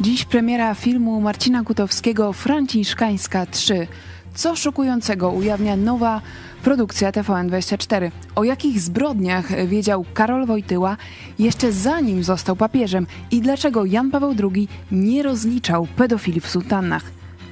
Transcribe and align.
Dziś 0.00 0.24
premiera 0.24 0.74
filmu 0.74 1.20
Marcina 1.20 1.64
Kutowskiego 1.64 2.32
Franciszkańska 2.32 3.46
3. 3.46 3.86
Co 4.34 4.56
szokującego 4.56 5.30
ujawnia 5.30 5.76
nowa 5.76 6.20
produkcja 6.62 7.10
TVN24. 7.10 8.10
O 8.34 8.44
jakich 8.44 8.80
zbrodniach 8.80 9.66
wiedział 9.66 10.04
Karol 10.14 10.46
Wojtyła 10.46 10.96
jeszcze 11.38 11.72
zanim 11.72 12.24
został 12.24 12.56
papieżem 12.56 13.06
i 13.30 13.40
dlaczego 13.40 13.84
Jan 13.84 14.10
Paweł 14.10 14.34
II 14.54 14.68
nie 14.92 15.22
rozliczał 15.22 15.86
pedofili 15.96 16.40
w 16.40 16.48
sultannach. 16.48 17.02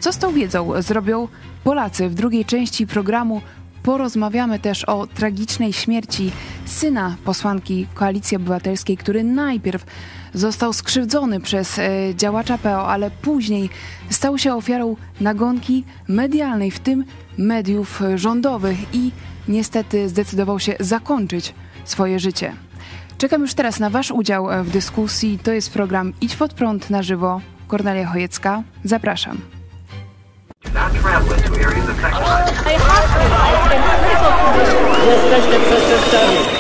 Co 0.01 0.13
z 0.13 0.19
tą 0.19 0.33
wiedzą 0.33 0.83
zrobią 0.83 1.29
Polacy 1.65 2.09
w 2.09 2.15
drugiej 2.15 2.45
części 2.45 2.87
programu 2.87 3.41
Porozmawiamy 3.83 4.59
też 4.59 4.85
o 4.85 5.07
tragicznej 5.07 5.73
śmierci 5.73 6.33
syna 6.67 7.17
posłanki 7.25 7.87
Koalicji 7.95 8.37
Obywatelskiej, 8.37 8.97
który 8.97 9.25
najpierw 9.25 9.85
został 10.35 10.73
skrzywdzony 10.73 11.41
przez 11.41 11.79
e, 11.79 11.89
działacza 12.17 12.59
PO, 12.59 12.89
ale 12.89 13.11
później 13.11 13.71
stał 14.11 14.39
się 14.39 14.55
ofiarą 14.55 14.97
nagonki 15.21 15.85
medialnej, 16.09 16.71
w 16.71 16.81
tym 16.81 17.05
mediów 17.39 18.03
rządowych 18.15 18.95
i 18.95 19.11
niestety 19.49 20.09
zdecydował 20.09 20.61
się 20.61 20.75
zakończyć 20.81 21.55
swoje 21.85 22.19
życie. 22.19 22.53
Czekam 23.19 23.41
już 23.43 23.55
teraz 23.55 23.81
na 23.81 23.91
Wasz 23.91 24.11
udział 24.11 24.49
w 24.65 24.71
dyskusji. 24.71 25.39
To 25.39 25.53
jest 25.53 25.73
program 25.73 26.13
Idź 26.21 26.37
pod 26.37 26.55
prąd 26.55 26.91
na 26.91 27.03
żywo. 27.03 27.41
Kornelia 27.69 28.07
Chojecka. 28.07 28.63
Zapraszam. 28.85 29.60
Not 30.73 30.95
traveling 30.95 31.43
to 31.43 31.61
areas 31.61 31.89
affected 31.89 32.21
by... 32.21 32.47
I 32.65 32.79
hospitalized 32.79 33.73
in 33.75 33.83
critical 33.91 34.33
condition. 34.39 34.87
This 35.03 35.21
system, 35.31 35.63
system, 35.67 36.01
system. 36.11 36.60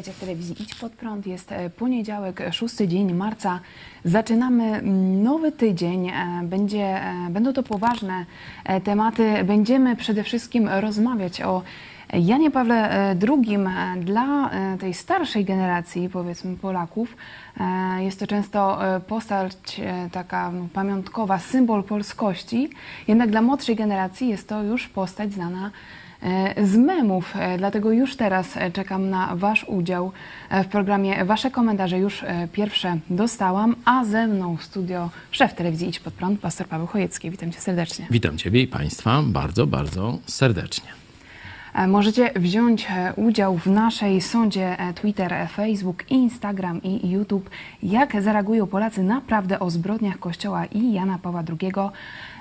W 0.00 0.20
telewizji 0.20 0.62
Idź 0.62 0.74
Pod 0.74 0.92
Prąd. 0.92 1.26
Jest 1.26 1.52
e, 1.52 1.70
poniedziałek, 1.70 2.42
szósty 2.52 2.88
dzień 2.88 3.12
marca. 3.12 3.60
Zaczynamy 4.04 4.82
nowy 5.22 5.52
tydzień. 5.52 6.08
E, 6.08 6.40
Będzie, 6.44 7.04
e, 7.04 7.30
będą 7.30 7.52
to 7.52 7.62
poważne 7.62 8.26
tematy. 8.84 9.44
Będziemy 9.44 9.96
przede 9.96 10.24
wszystkim 10.24 10.68
rozmawiać 10.68 11.42
o 11.42 11.62
Janie 12.12 12.50
Pawle 12.50 13.16
II. 13.28 13.58
Dla 14.04 14.50
tej 14.80 14.94
starszej 14.94 15.44
generacji, 15.44 16.08
powiedzmy 16.08 16.56
Polaków, 16.56 17.16
jest 17.98 18.20
to 18.20 18.26
często 18.26 18.78
postać 19.06 19.80
taka 20.12 20.52
pamiątkowa, 20.72 21.38
symbol 21.38 21.82
polskości. 21.82 22.70
Jednak 23.08 23.30
dla 23.30 23.42
młodszej 23.42 23.76
generacji 23.76 24.28
jest 24.28 24.48
to 24.48 24.62
już 24.62 24.88
postać 24.88 25.32
znana 25.32 25.70
E, 25.70 25.99
z 26.62 26.76
memów. 26.76 27.36
E, 27.36 27.58
dlatego 27.58 27.92
już 27.92 28.16
teraz 28.16 28.56
e, 28.56 28.70
czekam 28.70 29.10
na 29.10 29.36
Wasz 29.36 29.64
udział 29.68 30.12
w 30.64 30.66
programie. 30.66 31.24
Wasze 31.24 31.50
komentarze 31.50 31.98
już 31.98 32.24
pierwsze 32.52 32.98
dostałam, 33.10 33.76
a 33.84 34.04
ze 34.04 34.26
mną 34.26 34.56
w 34.56 34.62
studio 34.62 35.10
szef 35.30 35.54
telewizji 35.54 35.88
Idź 35.88 36.00
Pod 36.00 36.14
Prąd, 36.14 36.40
pastor 36.40 36.66
Paweł 36.66 36.86
Chojecki. 36.86 37.30
Witam 37.30 37.52
Cię 37.52 37.60
serdecznie. 37.60 38.06
Witam 38.10 38.38
Ciebie 38.38 38.62
i 38.62 38.66
Państwa 38.66 39.22
bardzo, 39.22 39.66
bardzo 39.66 40.18
serdecznie. 40.26 40.88
Możecie 41.88 42.32
wziąć 42.36 42.86
udział 43.16 43.58
w 43.58 43.66
naszej 43.66 44.20
sądzie 44.20 44.76
Twitter, 44.94 45.48
Facebook, 45.52 46.10
Instagram 46.10 46.82
i 46.82 47.10
YouTube. 47.10 47.50
Jak 47.82 48.22
zareagują 48.22 48.66
Polacy 48.66 49.02
naprawdę 49.02 49.60
o 49.60 49.70
zbrodniach 49.70 50.18
Kościoła 50.18 50.64
i 50.64 50.92
Jana 50.92 51.18
Pawła 51.18 51.42
II? 51.48 51.72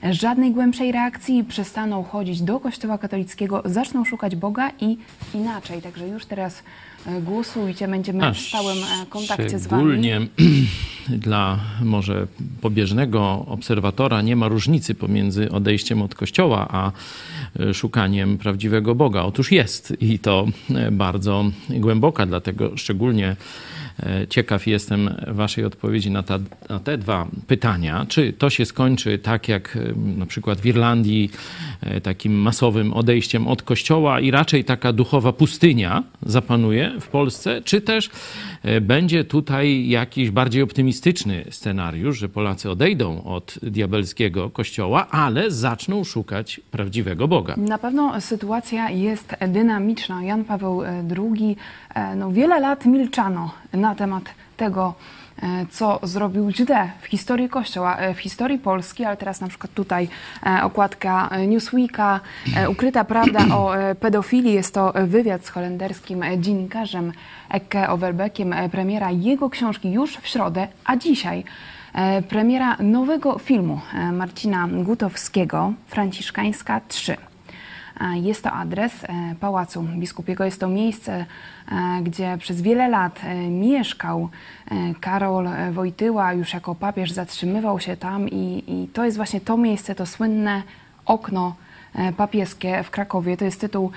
Żadnej 0.03 0.51
głębszej 0.51 0.91
reakcji, 0.91 1.43
przestaną 1.43 2.03
chodzić 2.03 2.41
do 2.41 2.59
kościoła 2.59 2.97
katolickiego, 2.97 3.61
zaczną 3.65 4.05
szukać 4.05 4.35
Boga 4.35 4.71
i 4.81 4.97
inaczej. 5.33 5.81
Także 5.81 6.07
już 6.07 6.25
teraz 6.25 6.63
e, 7.05 7.21
głosujcie, 7.21 7.87
będziemy 7.87 8.25
A 8.25 8.33
w 8.33 8.39
stałym 8.39 8.77
e, 8.77 9.05
kontakcie 9.09 9.59
z 9.59 9.67
Wami. 9.67 9.83
Szczególnie 9.83 10.21
dla 11.25 11.59
może 11.81 12.27
pobieżnego 12.61 13.45
obserwatora 13.47 14.21
nie 14.21 14.35
ma 14.35 14.47
różnicy 14.47 14.95
pomiędzy 14.95 15.51
odejściem 15.51 16.01
od 16.01 16.15
kościoła 16.15 16.67
a 16.71 16.91
e, 17.59 17.73
szukaniem 17.73 18.37
prawdziwego 18.37 18.95
Boga. 18.95 19.21
Otóż 19.23 19.51
jest 19.51 19.93
i 20.01 20.19
to 20.19 20.47
bardzo 20.91 21.45
głęboka, 21.69 22.25
dlatego 22.25 22.77
szczególnie 22.77 23.35
ciekaw 24.29 24.67
jestem 24.67 25.15
Waszej 25.27 25.65
odpowiedzi 25.65 26.11
na, 26.11 26.23
ta, 26.23 26.39
na, 26.69 26.79
te 26.79 26.97
dwa 26.97 27.27
pytania. 27.47 28.05
Czy 28.09 28.33
to 28.33 28.49
się 28.49 28.65
skończy 28.65 29.19
tak 29.19 29.47
jak 29.47 29.77
e, 29.77 29.99
na 30.17 30.25
przykład 30.25 30.61
w 30.61 30.65
Irlandii, 30.65 31.31
e, 31.81 32.01
takim 32.01 32.33
masowym 32.33 32.93
odejściem 32.93 33.47
od 33.47 33.61
kościoła 33.61 34.19
i 34.19 34.31
raczej 34.31 34.63
taka 34.63 34.93
duchowa 34.93 35.33
pustynia 35.33 36.03
zapanuje 36.25 36.91
w 37.01 37.07
Polsce, 37.07 37.61
czy 37.61 37.81
też 37.81 38.09
będzie 38.81 39.23
tutaj 39.23 39.87
jakiś 39.87 40.31
bardziej 40.31 40.61
optymistyczny 40.61 41.45
scenariusz, 41.49 42.19
że 42.19 42.29
Polacy 42.29 42.69
odejdą 42.69 43.23
od 43.23 43.59
diabelskiego 43.63 44.49
kościoła, 44.49 45.07
ale 45.11 45.51
zaczną 45.51 46.03
szukać 46.03 46.61
prawdziwego 46.71 47.27
Boga? 47.27 47.55
Na 47.57 47.77
pewno 47.77 48.21
sytuacja 48.21 48.89
jest 48.89 49.35
dynamiczna. 49.47 50.23
Jan 50.23 50.43
Paweł 50.45 50.81
II, 51.17 51.55
no 52.15 52.31
wiele 52.31 52.59
lat 52.59 52.85
milczano 52.85 53.51
na 53.73 53.95
temat 53.95 54.23
tego, 54.59 54.93
e, 55.43 55.65
co 55.69 55.99
zrobił 56.03 56.51
źle 56.51 56.91
w 57.01 57.05
historii 57.05 57.49
Kościoła, 57.49 57.97
e, 57.97 58.13
w 58.13 58.19
historii 58.19 58.59
Polski, 58.59 59.05
ale 59.05 59.17
teraz 59.17 59.41
na 59.41 59.47
przykład 59.47 59.73
tutaj 59.73 60.07
e, 60.45 60.63
okładka 60.63 61.29
Newsweeka, 61.47 62.19
ukryta 62.69 63.03
prawda 63.03 63.39
o 63.55 63.71
pedofilii. 63.99 64.53
Jest 64.53 64.73
to 64.73 64.93
wywiad 65.05 65.45
z 65.45 65.49
holenderskim 65.49 66.23
dziennikarzem 66.37 67.11
Ekke 67.49 67.89
Overbeckiem, 67.89 68.55
premiera 68.71 69.11
jego 69.11 69.49
książki 69.49 69.91
już 69.91 70.17
w 70.17 70.27
środę, 70.27 70.67
a 70.85 70.95
dzisiaj 70.95 71.43
premiera 72.29 72.77
nowego 72.79 73.37
filmu 73.39 73.79
Marcina 74.13 74.67
Gutowskiego, 74.67 75.73
Franciszkańska 75.87 76.81
3. 76.87 77.17
Jest 78.21 78.43
to 78.43 78.51
adres 78.51 79.03
e, 79.03 79.35
Pałacu 79.39 79.83
Biskupiego, 79.83 80.43
jest 80.43 80.59
to 80.59 80.67
miejsce, 80.67 81.25
e, 81.71 82.01
gdzie 82.03 82.37
przez 82.39 82.61
wiele 82.61 82.89
lat 82.89 83.21
e, 83.23 83.35
mieszkał 83.35 84.29
Karol 84.99 85.49
Wojtyła, 85.71 86.33
już 86.33 86.53
jako 86.53 86.75
papież 86.75 87.11
zatrzymywał 87.11 87.79
się 87.79 87.97
tam 87.97 88.29
i, 88.29 88.63
i 88.67 88.87
to 88.87 89.05
jest 89.05 89.17
właśnie 89.17 89.41
to 89.41 89.57
miejsce, 89.57 89.95
to 89.95 90.05
słynne 90.05 90.63
okno 91.05 91.55
papieskie 92.17 92.83
w 92.83 92.89
Krakowie. 92.89 93.37
To 93.37 93.45
jest 93.45 93.61
tytuł 93.61 93.91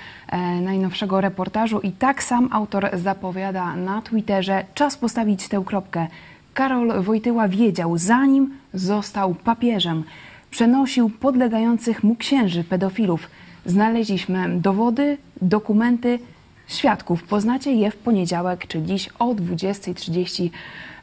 najnowszego 0.61 1.21
reportażu 1.21 1.81
i 1.81 1.93
tak 1.93 2.23
sam 2.23 2.49
autor 2.53 2.91
zapowiada 2.93 3.77
na 3.77 4.03
Twitterze. 4.03 4.65
Czas 4.75 4.97
postawić 4.97 5.49
tę 5.49 5.63
kropkę. 5.67 6.07
Karol 6.55 7.03
Wojtyła 7.03 7.49
wiedział, 7.49 7.99
zanim 7.99 8.55
został 8.75 9.35
papieżem, 9.35 10.05
przenosił 10.51 11.11
podlegających 11.11 12.05
mu 12.05 12.17
księży 12.17 12.65
pedofilów 12.65 13.29
Znaleźliśmy 13.67 14.61
dowody, 14.61 15.19
dokumenty, 15.43 16.19
świadków. 16.67 17.23
Poznacie 17.23 17.73
je 17.73 17.91
w 17.91 17.97
poniedziałek, 17.97 18.67
czy 18.67 18.83
dziś 18.83 19.09
o 19.19 19.35
20.30 19.35 20.51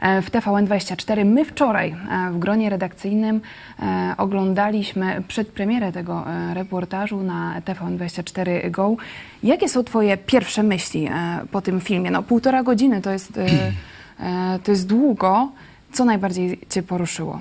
e, 0.02 0.22
w 0.22 0.32
TVN24. 0.32 1.26
My 1.26 1.46
wczoraj 1.46 1.90
e, 1.90 2.32
w 2.32 2.40
gronie 2.40 2.70
redakcyjnym 2.70 3.42
e, 3.80 4.14
oglądaliśmy 4.18 5.24
przedpremierę 5.28 5.92
tego 5.92 6.26
reportażu 6.54 7.24
na 7.24 7.62
TVN24 7.66 8.72
Go. 8.72 8.96
Jakie 9.44 9.70
są 9.70 9.84
Twoje 9.84 10.18
pierwsze 10.18 10.64
myśli 10.64 11.10
po 11.52 11.62
tym 11.62 11.82
filmie? 11.82 12.12
No 12.12 12.24
półtora 12.24 12.64
godziny 12.64 13.02
to 13.02 13.12
jest, 13.12 13.40
to 14.64 14.72
jest 14.72 14.88
długo. 14.88 15.52
Co 15.92 16.06
najbardziej 16.06 16.60
Cię 16.70 16.84
poruszyło? 16.84 17.40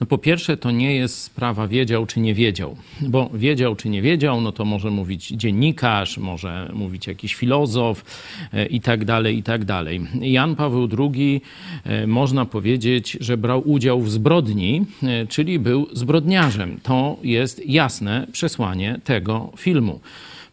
No 0.00 0.06
po 0.06 0.18
pierwsze, 0.18 0.56
to 0.56 0.70
nie 0.70 0.94
jest 0.94 1.22
sprawa 1.22 1.68
wiedział 1.68 2.06
czy 2.06 2.20
nie 2.20 2.34
wiedział, 2.34 2.76
bo 3.00 3.30
wiedział 3.34 3.76
czy 3.76 3.88
nie 3.88 4.02
wiedział, 4.02 4.40
no 4.40 4.52
to 4.52 4.64
może 4.64 4.90
mówić 4.90 5.28
dziennikarz, 5.28 6.18
może 6.18 6.70
mówić 6.72 7.06
jakiś 7.06 7.34
filozof 7.34 8.04
e, 8.52 8.66
i 8.66 8.80
tak 8.80 9.04
dalej, 9.04 9.38
i 9.38 9.42
tak 9.42 9.64
dalej. 9.64 10.00
Jan 10.20 10.56
Paweł 10.56 10.88
II 10.98 11.40
e, 11.84 12.06
można 12.06 12.44
powiedzieć, 12.44 13.16
że 13.20 13.36
brał 13.36 13.70
udział 13.70 14.00
w 14.00 14.10
zbrodni, 14.10 14.84
e, 15.02 15.26
czyli 15.26 15.58
był 15.58 15.86
zbrodniarzem. 15.92 16.80
To 16.82 17.16
jest 17.22 17.68
jasne 17.68 18.26
przesłanie 18.32 19.00
tego 19.04 19.52
filmu 19.56 20.00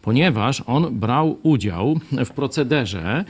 ponieważ 0.01 0.63
on 0.65 0.99
brał 0.99 1.37
udział 1.43 1.99
w 2.25 2.29
procederze 2.29 3.25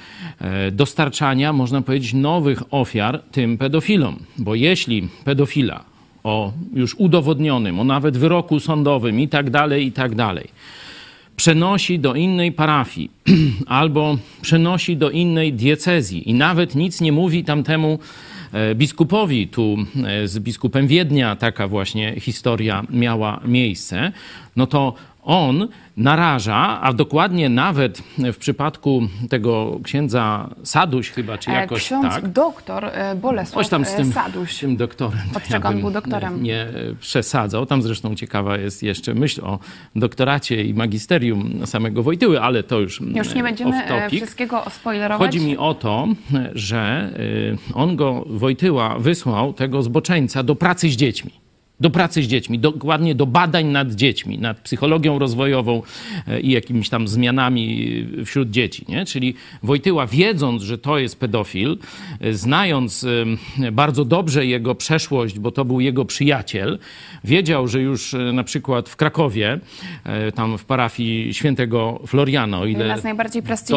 dostarczania, 0.72 1.54
można 1.54 1.81
powiedzieć, 1.81 2.13
nowych 2.13 2.63
ofiar 2.72 3.22
tym 3.31 3.58
pedofilom. 3.58 4.20
Bo 4.38 4.56
jeśli 4.56 5.08
pedofila 5.24 5.97
o 6.27 6.53
już 6.74 6.95
udowodnionym, 6.95 7.79
o 7.79 7.83
nawet 7.83 8.18
wyroku 8.18 8.59
sądowym 8.59 9.19
i 9.19 9.27
tak 9.27 9.50
dalej, 9.50 9.85
i 9.85 9.91
tak 9.91 10.15
dalej, 10.15 10.47
przenosi 11.35 12.00
do 12.00 12.15
innej 12.15 12.51
parafii 12.51 13.12
albo 13.79 14.18
przenosi 14.41 14.97
do 14.97 15.09
innej 15.09 15.53
diecezji 15.53 16.29
i 16.29 16.33
nawet 16.33 16.75
nic 16.75 17.01
nie 17.01 17.12
mówi 17.12 17.44
tamtemu 17.44 18.00
e, 18.53 18.75
biskupowi. 18.75 19.47
Tu 19.47 19.77
e, 20.06 20.27
z 20.27 20.39
biskupem 20.39 20.88
Wiednia 20.88 21.35
taka 21.35 21.68
właśnie 21.68 22.19
historia 22.19 22.83
miała 22.89 23.39
miejsce. 23.45 24.12
No 24.56 24.68
to 24.68 24.94
on 25.27 25.68
naraża, 25.97 26.81
a 26.81 26.94
dokładnie 26.94 27.50
nawet 27.50 28.03
w 28.18 28.38
przypadku 28.38 29.01
tego 29.29 29.79
księdza 29.83 30.50
Saduś 30.63 31.09
chyba, 31.09 31.38
czy 31.38 31.51
E, 31.51 31.53
jakoś 31.53 31.83
Ksiądz 31.83 32.15
tak. 32.15 32.27
doktor 32.27 32.85
e, 32.85 33.15
Bolesław 33.15 33.63
Coś 33.63 33.69
tam 33.69 33.85
z 33.85 33.94
e, 33.94 33.97
tym, 33.97 34.13
Saduś. 34.13 34.59
tym 34.59 34.77
doktorem. 34.77 35.19
to 35.33 35.38
Od 35.38 35.44
czego 35.44 35.69
ja 35.69 35.75
on 35.75 35.81
był 35.81 35.91
doktorem? 35.91 36.44
Nie 36.44 36.68
przesadzał. 37.00 37.65
Tam 37.65 37.81
zresztą 37.81 38.15
ciekawa 38.15 38.57
jest 38.57 38.83
jeszcze 38.83 39.13
myśl 39.13 39.41
o 39.45 39.59
doktoracie 39.95 40.63
i 40.63 40.74
magisterium 40.74 41.65
samego 41.65 42.03
Wojtyły, 42.03 42.41
ale 42.41 42.63
to 42.63 42.79
już 42.79 43.01
Już 43.01 43.35
nie 43.35 43.44
będziemy 43.44 43.83
wszystkiego 44.12 44.63
spoilerować. 44.69 45.27
Chodzi 45.27 45.45
mi 45.45 45.57
o 45.57 45.74
to, 45.74 46.07
że 46.53 47.12
on 47.74 47.95
go, 47.95 48.25
Wojtyła, 48.27 49.00
wysłał 49.00 49.53
tego 49.53 49.83
zboczeńca 49.83 50.44
do 50.44 50.56
pracy 50.56 50.89
z 50.89 50.95
dziećmi. 50.95 51.47
Do 51.79 51.89
pracy 51.89 52.24
z 52.24 52.27
dziećmi, 52.27 52.59
dokładnie 52.59 53.15
do 53.15 53.25
badań 53.25 53.65
nad 53.65 53.91
dziećmi, 53.91 54.39
nad 54.39 54.59
psychologią 54.59 55.19
rozwojową 55.19 55.81
e, 56.27 56.39
i 56.41 56.51
jakimiś 56.51 56.89
tam 56.89 57.07
zmianami 57.07 58.06
wśród 58.25 58.50
dzieci. 58.50 58.85
Nie? 58.89 59.06
Czyli 59.06 59.33
Wojtyła, 59.63 60.07
wiedząc, 60.07 60.62
że 60.63 60.77
to 60.77 60.97
jest 61.00 61.19
pedofil, 61.19 61.77
e, 62.19 62.33
znając 62.33 63.03
e, 63.59 63.71
bardzo 63.71 64.06
dobrze 64.06 64.45
jego 64.45 64.75
przeszłość, 64.75 65.39
bo 65.39 65.51
to 65.51 65.65
był 65.65 65.79
jego 65.81 66.06
przyjaciel, 66.06 66.79
wiedział, 67.24 67.68
że 67.68 67.81
już 67.81 68.13
e, 68.13 68.18
na 68.18 68.44
przykład 68.44 68.89
w 68.89 68.95
Krakowie, 68.95 69.59
e, 70.03 70.31
tam 70.31 70.57
w 70.57 70.65
parafii 70.65 71.33
świętego 71.33 72.00
Floriana, 72.07 72.59
o 72.59 72.65
ile 72.65 72.88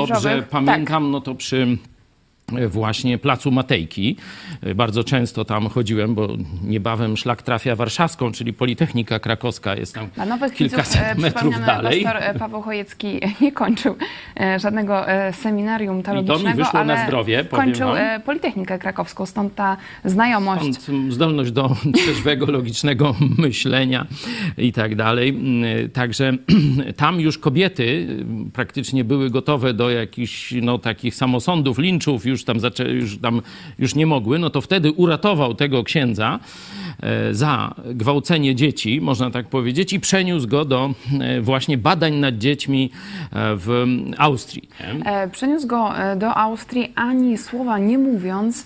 dobrze 0.07 0.21
Tak. 0.41 0.49
pamiętam, 0.49 1.11
no 1.11 1.21
to 1.21 1.35
przy 1.35 1.63
e, 1.63 2.00
właśnie 2.69 3.19
placu 3.19 3.51
Matejki. 3.51 4.17
E, 4.63 4.75
Bardzo 4.75 5.05
często 5.05 5.45
tam 5.45 5.69
chodziłem, 5.69 6.15
bo 6.15 6.29
niebawem 6.65 7.17
szlak 7.17 7.43
trafia 7.43 7.77
warszawską, 7.77 8.33
czyli 8.33 8.53
Politechnika 8.53 9.19
Krakowska 9.19 9.75
jest 9.77 9.95
tam 9.95 10.09
Dla 10.15 10.27
nowych 10.27 10.55
kilkaset 10.55 10.93
widzów, 11.03 11.07
e, 11.09 11.15
metrów 11.15 11.35
przypominamy, 11.35 11.67
dalej. 11.67 12.03
pastor 12.05 12.23
e, 12.23 12.35
Paweł 12.39 12.63
Chojecki 12.63 13.21
nie 13.41 13.53
kończył 13.53 13.97
e, 14.41 14.59
żadnego 14.61 15.09
e, 15.09 15.33
seminarium 15.33 16.03
teologicznego, 16.03 16.57
wyszło 16.65 16.85
na 16.85 16.95
ale 16.95 17.07
zdrowie, 17.07 17.45
powiem 17.45 17.65
kończył 17.67 17.87
wam. 17.89 17.97
e, 17.97 18.21
Politechnikę 18.21 18.79
Krakowską, 18.79 19.27
stąd 19.27 19.55
ta 19.55 19.77
znajomość. 20.05 20.75
Stąd 20.83 21.13
zdolność 21.13 21.51
do 21.53 21.77
trzeźwego, 21.95 22.47
logicznego 22.47 23.15
myślenia 23.39 24.07
i 24.59 24.73
tak 24.73 24.95
dalej. 24.95 25.29
Mm, 25.29 25.91
Także 25.91 26.33
tam 26.97 27.21
już 27.21 27.39
kobiety 27.39 28.07
praktycznie 28.53 29.05
były 29.05 29.31
gotowe 29.31 29.75
do 29.75 29.91
jakichś 29.91 30.55
no, 30.63 30.79
takich 30.79 31.15
samosądów, 31.15 31.79
linczów, 31.79 32.27
już 32.27 32.40
tam, 32.45 32.61
zaczę, 32.61 32.85
już 32.85 33.19
tam 33.19 33.43
już 33.79 33.95
nie 33.95 34.07
mogły. 34.07 34.39
No 34.39 34.51
to 34.51 34.61
wtedy 34.61 34.93
uratował 34.93 35.55
tego 35.55 35.85
księdza 35.85 36.39
e, 37.03 37.35
za 37.35 37.75
gwałcenie 37.95 38.55
dzieci, 38.55 39.01
można 39.01 39.31
tak 39.31 39.49
powiedzieć, 39.49 39.93
i 39.93 40.01
przeniósł 40.01 40.49
go 40.49 40.65
do 40.65 40.91
e, 41.21 41.41
właśnie 41.41 41.79
badań 41.79 42.15
nad 42.15 42.39
dziećmi 42.39 42.91
e, 42.93 43.57
w 43.57 43.87
Austrii. 44.19 44.69
Przeniósł 45.33 45.67
go 45.67 45.93
do 46.17 46.35
Austrii, 46.35 46.93
ani 46.95 47.39
słowa 47.39 47.79
nie 47.79 47.99
mówiąc 47.99 48.65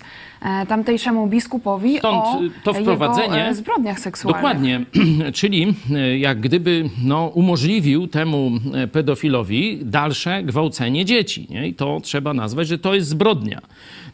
tamtejszemu 0.67 1.27
biskupowi 1.27 1.97
Stąd, 1.97 2.25
o 2.25 2.39
to 2.63 2.73
wprowadzenie- 2.73 3.37
jego 3.37 3.49
e, 3.49 3.53
zbrodniach 3.55 3.99
seksualnych. 3.99 4.41
Dokładnie, 4.41 4.85
czyli 5.39 5.73
e, 5.91 6.17
jak 6.17 6.39
gdyby 6.39 6.89
no, 7.03 7.27
umożliwił 7.27 8.07
temu 8.07 8.51
e, 8.73 8.87
pedofilowi 8.87 9.79
dalsze 9.81 10.43
gwałcenie 10.43 11.05
dzieci. 11.05 11.47
Nie? 11.49 11.67
I 11.67 11.73
to 11.73 11.99
trzeba 12.03 12.33
nazwać, 12.33 12.67
że 12.67 12.77
to 12.77 12.95
jest 12.95 13.07
zbrodnia. 13.07 13.61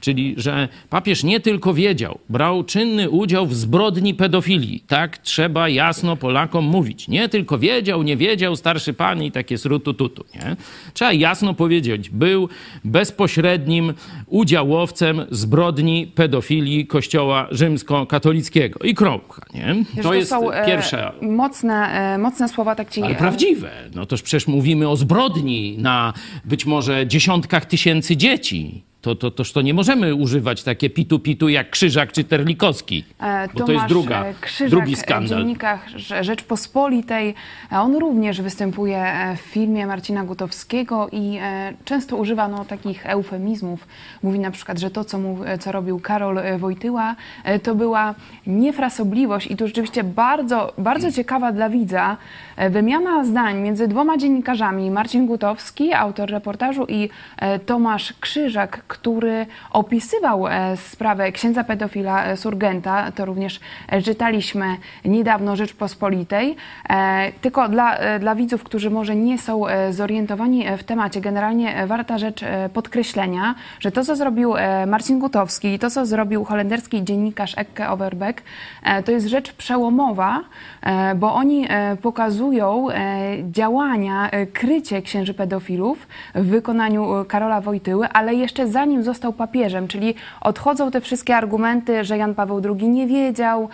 Czyli, 0.02 0.34
że 0.38 0.68
papież 0.90 1.24
nie 1.24 1.40
tylko 1.40 1.74
wiedział, 1.74 2.20
brał 2.30 2.64
czynny 2.64 3.10
udział 3.10 3.48
w 3.48 3.56
zbrodni 3.56 4.14
pedofilii. 4.14 4.84
Tak 4.88 5.18
trzeba 5.18 5.70
jasno 5.70 6.16
Polakom 6.16 6.66
mówić. 6.66 7.08
Nie 7.08 7.30
tylko 7.30 7.58
wiedział, 7.58 8.04
nie 8.04 8.18
wiedział, 8.18 8.56
starszy 8.56 8.94
pan 8.94 9.24
i 9.24 9.32
takie 9.32 9.58
srutu-tutu. 9.58 10.24
Nie? 10.36 10.56
Trzeba 10.94 11.14
jasno 11.14 11.54
powiedzieć, 11.54 12.10
był 12.10 12.50
bezpośrednim 12.84 13.94
udziałowcem 14.28 15.26
zbrodni 15.32 16.08
pedofilii 16.16 16.88
Kościoła 16.88 17.48
rzymskokatolickiego. 17.52 18.80
I 18.80 18.96
kropka. 18.96 19.46
Nie? 19.54 19.76
Wiesz, 19.96 20.06
To 20.06 20.14
jest 20.14 20.30
są 20.30 20.52
e, 20.52 20.66
pierwsza 20.66 21.12
mocne, 21.22 21.76
e, 22.14 22.18
mocne 22.18 22.50
słowa, 22.50 22.76
tak 22.76 22.90
ci 22.90 23.04
ale 23.04 23.16
prawdziwe. 23.16 23.72
No 23.96 24.06
toż 24.06 24.22
przecież 24.22 24.48
mówimy 24.48 24.90
o 24.90 24.96
zbrodni 24.96 25.78
na 25.78 26.14
być 26.46 26.66
może 26.66 27.08
dziesiątkach 27.08 27.66
tysięcy 27.66 28.18
dzieci. 28.18 28.91
To, 29.02 29.16
to, 29.16 29.32
toż 29.32 29.52
to 29.54 29.62
nie 29.62 29.74
możemy 29.74 30.16
używać 30.16 30.64
takie 30.64 30.90
pitu-pitu 30.90 31.48
jak 31.50 31.70
Krzyżak 31.70 32.12
czy 32.12 32.24
Terlikowski, 32.24 33.04
E, 33.22 33.48
bo 33.48 33.54
to 33.54 33.60
jest 33.60 33.68
Tomasz, 33.68 33.90
druga, 33.90 34.26
e, 34.26 34.34
Krzyżak 34.42 34.70
drugi 34.70 34.96
w 34.96 35.00
skandal. 35.00 35.40
dziennikach 35.40 35.88
Rze- 35.96 36.24
Rzeczpospolitej. 36.24 37.36
E, 37.72 37.80
On 37.80 37.96
również 37.96 38.42
występuje 38.42 38.98
e, 38.98 39.36
w 39.38 39.40
filmie 39.40 39.88
Marcina 39.88 40.24
Gutowskiego 40.24 41.10
i 41.12 41.38
e, 41.42 41.74
często 41.86 42.18
używa 42.18 42.48
no, 42.48 42.66
takich 42.66 43.06
eufemizmów. 43.06 43.88
Mówi 44.24 44.40
na 44.40 44.52
przykład, 44.52 44.80
że 44.80 44.90
to, 44.92 45.04
co, 45.06 45.20
mu, 45.20 45.44
e, 45.46 45.58
co 45.58 45.72
robił 45.72 46.00
Karol 46.00 46.38
e, 46.38 46.58
Wojtyła, 46.58 47.16
e, 47.44 47.60
to 47.60 47.76
była 47.76 48.16
niefrasobliwość 48.48 49.52
i 49.52 49.56
to 49.56 49.68
rzeczywiście 49.68 50.04
bardzo, 50.04 50.74
bardzo 50.78 51.12
ciekawa 51.12 51.52
dla 51.52 51.70
widza 51.70 52.18
e, 52.51 52.51
wymiana 52.70 53.24
zdań 53.24 53.60
między 53.60 53.88
dwoma 53.88 54.18
dziennikarzami. 54.18 54.92
Marcin 54.92 55.26
Gutowski, 55.26 55.94
autor 55.94 56.30
reportażu 56.30 56.86
i 56.90 57.10
e, 57.38 57.60
Tomasz 57.60 58.14
Krzyżak, 58.20 58.84
który 58.88 59.46
opisywał 59.72 60.48
e, 60.48 60.78
sprawę 60.78 61.32
księdza 61.32 61.64
pedofila 61.64 62.26
e, 62.26 62.38
Surgenta. 62.38 63.12
To 63.12 63.26
również 63.26 63.60
e, 63.88 64.02
czytaliśmy 64.02 64.66
niedawno 65.06 65.56
Rzeczpospolitej. 65.56 66.56
E, 66.90 67.32
Tylko 67.42 67.70
dla, 67.70 67.96
e, 67.98 68.20
dla 68.20 68.36
widzów, 68.36 68.64
którzy 68.64 68.90
może 68.90 69.16
nie 69.16 69.38
są 69.38 69.68
e, 69.68 69.94
zorientowani 69.94 70.68
e, 70.68 70.78
w 70.78 70.84
temacie, 70.84 71.22
generalnie 71.22 71.76
e, 71.76 71.88
warta 71.88 72.18
rzecz 72.18 72.44
e, 72.44 72.70
podkreślenia, 72.74 73.56
że 73.80 73.92
to, 73.92 74.04
co 74.04 74.16
zrobił 74.16 74.58
e, 74.58 74.86
Marcin 74.86 75.20
Gutowski 75.20 75.68
i 75.74 75.80
to, 75.80 75.90
co 75.90 76.06
zrobił 76.06 76.44
holenderski 76.44 77.04
dziennikarz 77.04 77.58
Ekke 77.58 77.90
Overbeck, 77.90 78.42
e, 78.84 79.04
to 79.04 79.12
jest 79.12 79.28
rzecz 79.28 79.54
przełomowa, 79.54 80.42
e, 80.82 81.16
bo 81.16 81.34
oni 81.34 81.66
e, 81.70 81.98
pokazują 82.02 82.51
e, 82.60 83.38
działania, 83.52 84.30
e, 84.30 84.46
krycie 84.46 85.02
księży 85.02 85.34
pedofilów 85.34 86.08
w 86.36 86.46
wykonaniu 86.46 87.16
e, 87.16 87.26
Karola 87.26 87.62
Wojtyły, 87.62 88.10
ale 88.10 88.34
jeszcze 88.34 88.68
zanim 88.68 89.04
został 89.04 89.34
papieżem, 89.34 89.88
czyli 89.88 90.16
odchodzą 90.42 90.92
te 90.92 91.02
wszystkie 91.02 91.36
argumenty, 91.36 92.04
że 92.04 92.18
Jan 92.18 92.36
Paweł 92.36 92.62
II 92.66 92.90
nie 92.90 93.08
wiedział 93.08 93.70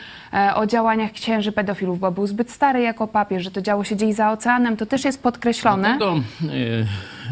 o 0.55 0.65
działaniach 0.65 1.11
księży 1.11 1.51
pedofilów, 1.51 1.99
bo 1.99 2.11
był 2.11 2.27
zbyt 2.27 2.51
stary 2.51 2.81
jako 2.81 3.07
papież, 3.07 3.43
że 3.43 3.51
to 3.51 3.61
działo 3.61 3.83
się 3.83 3.95
gdzieś 3.95 4.15
za 4.15 4.31
oceanem, 4.31 4.77
to 4.77 4.85
też 4.85 5.05
jest 5.05 5.23
podkreślone. 5.23 5.99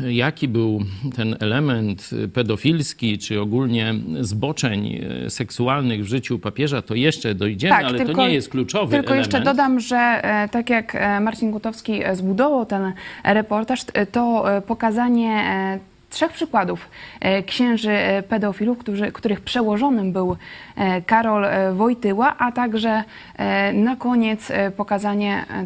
E, 0.01 0.11
jaki 0.11 0.47
był 0.47 0.79
ten 1.15 1.35
element 1.39 2.09
pedofilski, 2.33 3.17
czy 3.17 3.41
ogólnie 3.41 3.93
zboczeń 4.21 5.05
seksualnych 5.29 6.03
w 6.03 6.07
życiu 6.07 6.39
papieża, 6.39 6.81
to 6.81 6.95
jeszcze 6.95 7.35
dojdziemy, 7.35 7.75
ale 7.75 8.05
to 8.05 8.13
nie 8.13 8.33
jest 8.33 8.49
kluczowy 8.49 8.91
Tak, 8.91 8.99
Tylko 8.99 9.13
element. 9.13 9.33
jeszcze 9.33 9.45
dodam, 9.45 9.79
że 9.79 10.21
tak 10.51 10.69
jak 10.69 10.95
e, 10.95 11.19
Marcin 11.35 11.51
Gutowski 11.51 12.03
e, 12.03 12.15
zbudował 12.15 12.65
ten 12.65 12.93
reportaż, 13.23 13.85
e, 13.93 14.05
to 14.05 14.55
e, 14.57 14.61
pokazanie 14.61 15.29
e, 15.29 15.79
trzech 16.09 16.31
przykładów 16.31 16.89
e, 17.19 17.43
księży 17.43 17.91
e, 17.91 18.23
pedofilów, 18.23 18.77
którzy, 18.77 19.11
których 19.11 19.41
przełożonym 19.41 20.11
był 20.11 20.37
e, 20.75 21.01
Karol 21.01 21.45
e, 21.45 21.73
Wojtyła, 21.73 22.35
a 22.37 22.51
także 22.51 23.03
e, 23.37 23.73
na 23.73 23.95
koniec 23.95 24.51
e, 24.51 24.71
pokazanie 24.71 25.45
e, 25.49 25.65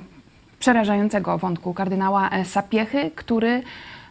przerażającego 0.60 1.38
wątku 1.38 1.74
kardynała 1.74 2.30
e, 2.30 2.46
Sapiechy, 2.46 3.12
który 3.16 3.50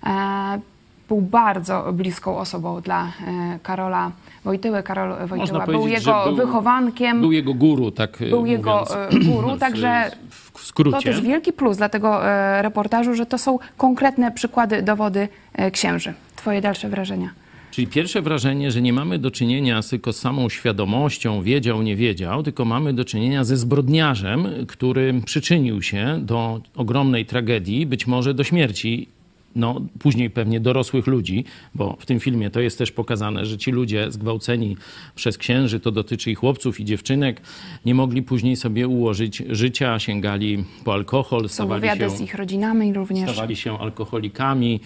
e, 0.07 0.61
był 1.09 1.21
bardzo 1.21 1.93
bliską 1.93 2.39
osobą 2.39 2.81
dla 2.81 3.05
e, 3.27 3.59
Karola 3.63 4.11
Wojtyły. 4.45 4.83
Karol 4.83 5.27
Wojtyła 5.27 5.67
był 5.67 5.89
jego 5.89 6.25
był- 6.27 6.37
wychowankiem. 6.37 7.21
Był 7.21 7.33
jego 7.33 7.55
guru, 7.55 7.91
tak 7.91 8.19
Był 8.31 8.47
jego, 8.47 8.71
mówiąc, 8.71 8.91
e, 9.27 9.33
guru, 9.33 9.57
w- 9.57 9.59
także 9.59 10.11
w 10.31 10.61
skrócie. 10.67 10.97
To 10.97 11.03
też 11.03 11.21
wielki 11.21 11.53
plus 11.53 11.77
dla 11.77 11.89
tego 11.89 12.27
e, 12.27 12.63
reportażu, 12.63 13.15
że 13.15 13.27
to 13.27 13.39
są 13.39 13.59
konkretne 13.77 14.33
przykłady, 14.33 14.83
dowody 14.83 15.29
e, 15.53 15.71
księży. 15.71 16.15
Twoje 16.37 16.61
dalsze 16.61 16.89
wrażenia? 16.89 17.31
Czyli 17.71 17.87
pierwsze 17.87 18.23
wrażenie, 18.23 18.71
że 18.71 18.83
nie 18.83 18.93
mamy 18.93 19.19
do 19.19 19.31
czynienia 19.31 19.81
tylko 19.91 20.13
z 20.13 20.19
samą 20.19 20.49
świadomością, 20.49 21.43
wiedział, 21.43 21.83
nie 21.83 21.97
wiedział, 21.97 22.43
tylko 22.43 22.65
mamy 22.65 22.93
do 22.93 23.05
czynienia 23.05 23.45
ze 23.45 23.57
zbrodniarzem, 23.57 24.49
który 24.69 25.15
przyczynił 25.25 25.83
się 25.83 26.19
do 26.23 26.61
ogromnej 26.77 27.27
tragedii, 27.27 27.87
być 27.87 28.07
może 28.07 28.35
do 28.35 28.45
śmierci 28.45 29.09
no, 29.57 29.81
później 29.99 30.31
pewnie 30.31 30.61
dorosłych 30.61 31.07
ludzi, 31.07 31.45
bo 31.75 31.97
w 32.01 32.07
tym 32.07 32.21
filmie 32.21 32.51
to 32.51 32.61
jest 32.61 32.79
też 32.79 32.93
pokazane, 32.93 33.47
że 33.47 33.59
ci 33.59 33.71
ludzie 33.71 34.13
zgwałceni 34.13 34.77
przez 35.15 35.39
księży, 35.39 35.81
to 35.81 35.91
dotyczy 35.91 36.31
i 36.31 36.35
chłopców, 36.35 36.81
i 36.81 36.85
dziewczynek, 36.85 37.41
nie 37.85 37.95
mogli 37.95 38.23
później 38.23 38.57
sobie 38.57 38.89
ułożyć 38.89 39.43
życia, 39.49 39.99
sięgali 39.99 40.65
po 40.85 40.93
alkohol, 40.93 41.49
stawali 41.49 41.89
się, 41.99 42.11
z 42.11 42.21
ich 42.21 42.35
rodzinami 42.35 42.93
również. 42.93 43.31
stawali 43.31 43.57
się 43.57 43.79
alkoholikami, 43.79 44.81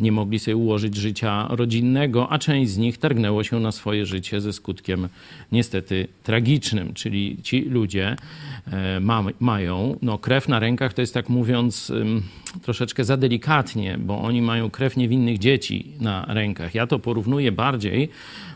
nie 0.00 0.12
mogli 0.12 0.38
sobie 0.38 0.56
ułożyć 0.56 0.96
życia 0.96 1.46
rodzinnego, 1.50 2.32
a 2.32 2.38
część 2.38 2.70
z 2.70 2.78
nich 2.78 2.98
targnęło 2.98 3.44
się 3.44 3.60
na 3.60 3.72
swoje 3.72 4.06
życie 4.06 4.40
ze 4.40 4.52
skutkiem 4.52 5.08
niestety 5.52 6.08
tragicznym, 6.22 6.94
czyli 6.94 7.36
ci 7.42 7.60
ludzie 7.60 8.16
ma, 9.00 9.24
mają 9.40 9.96
no, 10.02 10.18
krew 10.18 10.48
na 10.48 10.58
rękach, 10.58 10.94
to 10.94 11.00
jest 11.00 11.14
tak 11.14 11.28
mówiąc 11.28 11.92
troszeczkę 12.62 13.04
za 13.04 13.16
delikatnie, 13.16 13.98
bo 13.98 14.20
oni 14.20 14.42
mają 14.42 14.70
krew 14.70 14.96
niewinnych 14.96 15.38
dzieci 15.38 15.92
na 16.00 16.24
rękach. 16.28 16.74
Ja 16.74 16.86
to 16.86 16.98
porównuję 16.98 17.52
bardziej 17.52 18.08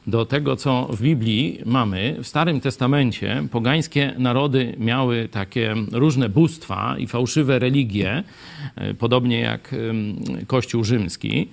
do 0.07 0.27
tego, 0.27 0.57
co 0.57 0.89
w 0.93 1.03
Biblii 1.03 1.61
mamy. 1.67 2.17
W 2.23 2.27
Starym 2.27 2.61
Testamencie 2.61 3.43
pogańskie 3.51 4.15
narody 4.19 4.75
miały 4.79 5.29
takie 5.29 5.75
różne 5.93 6.29
bóstwa 6.29 6.97
i 6.99 7.07
fałszywe 7.07 7.59
religie, 7.59 8.23
e, 8.77 8.95
podobnie 8.95 9.41
jak 9.41 9.75
Kościół 10.47 10.85
rzymski, 10.85 11.49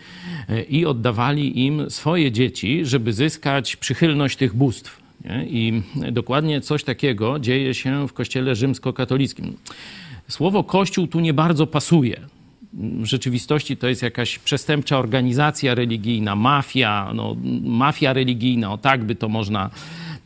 e, 0.50 0.64
i 0.64 0.86
oddawali 0.86 1.66
im 1.66 1.90
swoje 1.90 2.32
dzieci, 2.32 2.86
żeby 2.86 3.14
zyskać 3.14 3.76
przychylność 3.76 4.38
tych 4.38 4.56
bóstw. 4.56 5.07
Nie? 5.28 5.46
I 5.50 5.82
dokładnie 6.12 6.62
coś 6.62 6.84
takiego 6.84 7.40
dzieje 7.40 7.74
się 7.74 8.08
w 8.08 8.14
Kościele 8.14 8.56
rzymskokatolickim. 8.56 9.58
Słowo 10.28 10.64
Kościół 10.64 11.08
tu 11.08 11.20
nie 11.20 11.34
bardzo 11.34 11.68
pasuje. 11.68 12.22
W 12.74 13.06
rzeczywistości 13.06 13.78
to 13.78 13.88
jest 13.88 14.02
jakaś 14.02 14.40
przestępcza 14.40 15.00
organizacja 15.00 15.76
religijna, 15.76 16.36
mafia, 16.36 17.12
no, 17.16 17.36
mafia 17.64 18.14
religijna, 18.14 18.74
o 18.74 18.78
tak 18.78 19.04
by 19.04 19.16
to 19.16 19.30
można 19.30 19.70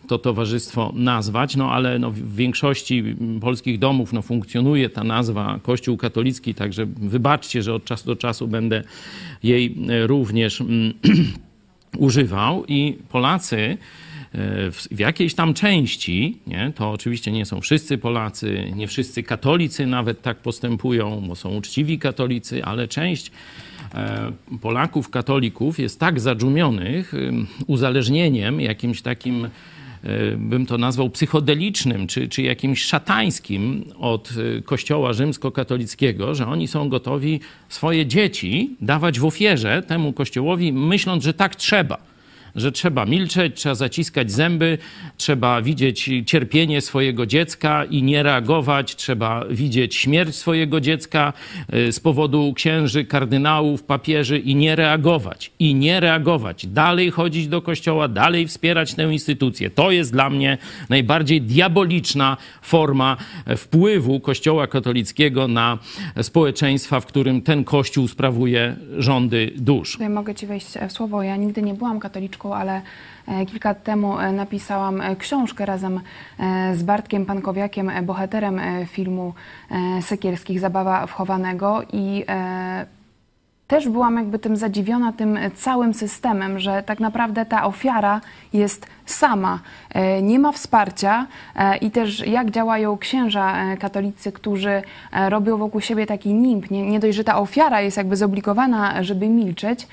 to 0.08 0.17
towarzystwo 0.17 0.91
nazwać, 0.96 1.55
no 1.55 1.72
ale 1.72 2.00
no, 2.00 2.12
w 2.12 2.36
większości 2.36 3.03
polskich 3.41 3.79
domów 3.79 4.13
no, 4.13 4.22
funkcjonuje 4.22 4.89
ta 4.89 5.03
nazwa 5.03 5.60
Kościół 5.63 5.98
katolicki, 5.98 6.53
także 6.53 6.86
wybaczcie, 6.86 7.63
że 7.63 7.74
od 7.74 7.86
czasu 7.86 8.05
do 8.05 8.15
czasu 8.15 8.48
będę 8.48 8.84
jej 9.43 9.77
e, 9.89 10.08
również 10.08 10.62
mm, 10.62 10.93
używał 11.98 12.65
i 12.67 12.98
Polacy 13.10 13.77
w, 14.33 14.88
w 14.91 15.00
jakiejś 15.00 15.33
tam 15.33 15.53
części, 15.53 16.38
nie, 16.47 16.71
to 16.75 16.91
oczywiście 16.91 17.31
nie 17.31 17.45
są 17.45 17.61
wszyscy 17.61 17.97
Polacy, 17.97 18.71
nie 18.75 18.88
wszyscy 18.88 19.23
katolicy 19.23 19.88
nawet 19.88 20.21
tak 20.21 20.38
postępują, 20.38 21.23
bo 21.27 21.35
są 21.35 21.55
uczciwi 21.55 22.00
katolicy, 22.00 22.65
ale 22.65 22.88
część 22.88 23.31
e, 23.93 24.31
Polaków, 24.61 25.09
katolików 25.09 25.79
jest 25.79 26.00
tak 26.00 26.19
zadżumionych 26.19 27.13
uzależnieniem 27.67 28.61
jakimś 28.61 29.01
takim 29.01 29.45
e, 29.45 29.50
bym 30.38 30.65
to 30.65 30.77
nazwał 30.77 31.09
psychodelicznym, 31.09 32.07
czy, 32.07 32.27
czy 32.27 32.41
jakimś 32.41 32.83
szatańskim 32.83 33.83
od 34.00 34.33
e, 34.57 34.61
kościoła 34.61 35.13
rzymskokatolickiego, 35.13 36.35
że 36.35 36.47
oni 36.47 36.67
są 36.67 36.89
gotowi 36.89 37.39
swoje 37.69 38.05
dzieci 38.05 38.75
dawać 38.81 39.19
w 39.19 39.25
ofierze 39.25 39.83
temu 39.88 40.13
kościołowi, 40.13 40.73
myśląc, 40.73 41.23
że 41.23 41.33
tak 41.33 41.55
trzeba 41.55 42.10
że 42.55 42.72
trzeba 42.72 43.05
milczeć, 43.05 43.55
trzeba 43.55 43.75
zaciskać 43.75 44.31
zęby, 44.31 44.77
trzeba 45.17 45.62
widzieć 45.62 46.10
cierpienie 46.25 46.81
swojego 46.81 47.25
dziecka 47.25 47.86
i 47.86 48.03
nie 48.03 48.24
reagować, 48.24 48.96
trzeba 48.96 49.46
widzieć 49.50 49.96
śmierć 49.96 50.36
swojego 50.36 50.81
dziecka 50.81 51.34
y, 51.74 51.91
z 51.91 52.00
powodu 52.00 52.53
księży, 52.53 53.05
kardynałów, 53.05 53.84
papieży 53.84 54.39
i 54.39 54.55
nie 54.55 54.75
reagować. 54.75 55.51
I 55.60 55.75
nie 55.75 56.00
reagować. 56.00 56.67
Dalej 56.67 57.12
chodzić 57.12 57.48
do 57.48 57.62
kościoła, 57.62 58.08
dalej 58.08 58.48
wspierać 58.48 58.93
tę 58.93 59.03
instytucję. 59.03 59.70
To 59.70 59.91
jest 59.91 60.12
dla 60.12 60.29
mnie 60.29 60.58
najbardziej 60.89 61.41
diaboliczna 61.41 62.38
forma 62.62 63.17
wpływu 63.58 64.20
kościoła 64.20 64.67
katolickiego 64.67 65.48
na 65.48 65.77
społeczeństwa, 66.22 67.00
w 67.00 67.05
którym 67.05 67.41
ten 67.41 67.63
kościół 67.63 68.08
sprawuje 68.08 68.75
rządy 68.98 69.51
dusz. 69.55 69.91
Tutaj 69.91 70.10
mogę 70.10 70.36
Ci 70.36 70.48
wejść 70.48 70.67
w 70.89 70.91
słowo. 70.91 71.24
Ja 71.24 71.36
nigdy 71.36 71.62
nie 71.62 71.74
byłam 71.74 72.00
katoliczką, 72.00 72.40
ale 72.50 72.81
e, 73.27 73.45
kilka 73.45 73.69
lat 73.69 73.83
temu 73.83 74.19
e, 74.19 74.31
napisałam 74.31 75.01
e, 75.01 75.15
książkę 75.15 75.65
razem 75.65 76.00
z 76.74 76.83
Bartkiem 76.83 77.25
Pankowiakiem, 77.25 77.91
bohaterem 78.03 78.62
filmu 78.88 79.33
Sekielskich 80.01 80.60
Zabawa 80.60 81.07
wchowanego 81.07 81.81
i 81.93 82.25
też 83.67 83.89
byłam 83.89 84.15
jakby 84.15 84.39
tym 84.39 84.55
zadziwiona 84.55 85.13
tym 85.13 85.39
całym 85.55 85.93
systemem, 85.93 86.60
że 86.60 86.83
tak 86.83 87.00
naprawdę 87.00 87.45
ta 87.45 87.65
ofiara 87.65 88.21
jest 88.53 88.88
sama, 89.05 89.60
nie 90.21 90.39
ma 90.39 90.51
wsparcia 90.51 91.27
i 91.81 91.91
też 91.91 92.27
jak 92.27 92.51
działają 92.51 92.98
księża 92.98 93.75
katolicy, 93.79 94.31
którzy 94.31 94.81
robią 95.29 95.57
wokół 95.57 95.81
siebie 95.81 96.05
taki 96.05 96.33
nimb. 96.33 96.71
Nie, 96.71 96.91
nie 96.91 97.00
dość, 97.00 97.17
że 97.17 97.24
ta 97.24 97.38
ofiara 97.38 97.81
jest 97.81 97.98
jakby 97.98 98.15
zobligowana, 98.15 99.03
żeby 99.03 99.29
milczeć, 99.29 99.88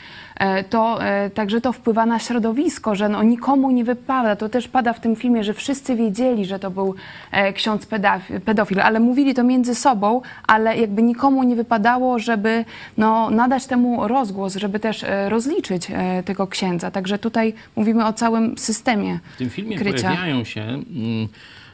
to 0.70 1.04
e, 1.04 1.30
także 1.30 1.60
to 1.60 1.72
wpływa 1.72 2.06
na 2.06 2.18
środowisko, 2.18 2.94
że 2.94 3.08
no, 3.08 3.22
nikomu 3.22 3.70
nie 3.70 3.84
wypada. 3.84 4.36
To 4.36 4.48
też 4.48 4.68
pada 4.68 4.92
w 4.92 5.00
tym 5.00 5.16
filmie, 5.16 5.44
że 5.44 5.54
wszyscy 5.54 5.96
wiedzieli, 5.96 6.44
że 6.44 6.58
to 6.58 6.70
był 6.70 6.94
e, 7.30 7.52
ksiądz 7.52 7.86
pedofil, 8.44 8.80
ale 8.80 9.00
mówili 9.00 9.34
to 9.34 9.44
między 9.44 9.74
sobą, 9.74 10.22
ale 10.46 10.76
jakby 10.78 11.02
nikomu 11.02 11.42
nie 11.42 11.56
wypadało, 11.56 12.18
żeby 12.18 12.64
no, 12.98 13.30
nadać 13.30 13.66
temu 13.66 14.08
rozgłos, 14.08 14.56
żeby 14.56 14.80
też 14.80 15.04
e, 15.04 15.28
rozliczyć 15.28 15.88
e, 15.90 16.22
tego 16.22 16.46
księdza. 16.46 16.90
Także 16.90 17.18
tutaj 17.18 17.54
mówimy 17.76 18.06
o 18.06 18.12
całym 18.12 18.58
systemie 18.58 19.18
W 19.34 19.36
tym 19.36 19.50
filmie 19.50 19.76
krycia. 19.78 20.08
pojawiają 20.08 20.44
się, 20.44 20.62
mm, 20.62 21.28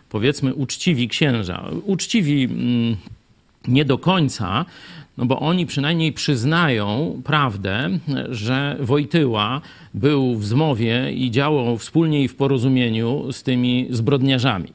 powiedzmy, 0.09 0.55
uczciwi 0.55 1.09
księża. 1.09 1.65
Uczciwi 1.85 2.45
mm, 2.45 2.97
nie 3.69 3.85
do 3.85 3.99
końca, 3.99 4.65
no 5.19 5.27
bo 5.27 5.41
oni 5.41 5.67
przynajmniej 5.67 6.13
przyznają 6.13 7.21
prawdę, 7.25 7.99
że 8.29 8.77
Wojtyła 8.81 9.61
był 9.95 10.37
w 10.37 10.47
zmowie 10.47 11.13
i 11.13 11.31
działał 11.31 11.79
wspólnie 11.79 12.23
i 12.23 12.29
w 12.29 12.37
porozumieniu 12.37 13.33
z 13.33 13.43
tymi 13.43 13.87
zbrodniarzami. 13.91 14.69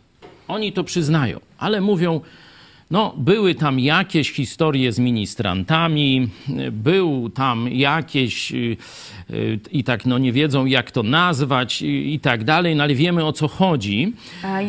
Oni 0.47 0.73
to 0.73 0.83
przyznają, 0.83 1.39
ale 1.57 1.81
mówią, 1.81 2.21
no, 2.91 3.13
były 3.17 3.55
tam 3.55 3.79
jakieś 3.79 4.31
historie 4.31 4.91
z 4.91 4.99
ministrantami, 4.99 6.29
był 6.71 7.29
tam 7.29 7.69
jakieś 7.71 8.51
y, 8.51 8.77
i 9.71 9.83
tak 9.83 10.05
no 10.05 10.17
nie 10.17 10.31
wiedzą 10.31 10.65
jak 10.65 10.91
to 10.91 11.03
nazwać 11.03 11.81
i, 11.81 12.13
i 12.13 12.19
tak 12.19 12.43
dalej, 12.43 12.75
no 12.75 12.83
ale 12.83 12.93
wiemy 12.93 13.25
o 13.25 13.33
co 13.33 13.47
chodzi. 13.47 14.13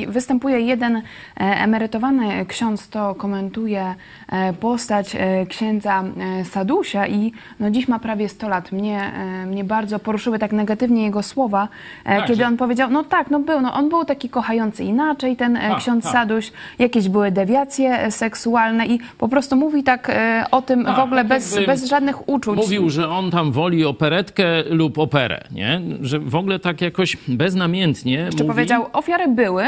Występuje 0.09 0.61
jeden 0.61 0.97
e, 0.97 1.03
emerytowany 1.37 2.47
ksiądz, 2.47 2.89
to 2.89 3.15
komentuje 3.15 3.95
e, 4.33 4.53
postać 4.53 5.17
e, 5.17 5.47
księdza 5.47 6.05
Sadusia 6.45 7.07
i 7.07 7.33
no 7.61 7.71
dziś 7.71 7.89
ma 7.89 7.99
prawie 7.99 8.29
100 8.29 8.49
lat. 8.49 8.73
Mnie, 8.73 9.13
mnie 9.47 9.65
bardzo 9.65 9.99
poruszyły 9.99 10.39
tak 10.39 10.53
negatywnie 10.53 11.03
jego 11.03 11.23
słowa, 11.23 11.69
Tak, 12.05 12.23
kiedy 12.27 12.35
że- 12.37 12.47
on 12.47 12.57
powiedział, 12.57 12.91
no 12.91 13.05
tak, 13.05 13.31
no 13.31 13.41
był, 13.41 13.61
no 13.61 13.75
on 13.75 13.89
był 13.89 14.05
taki 14.05 14.29
kochający 14.29 14.85
inaczej, 14.85 15.37
ten 15.37 15.57
e, 15.57 15.69
Tak, 15.69 15.79
ksiądz 15.79 16.05
tak. 16.05 16.13
Saduś, 16.13 16.53
jakieś 16.79 17.09
były 17.09 17.31
dewiacje 17.31 18.11
seksualne 18.11 18.87
i 18.87 18.99
po 19.19 19.29
prostu 19.29 19.57
mówi 19.57 19.83
tak 19.83 20.13
o 20.51 20.63
tym 20.63 20.85
Tak, 20.85 20.97
w 20.97 20.99
ogóle 20.99 21.21
tak 21.21 21.29
bez, 21.29 21.55
jakby 21.55 21.67
bez 21.67 21.85
żadnych 21.89 22.29
uczuć. 22.29 22.57
Mówił, 22.57 22.91
że 22.91 23.09
on 23.09 23.31
tam 23.31 23.53
woli 23.53 23.85
operetkę 23.85 24.50
lub 24.71 24.99
operę, 24.99 25.45
nie? 25.51 25.81
Że 26.03 26.19
w 26.19 26.35
ogóle 26.35 26.59
tak 26.59 26.81
jakoś 26.81 27.17
beznamiętnie 27.29 28.15
Jeszcze 28.15 28.45
mówi. 28.45 28.55
powiedział, 28.55 28.87
ofiary 28.93 29.29
były, 29.29 29.63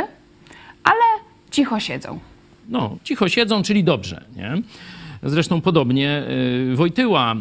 ale 0.85 1.03
cicho 1.51 1.81
siedzą. 1.81 2.19
No, 2.69 2.97
cicho 3.05 3.29
siedzą, 3.29 3.63
czyli 3.63 3.85
dobrze, 3.85 4.25
nie? 4.37 4.53
Zresztą 5.23 5.61
podobnie 5.61 6.23
y, 6.73 6.77
Wojtyła 6.77 7.35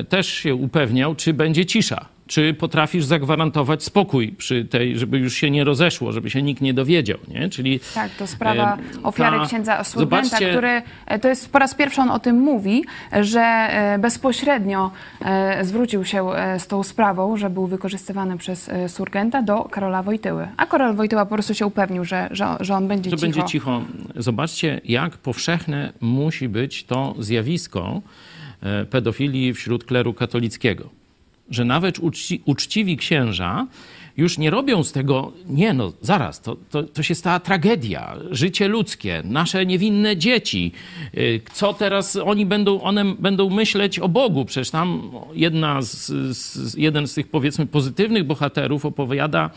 y, 0.00 0.04
też 0.04 0.28
się 0.28 0.54
upewniał, 0.54 1.14
czy 1.14 1.34
będzie 1.34 1.66
cisza. 1.66 2.04
Czy 2.28 2.54
potrafisz 2.54 3.04
zagwarantować 3.04 3.82
spokój 3.82 4.28
przy 4.32 4.64
tej, 4.64 4.98
żeby 4.98 5.18
już 5.18 5.34
się 5.34 5.50
nie 5.50 5.64
rozeszło, 5.64 6.12
żeby 6.12 6.30
się 6.30 6.42
nikt 6.42 6.60
nie 6.62 6.74
dowiedział, 6.74 7.18
nie? 7.28 7.48
Czyli 7.48 7.80
Tak, 7.94 8.10
to 8.14 8.26
sprawa 8.26 8.78
ofiary 9.02 9.38
ta- 9.38 9.46
księdza 9.46 9.84
Surgenta, 9.84 10.24
zobaczcie- 10.28 10.50
który 10.50 10.82
e, 11.06 11.18
to 11.18 11.28
jest 11.28 11.52
po 11.52 11.58
raz 11.58 11.74
pierwszy 11.74 12.00
on 12.00 12.10
o 12.10 12.18
tym 12.18 12.36
mówi, 12.40 12.84
że 13.20 13.40
e, 13.40 13.98
bezpośrednio 13.98 14.90
e, 15.20 15.64
zwrócił 15.64 16.04
się 16.04 16.26
z 16.58 16.66
tą 16.66 16.82
sprawą, 16.82 17.36
że 17.36 17.50
był 17.50 17.66
wykorzystywany 17.66 18.38
przez 18.38 18.70
Surgenta 18.88 19.42
do 19.42 19.64
Karola 19.64 20.02
Wojtyły. 20.02 20.48
A 20.56 20.66
Karol 20.66 20.94
Wojtyła 20.94 21.26
po 21.26 21.34
prostu 21.34 21.54
się 21.54 21.66
upewnił, 21.66 22.04
że, 22.04 22.28
że, 22.30 22.56
że 22.60 22.74
on 22.74 22.88
będzie 22.88 23.10
że 23.10 23.16
cicho. 23.16 23.26
będzie 23.26 23.44
cicho. 23.44 23.82
Zobaczcie, 24.16 24.80
jak 24.84 25.16
powszechne 25.16 25.92
musi 26.00 26.48
być 26.48 26.84
to 26.84 27.14
zjawisko 27.18 28.00
pedofilii 28.90 29.54
wśród 29.54 29.84
kleru 29.84 30.14
katolickiego. 30.14 30.97
Że 31.50 31.64
nawet 31.64 31.98
uczci, 31.98 32.42
uczciwi 32.44 32.96
księża 32.96 33.66
już 34.18 34.38
nie 34.38 34.50
robią 34.50 34.84
z 34.84 34.92
tego, 34.92 35.32
nie 35.48 35.72
no, 35.72 35.92
zaraz, 36.00 36.40
to, 36.40 36.56
to, 36.70 36.82
to 36.82 37.02
się 37.02 37.14
stała 37.14 37.40
tragedia, 37.40 38.16
życie 38.30 38.68
ludzkie, 38.68 39.22
nasze 39.24 39.66
niewinne 39.66 40.16
dzieci. 40.16 40.72
Y, 41.14 41.40
Co 41.52 41.74
teraz 41.74 42.16
oni 42.16 42.46
będą, 42.46 42.80
one 42.80 43.04
będą 43.04 43.50
myśleć 43.50 43.98
o 43.98 44.08
Bogu? 44.08 44.44
Przecież 44.44 44.70
tam 44.70 45.10
jedna 45.34 45.82
z, 45.82 46.06
z, 46.36 46.74
jeden 46.74 47.06
z 47.06 47.14
tych 47.14 47.28
powiedzmy 47.28 47.66
pozytywnych 47.66 48.24
bohaterów 48.24 48.86
opowiada 48.86 49.50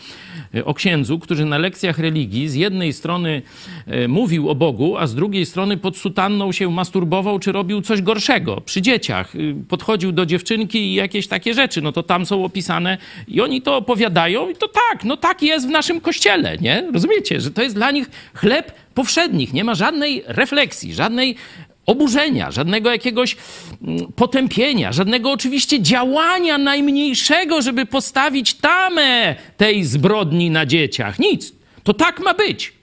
y, 0.56 0.65
o 0.65 0.74
księdzu, 0.74 1.20
który 1.20 1.46
na 1.46 1.58
lekcjach 1.58 2.00
religii 2.00 2.50
z 2.50 2.56
jednej 2.56 2.94
strony 2.94 3.41
y, 3.88 4.08
mówił 4.08 4.50
o 4.50 4.56
Bogu, 4.56 4.98
a 4.98 5.08
z 5.08 5.15
drugiej 5.15 5.46
strony 5.46 5.77
pod 5.77 5.98
sutanną 5.98 6.51
się 6.51 6.72
masturbował 6.72 7.39
czy 7.39 7.51
robił 7.51 7.82
coś 7.82 8.01
gorszego 8.01 8.62
przy 8.62 8.82
dzieciach. 8.82 9.34
Podchodził 9.70 10.12
do 10.12 10.25
dziewczynki 10.25 10.80
i 10.80 10.94
jakieś 10.94 11.27
takie 11.27 11.53
rzeczy. 11.53 11.82
No 11.82 11.91
to 11.91 12.03
tam 12.03 12.25
są 12.25 12.46
opisane 12.46 12.98
i 13.27 13.41
oni 13.41 13.62
to 13.62 13.77
opowiadają 13.77 14.50
i 14.51 14.55
to 14.55 14.67
tak, 14.67 15.03
no 15.03 15.17
tak 15.17 15.41
jest 15.41 15.67
w 15.67 15.70
naszym 15.70 16.01
kościele, 16.01 16.58
nie? 16.58 16.89
Rozumiecie, 16.93 17.41
że 17.41 17.51
to 17.51 17.62
jest 17.62 17.75
dla 17.75 17.91
nich 17.91 18.10
chleb 18.34 18.72
powszednich. 18.93 19.53
Nie 19.53 19.63
ma 19.63 19.75
żadnej 19.75 20.24
refleksji, 20.27 20.93
żadnej 20.93 21.36
oburzenia, 21.86 22.51
żadnego 22.51 22.91
jakiegoś 22.91 23.38
mm, 23.81 24.12
potępienia, 24.13 24.91
żadnego 24.91 25.31
oczywiście 25.31 25.81
działania 25.81 26.58
najmniejszego, 26.58 27.62
żeby 27.62 27.86
postawić 27.86 28.53
tamę 28.53 29.36
tej 29.58 29.84
zbrodni 29.84 30.50
na 30.50 30.65
dzieciach. 30.65 31.20
Nic. 31.20 31.53
To 31.84 31.93
tak 31.93 32.20
ma 32.20 32.34
być. 32.34 32.74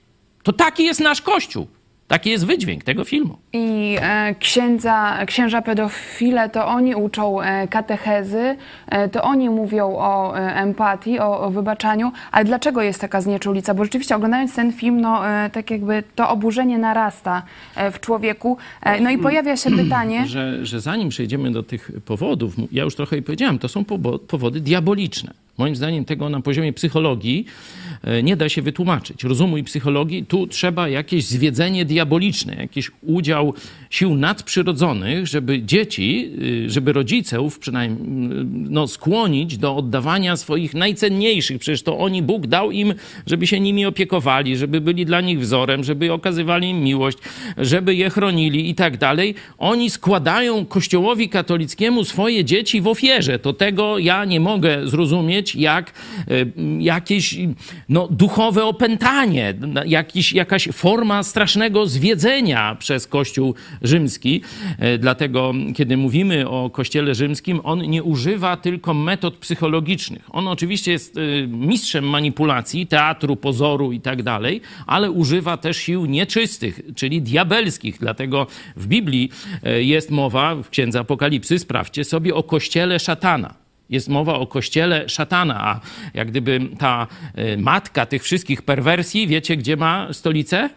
To 0.43 0.53
taki 0.53 0.83
jest 0.83 0.99
nasz 0.99 1.21
Kościół. 1.21 1.67
Taki 2.09 2.29
jest 2.29 2.45
wydźwięk 2.45 2.83
tego 2.83 3.03
filmu. 3.03 3.37
I 3.53 3.97
e, 4.01 4.35
księdza, 4.39 5.25
księża 5.25 5.61
pedofile 5.61 6.49
to 6.49 6.67
oni 6.67 6.95
uczą 6.95 7.41
e, 7.41 7.67
katechezy, 7.67 8.55
e, 8.87 9.09
to 9.09 9.23
oni 9.23 9.49
mówią 9.49 9.95
o 9.97 10.37
e, 10.39 10.55
empatii, 10.55 11.19
o, 11.19 11.39
o 11.41 11.49
wybaczaniu. 11.49 12.11
Ale 12.31 12.45
dlaczego 12.45 12.81
jest 12.81 13.01
taka 13.01 13.21
znieczulica? 13.21 13.73
Bo 13.73 13.83
rzeczywiście 13.83 14.15
oglądając 14.15 14.55
ten 14.55 14.73
film, 14.73 15.01
no 15.01 15.27
e, 15.29 15.49
tak 15.49 15.71
jakby 15.71 16.03
to 16.15 16.29
oburzenie 16.29 16.77
narasta 16.77 17.43
e, 17.75 17.91
w 17.91 17.99
człowieku. 17.99 18.57
E, 18.83 19.01
no 19.01 19.09
i 19.09 19.17
pojawia 19.17 19.57
się 19.57 19.71
pytanie. 19.71 20.27
Że, 20.39 20.65
że 20.65 20.81
zanim 20.81 21.09
przejdziemy 21.09 21.51
do 21.51 21.63
tych 21.63 21.91
powodów, 22.05 22.53
ja 22.71 22.83
już 22.83 22.95
trochę 22.95 23.21
powiedziałem, 23.21 23.59
to 23.59 23.67
są 23.67 23.81
powo- 23.83 24.19
powody 24.19 24.59
diaboliczne. 24.61 25.33
Moim 25.57 25.75
zdaniem 25.75 26.05
tego 26.05 26.29
na 26.29 26.41
poziomie 26.41 26.73
psychologii 26.73 27.45
nie 28.23 28.35
da 28.35 28.49
się 28.49 28.61
wytłumaczyć. 28.61 29.23
Rozumu 29.23 29.57
i 29.57 29.63
psychologii, 29.63 30.25
tu 30.25 30.47
trzeba 30.47 30.89
jakieś 30.89 31.25
zwiedzenie 31.25 31.85
diaboliczne, 31.85 32.55
jakiś 32.55 32.91
udział 33.01 33.53
sił 33.89 34.15
nadprzyrodzonych, 34.15 35.27
żeby 35.27 35.63
dzieci, 35.63 36.31
y, 36.65 36.69
żeby 36.69 36.93
rodziców 36.93 37.59
przynajmniej 37.59 38.39
y, 38.41 38.45
no, 38.69 38.87
skłonić 38.87 39.57
do 39.57 39.75
oddawania 39.75 40.37
swoich 40.37 40.73
najcenniejszych. 40.73 41.59
Przecież 41.59 41.83
to 41.83 41.97
oni, 41.97 42.21
Bóg 42.21 42.47
dał 42.47 42.71
im, 42.71 42.93
żeby 43.25 43.47
się 43.47 43.59
nimi 43.59 43.85
opiekowali, 43.85 44.57
żeby 44.57 44.81
byli 44.81 45.05
dla 45.05 45.21
nich 45.21 45.39
wzorem, 45.39 45.83
żeby 45.83 46.13
okazywali 46.13 46.69
im 46.69 46.83
miłość, 46.83 47.17
żeby 47.57 47.95
je 47.95 48.09
chronili 48.09 48.69
i 48.69 48.75
tak 48.75 48.97
dalej. 48.97 49.35
Oni 49.57 49.89
składają 49.89 50.65
Kościołowi 50.65 51.29
katolickiemu 51.29 52.03
swoje 52.03 52.45
dzieci 52.45 52.81
w 52.81 52.87
ofierze. 52.87 53.39
To 53.39 53.53
tego 53.53 53.99
ja 53.99 54.25
nie 54.25 54.39
mogę 54.39 54.87
zrozumieć 54.87 55.55
jak 55.55 55.93
jakieś 56.79 57.37
no, 57.89 58.07
duchowe 58.07 58.65
opętanie, 58.65 59.53
jakiś, 59.85 60.33
jakaś 60.33 60.69
forma 60.73 61.23
strasznego 61.23 61.85
zwiedzenia 61.85 62.75
przez 62.79 63.07
Kościół 63.07 63.55
rzymski. 63.81 64.41
E, 64.79 64.97
Dlatego, 64.97 65.53
kiedy 65.75 65.97
mówimy 65.97 66.49
o 66.49 66.69
Kościele 66.69 67.15
rzymskim, 67.15 67.61
on 67.63 67.81
nie 67.81 68.03
używa 68.03 68.57
tylko 68.57 68.93
metod 68.93 69.37
psychologicznych. 69.37 70.21
On 70.29 70.47
oczywiście 70.47 70.91
jest 70.91 71.17
e, 71.17 71.47
mistrzem 71.47 72.09
manipulacji, 72.09 72.87
teatru, 72.87 73.35
pozoru 73.35 73.91
i 73.91 74.01
tak 74.01 74.23
dalej, 74.23 74.61
ale 74.87 75.11
używa 75.11 75.57
też 75.57 75.77
sił 75.77 76.05
nieczystych, 76.05 76.81
czyli 76.95 77.21
diabelskich. 77.21 77.97
Dlatego 77.99 78.47
w 78.75 78.87
Biblii 78.87 79.29
e, 79.63 79.83
jest 79.83 80.11
mowa, 80.11 80.55
w 80.55 80.69
Księdze 80.69 80.99
Apokalipsy, 80.99 81.59
sprawdźcie 81.59 82.03
sobie, 82.03 82.35
o 82.35 82.43
Kościele 82.43 82.99
szatana. 82.99 83.68
Jest 83.89 84.09
mowa 84.09 84.33
o 84.33 84.47
kościele 84.47 85.09
szatana, 85.09 85.61
a 85.61 85.79
jak 86.13 86.27
gdyby 86.27 86.59
ta 86.79 87.07
e, 87.35 87.57
matka 87.57 88.05
tych 88.05 88.23
wszystkich 88.23 88.61
perwersji, 88.61 89.27
wiecie 89.27 89.57
gdzie 89.57 89.77
ma 89.77 90.13
stolicę? 90.13 90.69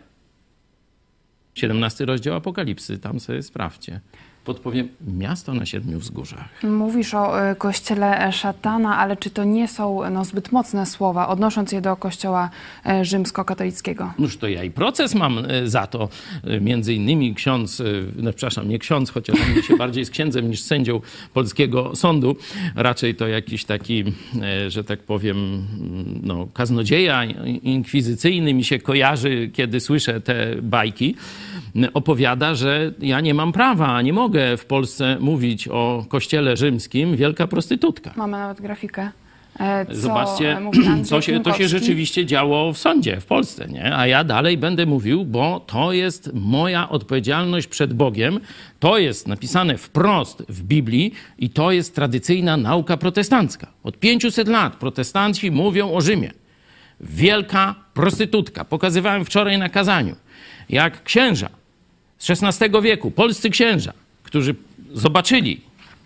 17 1.54 2.04
rozdział 2.04 2.34
Apokalipsy, 2.34 2.98
tam 2.98 3.20
sobie 3.20 3.42
sprawdźcie. 3.42 4.00
Podpowiem, 4.44 4.88
miasto 5.18 5.54
na 5.54 5.66
siedmiu 5.66 5.98
wzgórzach. 5.98 6.48
Mówisz 6.62 7.14
o 7.14 7.50
e, 7.50 7.54
kościele 7.56 8.32
szatana, 8.32 8.98
ale 8.98 9.16
czy 9.16 9.30
to 9.30 9.44
nie 9.44 9.68
są 9.68 10.10
no, 10.10 10.24
zbyt 10.24 10.52
mocne 10.52 10.86
słowa, 10.86 11.28
odnosząc 11.28 11.72
je 11.72 11.80
do 11.80 11.96
kościoła 11.96 12.50
e, 12.86 13.04
rzymskokatolickiego? 13.04 14.12
Noż 14.18 14.36
to 14.36 14.48
ja 14.48 14.64
i 14.64 14.70
proces 14.70 15.14
mam 15.14 15.38
e, 15.38 15.68
za 15.68 15.86
to. 15.86 16.08
E, 16.44 16.60
Między 16.60 16.94
innymi 16.94 17.34
ksiądz, 17.34 17.80
e, 17.80 17.84
no 18.16 18.32
przepraszam, 18.32 18.68
nie 18.68 18.78
ksiądz, 18.78 19.10
chociaż 19.10 19.36
on 19.40 19.62
się 19.62 19.76
bardziej 19.76 20.04
z 20.04 20.10
księdzem 20.10 20.50
niż 20.50 20.60
sędzią 20.62 21.00
polskiego 21.34 21.96
sądu. 21.96 22.36
Raczej 22.74 23.14
to 23.14 23.28
jakiś 23.28 23.64
taki, 23.64 24.04
e, 24.42 24.70
że 24.70 24.84
tak 24.84 25.00
powiem, 25.00 25.36
mm, 25.36 26.20
no, 26.22 26.48
kaznodzieja 26.54 27.24
inkwizycyjny 27.62 28.54
mi 28.54 28.64
się 28.64 28.78
kojarzy, 28.78 29.50
kiedy 29.52 29.80
słyszę 29.80 30.20
te 30.20 30.56
bajki. 30.62 31.14
Opowiada, 31.94 32.54
że 32.54 32.92
ja 32.98 33.20
nie 33.20 33.34
mam 33.34 33.52
prawa, 33.52 34.02
nie 34.02 34.12
mogę 34.12 34.56
w 34.56 34.64
Polsce 34.66 35.16
mówić 35.20 35.68
o 35.68 36.04
kościele 36.08 36.56
rzymskim 36.56 37.16
wielka 37.16 37.46
prostytutka. 37.46 38.12
Mamy 38.16 38.38
nawet 38.38 38.60
grafikę. 38.60 39.10
e, 39.60 39.86
Co 39.86 39.94
Zobaczcie, 39.94 40.56
Andrzej 40.56 41.04
to 41.10 41.20
się, 41.20 41.40
to 41.40 41.52
się 41.52 41.68
rzeczywiście 41.68 42.26
działo 42.26 42.72
w 42.72 42.78
sądzie 42.78 43.20
w 43.20 43.26
Polsce, 43.26 43.68
nie? 43.68 43.96
A 43.96 44.06
ja 44.06 44.24
dalej 44.24 44.58
będę 44.58 44.86
mówił, 44.86 45.24
bo 45.24 45.60
to 45.60 45.92
jest 45.92 46.30
moja 46.34 46.88
odpowiedzialność 46.88 47.66
przed 47.66 47.92
Bogiem. 47.92 48.40
To 48.80 48.98
jest 48.98 49.28
napisane 49.28 49.78
wprost 49.78 50.42
w 50.48 50.62
Biblii 50.62 51.12
i 51.38 51.50
to 51.50 51.72
jest 51.72 51.94
tradycyjna 51.94 52.56
nauka 52.56 52.96
protestancka. 52.96 53.66
Od 53.84 53.98
500 53.98 54.48
lat 54.48 54.76
protestanci 54.76 55.50
mówią 55.50 55.92
o 55.92 56.00
Rzymie. 56.00 56.30
Wielka 57.00 57.74
prostytutka. 57.94 58.64
Pokazywałem 58.64 59.24
wczoraj 59.24 59.58
na 59.58 59.68
kazaniu, 59.68 60.16
jak 60.68 61.02
księża 61.02 61.48
z 62.22 62.30
XVI 62.42 62.82
wieku, 62.82 63.10
polscy 63.10 63.50
księża, 63.50 63.92
którzy 64.22 64.54
zobaczyli, 64.94 65.60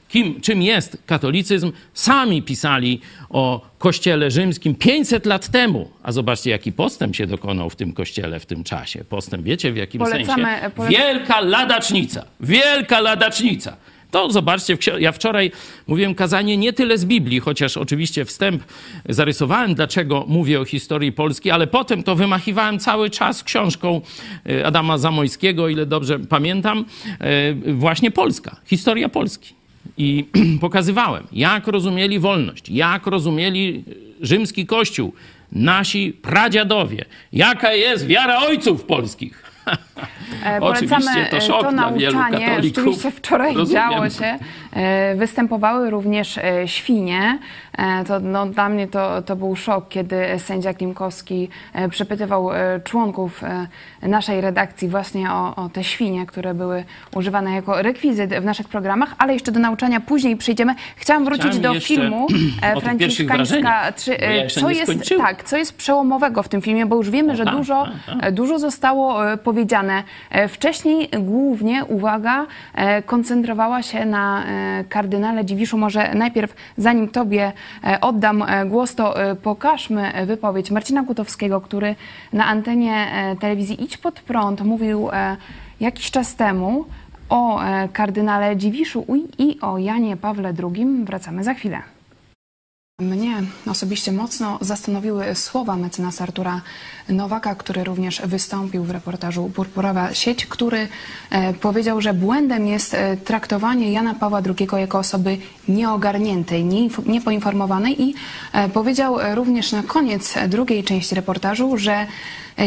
kim, 0.08 0.40
czym 0.40 0.62
jest 0.62 0.98
katolicyzm, 1.06 1.72
sami 1.94 2.42
pisali 2.42 3.00
o 3.30 3.66
kościele 3.78 4.30
rzymskim 4.30 4.74
500 4.74 5.26
lat 5.26 5.48
temu. 5.48 5.90
A 6.02 6.12
zobaczcie, 6.12 6.50
jaki 6.50 6.72
postęp 6.72 7.16
się 7.16 7.26
dokonał 7.26 7.70
w 7.70 7.76
tym 7.76 7.92
kościele 7.92 8.40
w 8.40 8.46
tym 8.46 8.64
czasie. 8.64 9.04
Postęp, 9.04 9.44
wiecie 9.44 9.72
w 9.72 9.76
jakim 9.76 10.00
Polecamy- 10.00 10.60
sensie? 10.60 10.70
Wielka 10.88 11.40
ladacznica. 11.40 12.24
Wielka 12.40 13.00
ladacznica. 13.00 13.76
To 14.10 14.30
zobaczcie, 14.30 14.78
ja 14.98 15.12
wczoraj 15.12 15.52
mówiłem 15.86 16.14
kazanie 16.14 16.56
nie 16.56 16.72
tyle 16.72 16.98
z 16.98 17.04
Biblii, 17.04 17.40
chociaż 17.40 17.76
oczywiście 17.76 18.24
wstęp 18.24 18.62
zarysowałem, 19.08 19.74
dlaczego 19.74 20.24
mówię 20.28 20.60
o 20.60 20.64
historii 20.64 21.12
Polski, 21.12 21.50
ale 21.50 21.66
potem 21.66 22.02
to 22.02 22.16
wymachiwałem 22.16 22.78
cały 22.78 23.10
czas 23.10 23.44
książką 23.44 24.00
e, 24.48 24.66
Adama 24.66 24.98
Zamojskiego, 24.98 25.68
ile 25.68 25.86
dobrze 25.86 26.18
pamiętam, 26.18 26.84
e, 27.20 27.54
właśnie 27.72 28.10
Polska, 28.10 28.56
historia 28.66 29.08
Polski. 29.08 29.54
I 29.98 30.24
pokazywałem, 30.60 31.26
jak 31.32 31.66
rozumieli 31.66 32.18
wolność, 32.18 32.70
jak 32.70 33.06
rozumieli 33.06 33.84
rzymski 34.20 34.66
kościół, 34.66 35.12
nasi 35.52 36.12
pradziadowie, 36.22 37.04
jaka 37.32 37.72
jest 37.72 38.06
wiara 38.06 38.38
ojców 38.38 38.84
polskich. 38.84 39.55
E, 40.44 40.60
Oczywiście 40.60 40.96
Polecamy 40.96 41.26
to 41.30 41.36
e, 41.36 41.40
szok 41.40 41.62
to 41.62 41.72
nauczanie. 41.72 42.62
Rzeczywiście 42.62 43.10
wczoraj 43.10 43.54
Rozumiem. 43.54 43.90
działo 43.90 44.10
się. 44.10 44.38
E, 44.72 45.14
Występowały 45.14 45.90
również 45.90 46.38
świnie. 46.66 47.38
To, 48.08 48.20
no, 48.20 48.46
dla 48.46 48.68
mnie 48.68 48.88
to, 48.88 49.22
to 49.22 49.36
był 49.36 49.56
szok, 49.56 49.88
kiedy 49.88 50.16
sędzia 50.38 50.74
Klimkowski 50.74 51.48
przepytywał 51.90 52.48
członków 52.84 53.42
naszej 54.02 54.40
redakcji 54.40 54.88
właśnie 54.88 55.32
o, 55.32 55.56
o 55.56 55.68
te 55.68 55.84
świnie, 55.84 56.26
które 56.26 56.54
były 56.54 56.84
używane 57.14 57.54
jako 57.54 57.82
rekwizyt 57.82 58.34
w 58.34 58.44
naszych 58.44 58.68
programach, 58.68 59.14
ale 59.18 59.32
jeszcze 59.32 59.52
do 59.52 59.60
nauczania 59.60 60.00
później 60.00 60.36
przyjdziemy. 60.36 60.74
Chciałam 60.96 61.24
wrócić 61.24 61.46
Chciałem 61.46 61.62
do 61.62 61.80
filmu 61.80 62.26
Franciszkańska. 62.82 63.92
Czy, 63.92 64.10
ja 64.14 64.46
co 64.46 64.70
jest, 64.70 64.92
tak, 65.18 65.44
co 65.44 65.56
jest 65.56 65.76
przełomowego 65.76 66.42
w 66.42 66.48
tym 66.48 66.62
filmie, 66.62 66.86
bo 66.86 66.96
już 66.96 67.10
wiemy, 67.10 67.36
że 67.36 67.44
tak, 67.44 67.56
dużo, 67.56 67.84
tak, 68.06 68.20
tak. 68.20 68.34
dużo 68.34 68.58
zostało 68.58 69.32
e, 69.32 69.36
powiedziane. 69.56 70.02
E, 70.30 70.48
Wcześniej 70.48 71.08
głównie 71.18 71.84
uwaga 71.84 72.46
e, 72.74 73.02
koncentrowała 73.02 73.82
się 73.82 74.04
na 74.04 74.44
e, 74.44 74.84
kardynale 74.84 75.44
Dziwiszu. 75.44 75.78
Może 75.78 76.14
najpierw, 76.14 76.54
zanim 76.76 77.08
Tobie 77.08 77.52
oddam 78.00 78.44
głos, 78.66 78.94
to 78.94 79.14
pokażmy 79.42 80.12
wypowiedź 80.26 80.70
Marcina 80.70 81.02
Kutowskiego, 81.04 81.60
który 81.60 81.94
na 82.32 82.46
antenie 82.46 83.06
telewizji 83.40 83.84
Idź 83.84 83.96
Pod 83.96 84.20
Prąd 84.20 84.60
mówił 84.60 85.08
jakiś 85.80 86.10
czas 86.10 86.34
temu 86.34 86.84
o 87.28 87.60
kardynale 87.92 88.56
Dziwiszu 88.56 89.06
i 89.38 89.60
o 89.60 89.78
Janie 89.78 90.16
Pawle 90.16 90.52
II. 90.62 90.86
Wracamy 91.04 91.44
za 91.44 91.54
chwilę. 91.54 91.82
Mnie 93.00 93.42
osobiście 93.70 94.12
mocno 94.12 94.58
zastanowiły 94.60 95.34
słowa 95.34 95.76
mecenasa 95.76 96.24
Artura 96.24 96.60
Nowaka, 97.08 97.54
który 97.54 97.84
również 97.84 98.22
wystąpił 98.24 98.84
w 98.84 98.90
reportażu 98.90 99.50
Purpurowa 99.54 100.14
Sieć, 100.14 100.46
który 100.46 100.88
e, 101.30 101.54
powiedział, 101.54 102.00
że 102.00 102.14
błędem 102.14 102.66
jest 102.66 102.94
e, 102.94 103.16
traktowanie 103.16 103.92
Jana 103.92 104.14
Pawła 104.14 104.42
II 104.46 104.68
jako 104.80 104.98
osoby 104.98 105.38
nieogarniętej, 105.68 106.64
niepoinformowanej 107.06 108.02
i 108.02 108.14
e, 108.52 108.68
powiedział 108.68 109.18
również 109.34 109.72
na 109.72 109.82
koniec 109.82 110.34
drugiej 110.48 110.84
części 110.84 111.14
reportażu, 111.14 111.78
że 111.78 112.06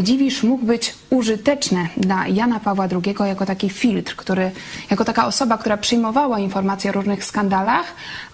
Dziwisz 0.04 0.44
mógł 0.44 0.66
być 0.66 0.96
użyteczny 1.10 1.90
dla 1.98 2.28
Jana 2.28 2.60
Pawła 2.60 2.88
II 2.92 3.16
jako 3.28 3.46
taki 3.46 3.70
filtr, 3.70 4.16
który, 4.16 4.52
jako 4.92 5.06
taka 5.06 5.28
osoba, 5.28 5.58
która 5.58 5.78
przyjmowała 5.78 6.40
informacje 6.40 6.92
o 6.92 6.94
różnych 6.94 7.26
skandalach, 7.26 7.86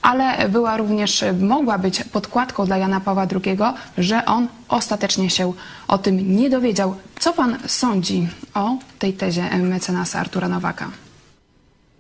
ale 0.02 0.50
była 0.50 0.78
również, 0.78 1.24
mogła 1.40 1.78
być 1.78 2.04
podkładką 2.04 2.66
dla 2.66 2.78
Jana 2.78 3.00
Pawła 3.00 3.28
II, 3.46 3.58
że 3.98 4.26
on 4.26 4.48
ostatecznie 4.70 5.30
się 5.30 5.54
o 5.88 5.98
tym 5.98 6.36
nie 6.36 6.50
dowiedział. 6.50 6.96
Co 7.20 7.34
pan 7.34 7.58
sądzi 7.68 8.28
o 8.54 8.78
tej 9.00 9.14
tezie 9.14 9.58
mecenasa 9.58 10.20
Artura 10.20 10.50
Nowaka? 10.50 10.92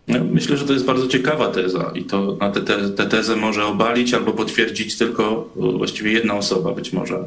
No, 0.07 0.23
Myślę, 0.31 0.57
że 0.57 0.65
to 0.65 0.73
jest 0.73 0.85
bardzo 0.85 1.07
ciekawa 1.07 1.47
teza 1.47 1.91
i 1.95 2.03
to 2.03 2.37
na 2.41 2.51
tę 2.51 2.61
te, 2.61 2.89
te 2.89 3.05
tezę 3.05 3.35
może 3.35 3.65
obalić 3.65 4.13
albo 4.13 4.31
potwierdzić 4.31 4.97
tylko 4.97 5.49
e, 5.57 5.77
właściwie 5.77 6.11
jedna 6.11 6.33
osoba, 6.33 6.71
być 6.71 6.93
może. 6.93 7.23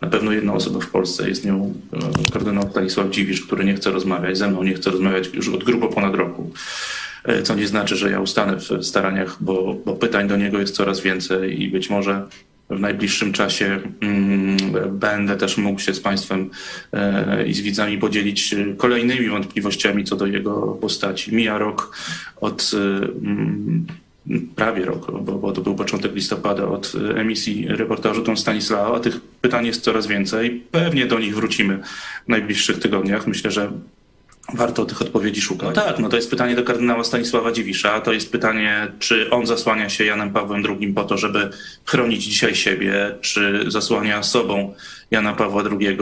Na 0.00 0.08
pewno 0.08 0.32
jedna 0.32 0.54
osoba 0.54 0.80
w 0.80 0.90
Polsce 0.90 1.28
jest 1.28 1.44
nią 1.44 1.74
e, 1.92 2.32
kardynał 2.32 2.70
Stanisław 2.70 3.10
Dziwisz, 3.10 3.46
który 3.46 3.64
nie 3.64 3.74
chce 3.74 3.90
rozmawiać 3.90 4.38
ze 4.38 4.48
mną, 4.48 4.62
nie 4.62 4.74
chce 4.74 4.90
rozmawiać 4.90 5.28
już 5.34 5.48
od 5.48 5.64
grubo 5.64 5.88
ponad 5.88 6.14
roku. 6.14 6.50
E, 7.24 7.42
Co 7.42 7.54
nie 7.54 7.66
znaczy, 7.66 7.96
że 7.96 8.10
ja 8.10 8.20
ustanę 8.20 8.56
w 8.56 8.84
staraniach, 8.86 9.36
bo, 9.40 9.76
bo 9.84 9.92
pytań 9.92 10.28
do 10.28 10.36
niego 10.36 10.58
jest 10.58 10.74
coraz 10.74 11.00
więcej 11.00 11.62
i 11.62 11.68
być 11.68 11.90
może 11.90 12.26
w 12.70 12.80
najbliższym 12.80 13.32
czasie 13.32 13.80
mm, 14.00 14.56
będę 14.98 15.36
też 15.36 15.58
mógł 15.58 15.80
się 15.80 15.94
z 15.94 16.00
Państwem 16.00 16.50
e, 16.92 17.46
i 17.46 17.54
z 17.54 17.60
widzami 17.60 17.98
podzielić 17.98 18.54
e, 18.54 18.74
kolejnymi 18.76 19.28
wątpliwościami 19.28 20.04
co 20.04 20.16
do 20.16 20.26
jego 20.26 20.52
postaci. 20.80 21.34
Mija 21.34 21.58
rok 21.58 21.96
od 22.40 22.70
e, 22.74 22.78
mm, 22.78 23.86
prawie 24.56 24.84
rok, 24.84 25.22
bo, 25.22 25.52
to 25.52 25.60
był 25.60 25.74
początek 25.74 26.14
listopada 26.14 26.64
od 26.64 26.92
emisji 27.16 27.66
reportażu 27.68 28.22
Tom 28.22 28.36
Stanisława. 28.36 29.00
Tych 29.00 29.20
pytań 29.20 29.66
jest 29.66 29.82
coraz 29.82 30.06
więcej. 30.06 30.62
Pewnie 30.70 31.06
do 31.06 31.18
nich 31.18 31.34
wrócimy 31.34 31.78
w 32.24 32.28
najbliższych 32.28 32.78
tygodniach. 32.78 33.26
Myślę, 33.26 33.50
że 33.50 33.72
Warto 34.54 34.84
tych 34.84 35.02
odpowiedzi 35.02 35.40
szukać. 35.40 35.68
No 35.76 35.82
tak, 35.82 35.98
no 35.98 36.08
to 36.08 36.16
jest 36.16 36.30
pytanie 36.30 36.56
do 36.56 36.64
kardynała 36.64 37.04
Stanisława 37.04 37.52
Dziwisza. 37.52 38.00
To 38.00 38.12
jest 38.12 38.32
pytanie, 38.32 38.92
czy 38.98 39.30
on 39.30 39.46
zasłania 39.46 39.88
się 39.88 40.04
Janem 40.04 40.32
Pawłem 40.32 40.62
II 40.66 40.92
po 40.92 41.04
to, 41.04 41.18
żeby 41.18 41.50
chronić 41.84 42.24
dzisiaj 42.24 42.54
siebie, 42.54 43.14
czy 43.20 43.64
zasłania 43.66 44.22
sobą 44.22 44.74
Jana 45.10 45.32
Pawła 45.32 45.62
II, 45.80 45.88
e, 45.88 45.98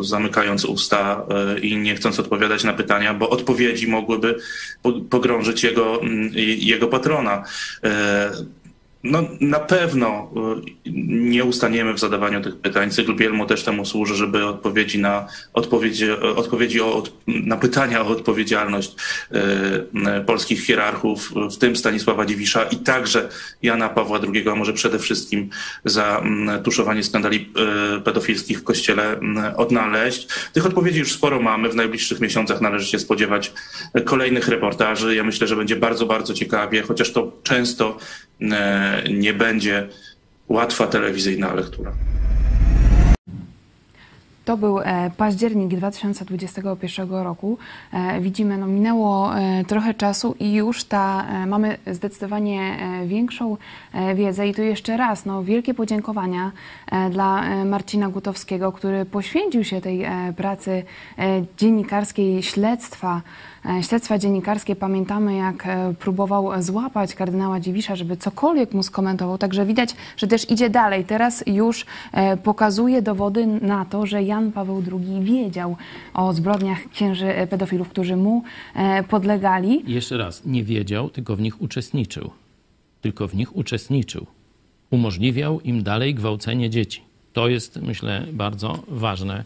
zamykając 0.00 0.64
usta 0.64 1.26
e, 1.56 1.58
i 1.58 1.76
nie 1.76 1.94
chcąc 1.94 2.20
odpowiadać 2.20 2.64
na 2.64 2.72
pytania, 2.72 3.14
bo 3.14 3.30
odpowiedzi 3.30 3.88
mogłyby 3.88 4.38
po- 4.82 4.92
pogrążyć 4.92 5.64
jego, 5.64 6.02
mm, 6.02 6.30
jego 6.58 6.88
patrona. 6.88 7.44
No, 9.04 9.22
na 9.40 9.60
pewno 9.60 10.30
y, 10.86 10.90
nie 11.06 11.44
ustaniemy 11.44 11.94
w 11.94 11.98
zadawaniu 11.98 12.40
tych 12.40 12.56
pytań. 12.56 12.90
Cykl 12.90 13.14
Bielmo 13.14 13.46
też 13.46 13.64
temu 13.64 13.84
służy, 13.84 14.14
żeby 14.14 14.46
odpowiedzi 14.46 14.98
na, 14.98 15.28
odpowiedzi, 15.52 16.10
odpowiedzi 16.10 16.80
o, 16.80 17.02
na 17.26 17.56
pytania 17.56 18.02
o 18.02 18.06
odpowiedzialność 18.06 18.94
y, 18.94 19.38
y, 20.18 20.24
polskich 20.24 20.66
hierarchów, 20.66 21.32
w 21.50 21.56
tym 21.56 21.76
Stanisława 21.76 22.26
Dziwisza 22.26 22.64
i 22.64 22.76
także 22.76 23.28
Jana 23.62 23.88
Pawła 23.88 24.20
II, 24.34 24.48
a 24.48 24.54
może 24.54 24.72
przede 24.72 24.98
wszystkim 24.98 25.50
za 25.84 26.18
mm, 26.18 26.62
tuszowanie 26.62 27.02
skandali 27.04 27.52
pedofilskich 28.04 28.60
w 28.60 28.64
Kościele 28.64 29.12
mm, 29.12 29.54
odnaleźć. 29.56 30.28
Tych 30.52 30.66
odpowiedzi 30.66 30.98
już 30.98 31.12
sporo 31.12 31.40
mamy. 31.40 31.68
W 31.68 31.74
najbliższych 31.74 32.20
miesiącach 32.20 32.60
należy 32.60 32.86
się 32.86 32.98
spodziewać 32.98 33.52
kolejnych 34.04 34.48
reportaży. 34.48 35.14
Ja 35.14 35.24
myślę, 35.24 35.46
że 35.46 35.56
będzie 35.56 35.76
bardzo, 35.76 36.06
bardzo 36.06 36.34
ciekawie, 36.34 36.82
chociaż 36.82 37.12
to 37.12 37.32
często 37.42 37.98
nie 39.10 39.34
będzie 39.34 39.88
łatwa 40.48 40.86
telewizyjna 40.86 41.54
lektura. 41.54 41.92
To 44.44 44.56
był 44.56 44.80
e, 44.80 45.10
październik 45.16 45.68
2021 45.68 47.10
roku. 47.10 47.58
E, 47.92 48.20
Widzimy, 48.20 48.58
no 48.58 48.66
minęło 48.66 49.38
e, 49.38 49.64
trochę 49.64 49.94
czasu 49.94 50.34
i 50.40 50.52
już 50.52 50.84
ta, 50.84 51.26
mamy 51.46 51.78
zdecydowanie 51.86 52.76
większą 53.06 53.56
wiedzę. 54.14 54.48
I 54.48 54.54
tu 54.54 54.62
jeszcze 54.62 54.96
raz, 54.96 55.26
no, 55.26 55.44
wielkie 55.44 55.74
podziękowania 55.74 56.52
dla 57.10 57.44
e, 57.44 57.64
Marcina 57.64 58.08
Gutowskiego, 58.08 58.72
który 58.72 59.04
poświęcił 59.04 59.64
się 59.64 59.80
tej 59.80 60.02
e, 60.02 60.32
pracy 60.36 60.82
e, 61.18 61.44
dziennikarskiej, 61.58 62.42
śledztwa, 62.42 63.22
e, 63.66 63.82
śledztwa 63.82 64.18
dziennikarskie. 64.18 64.76
Pamiętamy, 64.76 65.36
jak 65.36 65.66
e, 65.66 65.94
próbował 65.98 66.62
złapać 66.62 67.14
kardynała 67.14 67.60
Dziwisza, 67.60 67.96
żeby 67.96 68.16
cokolwiek 68.16 68.74
mu 68.74 68.82
skomentował. 68.82 69.38
Także 69.38 69.66
widać, 69.66 69.94
że 70.16 70.26
też 70.26 70.50
idzie 70.50 70.70
dalej. 70.70 71.04
Teraz 71.04 71.44
już 71.46 71.86
e, 72.12 72.36
pokazuje 72.36 73.02
dowody 73.02 73.46
na 73.46 73.84
to, 73.84 74.06
że 74.06 74.22
Jan 74.22 74.52
Paweł 74.52 74.82
II 74.92 75.24
wiedział 75.24 75.76
o 76.14 76.32
zbrodniach 76.32 76.78
księży 76.92 77.34
e, 77.34 77.46
pedofilów, 77.46 77.88
którzy 77.88 78.16
mu 78.16 78.42
e, 78.74 79.02
podlegali. 79.02 79.82
Jeszcze 79.86 80.16
raz, 80.16 80.44
nie 80.46 80.64
wiedział, 80.64 81.10
tylko 81.10 81.36
w 81.36 81.40
nich 81.40 81.62
uczestniczył. 81.62 82.30
Tylko 83.00 83.28
w 83.28 83.34
nich 83.34 83.56
uczestniczył. 83.56 84.26
Umożliwiał 84.92 85.60
im 85.60 85.82
dalej 85.82 86.14
gwałcenie 86.14 86.70
dzieci. 86.70 87.00
To 87.32 87.48
jest, 87.48 87.82
myślę, 87.82 88.26
bardzo 88.32 88.82
ważne. 88.88 89.44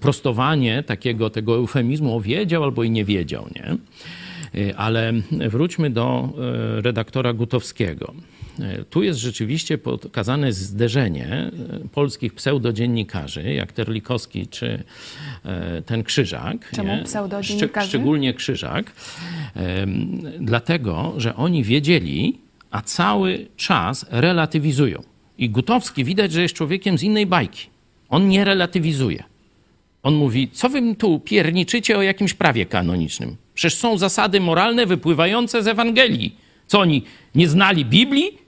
Prostowanie 0.00 0.82
takiego 0.82 1.30
tego 1.30 1.54
eufemizmu 1.56 2.16
o 2.16 2.20
wiedział 2.20 2.64
albo 2.64 2.84
i 2.84 2.90
nie 2.90 3.04
wiedział, 3.04 3.48
nie? 3.56 3.76
Y, 4.60 4.76
Ale 4.76 5.12
wróćmy 5.48 5.90
do 5.90 6.28
y, 6.78 6.82
redaktora 6.82 7.32
Gutowskiego. 7.32 8.14
Y, 8.80 8.84
Tu 8.90 9.02
jest 9.02 9.18
rzeczywiście 9.20 9.78
pokazane 9.78 10.52
zderzenie 10.52 11.50
polskich 11.92 12.34
pseudodziennikarzy, 12.34 13.42
jak 13.52 13.72
Terlikowski 13.72 14.46
czy 14.46 14.82
ten 15.86 16.02
Krzyżak. 16.02 16.70
Czemu 16.74 17.04
pseudodziennikarzy? 17.04 17.86
Szczeg- 17.86 17.88
Szczególnie 17.88 18.34
Krzyżak. 18.34 18.92
Dlatego, 20.40 21.14
że 21.16 21.36
oni 21.36 21.64
wiedzieli, 21.64 22.38
a 22.76 22.82
cały 22.82 23.46
czas 23.56 24.06
relatywizują. 24.10 25.02
I 25.38 25.50
Gutowski 25.50 26.04
widać, 26.04 26.32
że 26.32 26.42
jest 26.42 26.54
człowiekiem 26.54 26.98
z 26.98 27.02
innej 27.02 27.26
bajki. 27.26 27.66
On 28.08 28.28
nie 28.28 28.44
relatywizuje. 28.44 29.24
On 30.02 30.14
mówi, 30.14 30.48
co 30.52 30.68
wy 30.68 30.94
tu 30.94 31.20
pierniczycie 31.20 31.98
o 31.98 32.02
jakimś 32.02 32.34
prawie 32.34 32.66
kanonicznym? 32.66 33.36
Przecież 33.54 33.78
są 33.78 33.98
zasady 33.98 34.40
moralne 34.40 34.86
wypływające 34.86 35.62
z 35.62 35.68
Ewangelii. 35.68 36.36
Co 36.66 36.80
oni, 36.80 37.04
nie 37.34 37.48
znali 37.48 37.84
Biblii? 37.84 38.38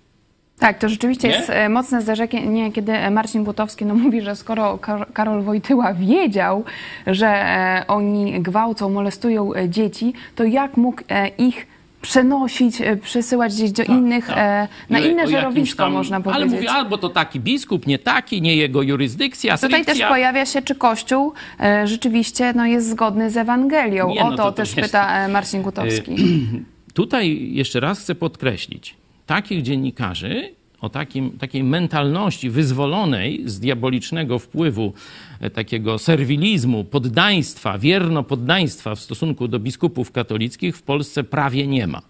Tak, 0.59 0.79
to 0.79 0.89
rzeczywiście 0.89 1.29
Nie? 1.29 1.35
jest 1.35 1.51
e, 1.51 1.69
mocne 1.69 2.03
zderzenie, 2.03 2.73
kiedy 2.73 3.11
Marcin 3.11 3.45
Butowski 3.45 3.87
no, 3.87 3.95
mówi, 4.05 4.21
że 4.21 4.37
skoro 4.37 4.79
Kar- 4.79 5.13
Karol 5.13 5.43
Wojtyła 5.43 5.95
wiedział, 5.95 6.65
że 7.07 7.27
e, 7.27 7.85
oni 7.89 8.41
gwałcą, 8.41 8.91
molestują 8.91 9.55
e, 9.55 9.69
dzieci, 9.69 10.13
to 10.35 10.45
jak 10.45 10.77
mógł 10.77 11.03
e, 11.09 11.29
ich 11.29 11.67
przenosić, 12.03 12.81
e, 12.81 12.97
przesyłać 12.97 13.55
gdzieś 13.55 13.73
do 13.73 13.83
innych, 13.83 14.27
tak. 14.27 14.37
e, 14.39 14.69
na 14.91 14.99
I 14.99 15.03
o- 15.03 15.07
o 15.07 15.11
inne 15.11 15.27
żerowisko, 15.29 15.83
tam- 15.83 15.93
można 15.93 16.17
Ale 16.17 16.25
powiedzieć. 16.25 16.53
mówi, 16.53 16.69
albo 16.69 16.99
to 16.99 17.09
taki 17.09 17.41
biskup, 17.41 17.87
nie 17.87 17.99
taki, 17.99 18.43
nie 18.43 18.57
jego 18.57 18.83
jurysdykcja, 18.83 19.59
Tutaj 19.59 19.85
też 19.85 20.01
pojawia 20.01 20.47
się, 20.47 20.63
czy 20.63 20.75
Kościół 20.75 21.33
e, 21.61 21.87
rzeczywiście 21.87 22.53
no, 22.57 22.67
jest 22.67 22.91
zgodny 22.91 23.31
z 23.31 23.37
Ewangelią. 23.37 24.09
Nie, 24.09 24.21
no 24.21 24.27
o 24.27 24.31
to, 24.31 24.37
to 24.37 24.43
to 24.45 24.53
też 24.53 24.77
jest- 24.77 24.89
pyta 24.89 25.25
e, 25.25 25.29
Marcin 25.29 25.63
Gutowski. 25.63 26.17
Tutaj 26.95 27.49
jeszcze 27.53 27.81
raz 27.81 28.01
chcę 28.01 28.15
podkreślić, 28.15 28.95
takich 29.27 29.63
dziennikarzy 29.63 30.55
o 30.81 30.89
takim, 30.89 31.31
takiej 31.39 31.65
mentalności 31.65 32.51
wyzwolonej 32.51 33.43
z 33.47 33.61
diabolicznego 33.61 34.39
wpływu 34.39 34.93
e, 35.41 35.51
takiego 35.51 35.99
serwilizmu, 35.99 36.85
poddaństwa, 36.85 37.79
wierno 37.79 38.23
poddaństwa 38.23 38.95
w 38.95 39.01
stosunku 39.01 39.49
do 39.49 39.59
biskupów 39.59 40.13
katolickich 40.13 40.77
w 40.77 40.83
Polsce 40.83 41.25
prawie 41.25 41.67
nie 41.67 41.87
ma. 41.87 42.03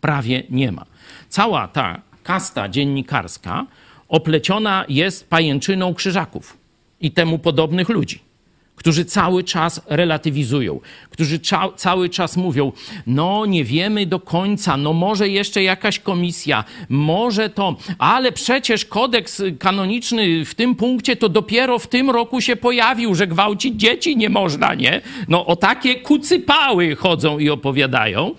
Prawie 0.00 0.42
nie 0.50 0.72
ma. 0.72 0.86
Cała 1.28 1.68
ta 1.68 2.02
kasta 2.22 2.68
dziennikarska 2.68 3.66
opleciona 4.08 4.84
jest 4.88 5.30
pajęczyną 5.30 5.94
krzyżaków 5.94 6.56
i 7.00 7.10
temu 7.10 7.38
podobnych 7.38 7.88
ludzi 7.88 8.31
którzy 8.82 9.04
cały 9.04 9.44
czas 9.44 9.80
relatywizują, 9.86 10.80
którzy 11.10 11.38
cza- 11.38 11.74
cały 11.76 12.08
czas 12.08 12.36
mówią, 12.36 12.72
no 13.06 13.46
nie 13.46 13.64
wiemy 13.64 14.06
do 14.06 14.20
końca, 14.20 14.76
no 14.76 14.92
może 14.92 15.28
jeszcze 15.28 15.62
jakaś 15.62 15.98
komisja, 15.98 16.64
może 16.88 17.50
to, 17.50 17.76
ale 17.98 18.32
przecież 18.32 18.84
kodeks 18.84 19.42
kanoniczny 19.58 20.44
w 20.44 20.54
tym 20.54 20.74
punkcie 20.74 21.16
to 21.16 21.28
dopiero 21.28 21.78
w 21.78 21.86
tym 21.86 22.10
roku 22.10 22.40
się 22.40 22.56
pojawił, 22.56 23.14
że 23.14 23.26
gwałcić 23.26 23.80
dzieci 23.80 24.16
nie 24.16 24.28
można, 24.28 24.74
nie? 24.74 25.00
No 25.28 25.46
o 25.46 25.56
takie 25.56 25.94
kucypały 25.94 26.96
chodzą 26.96 27.38
i 27.38 27.50
opowiadają, 27.50 28.34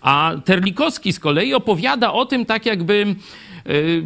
A 0.00 0.32
Terlikowski 0.44 1.12
z 1.12 1.20
kolei 1.20 1.54
opowiada 1.54 2.12
o 2.12 2.26
tym 2.26 2.46
tak 2.46 2.66
jakby 2.66 3.06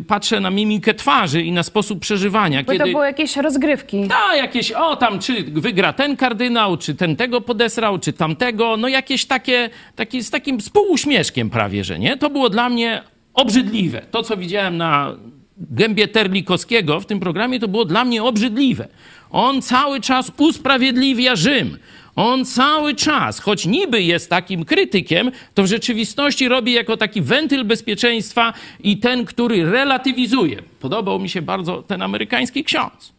patrzę 0.07 0.41
na 0.41 0.51
mimikę 0.51 0.95
twarzy 0.95 1.43
i 1.43 1.53
na 1.53 1.63
sposób 1.63 2.01
przeżywania. 2.01 2.63
Bo 2.63 2.79
to 2.79 2.85
były 2.85 3.07
jakieś 3.07 3.37
rozgrywki. 3.37 4.09
A, 4.29 4.37
jakieś, 4.37 4.73
o 4.73 4.97
tam, 4.97 5.19
czy 5.19 5.43
wygra 5.43 5.93
ten 5.93 6.17
kardynał, 6.17 6.77
czy 6.77 6.95
ten 6.95 7.17
tego 7.17 7.41
podesrał, 7.41 7.99
czy 7.99 8.13
tamtego, 8.13 8.77
no 8.77 8.89
jakieś 8.89 9.25
takie, 9.25 9.71
takie 9.97 10.23
z 10.23 10.31
takim 10.31 10.61
spółuśmieszkiem 10.61 11.51
prawie, 11.51 11.85
że 11.85 11.99
nie? 11.99 12.17
To 12.17 12.31
było 12.31 12.51
dla 12.51 12.69
mnie 12.69 13.03
obrzydliwe. 13.35 14.03
To, 14.11 14.23
co 14.23 14.37
widziałem 14.37 14.77
na 14.77 15.17
gębie 15.57 16.09
Terlikowskiego 16.09 17.01
w 17.01 17.07
tym 17.07 17.21
programie, 17.21 17.61
to 17.61 17.69
było 17.69 17.85
dla 17.85 18.05
mnie 18.05 18.23
obrzydliwe. 18.23 18.89
On 19.31 19.63
cały 19.63 20.01
czas 20.01 20.33
usprawiedliwia 20.39 21.37
Rzym. 21.37 21.79
On 22.17 22.45
cały 22.45 22.95
czas, 22.95 23.41
choć 23.41 23.67
niby 23.67 24.03
jest 24.03 24.31
takim 24.31 24.65
krytykiem, 24.65 25.31
to 25.55 25.63
w 25.63 25.67
rzeczywistości 25.67 26.49
robi 26.49 26.73
jako 26.73 26.97
taki 26.97 27.23
wentyl 27.23 27.65
bezpieczeństwa 27.65 28.53
i 28.81 28.99
ten, 28.99 29.25
który 29.25 29.71
relatywizuje. 29.71 30.63
Podobał 30.81 31.19
mi 31.19 31.29
się 31.29 31.43
bardzo 31.43 31.83
ten 31.83 32.03
amerykański 32.03 32.65
ksiądz. 32.65 33.13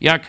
Jak 0.00 0.22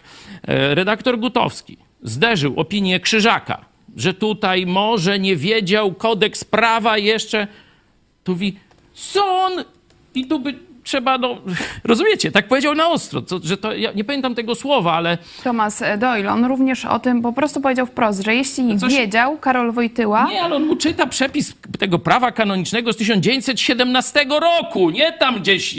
e, 0.47 0.75
redaktor 0.75 1.19
Gutowski 1.19 1.77
zderzył 2.03 2.59
opinię 2.59 2.99
Krzyżaka, 2.99 3.65
że 3.97 4.13
tutaj 4.13 4.65
może 4.65 5.19
nie 5.19 5.35
wiedział 5.35 5.93
kodeks 5.93 6.43
prawa 6.43 6.97
jeszcze, 6.97 7.47
tu 8.23 8.31
mówi, 8.31 8.55
co 8.93 9.25
on... 9.25 9.53
I 10.15 10.25
tu 10.25 10.39
by 10.39 10.70
trzeba, 10.91 11.17
no, 11.17 11.37
rozumiecie, 11.83 12.31
tak 12.31 12.47
powiedział 12.47 12.75
na 12.75 12.87
ostro, 12.87 13.21
to, 13.21 13.39
że 13.43 13.57
to, 13.57 13.73
ja 13.73 13.91
nie 13.91 14.03
pamiętam 14.03 14.35
tego 14.35 14.55
słowa, 14.55 14.93
ale... 14.93 15.17
Thomas 15.43 15.83
Doyle, 15.97 16.31
on 16.31 16.45
również 16.45 16.85
o 16.85 16.99
tym 16.99 17.21
po 17.21 17.33
prostu 17.33 17.61
powiedział 17.61 17.85
wprost, 17.85 18.23
że 18.23 18.35
jeśli 18.35 18.79
coś... 18.79 18.93
wiedział 18.93 19.37
Karol 19.37 19.71
Wojtyła... 19.71 20.27
Nie, 20.29 20.41
ale 20.41 20.55
on 20.55 20.65
mu 20.65 20.75
czyta 20.75 21.07
przepis 21.07 21.53
tego 21.79 21.99
prawa 21.99 22.31
kanonicznego 22.31 22.93
z 22.93 22.97
1917 22.97 24.25
roku, 24.41 24.89
nie 24.89 25.11
tam 25.11 25.35
gdzieś 25.35 25.75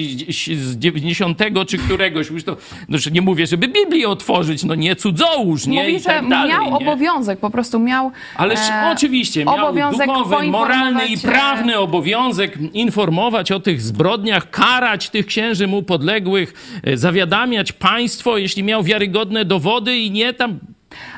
z 0.59 0.77
90 0.79 1.39
czy 1.69 1.79
któregoś, 1.79 2.31
już 2.31 2.45
to, 2.45 2.57
no, 2.89 2.99
nie 3.13 3.23
mówię, 3.23 3.47
żeby 3.47 3.69
Biblię 3.69 4.09
otworzyć, 4.09 4.65
no 4.65 4.75
nie 4.75 4.97
cudzołóż, 4.97 5.67
nie? 5.67 5.81
Mówi, 5.83 5.97
I 5.97 6.01
tak 6.01 6.23
że 6.23 6.29
dalej, 6.29 6.51
miał 6.51 6.65
nie? 6.65 6.77
obowiązek, 6.77 7.41
po 7.41 7.51
prostu 7.51 7.79
miał... 7.79 8.13
Ależ 8.37 8.61
e, 8.61 8.91
oczywiście, 8.93 9.45
miał 9.45 9.57
obowiązek 9.57 10.07
duchowy, 10.07 10.47
moralny 10.47 11.07
i 11.07 11.15
e, 11.15 11.19
prawny 11.19 11.79
obowiązek 11.79 12.59
informować 12.73 13.53
o 13.53 13.61
tych 13.61 13.83
zbrodniach, 13.83 14.51
karać 14.51 15.02
tych 15.11 15.27
księży 15.27 15.67
mu 15.67 15.83
podległych, 15.83 16.81
e, 16.85 16.97
zawiadamiać 16.97 17.73
państwo, 17.73 18.39
jeśli 18.39 18.63
miał 18.63 18.83
wiarygodne 18.83 19.45
dowody 19.45 19.99
i 19.99 20.11
nie 20.11 20.33
tam. 20.33 20.59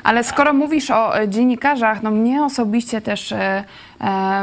Ale 0.03 0.23
skoro 0.23 0.53
mówisz 0.53 0.91
o 0.91 1.19
e, 1.19 1.29
dziennikarzach, 1.29 2.03
no 2.03 2.11
mnie 2.11 2.43
osobiście 2.43 3.01
też 3.01 3.31
e, 3.31 3.63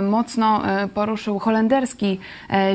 mocno 0.03 0.63
poruszył 0.95 1.39
holenderski 1.39 2.19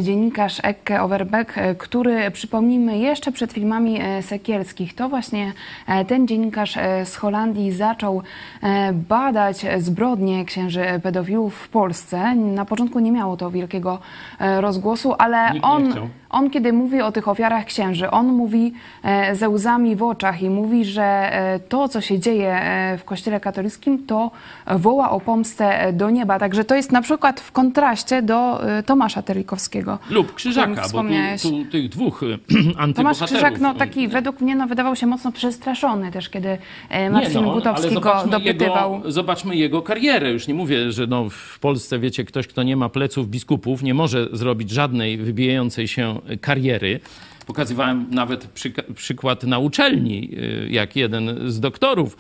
dziennikarz 0.01 0.59
Ekke 0.63 1.01
Overbeck, 1.01 1.53
który, 1.77 2.31
przypomnijmy, 2.31 2.97
jeszcze 2.97 3.31
przed 3.31 3.53
filmami 3.53 3.99
Sekielskich, 4.21 4.95
to 4.95 5.09
właśnie 5.09 5.53
ten 6.07 6.27
dziennikarz 6.27 6.77
z 7.05 7.15
Holandii 7.15 7.71
zaczął 7.71 8.21
badać 8.93 9.65
zbrodnie 9.77 10.45
księży 10.45 10.85
pedofilów 11.03 11.55
w 11.55 11.69
Polsce. 11.69 12.35
Na 12.35 12.65
początku 12.65 12.99
nie 12.99 13.11
miało 13.11 13.37
to 13.37 13.51
wielkiego 13.51 13.99
rozgłosu, 14.39 15.15
ale 15.17 15.53
Nikt 15.53 15.65
nie 15.65 15.71
on... 15.71 16.09
On, 16.29 16.49
kiedy 16.49 16.73
mówi 16.73 17.01
o 17.01 17.11
tych 17.11 17.27
ofiarach 17.27 17.65
księży, 17.65 18.11
on 18.11 18.27
mówi 18.27 18.73
e, 19.03 19.35
ze 19.35 19.49
łzami 19.49 19.95
w 19.95 20.03
oczach 20.03 20.41
i 20.41 20.49
mówi, 20.49 20.85
że 20.85 21.03
e, 21.03 21.59
to, 21.59 21.87
co 21.89 22.01
się 22.01 22.19
dzieje 22.19 22.53
e, 22.53 22.97
w 22.97 23.03
Kościele 23.03 23.39
katolickim, 23.39 24.05
to 24.05 24.31
woła 24.77 25.09
o 25.09 25.19
pomstę 25.19 25.93
do 25.93 26.09
nieba. 26.09 26.39
Także 26.39 26.63
to 26.63 26.75
jest 26.75 26.91
na 26.91 27.01
przykład 27.01 27.39
w 27.39 27.51
kontraście 27.51 28.21
do 28.21 28.61
Tomasza 28.85 29.21
Terlikowskiego. 29.21 29.99
lub 30.09 30.33
Krzyżaka, 30.33 30.81
bo 30.93 31.03
tu, 31.03 31.49
tu 31.49 31.71
tych 31.71 31.89
dwóch 31.89 32.23
e, 32.23 32.25
Tomasz 32.37 32.75
antybohaterów. 32.77 33.29
Krzyżak, 33.29 33.59
no 33.59 33.73
taki 33.73 34.07
według 34.07 34.41
mnie 34.41 34.55
no, 34.55 34.67
wydawał 34.67 34.95
się 34.95 35.07
mocno 35.07 35.31
przestraszony 35.31 36.11
też, 36.11 36.29
kiedy 36.29 36.57
Marcin 37.11 37.33
Nie, 37.33 37.47
no, 37.47 37.53
Gutowski 37.53 37.95
go 37.95 38.23
dopytywał. 38.29 38.95
Jego, 38.95 39.11
zobaczmy 39.11 39.55
jego 39.55 39.81
karierę. 39.81 40.31
Już 40.31 40.47
nie 40.47 40.53
mówię, 40.53 40.91
że 40.91 41.07
no 41.07 41.29
w 41.29 41.59
Polsce, 41.59 41.99
wiecie, 41.99 42.25
ktoś, 42.25 42.47
kto 42.47 42.63
nie 42.63 42.77
ma 42.77 42.89
pleców 42.89 43.29
biskupów, 43.29 43.83
nie 43.83 43.93
może 43.93 44.27
zrobić 44.31 44.69
żadnej 44.69 45.17
wybijającej 45.17 45.87
się 45.87 46.16
kariery. 46.41 47.01
Pokazywałem 47.47 48.05
nawet 48.11 48.47
przykład 48.95 49.43
na 49.43 49.59
uczelni, 49.59 50.29
y, 50.33 50.67
jak 50.69 50.95
jeden 50.95 51.51
z 51.51 51.59
doktorów, 51.59 52.17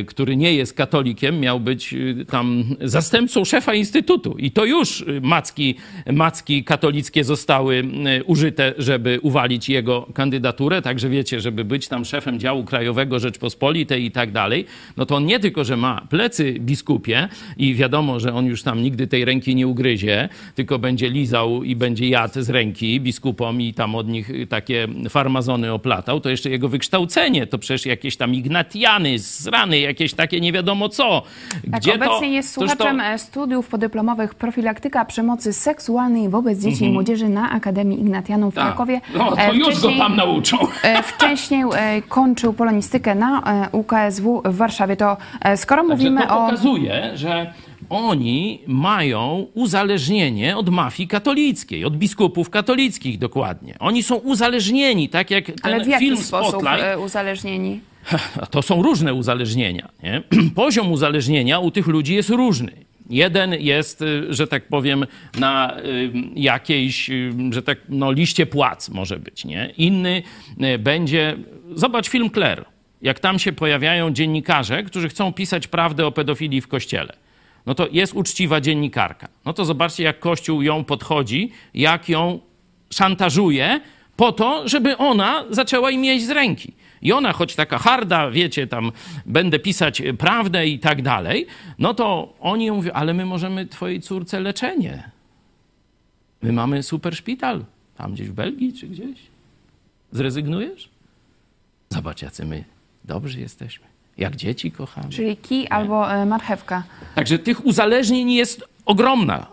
y, 0.00 0.04
który 0.04 0.36
nie 0.36 0.54
jest 0.54 0.74
katolikiem, 0.74 1.40
miał 1.40 1.60
być 1.60 1.94
y, 1.94 2.24
tam 2.30 2.64
zastępcą 2.80 3.44
szefa 3.44 3.74
instytutu. 3.74 4.38
I 4.38 4.50
to 4.50 4.64
już 4.64 5.04
macki, 5.22 5.74
macki 6.12 6.64
katolickie 6.64 7.24
zostały 7.24 7.84
użyte, 8.26 8.74
żeby 8.78 9.18
uwalić 9.22 9.68
jego 9.68 10.08
kandydaturę. 10.14 10.82
Także 10.82 11.08
wiecie, 11.08 11.40
żeby 11.40 11.64
być 11.64 11.88
tam 11.88 12.04
szefem 12.04 12.38
działu 12.38 12.64
krajowego 12.64 13.18
Rzeczpospolitej 13.18 14.04
i 14.04 14.10
tak 14.10 14.32
dalej, 14.32 14.66
no 14.96 15.06
to 15.06 15.16
on 15.16 15.26
nie 15.26 15.40
tylko, 15.40 15.64
że 15.64 15.76
ma 15.76 16.06
plecy 16.10 16.54
biskupie 16.60 17.28
i 17.56 17.74
wiadomo, 17.74 18.20
że 18.20 18.34
on 18.34 18.46
już 18.46 18.62
tam 18.62 18.82
nigdy 18.82 19.06
tej 19.06 19.24
ręki 19.24 19.54
nie 19.54 19.66
ugryzie, 19.66 20.28
tylko 20.54 20.78
będzie 20.78 21.10
lizał 21.10 21.62
i 21.62 21.76
będzie 21.76 22.08
jadł 22.08 22.42
z 22.42 22.50
ręki 22.50 23.00
biskupom 23.00 23.60
i 23.60 23.74
tam 23.74 23.94
od 23.94 24.08
nich 24.08 24.30
y, 24.30 24.46
takie 24.58 24.88
farmazony 25.08 25.72
oplatał, 25.72 26.20
to 26.20 26.28
jeszcze 26.30 26.50
jego 26.50 26.68
wykształcenie, 26.68 27.46
to 27.46 27.58
przecież 27.58 27.86
jakieś 27.86 28.16
tam 28.16 28.34
ignatiany, 28.34 29.18
zrany, 29.18 29.78
jakieś 29.78 30.14
takie 30.14 30.40
nie 30.40 30.52
wiadomo 30.52 30.88
co. 30.88 31.22
Tak, 31.70 31.80
Gdzie 31.80 31.94
obecnie 31.94 32.18
to, 32.18 32.24
jest 32.24 32.52
słuchaczem 32.52 32.98
to, 32.98 33.04
e, 33.04 33.18
studiów 33.18 33.68
podyplomowych 33.68 34.34
profilaktyka 34.34 35.04
przemocy 35.04 35.52
seksualnej 35.52 36.28
wobec 36.28 36.58
dzieci 36.62 36.84
i 36.84 36.92
młodzieży 36.92 37.28
na 37.28 37.50
Akademii 37.50 38.00
Ignatianum 38.00 38.50
w 38.52 38.58
Mhm. 38.58 38.66
Tak. 38.66 38.76
Krakowie. 38.76 39.00
No, 39.14 39.30
to 39.36 39.42
E, 39.42 39.56
już 39.56 39.80
go 39.80 39.88
tam 39.98 40.16
nauczą. 40.16 40.56
E, 40.82 41.02
Wcześniej 41.02 41.64
kończył 42.08 42.52
polonistykę 42.52 43.14
na 43.14 43.42
UKSW 43.72 44.42
w 44.44 44.56
Warszawie. 44.56 44.96
To 44.96 45.16
skoro 45.56 45.82
Także 45.82 45.94
mówimy 45.96 46.26
to 46.26 46.38
o... 46.38 46.44
pokazuje, 46.46 47.10
że 47.14 47.52
oni 47.90 48.60
mają 48.66 49.46
uzależnienie 49.54 50.56
od 50.56 50.68
mafii 50.68 51.08
katolickiej, 51.08 51.84
od 51.84 51.96
biskupów 51.96 52.50
katolickich 52.50 53.18
dokładnie. 53.18 53.74
Oni 53.78 54.02
są 54.02 54.14
uzależnieni, 54.14 55.08
tak 55.08 55.30
jak 55.30 55.44
ten 55.46 55.54
Ale 55.62 55.84
w 55.84 55.88
jaki 55.88 56.04
film 56.04 56.16
sposób 56.16 56.50
Spotlight. 56.50 56.84
e, 56.84 56.98
uzależnieni? 56.98 57.80
To 58.50 58.62
są 58.62 58.82
różne 58.82 59.14
uzależnienia. 59.14 59.88
Nie? 60.02 60.22
Poziom 60.54 60.92
uzależnienia 60.92 61.58
u 61.58 61.70
tych 61.70 61.86
ludzi 61.86 62.14
jest 62.14 62.30
różny. 62.30 62.72
Jeden 63.10 63.54
jest, 63.54 64.02
y, 64.02 64.34
że 64.34 64.46
tak 64.46 64.68
powiem, 64.68 65.06
na 65.38 65.78
y, 65.78 66.10
jakiejś, 66.34 67.10
y, 67.10 67.32
że 67.50 67.62
tak, 67.62 67.78
no, 67.88 68.12
liście 68.12 68.46
płac 68.46 68.88
może 68.88 69.18
być, 69.18 69.44
nie? 69.44 69.72
Inny 69.76 70.22
będzie, 70.78 71.36
zobacz 71.74 72.08
film 72.08 72.30
Claire, 72.30 72.64
jak 73.02 73.20
tam 73.20 73.38
się 73.38 73.52
pojawiają 73.52 74.10
dziennikarze, 74.10 74.82
którzy 74.82 75.08
chcą 75.08 75.32
pisać 75.32 75.66
prawdę 75.66 76.06
o 76.06 76.12
pedofilii 76.12 76.60
w 76.60 76.68
kościele. 76.68 77.12
No 77.66 77.74
to 77.74 77.88
jest 77.92 78.14
uczciwa 78.14 78.60
dziennikarka. 78.60 79.28
No 79.44 79.52
to 79.52 79.64
zobaczcie, 79.64 80.04
jak 80.04 80.20
Kościół 80.20 80.62
ją 80.62 80.84
podchodzi, 80.84 81.52
jak 81.74 82.08
ją 82.08 82.40
szantażuje 82.90 83.80
po 84.16 84.32
to, 84.32 84.68
żeby 84.68 84.96
ona 84.96 85.44
zaczęła 85.50 85.90
im 85.90 86.04
jeść 86.04 86.26
z 86.26 86.30
ręki. 86.30 86.72
I 87.02 87.12
ona, 87.12 87.32
choć 87.32 87.54
taka 87.54 87.78
harda, 87.78 88.30
wiecie, 88.30 88.66
tam 88.66 88.92
będę 89.26 89.58
pisać 89.58 90.02
prawdę 90.18 90.66
i 90.66 90.78
tak 90.78 91.02
dalej, 91.02 91.46
no 91.78 91.94
to 91.94 92.34
oni 92.40 92.66
ją 92.66 92.74
mówią, 92.74 92.92
ale 92.92 93.14
my 93.14 93.26
możemy 93.26 93.66
twojej 93.66 94.00
córce 94.00 94.40
leczenie. 94.40 95.10
My 96.42 96.52
mamy 96.52 96.82
super 96.82 97.16
szpital, 97.16 97.64
tam 97.96 98.12
gdzieś 98.12 98.28
w 98.28 98.32
Belgii 98.32 98.72
czy 98.72 98.88
gdzieś. 98.88 99.18
Zrezygnujesz? 100.12 100.88
Zobacz, 101.88 102.22
jacy 102.22 102.44
my 102.44 102.64
dobrzy 103.04 103.40
jesteśmy. 103.40 103.87
Jak 104.18 104.36
dzieci 104.36 104.72
kochamy. 104.72 105.08
Czyli 105.08 105.36
kij 105.36 105.66
albo 105.70 106.12
e, 106.12 106.26
marchewka. 106.26 106.82
Także 107.14 107.38
tych 107.38 107.66
uzależnień 107.66 108.32
jest 108.32 108.64
ogromna, 108.84 109.46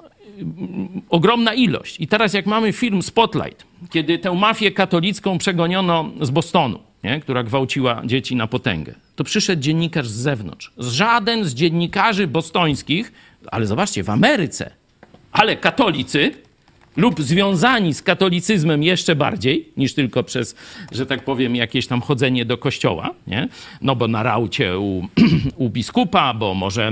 ogromna 1.10 1.54
ilość. 1.54 2.00
I 2.00 2.08
teraz 2.08 2.34
jak 2.34 2.46
mamy 2.46 2.74
film 2.74 3.02
Spotlight, 3.02 3.66
kiedy 3.90 4.20
tę 4.20 4.34
mafię 4.34 4.72
katolicką 4.72 5.38
przegoniono 5.38 6.10
z 6.22 6.30
Bostonu, 6.30 6.80
nie, 7.04 7.20
która 7.20 7.44
gwałciła 7.44 8.02
dzieci 8.06 8.36
na 8.36 8.48
potęgę, 8.48 8.96
to 9.16 9.24
przyszedł 9.24 9.62
dziennikarz 9.62 10.08
z 10.08 10.16
zewnątrz. 10.16 10.72
Żaden 10.78 11.46
z 11.46 11.54
dziennikarzy 11.54 12.28
bostońskich, 12.28 13.12
ale 13.52 13.66
zobaczcie, 13.66 14.04
w 14.04 14.10
Ameryce, 14.10 14.72
ale 15.32 15.58
katolicy 15.58 16.32
lub 16.98 17.22
związani 17.22 17.94
z 17.94 18.02
katolicyzmem 18.02 18.84
jeszcze 18.84 19.16
bardziej 19.16 19.70
niż 19.78 19.94
tylko 19.94 20.24
przez, 20.24 20.56
że 20.92 21.06
tak 21.06 21.24
powiem, 21.24 21.56
jakieś 21.56 21.88
tam 21.88 22.02
chodzenie 22.02 22.46
do 22.46 22.58
kościoła, 22.58 23.10
nie? 23.28 23.48
No 23.82 23.96
bo 23.96 24.08
na 24.08 24.24
raucie 24.24 24.80
u, 24.80 25.08
u 25.56 25.70
biskupa, 25.70 26.34
bo 26.34 26.54
może 26.54 26.92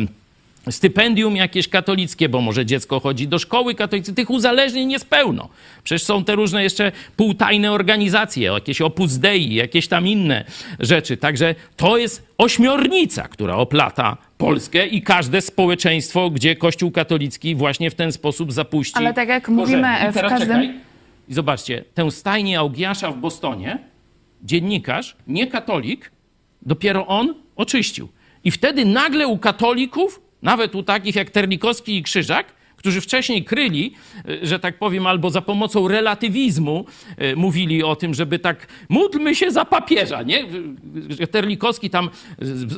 stypendium 0.69 1.35
jakieś 1.35 1.67
katolickie, 1.67 2.29
bo 2.29 2.41
może 2.41 2.65
dziecko 2.65 2.99
chodzi 2.99 3.27
do 3.27 3.39
szkoły 3.39 3.75
katolickiej. 3.75 4.15
Tych 4.15 4.29
uzależnień 4.29 4.91
jest 4.91 5.09
pełno. 5.09 5.49
Przecież 5.83 6.03
są 6.03 6.23
te 6.23 6.35
różne 6.35 6.63
jeszcze 6.63 6.91
półtajne 7.15 7.71
organizacje, 7.71 8.43
jakieś 8.53 8.81
Opus 8.81 9.17
Dei, 9.17 9.53
jakieś 9.53 9.87
tam 9.87 10.07
inne 10.07 10.45
rzeczy. 10.79 11.17
Także 11.17 11.55
to 11.75 11.97
jest 11.97 12.27
ośmiornica, 12.37 13.27
która 13.27 13.55
oplata 13.55 14.17
Polskę 14.37 14.87
i 14.87 15.01
każde 15.01 15.41
społeczeństwo, 15.41 16.29
gdzie 16.29 16.55
Kościół 16.55 16.91
katolicki 16.91 17.55
właśnie 17.55 17.91
w 17.91 17.95
ten 17.95 18.11
sposób 18.11 18.51
zapuści. 18.53 18.93
Ale 18.97 19.13
tak 19.13 19.27
jak 19.29 19.49
mówimy, 19.49 19.87
I 20.09 20.11
w 20.11 20.15
każdym- 20.21 20.39
Czekaj. 20.39 20.73
I 21.29 21.33
zobaczcie, 21.33 21.83
tę 21.93 22.11
stajnię 22.11 22.59
Augiasza 22.59 23.11
w 23.11 23.17
Bostonie 23.17 23.79
dziennikarz, 24.43 25.15
nie 25.27 25.47
katolik, 25.47 26.11
dopiero 26.61 27.07
on 27.07 27.35
oczyścił. 27.55 28.07
I 28.43 28.51
wtedy 28.51 28.85
nagle 28.85 29.27
u 29.27 29.37
katolików, 29.37 30.21
nawet 30.43 30.75
u 30.75 30.83
takich 30.83 31.15
jak 31.15 31.29
Terlikowski 31.29 31.97
i 31.97 32.03
Krzyżak, 32.03 32.53
którzy 32.83 33.01
wcześniej 33.01 33.43
kryli, 33.43 33.93
e, 34.27 34.45
że 34.45 34.59
tak 34.59 34.79
powiem, 34.79 35.07
albo 35.07 35.29
za 35.29 35.41
pomocą 35.41 35.87
relatywizmu 35.87 36.85
e, 37.17 37.35
mówili 37.35 37.83
o 37.83 37.95
tym, 37.95 38.13
żeby 38.13 38.39
tak 38.39 38.67
módlmy 38.89 39.35
się 39.35 39.51
za 39.51 39.65
papieża, 39.65 40.21
nie? 40.21 40.45
Terlikowski 41.31 41.89
tam 41.89 42.09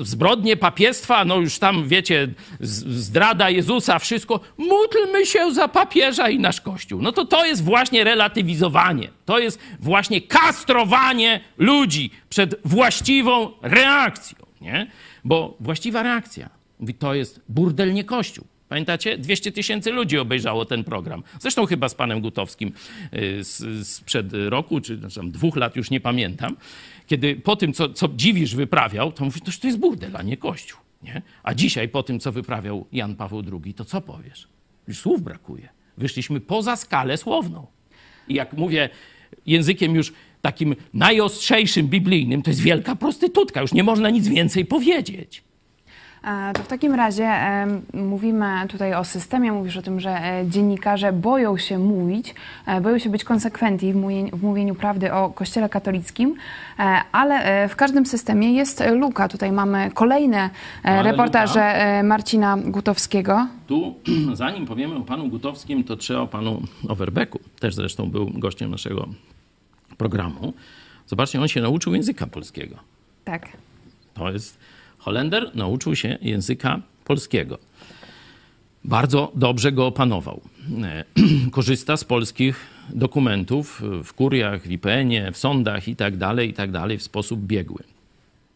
zbrodnie 0.02 0.58
papiestwa, 0.58 1.26
no 1.26 1.38
już 1.38 1.60
tam 1.60 1.88
wiecie, 1.88 2.28
zdrada 2.60 3.50
Jezusa, 3.50 4.00
wszystko, 4.00 4.40
módlmy 4.58 5.26
się 5.26 5.54
za 5.54 5.68
papieża 5.68 6.30
i 6.30 6.40
nasz 6.40 6.62
Kościół. 6.62 7.02
No 7.02 7.12
to 7.12 7.26
to 7.26 7.46
jest 7.46 7.64
właśnie 7.64 8.04
relatywizowanie. 8.04 9.10
To 9.26 9.40
jest 9.40 9.60
właśnie 9.80 10.22
kastrowanie 10.22 11.40
ludzi 11.58 12.12
przed 12.30 12.56
właściwą 12.66 13.52
reakcją, 13.62 14.38
nie? 14.62 14.88
Bo 15.24 15.58
właściwa 15.60 16.04
reakcja, 16.04 16.55
mówi, 16.80 16.94
to 16.94 17.14
jest 17.14 17.42
burdel, 17.50 17.94
nie 17.94 18.04
Kościół. 18.04 18.46
Pamiętacie? 18.70 19.18
200 19.18 19.52
tysięcy 19.52 19.92
ludzi 19.92 20.18
obejrzało 20.18 20.66
ten 20.66 20.84
program. 20.84 21.24
Zresztą 21.40 21.66
chyba 21.66 21.90
z 21.90 21.96
panem 21.96 22.22
Gutowskim 22.22 22.72
y, 23.14 23.44
sprzed 23.84 24.34
roku, 24.34 24.82
czy 24.82 24.98
znaczy 24.98 25.20
dwóch 25.24 25.56
lat, 25.56 25.76
już 25.76 25.92
nie 25.92 26.00
pamiętam. 26.00 26.56
Kiedy 27.08 27.36
po 27.36 27.56
tym, 27.56 27.74
co, 27.74 27.90
co 27.90 28.08
Dziwisz 28.16 28.56
wyprawiał, 28.56 29.12
to 29.12 29.26
mówi, 29.26 29.42
to 29.42 29.68
jest 29.68 29.80
burdel, 29.80 30.18
a 30.18 30.22
nie 30.22 30.38
Kościół. 30.38 30.80
Nie? 31.04 31.22
A 31.44 31.54
dzisiaj 31.54 31.90
po 31.90 32.04
tym, 32.04 32.20
co 32.20 32.32
wyprawiał 32.32 32.86
Jan 32.92 33.16
Paweł 33.16 33.44
II, 33.64 33.74
to 33.74 33.86
co 33.86 34.02
powiesz? 34.02 34.48
Słów 34.94 35.22
brakuje. 35.22 35.70
Wyszliśmy 35.98 36.40
poza 36.40 36.76
skalę 36.76 37.18
słowną. 37.18 37.68
I 38.28 38.34
jak 38.34 38.54
mówię 38.54 38.90
językiem 39.46 39.96
już 39.96 40.14
takim 40.42 40.76
najostrzejszym, 40.94 41.88
biblijnym, 41.88 42.42
to 42.42 42.50
jest 42.50 42.62
wielka 42.62 42.96
prostytutka. 42.96 43.62
Już 43.62 43.74
nie 43.74 43.84
można 43.84 44.10
nic 44.10 44.28
więcej 44.28 44.66
powiedzieć. 44.66 45.44
E, 46.26 46.54
To 46.54 46.64
w 46.64 46.68
takim 46.68 46.94
razie 46.96 47.26
em, 47.26 47.82
mówimy 47.94 48.46
tutaj 48.70 48.94
o 48.94 49.04
systemie, 49.04 49.52
mówisz 49.52 49.78
o 49.78 49.82
tym, 49.82 50.00
że 50.00 50.10
e, 50.10 50.44
dziennikarze 50.48 51.14
boją 51.14 51.58
się 51.58 51.80
mówić, 51.80 52.36
e, 52.66 52.82
boją 52.82 53.00
się 53.00 53.10
być 53.10 53.24
konsekwentni 53.24 53.94
w 54.34 54.42
mówieniu, 54.44 54.76
prawdy 54.76 55.14
o 55.14 55.30
Kościele 55.30 55.70
katolickim, 55.70 56.36
e, 56.80 56.84
ale 57.12 57.36
e, 57.64 57.68
w 57.68 57.76
każdym 57.76 58.06
systemie 58.06 58.54
jest 58.54 58.84
luka. 58.96 59.28
Tutaj 59.28 59.52
mamy 59.52 59.92
kolejne 59.94 60.38
e, 60.40 60.50
Ale 60.90 61.12
reportaże 61.12 61.54
luka. 61.60 61.78
e, 61.80 62.04
Marcina 62.04 62.58
Gutowskiego. 62.58 63.48
Tu, 63.68 63.96
zanim 64.34 64.66
powiemy 64.66 64.96
o 64.96 65.02
panu 65.02 65.30
Gutowskim, 65.30 65.84
to 65.84 65.96
trzeba 65.98 66.20
o 66.20 66.28
panu 66.28 66.62
Overbecku. 66.88 67.40
Też 67.60 67.76
zresztą 67.76 68.10
był 68.10 68.30
gościem 68.34 68.72
naszego 68.72 69.08
programu. 69.98 70.54
Zobaczcie, 71.08 71.42
on 71.42 71.48
się 71.48 71.62
nauczył 71.62 71.96
języka 71.96 72.28
polskiego. 72.28 72.76
Tak. 73.26 73.48
To 74.14 74.32
jest 74.32 74.58
Holender, 75.06 75.52
nauczył 75.56 75.96
się 75.96 76.18
języka 76.22 76.82
polskiego. 77.04 77.58
Bardzo 78.84 79.32
dobrze 79.36 79.72
go 79.72 79.88
opanował. 79.88 80.42
E, 80.84 81.04
Korzysta 81.52 81.98
z 81.98 82.04
polskich 82.04 82.68
dokumentów 82.90 83.82
w 84.04 84.14
kuriach, 84.14 84.62
w 84.62 84.72
IPN-ie, 84.72 85.32
w 85.32 85.38
sądach 85.38 85.88
i 85.88 85.96
tak 85.96 86.18
dalej, 86.18 86.50
i 86.50 86.54
tak 86.54 86.72
dalej 86.72 86.98
w 86.98 87.04
sposób 87.04 87.40
biegły. 87.40 87.84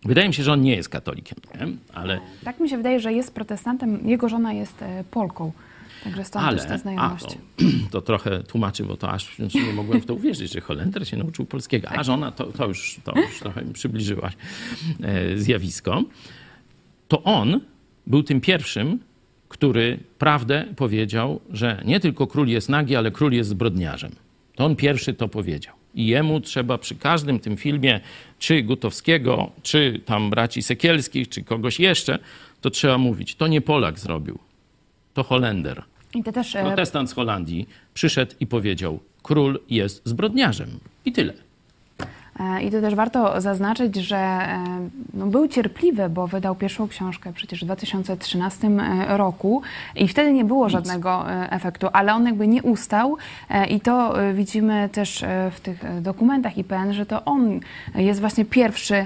Wydaje 0.05 0.27
mi 0.27 0.33
się, 0.33 0.43
że 0.43 0.53
on 0.53 0.61
nie 0.61 0.75
jest 0.75 0.89
katolikiem, 0.89 1.37
nie? 1.55 1.67
ale 1.93 2.19
Tak 2.43 2.59
mi 2.59 2.69
się 2.69 2.77
wydaje, 2.77 2.99
że 2.99 3.13
jest 3.13 3.33
protestantem, 3.33 4.09
jego 4.09 4.29
żona 4.29 4.53
jest 4.53 4.81
e, 4.81 5.03
Polką. 5.11 5.51
Także 6.03 6.25
stąd 6.25 6.45
Ale, 6.45 6.57
też 6.57 6.67
ta 6.67 6.73
a, 6.73 6.77
znajomość. 6.77 7.25
to, 7.25 7.65
to 7.91 8.01
trochę 8.01 8.43
tłumaczy, 8.43 8.83
bo 8.83 8.97
to 8.97 9.11
aż 9.11 9.39
nie 9.39 9.73
mogłem 9.73 10.01
w 10.01 10.05
to 10.05 10.13
uwierzyć, 10.13 10.51
że 10.53 10.61
Holender 10.61 11.07
się 11.07 11.17
nauczył 11.17 11.45
polskiego, 11.45 11.89
a 11.89 12.03
żona 12.03 12.31
to, 12.31 12.45
to, 12.45 12.67
już, 12.67 12.99
to 13.03 13.19
już 13.19 13.39
trochę 13.39 13.65
mi 13.65 13.73
przybliżyłaś 13.73 14.33
e, 15.03 15.37
zjawisko. 15.37 16.03
To 17.09 17.23
on 17.23 17.61
był 18.07 18.23
tym 18.23 18.41
pierwszym, 18.41 18.99
który 19.49 19.99
prawdę 20.17 20.65
powiedział, 20.75 21.39
że 21.51 21.81
nie 21.85 21.99
tylko 21.99 22.27
król 22.27 22.47
jest 22.47 22.69
nagi, 22.69 22.95
ale 22.95 23.11
król 23.11 23.33
jest 23.33 23.49
zbrodniarzem. 23.49 24.11
To 24.55 24.65
on 24.65 24.75
pierwszy 24.75 25.13
to 25.13 25.27
powiedział. 25.27 25.75
I 25.95 26.07
jemu 26.07 26.41
trzeba 26.41 26.77
przy 26.77 26.95
każdym 26.95 27.39
tym 27.39 27.57
filmie, 27.57 27.99
czy 28.39 28.63
Gutowskiego, 28.63 29.51
czy 29.63 30.01
tam 30.05 30.29
braci 30.29 30.61
Sekielskich, 30.61 31.29
czy 31.29 31.43
kogoś 31.43 31.79
jeszcze, 31.79 32.19
to 32.61 32.69
trzeba 32.69 32.97
mówić, 32.97 33.35
to 33.35 33.47
nie 33.47 33.61
Polak 33.61 33.99
zrobił, 33.99 34.39
to 35.13 35.23
Holender. 35.23 35.83
I 36.15 36.23
ty 36.23 36.31
też 36.31 36.55
e, 36.55 36.63
Protestant 36.63 37.09
z 37.09 37.13
Holandii 37.13 37.69
przyszedł 37.93 38.35
i 38.39 38.47
powiedział: 38.47 38.99
Król 39.23 39.59
jest 39.69 40.01
zbrodniarzem. 40.05 40.69
I 41.05 41.11
tyle. 41.11 41.33
E, 42.39 42.63
I 42.63 42.71
to 42.71 42.81
też 42.81 42.95
warto 42.95 43.41
zaznaczyć, 43.41 43.95
że 43.95 44.17
e, 44.17 44.89
no, 45.13 45.27
był 45.27 45.47
cierpliwy, 45.47 46.09
bo 46.09 46.27
wydał 46.27 46.55
pierwszą 46.55 46.87
książkę 46.87 47.33
przecież 47.33 47.61
w 47.61 47.65
2013 47.65 48.67
e, 48.67 49.17
roku 49.17 49.61
i 49.95 50.07
wtedy 50.07 50.33
nie 50.33 50.45
było 50.45 50.69
żadnego 50.69 51.31
e, 51.31 51.51
efektu, 51.51 51.87
ale 51.93 52.13
on 52.13 52.25
jakby 52.25 52.47
nie 52.47 52.63
ustał 52.63 53.17
i 53.69 53.79
to 53.79 54.13
widzimy 54.33 54.89
też 54.91 55.23
w 55.51 55.59
tych 55.59 56.01
dokumentach 56.01 56.57
IPN, 56.57 56.93
że 56.93 57.05
to 57.05 57.25
on 57.25 57.59
jest 57.95 58.19
właśnie 58.19 58.45
pierwszy 58.45 59.05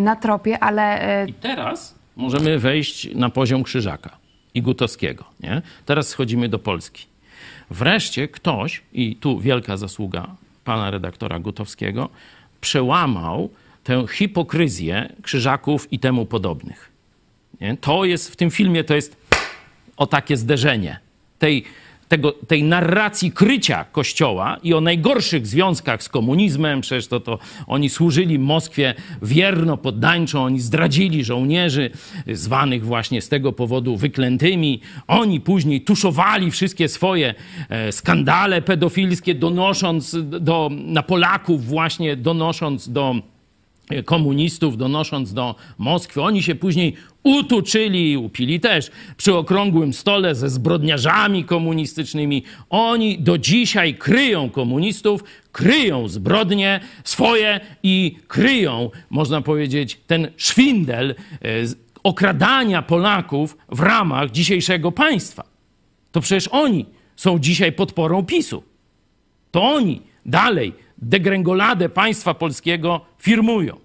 na 0.00 0.16
tropie, 0.16 0.58
ale 0.58 1.26
I 1.28 1.32
teraz 1.32 1.94
możemy 2.16 2.58
wejść 2.58 3.14
na 3.14 3.30
poziom 3.30 3.62
Krzyżaka 3.62 4.10
i 4.54 4.62
Gutowskiego. 4.62 5.24
Nie? 5.40 5.62
Teraz 5.86 6.08
schodzimy 6.08 6.48
do 6.48 6.58
Polski. 6.58 7.06
Wreszcie 7.70 8.28
ktoś, 8.28 8.82
i 8.92 9.16
tu 9.16 9.40
wielka 9.40 9.76
zasługa 9.76 10.26
pana 10.64 10.90
redaktora 10.90 11.38
Gutowskiego, 11.38 12.08
przełamał 12.60 13.50
tę 13.84 14.04
hipokryzję 14.10 15.12
Krzyżaków 15.22 15.92
i 15.92 15.98
temu 15.98 16.26
podobnych. 16.26 16.90
Nie? 17.60 17.76
To 17.76 18.04
jest 18.04 18.30
w 18.30 18.36
tym 18.36 18.50
filmie, 18.50 18.84
to 18.84 18.94
jest 18.94 19.16
o 19.96 20.06
takie 20.06 20.36
zderzenie 20.36 20.98
tej, 21.38 21.64
tego, 22.08 22.32
tej 22.32 22.62
narracji 22.62 23.32
krycia 23.32 23.84
Kościoła 23.84 24.56
i 24.62 24.74
o 24.74 24.80
najgorszych 24.80 25.46
związkach 25.46 26.02
z 26.02 26.08
komunizmem. 26.08 26.80
Przecież 26.80 27.06
to, 27.06 27.20
to 27.20 27.38
oni 27.66 27.88
służyli 27.88 28.38
Moskwie 28.38 28.94
wierno, 29.22 29.76
poddańczo, 29.76 30.42
oni 30.42 30.60
zdradzili 30.60 31.24
żołnierzy, 31.24 31.90
zwanych 32.32 32.84
właśnie 32.84 33.22
z 33.22 33.28
tego 33.28 33.52
powodu 33.52 33.96
wyklętymi. 33.96 34.80
Oni 35.06 35.40
później 35.40 35.80
tuszowali 35.80 36.50
wszystkie 36.50 36.88
swoje 36.88 37.34
e, 37.68 37.92
skandale 37.92 38.62
pedofilskie, 38.62 39.34
donosząc 39.34 40.16
do, 40.22 40.70
na 40.72 41.02
Polaków 41.02 41.66
właśnie, 41.66 42.16
donosząc 42.16 42.88
do 42.88 43.14
komunistów, 44.04 44.76
donosząc 44.76 45.32
do 45.32 45.54
Moskwy. 45.78 46.22
Oni 46.22 46.42
się 46.42 46.54
później 46.54 46.94
utuczyli, 47.22 48.16
upili 48.16 48.60
też 48.60 48.90
przy 49.16 49.34
okrągłym 49.34 49.92
stole 49.92 50.34
ze 50.34 50.50
zbrodniarzami 50.50 51.44
komunistycznymi. 51.44 52.42
Oni 52.70 53.18
do 53.18 53.38
dzisiaj 53.38 53.94
kryją 53.94 54.50
komunistów, 54.50 55.24
kryją 55.52 56.08
zbrodnie 56.08 56.80
swoje 57.04 57.60
i 57.82 58.16
kryją, 58.28 58.90
można 59.10 59.40
powiedzieć, 59.42 60.00
ten 60.06 60.28
szwindel 60.36 61.10
e, 61.10 61.46
okradania 62.02 62.82
Polaków 62.82 63.56
w 63.68 63.80
ramach 63.80 64.30
dzisiejszego 64.30 64.92
państwa. 64.92 65.44
To 66.12 66.20
przecież 66.20 66.48
oni 66.48 66.86
są 67.16 67.38
dzisiaj 67.38 67.72
podporą 67.72 68.24
PiSu. 68.24 68.62
To 69.50 69.62
oni 69.62 70.02
dalej 70.26 70.72
degrengoladę 70.98 71.88
państwa 71.88 72.34
polskiego 72.34 73.00
firmują. 73.18 73.76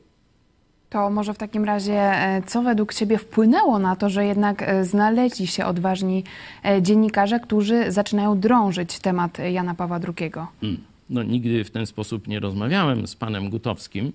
to 0.89 1.09
może 1.09 1.33
w 1.33 1.37
takim 1.37 1.65
razie, 1.65 1.93
e, 1.93 2.41
co 2.47 2.61
według 2.61 2.93
Ciebie 2.93 3.17
wpłynęło 3.17 3.79
na 3.79 3.95
to, 3.95 4.09
że 4.09 4.25
jednak 4.25 4.61
e, 4.61 4.85
znaleźli 4.85 5.47
się 5.47 5.65
odważni 5.65 6.23
e, 6.65 6.81
dziennikarze, 6.81 7.39
którzy 7.39 7.91
zaczynają 7.91 8.39
drążyć 8.39 8.99
temat 8.99 9.37
Jana 9.51 9.75
Pawła 9.75 9.99
II? 10.19 10.31
Mm. 10.63 10.77
No, 11.09 11.23
nigdy 11.23 11.63
w 11.63 11.71
ten 11.71 11.85
sposób 11.85 12.27
nie 12.27 12.39
rozmawiałem 12.39 13.07
z 13.07 13.15
panem 13.15 13.49
Gutowskim, 13.49 14.11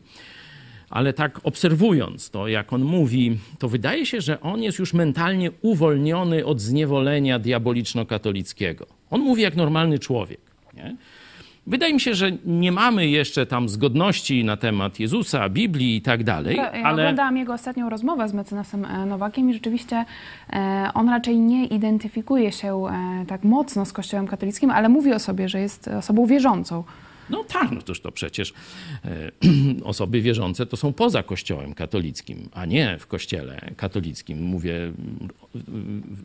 ale 0.90 1.12
tak 1.12 1.40
obserwując 1.42 2.30
to, 2.30 2.48
jak 2.48 2.72
on 2.72 2.84
mówi, 2.84 3.38
to 3.58 3.68
wydaje 3.68 4.06
się, 4.06 4.20
że 4.20 4.40
on 4.40 4.62
jest 4.62 4.78
już 4.78 4.94
mentalnie 4.94 5.50
uwolniony 5.62 6.46
od 6.46 6.60
zniewolenia 6.60 7.38
diaboliczno-katolickiego. 7.38 8.86
On 9.10 9.20
mówi 9.20 9.42
jak 9.42 9.56
normalny 9.56 9.98
człowiek. 9.98 10.40
Nie? 10.74 10.96
Wydaje 11.66 11.94
mi 11.94 12.00
się, 12.00 12.14
że 12.14 12.30
nie 12.44 12.72
mamy 12.72 13.06
jeszcze 13.06 13.46
tam 13.46 13.68
zgodności 13.68 14.44
na 14.44 14.56
temat 14.56 15.00
Jezusa, 15.00 15.48
Biblii 15.48 15.96
i 15.96 16.02
tak 16.02 16.24
dalej, 16.24 16.56
Ja 16.56 16.72
ale 16.72 17.02
oglądałam 17.02 17.36
jego 17.36 17.52
ostatnią 17.52 17.90
rozmowę 17.90 18.28
z 18.28 18.32
mecenasem 18.32 18.84
e, 18.84 19.06
Nowakiem 19.06 19.50
i 19.50 19.54
rzeczywiście 19.54 20.04
e, 20.52 20.90
on 20.94 21.08
raczej 21.08 21.38
nie 21.38 21.66
identyfikuje 21.66 22.52
się 22.52 22.86
e, 22.86 23.24
tak 23.26 23.44
mocno 23.44 23.84
z 23.84 23.92
Kościołem 23.92 24.26
katolickim, 24.26 24.70
ale 24.70 24.88
mówi 24.88 25.12
o 25.12 25.18
sobie, 25.18 25.48
że 25.48 25.60
jest 25.60 25.88
osobą 25.88 26.26
wierzącą. 26.26 26.84
No 27.30 27.44
tak, 27.44 27.70
no 27.70 27.82
toż 27.82 28.00
to 28.00 28.12
przecież 28.12 28.52
e, 29.04 29.30
osoby 29.84 30.20
wierzące 30.20 30.66
to 30.66 30.76
są 30.76 30.92
poza 30.92 31.22
Kościołem 31.22 31.74
katolickim, 31.74 32.48
a 32.52 32.66
nie 32.66 32.98
w 32.98 33.06
Kościele 33.06 33.60
katolickim. 33.76 34.42
Mówię 34.42 34.92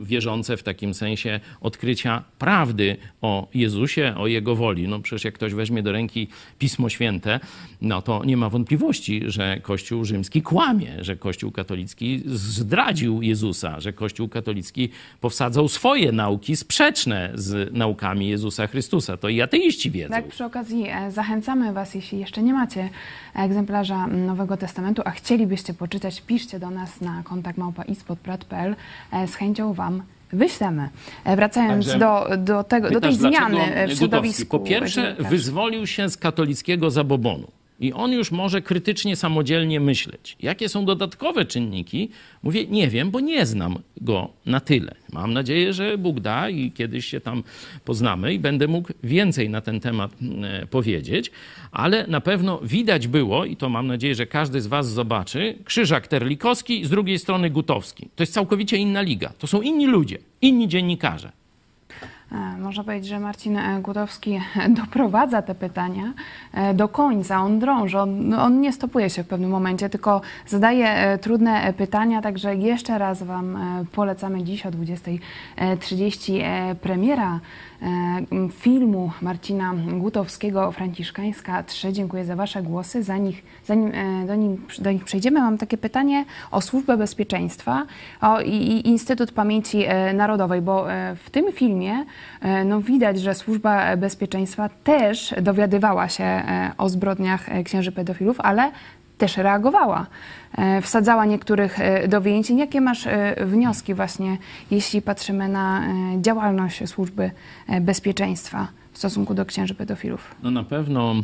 wierzące 0.02 0.58
w 0.58 0.64
takim 0.64 0.94
sensie 0.94 1.40
odkrycia 1.62 2.24
prawdy 2.40 2.98
o 3.22 3.48
Jezusie, 3.54 4.14
o 4.18 4.28
Jego 4.28 4.56
woli. 4.56 4.88
No 4.88 5.00
przecież 5.00 5.26
jak 5.26 5.34
ktoś 5.34 5.54
weźmie 5.54 5.84
do 5.84 5.92
ręki 5.92 6.28
Pismo 6.60 6.90
Święte, 6.90 7.40
no 7.82 8.02
to 8.02 8.26
nie 8.26 8.38
ma 8.38 8.50
wątpliwości, 8.50 9.22
że 9.26 9.60
Kościół 9.62 10.06
rzymski 10.06 10.42
kłamie, 10.42 10.98
że 11.00 11.16
Kościół 11.16 11.52
katolicki 11.52 12.22
zdradził 12.26 13.22
Jezusa, 13.22 13.80
że 13.80 13.94
Kościół 13.94 14.30
katolicki 14.30 14.90
powsadzał 15.22 15.68
swoje 15.68 16.12
nauki 16.12 16.56
sprzeczne 16.56 17.32
z 17.36 17.74
naukami 17.74 18.30
Jezusa 18.30 18.68
Chrystusa. 18.68 19.18
To 19.18 19.30
i 19.30 19.42
ateiści 19.42 19.92
wiedzą. 19.92 20.14
Tak, 20.14 20.28
przy 20.28 20.46
okazji 20.46 20.91
zachęcamy 21.10 21.74
Was, 21.74 21.96
jeśli 21.96 22.20
jeszcze 22.20 22.44
nie 22.44 22.54
macie 22.54 22.90
egzemplarza 23.36 24.08
Nowego 24.08 24.58
Testamentu, 24.58 25.02
a 25.06 25.12
chcielibyście 25.12 25.74
poczytać, 25.74 26.22
piszcie 26.22 26.60
do 26.60 26.70
nas 26.70 27.02
na 27.02 27.24
kontakt 27.24 27.58
małpa.ispodprat.pl. 27.58 28.76
E, 29.12 29.28
Z 29.28 29.36
chęcią 29.36 29.74
Wam 29.74 30.04
wyślemy. 30.34 30.90
E, 31.24 31.36
Wracając 31.36 31.86
Także 31.86 32.00
do, 32.00 32.38
do, 32.38 32.64
tego, 32.64 32.90
do 32.90 33.02
tej 33.02 33.18
Pytasz, 33.18 33.30
zmiany 33.30 33.88
w 33.88 33.98
środowisku. 33.98 34.60
Po 34.60 34.66
pierwsze, 34.66 35.16
wyzwolił 35.20 35.88
się 35.88 36.10
z 36.10 36.18
katolickiego 36.18 36.92
zabobonu. 36.92 37.48
I 37.82 37.94
on 37.94 38.12
już 38.12 38.32
może 38.32 38.62
krytycznie, 38.62 39.16
samodzielnie 39.16 39.80
myśleć. 39.80 40.38
Jakie 40.42 40.70
są 40.70 40.86
dodatkowe 40.86 41.46
czynniki? 41.46 42.10
Mówię, 42.44 42.66
nie 42.68 42.88
wiem, 42.88 43.12
bo 43.12 43.20
nie 43.20 43.46
znam 43.46 43.76
go 44.02 44.30
na 44.46 44.60
tyle. 44.60 44.96
Mam 45.14 45.34
nadzieję, 45.34 45.74
że 45.74 45.98
Bóg 45.98 46.20
da 46.20 46.50
i 46.50 46.72
kiedyś 46.72 47.06
się 47.06 47.22
tam 47.22 47.44
poznamy 47.86 48.34
i 48.34 48.40
będę 48.40 48.68
mógł 48.68 48.94
więcej 49.04 49.50
na 49.50 49.62
ten 49.62 49.80
temat 49.80 50.12
e, 50.44 50.66
powiedzieć. 50.66 51.32
Ale 51.72 52.08
na 52.08 52.22
pewno 52.22 52.60
widać 52.64 53.08
było, 53.08 53.46
i 53.46 53.56
to 53.56 53.70
mam 53.70 53.88
nadzieję, 53.88 54.16
że 54.16 54.26
każdy 54.26 54.62
z 54.62 54.68
Was 54.68 54.90
zobaczy, 54.90 55.58
Krzyżak 55.66 56.08
Terlikowski, 56.08 56.86
z 56.86 56.90
drugiej 56.90 57.20
strony 57.20 57.50
Gutowski. 57.50 58.10
To 58.16 58.24
jest 58.24 58.34
całkowicie 58.34 58.78
inna 58.78 59.02
liga. 59.02 59.34
To 59.40 59.48
są 59.48 59.62
inni 59.62 59.88
ludzie, 59.88 60.18
inni 60.42 60.68
dziennikarze. 60.68 61.41
E, 62.32 62.58
Można 62.58 62.84
powiedzieć, 62.84 63.10
że 63.10 63.20
Marcin 63.20 63.58
e, 63.58 63.82
Gutowski 63.82 64.42
doprowadza 64.82 65.42
te 65.42 65.56
pytania 65.56 66.14
e, 66.54 66.74
do 66.74 66.88
końca. 66.88 67.42
On 67.42 67.60
drąży, 67.60 68.00
on, 68.00 68.34
on 68.34 68.62
nie 68.62 68.74
stopuje 68.74 69.10
się 69.10 69.24
w 69.24 69.28
pewnym 69.28 69.50
momencie, 69.50 69.90
tylko 69.90 70.22
zadaje 70.48 71.18
trudne 71.22 71.74
pytania. 71.74 72.22
Także 72.22 72.56
jeszcze 72.56 72.98
raz 72.98 73.24
Wam 73.24 73.58
polecamy 73.92 74.44
dziś 74.44 74.66
o 74.66 74.70
20.30 74.70 76.42
e, 76.44 76.76
premiera 76.76 77.40
filmu 78.52 79.12
Marcina 79.22 79.74
Gutowskiego 79.94 80.72
Franciszkańska 80.72 81.64
3. 81.64 81.94
Dziękuję 81.94 82.26
za 82.26 82.36
Wasze 82.36 82.64
głosy. 82.64 83.04
Za 83.04 83.18
nich, 83.18 83.44
zanim 83.66 83.92
e, 83.96 84.28
do, 84.28 84.36
nim, 84.36 84.66
do 84.80 84.92
nich 84.92 85.04
przejdziemy, 85.04 85.40
mam 85.40 85.58
takie 85.58 85.78
pytanie 85.78 86.26
o 86.52 86.62
Służbę 86.62 86.98
Bezpieczeństwa 86.98 87.86
o, 88.22 88.42
i, 88.42 88.56
i 88.56 88.88
Instytut 88.88 89.32
Pamięci 89.32 89.84
e, 89.86 90.14
Narodowej, 90.14 90.62
bo 90.62 90.94
e, 90.94 91.16
w 91.16 91.30
tym 91.30 91.52
filmie 91.52 92.06
e, 92.42 92.66
no, 92.66 92.82
widać, 92.82 93.20
że 93.20 93.36
Służba 93.36 93.98
Bezpieczeństwa 93.98 94.70
też 94.84 95.36
dowiadywała 95.42 96.10
się 96.10 96.24
e, 96.24 96.72
o 96.78 96.90
zbrodniach 96.90 97.50
e, 97.50 97.64
księży 97.64 97.92
pedofilów, 97.92 98.40
ale 98.40 98.72
też 99.22 99.38
reagowała. 99.38 100.06
E, 100.58 100.82
Wsadzała 100.82 101.26
niektórych 101.26 101.80
e, 101.80 102.08
do 102.08 102.22
więzień. 102.22 102.58
Jakie 102.58 102.82
masz 102.82 103.08
e, 103.08 103.36
wnioski 103.46 103.94
właśnie, 103.94 104.38
jeśli 104.72 105.02
patrzymy 105.02 105.48
na 105.48 105.84
działalność 106.22 106.90
Służby 106.90 107.32
Bezpieczeństwa 107.82 108.68
w 108.92 108.98
stosunku 108.98 109.34
do 109.34 109.46
księży 109.46 109.76
pedofilów? 109.76 110.36
No 110.44 110.52
na 110.52 110.64
pewno 110.64 111.16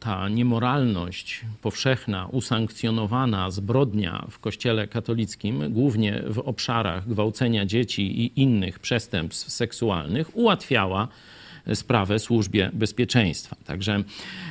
ta 0.00 0.28
niemoralność 0.28 1.40
powszechna, 1.62 2.28
usankcjonowana 2.32 3.50
zbrodnia 3.50 4.26
w 4.30 4.38
Kościele 4.38 4.88
katolickim, 4.88 5.72
głównie 5.72 6.22
w 6.26 6.38
obszarach 6.38 7.08
gwałcenia 7.08 7.66
dzieci 7.66 8.24
i 8.24 8.40
innych 8.40 8.78
przestępstw 8.78 9.50
seksualnych, 9.50 10.36
ułatwiała 10.36 11.08
sprawę 11.74 12.18
służbie 12.18 12.70
bezpieczeństwa. 12.72 13.56
Także 13.66 14.02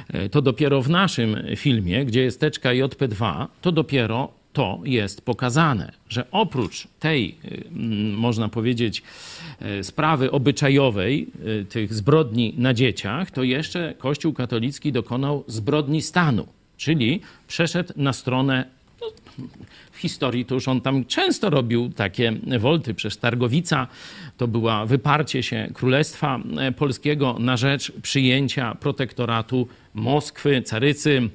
e, 0.08 0.30
to 0.30 0.42
dopiero 0.42 0.82
w 0.82 0.90
naszym 0.90 1.38
filmie, 1.56 2.06
gdzie 2.06 2.22
jest 2.22 2.40
teczka 2.40 2.70
JP2, 2.70 3.48
to 3.62 3.72
dopiero 3.72 4.40
to 4.54 4.80
jest 4.84 5.22
pokazane, 5.22 5.92
że 6.10 6.26
oprócz 6.32 6.88
tej, 7.00 7.36
mm, 7.44 8.14
można 8.14 8.50
powiedzieć, 8.50 9.04
y, 9.80 9.84
sprawy 9.84 10.32
obyczajowej, 10.32 11.28
tych 11.70 11.94
zbrodni 11.94 12.54
na 12.58 12.74
dzieciach, 12.74 13.32
to 13.32 13.44
jeszcze 13.44 13.94
Kościół 13.98 14.34
katolicki 14.34 14.92
dokonał 14.92 15.44
zbrodni 15.48 16.02
stanu, 16.02 16.48
czyli 16.78 17.22
przeszedł 17.48 17.94
na 17.96 18.14
stronę 18.14 18.66
no, 19.02 19.08
historii 20.00 20.46
to 20.46 20.56
już 20.56 20.68
on 20.68 20.82
tam 20.82 21.06
często 21.06 21.50
robił 21.50 21.90
takie 21.90 22.34
wolty. 22.60 22.94
Przez 22.94 23.18
Targowica 23.18 23.88
to 24.38 24.48
była 24.48 24.86
wyparcie 24.86 25.44
się 25.44 25.70
Królestwa 25.74 26.40
Polskiego 26.78 27.36
na 27.40 27.58
rzecz 27.58 27.92
przyjęcia 28.02 28.76
protektoratu 28.76 29.68
Moskwy, 29.94 30.62
carycy 30.62 31.30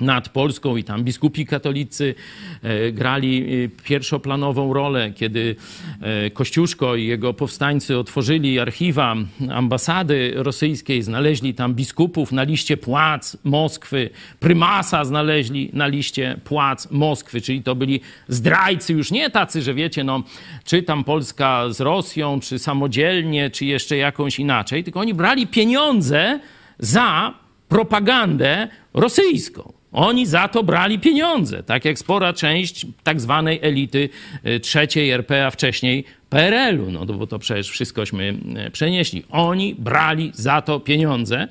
nad 0.00 0.28
Polską 0.28 0.76
i 0.76 0.84
tam 0.84 1.04
biskupi 1.04 1.46
katolicy 1.46 2.14
e, 2.62 2.92
grali 2.92 3.64
e, 3.64 3.68
pierwszoplanową 3.68 4.74
rolę, 4.74 5.12
kiedy 5.12 5.56
e, 6.00 6.30
Kościuszko 6.30 6.96
i 6.96 7.06
jego 7.06 7.34
powstańcy 7.34 7.98
otworzyli 7.98 8.58
archiwa 8.58 9.16
ambasady 9.50 10.32
rosyjskiej, 10.36 11.02
znaleźli 11.02 11.54
tam 11.54 11.74
biskupów 11.74 12.32
na 12.32 12.42
liście 12.42 12.76
płac 12.76 13.36
Moskwy, 13.44 14.10
prymasa 14.40 15.04
znaleźli 15.04 15.70
na 15.72 15.86
liście 15.86 16.40
płac 16.44 16.90
Moskwy, 16.90 17.40
czyli 17.40 17.62
to 17.62 17.74
byli 17.74 18.00
zdrajcy, 18.28 18.92
już 18.92 19.10
nie 19.10 19.30
tacy, 19.30 19.62
że 19.62 19.74
wiecie, 19.74 20.04
no, 20.04 20.22
czy 20.64 20.82
tam 20.82 21.04
Polska 21.04 21.70
z 21.70 21.80
Rosją, 21.80 22.40
czy 22.40 22.58
samodzielnie, 22.58 23.50
czy 23.50 23.64
jeszcze 23.64 23.96
jakąś 23.96 24.38
inaczej, 24.38 24.84
tylko 24.84 25.00
oni 25.00 25.14
brali 25.14 25.46
pieniądze 25.46 26.40
za 26.78 27.34
propagandę 27.68 28.68
rosyjską. 28.94 29.79
Oni 29.92 30.26
za 30.26 30.48
to 30.48 30.62
brali 30.62 30.98
pieniądze, 30.98 31.62
tak 31.62 31.84
jak 31.84 31.98
spora 31.98 32.32
część 32.32 32.86
tak 33.02 33.20
zwanej 33.20 33.58
elity 33.62 34.08
y, 34.46 34.60
trzeciej 34.60 35.10
RP, 35.10 35.46
a 35.46 35.50
wcześniej 35.50 36.04
PRL-u, 36.30 36.90
no 36.90 37.06
bo 37.06 37.26
to 37.26 37.38
przecież 37.38 37.68
wszystkośmy 37.68 38.34
e, 38.56 38.70
przenieśli. 38.70 39.24
Oni 39.30 39.74
brali 39.74 40.30
za 40.34 40.62
to 40.62 40.80
pieniądze 40.80 41.48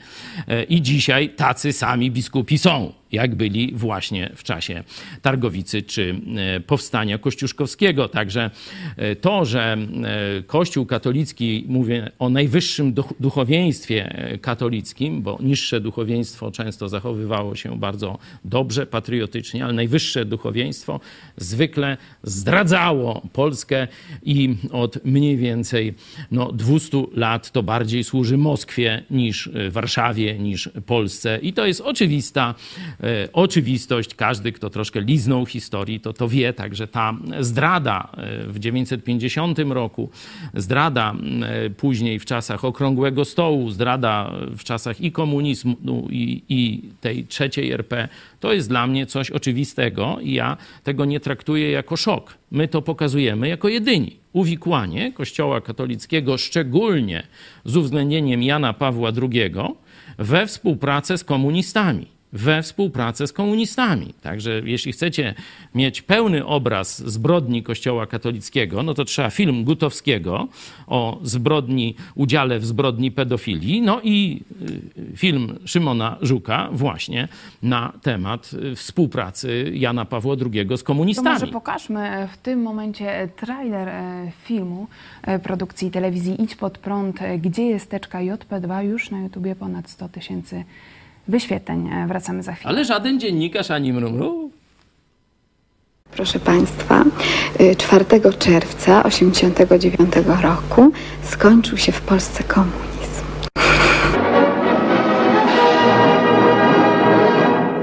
e, 0.48 0.64
i 0.64 0.82
dzisiaj 0.82 1.30
tacy 1.30 1.74
sami 1.74 2.12
biskupi 2.12 2.58
są, 2.58 2.94
jak 3.12 3.36
byli 3.36 3.72
właśnie 3.76 4.32
w 4.36 4.44
czasie 4.44 4.84
Targowicy 5.22 5.82
czy 5.82 6.16
e, 6.56 6.60
powstania 6.60 7.18
kościuszkowskiego. 7.18 8.10
Także 8.10 8.52
to, 9.22 9.46
że 9.46 9.78
Kościół 10.48 10.86
katolicki, 10.86 11.66
mówię 11.68 12.12
o 12.20 12.30
najwyższym 12.30 12.94
duch- 12.94 13.14
duchowieństwie 13.20 14.30
katolickim, 14.42 15.22
bo 15.22 15.38
niższe 15.42 15.82
duchowieństwo 15.82 16.52
często 16.52 16.90
zachowywało 16.90 17.56
się 17.56 17.80
bardzo 17.80 18.18
dobrze, 18.46 18.86
patriotycznie, 18.86 19.64
ale 19.64 19.74
najwyższe 19.74 20.26
duchowieństwo 20.26 21.00
zwykle 21.38 21.98
zdradzało 22.24 23.22
Polskę 23.34 23.88
i 24.24 24.56
od 24.72 25.06
mniej 25.06 25.38
więcej 25.38 25.94
no, 26.32 26.52
200 26.52 26.98
lat 27.14 27.52
to 27.52 27.64
bardziej 27.64 28.04
służy 28.04 28.38
Moskwie 28.38 29.04
niż 29.12 29.48
e, 29.48 29.70
Warszawie, 29.70 30.40
niż 30.40 30.70
Polsce. 30.86 31.40
I 31.42 31.54
to 31.54 31.66
jest 31.66 31.82
oczywista 31.82 32.56
e, 33.04 33.30
oczywistość. 33.34 34.16
Każdy, 34.16 34.52
kto 34.52 34.70
troszkę 34.70 35.02
liznął 35.02 35.46
historii, 35.46 36.00
to 36.00 36.14
to 36.14 36.28
wie. 36.28 36.54
Także 36.54 36.88
ta 36.88 37.14
zdrada 37.40 38.12
e, 38.18 38.48
w 38.48 38.60
950 38.60 39.60
roku, 39.60 40.10
zdrada 40.54 41.16
później 41.78 42.20
w 42.20 42.26
czasach 42.26 42.66
Okrągłego 42.66 43.26
Stołu, 43.26 43.70
zdrada 43.70 44.32
w 44.58 44.64
czasach 44.64 45.02
i 45.02 45.12
komunizmu, 45.12 46.08
i, 46.10 46.44
i 46.50 46.82
tej 47.02 47.28
trzeciej 47.28 47.72
RP, 47.72 48.08
to 48.40 48.54
jest 48.54 48.70
dla 48.70 48.88
mnie 48.88 49.06
coś 49.06 49.32
oczywistego 49.32 50.18
i 50.22 50.34
ja 50.34 50.58
tego 50.84 51.06
nie 51.06 51.20
traktuję 51.20 51.72
jako 51.72 51.98
szok. 51.98 52.38
My 52.52 52.68
to 52.68 52.82
pokazujemy 52.82 53.48
jako 53.48 53.68
jedyni. 53.68 54.20
Uwikłanie 54.34 55.14
Kościoła 55.14 55.62
katolickiego, 55.62 56.38
szczególnie 56.38 57.24
z 57.66 57.78
uwzględnieniem 57.78 58.44
Jana 58.44 58.74
Pawła 58.74 59.12
II, 59.22 59.52
we 60.18 60.48
współpracę 60.48 61.18
z 61.18 61.24
komunistami. 61.24 62.19
We 62.34 62.64
współpracę 62.64 63.28
z 63.28 63.34
komunistami. 63.34 64.14
Także 64.22 64.62
jeśli 64.66 64.92
chcecie 64.92 65.34
mieć 65.76 66.02
pełny 66.02 66.46
obraz 66.46 67.12
zbrodni 67.12 67.64
Kościoła 67.64 68.08
katolickiego, 68.08 68.84
no 68.84 68.94
to 68.94 69.06
trzeba 69.06 69.30
film 69.30 69.64
Gutowskiego 69.64 70.48
o 70.88 71.20
zbrodni, 71.24 71.96
udziale 72.16 72.60
w 72.60 72.66
zbrodni 72.66 73.12
pedofilii, 73.12 73.82
no 73.82 74.02
i 74.04 74.42
y, 75.14 75.18
film 75.18 75.60
Szymona 75.66 76.18
Żuka 76.22 76.70
właśnie 76.72 77.28
na 77.64 77.94
temat 78.02 78.52
y, 78.54 78.76
współpracy 78.76 79.72
Jana 79.74 80.06
Pawła 80.06 80.36
II 80.54 80.68
z 80.78 80.80
To 80.80 80.86
komunistami. 80.86 81.30
może 81.30 81.48
pokażmy 81.48 82.28
w 82.34 82.38
tym 82.38 82.62
momencie 82.62 83.30
trailer 83.36 83.90
e, 83.90 84.32
filmu 84.44 84.88
e, 85.24 85.40
produkcji 85.40 85.92
telewizji 85.92 86.42
Idź 86.44 86.56
Pod 86.56 86.78
Prąd, 86.78 87.22
e, 87.22 87.38
gdzie 87.38 87.64
jest 87.64 87.90
teczka 87.90 88.20
JP2, 88.20 88.84
już 88.84 89.12
na 89.12 89.22
YouTubie 89.22 89.56
ponad 89.56 89.90
100 89.90 90.10
tysięcy 90.10 90.64
wyświetleń. 91.30 91.90
E, 91.94 92.08
Wracamy 92.08 92.44
za 92.44 92.54
chwilę. 92.54 92.70
Ale 92.70 92.86
żaden 92.86 93.20
dziennikarz 93.20 93.72
ani 93.72 93.94
mrumru. 93.94 94.52
Proszę 96.12 96.40
Państwa, 96.40 97.04
y, 97.62 97.76
4 97.76 98.06
czerwca 98.40 99.04
1989 99.04 100.42
roku 100.42 100.92
skończył 101.24 101.78
się 101.78 101.92
w 101.92 102.02
Polsce 102.02 102.44
komunizm. 102.44 102.80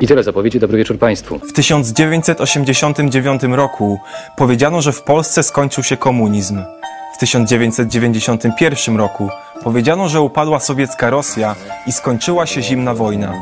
I 0.01 0.07
tyle 0.07 0.22
zapowiedzi. 0.22 0.61
Dobry 0.61 0.78
wieczór 0.78 0.99
Państwu. 0.99 1.38
W 1.38 1.53
1989 1.53 3.42
roku 3.57 3.99
powiedziano, 4.36 4.82
że 4.82 4.92
w 4.92 5.03
Polsce 5.03 5.42
skończył 5.42 5.84
się 5.84 5.97
komunizm. 5.97 6.62
W 7.16 7.18
1991 7.18 8.96
roku 8.96 9.28
powiedziano, 9.64 10.08
że 10.08 10.20
upadła 10.20 10.60
sowiecka 10.60 11.10
Rosja 11.10 11.54
i 11.86 11.92
skończyła 11.92 12.46
się 12.46 12.62
zimna 12.62 12.94
wojna. 12.94 13.32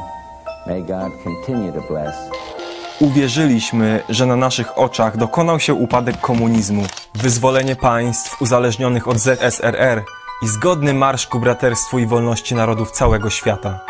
Uwierzyliśmy, 3.01 4.03
że 4.09 4.27
na 4.27 4.37
naszych 4.37 4.79
oczach 4.79 5.17
dokonał 5.17 5.61
się 5.61 5.75
upadek 5.75 6.21
komunizmu, 6.21 6.83
wyzwolenie 7.15 7.77
państw 7.77 8.43
uzależnionych 8.43 9.09
od 9.09 9.19
ZSRR 9.19 10.05
i 10.43 10.49
zgodny 10.49 10.95
marsz 10.95 11.27
ku 11.27 11.41
braterstwu 11.41 11.99
i 11.99 12.07
wolności 12.07 12.55
narodów 12.55 12.91
całego 12.91 13.31
świata. 13.31 13.81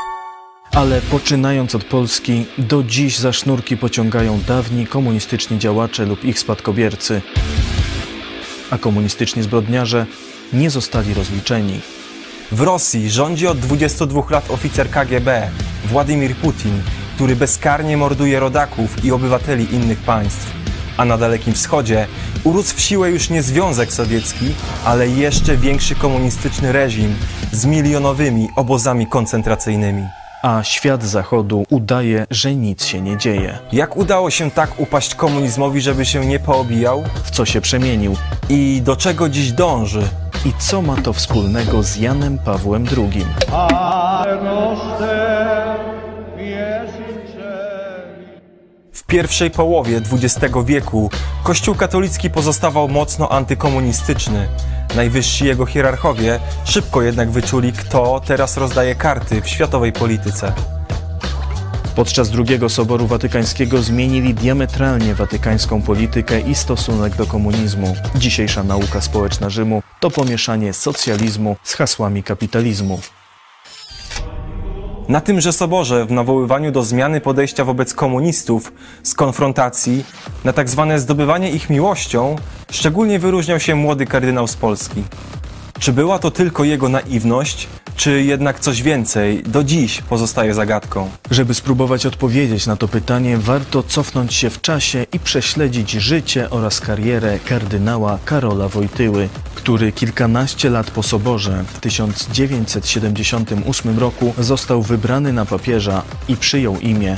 Ale 0.72 1.01
poczynając 1.01 1.74
od 1.74 1.85
Polski, 1.85 2.47
do 2.59 2.82
dziś 2.82 3.18
za 3.18 3.32
sznurki 3.32 3.76
pociągają 3.76 4.41
dawni 4.49 4.87
komunistyczni 4.87 5.59
działacze 5.59 6.05
lub 6.05 6.24
ich 6.24 6.39
spadkobiercy. 6.39 7.22
A 8.75 8.79
komunistyczni 8.79 9.43
zbrodniarze 9.43 10.07
nie 10.53 10.70
zostali 10.70 11.14
rozliczeni. 11.14 11.81
W 12.53 12.61
Rosji 12.61 13.11
rządzi 13.11 13.47
od 13.47 13.59
22 13.59 14.22
lat 14.31 14.51
oficer 14.51 14.91
KGB 14.91 15.51
Władimir 15.85 16.37
Putin, 16.37 16.83
który 17.14 17.37
bezkarnie 17.37 17.97
morduje 17.97 18.41
rodaków 18.41 19.05
i 19.05 19.12
obywateli 19.12 19.75
innych 19.75 19.99
państw. 19.99 20.53
A 20.97 21.05
na 21.05 21.18
Dalekim 21.18 21.55
Wschodzie 21.55 22.07
urósł 22.45 22.77
w 22.77 22.81
siłę 22.81 23.11
już 23.11 23.31
nie 23.31 23.43
Związek 23.43 23.93
Sowiecki, 23.93 24.47
ale 24.85 25.09
jeszcze 25.09 25.57
większy 25.57 25.95
komunistyczny 25.95 26.72
reżim 26.72 27.16
z 27.53 27.66
milionowymi 27.66 28.49
obozami 28.57 29.07
koncentracyjnymi. 29.07 30.03
A 30.45 30.63
świat 30.63 31.03
zachodu 31.03 31.65
udaje, 31.71 32.27
że 32.31 32.55
nic 32.55 32.85
się 32.85 33.01
nie 33.01 33.17
dzieje. 33.17 33.59
Jak 33.73 33.97
udało 33.97 34.31
się 34.31 34.51
tak 34.51 34.81
upaść 34.81 35.15
komunizmowi, 35.15 35.81
żeby 35.81 36.05
się 36.05 36.27
nie 36.27 36.39
poobijał? 36.39 37.05
W 37.25 37.31
co 37.31 37.45
się 37.45 37.61
przemienił 37.61 38.17
I 38.49 38.83
do 38.83 38.97
czego 38.97 39.29
dziś 39.29 39.53
dąży? 39.53 40.03
i 40.45 40.53
co 40.59 40.83
ma 40.83 40.97
to 40.97 41.13
wspólnego 41.13 41.83
z 41.83 41.97
Janem 41.97 42.39
Pawłem 42.39 42.87
II? 42.97 43.27
W 49.05 49.07
pierwszej 49.07 49.51
połowie 49.51 50.01
XX 50.13 50.55
wieku 50.65 51.11
Kościół 51.43 51.75
katolicki 51.75 52.31
pozostawał 52.31 52.89
mocno 52.89 53.29
antykomunistyczny. 53.29 54.49
Najwyżsi 54.97 55.45
jego 55.45 55.67
hierarchowie 55.67 56.41
szybko 56.65 57.03
jednak 57.03 57.31
wyczuli, 57.31 57.73
kto 57.73 58.21
teraz 58.27 58.57
rozdaje 58.57 58.95
karty 58.95 59.43
w 59.43 59.49
światowej 59.49 59.93
polityce. 59.93 60.53
Podczas 61.97 62.31
II 62.49 62.71
Soboru 62.71 63.07
Watykańskiego 63.07 63.83
zmienili 63.83 64.35
diametralnie 64.35 65.15
watykańską 65.15 65.83
politykę 65.83 66.41
i 66.41 66.55
stosunek 66.55 67.17
do 67.17 67.27
komunizmu. 67.27 67.97
Dzisiejsza 68.15 68.63
nauka 68.63 69.01
społeczna 69.01 69.51
Rzymu 69.51 69.83
to 70.01 70.11
pomieszanie 70.11 70.73
socjalizmu 70.73 71.57
z 71.63 71.75
hasłami 71.75 72.23
kapitalizmu. 72.23 73.01
Na 75.09 75.21
tymże 75.21 75.53
soborze, 75.53 76.07
w 76.07 76.13
nawoływaniu 76.13 76.73
do 76.73 76.83
zmiany 76.83 77.21
podejścia 77.21 77.65
wobec 77.65 77.95
komunistów, 77.95 78.73
z 79.03 79.15
konfrontacji, 79.15 80.05
na 80.45 80.53
tak 80.53 80.69
zwane 80.69 80.99
zdobywanie 80.99 81.51
ich 81.51 81.71
miłością, 81.71 82.37
szczególnie 82.71 83.19
wyróżniał 83.19 83.61
się 83.61 83.75
młody 83.75 84.07
kardynał 84.07 84.47
z 84.47 84.57
Polski. 84.57 85.03
Czy 85.79 85.93
była 85.93 86.19
to 86.19 86.31
tylko 86.31 86.65
jego 86.65 86.89
naiwność, 86.89 87.69
czy 87.97 88.23
jednak 88.23 88.61
coś 88.61 88.83
więcej, 88.83 89.43
do 89.43 89.65
dziś 89.65 90.03
pozostaje 90.03 90.55
zagadką. 90.55 91.11
Żeby 91.31 91.55
spróbować 91.55 92.07
odpowiedzieć 92.07 92.67
na 92.67 92.77
to 92.77 92.89
pytanie, 92.89 93.39
warto 93.39 93.83
cofnąć 93.83 94.35
się 94.35 94.51
w 94.51 94.61
czasie 94.61 95.07
i 95.13 95.21
prześledzić 95.21 95.91
życie 95.91 96.51
oraz 96.51 96.81
karierę 96.81 97.39
kardynała 97.49 98.19
Karola 98.25 98.69
Wojtyły, 98.69 99.29
który 99.55 99.93
kilkanaście 99.93 100.71
lat 100.71 100.91
po 100.91 101.03
soborze 101.03 101.65
w 101.75 101.81
1978 101.81 103.99
roku 103.99 104.35
został 104.39 104.83
wybrany 104.83 105.33
na 105.33 105.45
papieża 105.45 106.03
i 106.29 106.37
przyjął 106.37 106.79
imię 106.79 107.17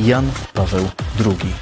Jan 0.00 0.30
Paweł 0.54 0.88
II. 1.26 1.52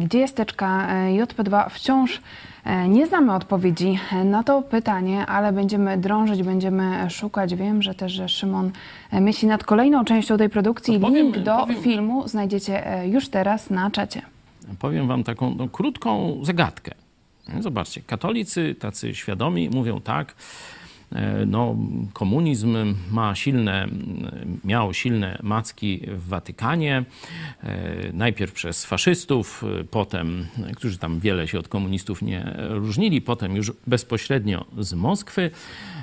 Gdzie 0.00 0.18
jest 0.18 0.36
teczka 0.36 0.88
e, 0.88 1.08
JP2? 1.10 1.70
Wciąż 1.70 2.20
e, 2.64 2.88
nie 2.88 3.06
znamy 3.06 3.34
odpowiedzi 3.34 3.98
na 4.24 4.42
to 4.42 4.62
pytanie, 4.62 5.26
ale 5.26 5.52
będziemy 5.52 5.98
drążyć, 5.98 6.42
będziemy 6.42 7.10
szukać. 7.10 7.54
Wiem, 7.54 7.82
że 7.82 7.94
też 7.94 8.12
że 8.12 8.28
Szymon 8.28 8.70
e, 9.10 9.20
myśli 9.20 9.48
nad 9.48 9.64
kolejną 9.64 10.04
częścią 10.04 10.36
tej 10.36 10.48
produkcji. 10.48 11.00
Powiem- 11.00 11.14
Link 11.26 11.38
do 11.38 11.56
powiem- 11.56 11.82
filmu 11.82 12.28
znajdziecie 12.28 12.86
e, 12.86 13.08
już 13.08 13.28
teraz 13.28 13.70
na 13.70 13.90
czacie. 13.90 14.22
powiem 14.78 15.08
wam 15.08 15.24
taką 15.24 15.54
no, 15.54 15.68
krótką 15.68 16.38
zagadkę. 16.42 16.94
Zobaczcie, 17.60 18.00
katolicy, 18.06 18.74
tacy 18.80 19.14
świadomi, 19.14 19.70
mówią 19.74 20.00
tak, 20.00 20.28
e, 20.28 20.34
no, 21.46 21.76
komunizm 22.12 22.76
ma 23.10 23.34
silne, 23.34 23.88
miał 24.64 24.94
silne 24.94 25.38
macki 25.42 26.00
w 26.06 26.28
Watykanie, 26.28 27.04
e, 27.62 28.12
najpierw 28.12 28.52
przez 28.52 28.84
faszystów, 28.84 29.64
e, 29.80 29.84
potem, 29.84 30.46
e, 30.66 30.72
którzy 30.74 30.98
tam 30.98 31.20
wiele 31.20 31.48
się 31.48 31.58
od 31.58 31.68
komunistów 31.68 32.22
nie 32.22 32.54
różnili, 32.68 33.20
potem 33.20 33.56
już 33.56 33.72
bezpośrednio 33.86 34.64
z 34.78 34.94
Moskwy. 34.94 35.50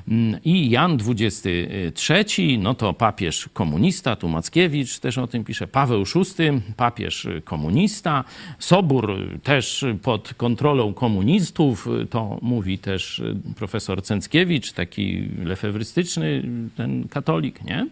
Mm, 0.07 0.39
I 0.43 0.69
Jan 0.69 0.97
XXIII, 1.07 2.57
no 2.57 2.73
to 2.73 2.93
papież 2.93 3.49
komunista, 3.53 4.15
tu 4.15 4.29
Mackiewicz 4.29 4.99
też 4.99 5.17
o 5.17 5.27
tym 5.27 5.43
pisze, 5.43 5.67
Paweł 5.67 6.03
VI, 6.03 6.61
papież 6.77 7.27
komunista, 7.43 8.23
Sobór 8.59 9.13
też 9.43 9.85
pod 10.01 10.33
kontrolą 10.33 10.93
komunistów, 10.93 11.87
to 12.09 12.37
mówi 12.41 12.77
też 12.77 13.21
profesor 13.55 14.03
Cęckiewicz, 14.03 14.71
taki 14.71 15.29
lefebrystyczny 15.43 16.43
ten 16.75 17.07
katolik, 17.07 17.63
nie? 17.63 17.87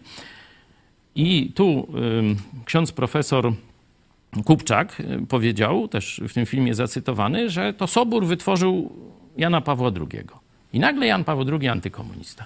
I 1.14 1.52
tu 1.54 1.88
ksiądz 2.64 2.92
profesor 2.92 3.52
Kupczak 4.44 5.00
y, 5.00 5.26
powiedział, 5.26 5.88
też 5.88 6.20
w 6.28 6.34
tym 6.34 6.46
filmie 6.46 6.74
zacytowany, 6.74 7.50
że 7.50 7.74
to 7.74 7.86
Sobór 7.86 8.26
wytworzył 8.26 8.92
Jana 9.36 9.60
Pawła 9.60 9.90
II. 9.96 10.45
I 10.76 10.78
nagle 10.78 11.06
Jan 11.06 11.24
Paweł 11.24 11.58
II 11.60 11.68
antykomunista. 11.68 12.44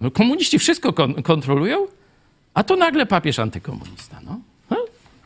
No, 0.00 0.10
komuniści 0.10 0.58
wszystko 0.58 0.92
kon- 0.92 1.22
kontrolują, 1.22 1.86
a 2.54 2.62
to 2.64 2.76
nagle 2.76 3.06
papież 3.06 3.38
antykomunista. 3.38 4.20
No. 4.24 4.40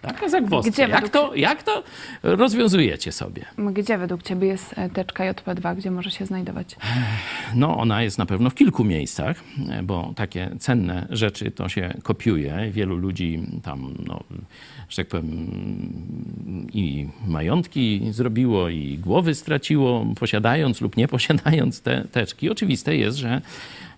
Taka 0.06 0.28
zagwozdka. 0.28 0.72
Gdzie 0.72 0.82
Jak 0.82 1.08
to, 1.08 1.34
jak 1.34 1.62
to 1.62 1.82
rozwiązujecie 2.22 3.12
sobie? 3.12 3.44
Gdzie 3.58 3.98
według 3.98 4.22
Ciebie 4.22 4.48
jest 4.48 4.78
e, 4.78 4.90
teczka 4.90 5.32
JP2? 5.32 5.76
Gdzie 5.76 5.90
może 5.90 6.10
się 6.10 6.26
znajdować? 6.26 6.76
No, 7.54 7.76
ona 7.76 8.02
jest 8.02 8.18
na 8.18 8.26
pewno 8.26 8.50
w 8.50 8.54
kilku 8.54 8.84
miejscach, 8.84 9.44
e, 9.70 9.82
bo 9.82 10.12
takie 10.16 10.50
cenne 10.58 11.06
rzeczy 11.10 11.50
to 11.50 11.68
się 11.68 11.94
kopiuje. 12.02 12.70
Wielu 12.70 12.96
ludzi 12.96 13.42
tam, 13.62 13.94
no, 14.06 14.20
że 14.88 14.96
tak 14.96 15.06
powiem, 15.06 15.46
i 16.72 17.08
majątki 17.26 18.00
zrobiło, 18.10 18.68
i 18.68 18.98
głowy 18.98 19.34
straciło, 19.34 20.06
posiadając 20.20 20.80
lub 20.80 20.96
nie 20.96 21.08
posiadając 21.08 21.80
te 21.80 22.04
teczki. 22.12 22.50
Oczywiste 22.50 22.96
jest, 22.96 23.18
że 23.18 23.40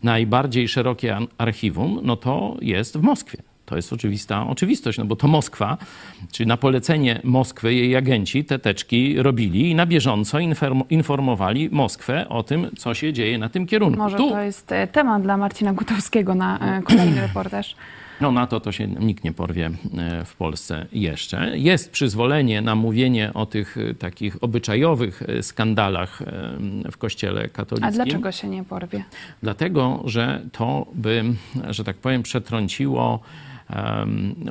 najbardziej 0.03 0.69
szerokie 0.69 1.19
archiwum, 1.39 2.01
no 2.03 2.17
to 2.17 2.57
jest 2.61 2.97
w 2.99 3.03
Moskwie. 3.03 3.43
To 3.69 3.77
jest 3.77 3.93
oczywista 3.93 4.47
oczywistość, 4.47 4.99
no 4.99 5.05
bo 5.05 5.16
to 5.16 5.29
Moskwa, 5.29 5.77
czyli 6.33 6.47
na 6.47 6.57
polecenie 6.57 7.21
Moskwy 7.25 7.75
jej 7.75 7.97
agenci 7.97 8.45
te 8.45 8.59
teczki 8.59 9.23
robili 9.23 9.71
i 9.71 9.75
na 9.75 9.87
bieżąco 9.87 10.39
informowali 10.91 11.69
Moskwę 11.73 12.29
o 12.29 12.43
tym, 12.43 12.71
co 12.79 12.95
się 12.95 13.12
dzieje 13.12 13.39
na 13.39 13.49
tym 13.49 13.66
kierunku. 13.66 13.99
Może 13.99 14.16
tu. 14.16 14.31
to 14.31 14.41
jest 14.41 14.73
e, 14.73 14.87
temat 14.87 15.23
dla 15.23 15.37
Marcina 15.37 15.73
Gutowskiego 15.73 16.35
na 16.35 16.79
e, 16.79 16.83
kolejny 16.83 17.21
reportaż. 17.27 17.77
No 18.21 18.33
na 18.33 18.47
to 18.47 18.61
to 18.61 18.73
się 18.73 18.87
nikt 18.87 19.25
nie 19.25 19.33
porwie 19.33 19.71
e, 19.99 20.25
w 20.25 20.37
Polsce 20.37 20.87
jeszcze. 20.93 21.59
Jest 21.59 21.91
przyzwolenie 21.91 22.62
na 22.62 22.75
mówienie 22.75 23.31
o 23.35 23.47
tych 23.47 23.77
takich 23.99 24.37
obyczajowych 24.45 25.23
skandalach 25.43 26.23
w 26.93 26.97
Kościele 26.97 27.49
katolickim. 27.49 28.01
A 28.01 28.05
dlaczego 28.05 28.33
się 28.33 28.49
nie 28.49 28.64
porwie? 28.64 29.05
Dlatego, 29.43 30.03
że 30.05 30.43
to 30.53 30.87
by, 30.95 31.25
że 31.71 31.85
tak 31.85 31.97
powiem, 31.97 32.23
przetrąciło 32.23 33.21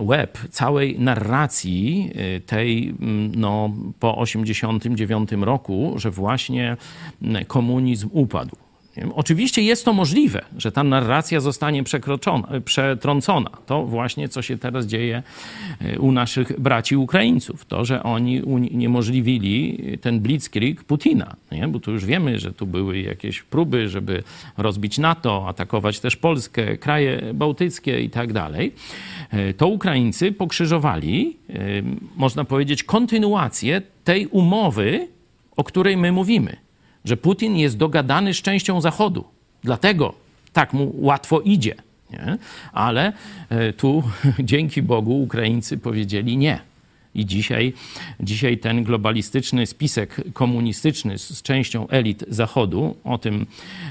web 0.07 0.37
całej 0.49 0.99
narracji 0.99 2.11
tej 2.45 2.93
no, 3.35 3.69
po 3.99 4.17
89 4.17 5.29
roku, 5.31 5.93
że 5.95 6.11
właśnie 6.11 6.77
komunizm 7.47 8.09
upadł. 8.11 8.55
Oczywiście 9.15 9.61
jest 9.61 9.85
to 9.85 9.93
możliwe, 9.93 10.45
że 10.57 10.71
ta 10.71 10.83
narracja 10.83 11.39
zostanie 11.39 11.83
przetrącona. 12.65 13.49
To 13.65 13.85
właśnie, 13.85 14.29
co 14.29 14.41
się 14.41 14.57
teraz 14.57 14.85
dzieje 14.85 15.23
e, 15.81 15.99
u 15.99 16.11
naszych 16.11 16.59
braci 16.59 16.97
Ukraińców. 16.97 17.65
To, 17.65 17.85
że 17.85 18.03
oni 18.03 18.41
uniemożliwili 18.41 19.77
ten 20.01 20.19
blitzkrieg 20.19 20.83
Putina. 20.83 21.35
Nie? 21.51 21.67
Bo 21.67 21.79
tu 21.79 21.91
już 21.91 22.05
wiemy, 22.05 22.39
że 22.39 22.53
tu 22.53 22.67
były 22.67 22.99
jakieś 22.99 23.41
próby, 23.41 23.89
żeby 23.89 24.23
rozbić 24.57 24.97
NATO, 24.97 25.45
atakować 25.47 25.99
też 25.99 26.15
Polskę, 26.15 26.77
kraje 26.77 27.33
bałtyckie 27.33 28.01
i 28.01 28.09
tak 28.09 28.33
dalej. 28.33 28.73
E, 29.31 29.53
to 29.53 29.67
Ukraińcy 29.67 30.31
pokrzyżowali, 30.31 31.37
e, 31.49 31.53
można 32.15 32.43
powiedzieć, 32.43 32.83
kontynuację 32.83 33.81
tej 34.03 34.27
umowy, 34.27 35.07
o 35.57 35.63
której 35.63 35.97
my 35.97 36.11
mówimy 36.11 36.66
że 37.07 37.17
Putin 37.17 37.57
jest 37.57 37.77
dogadany 37.77 38.33
z 38.33 38.37
częścią 38.37 38.81
Zachodu. 38.81 39.23
Dlatego 39.63 40.13
tak 40.53 40.73
mu 40.73 40.93
łatwo 40.97 41.41
idzie. 41.41 41.75
Nie? 42.11 42.37
Ale 42.73 43.13
e, 43.49 43.73
tu 43.73 44.03
dzięki 44.39 44.81
Bogu 44.81 45.23
Ukraińcy 45.23 45.77
powiedzieli 45.77 46.37
nie. 46.37 46.59
I 47.17 47.25
dzisiaj, 47.25 47.73
dzisiaj 48.19 48.57
ten 48.57 48.83
globalistyczny 48.83 49.65
spisek 49.65 50.21
komunistyczny 50.33 51.17
z, 51.17 51.41
częścią 51.41 51.87
elit 51.87 52.25
Zachodu, 52.27 52.95
o 53.03 53.17
tym 53.17 53.45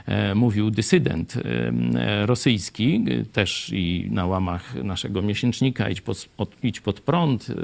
e, 0.06 0.34
mówił 0.34 0.70
dysydent 0.70 1.36
e, 1.36 2.26
rosyjski, 2.26 3.04
też 3.32 3.70
i 3.72 4.08
na 4.10 4.26
łamach 4.26 4.74
naszego 4.74 5.22
miesięcznika 5.22 5.88
Idź 5.88 6.00
pod, 6.00 6.28
od, 6.38 6.50
Idź 6.62 6.80
pod 6.80 7.00
prąd, 7.00 7.50
e, 7.50 7.54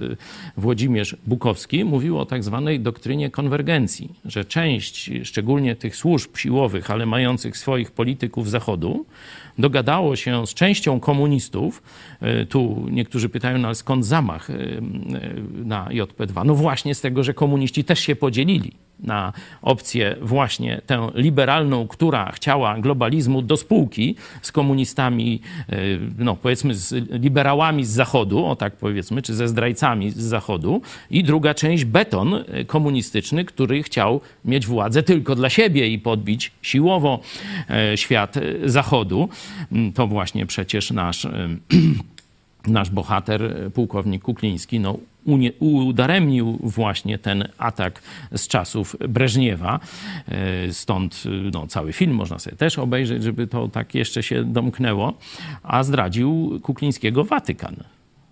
Włodzimierz 0.57 1.17
Bukowski, 1.27 1.85
mówił 1.85 2.19
o 2.19 2.27
tak 2.27 2.45
zwanej 2.45 2.81
doktrynie 2.81 3.31
konwergencji, 3.31 4.09
że 4.25 4.45
część, 4.45 5.11
szczególnie 5.23 5.77
tych 5.77 5.97
służb 5.97 6.37
siłowych, 6.37 6.91
ale 6.91 7.07
mających 7.07 7.57
swoich 7.57 7.91
polityków 7.91 8.51
Zachodu, 8.51 9.07
dogadało 9.59 10.17
się 10.17 10.47
z 10.47 10.55
częścią 10.55 11.01
komunistów. 11.01 11.83
E, 12.21 12.47
tu 12.47 12.87
niektórzy 12.91 13.29
pytają, 13.29 13.59
no 13.59 13.69
ale 13.69 13.75
skąd 13.75 14.07
zamach 14.07 14.51
e, 14.51 14.55
e, 14.55 14.81
na 15.65 15.89
JP2? 15.89 16.47
No 16.47 16.55
właśnie 16.55 16.95
z 16.95 17.01
tego, 17.01 17.25
że 17.25 17.35
komuniści 17.35 17.85
też 17.85 18.01
się 18.01 18.17
podzielili 18.17 18.73
na 19.01 19.33
opcję 19.63 20.17
właśnie 20.23 20.81
tę 20.87 21.11
liberalną, 21.15 21.89
która 21.89 22.33
chciała 22.33 22.79
globalizmu 22.79 23.43
do 23.43 23.57
spółki 23.57 24.17
z 24.43 24.53
komunistami, 24.53 25.41
no 26.19 26.37
powiedzmy 26.37 26.75
z 26.75 27.11
liberałami 27.11 27.85
z 27.85 27.91
Zachodu, 27.91 28.47
o 28.47 28.57
tak 28.57 28.77
powiedzmy, 28.77 29.23
czy 29.23 29.35
ze 29.35 29.49
zdrajcami 29.49 30.11
z 30.11 30.17
Zachodu 30.17 30.83
i 31.11 31.25
druga 31.25 31.55
część 31.55 31.85
beton 31.85 32.45
komunistyczny, 32.67 33.45
który 33.45 33.83
chciał 33.83 34.21
mieć 34.45 34.67
władzę 34.67 35.03
tylko 35.03 35.35
dla 35.35 35.51
siebie 35.51 35.89
i 35.89 35.99
podbić 35.99 36.53
siłowo 36.63 37.21
świat 37.97 38.35
Zachodu. 38.65 39.29
Mm, 39.73 39.93
to 39.93 40.07
właśnie 40.07 40.47
przecież 40.47 40.91
nasz, 40.91 41.29
nasz 42.67 42.91
bohater, 42.91 43.71
pułkownik 43.75 44.23
Kukliński, 44.23 44.81
no, 44.81 44.99
udaremnił 45.61 46.59
właśnie 46.63 47.19
ten 47.19 47.49
atak 47.59 48.03
z 48.37 48.49
czasów 48.49 48.97
Breżniewa. 49.09 49.81
E, 50.29 50.73
stąd 50.73 51.25
no, 51.53 51.67
cały 51.67 51.93
film 51.93 52.15
można 52.15 52.39
sobie 52.39 52.57
też 52.57 52.79
obejrzeć, 52.79 53.23
żeby 53.23 53.47
to 53.47 53.69
tak 53.69 53.95
jeszcze 53.95 54.23
się 54.23 54.45
domknęło, 54.45 55.19
a 55.63 55.83
zdradził 55.83 56.61
Kuklińskiego 56.63 57.25
Watykan 57.25 57.77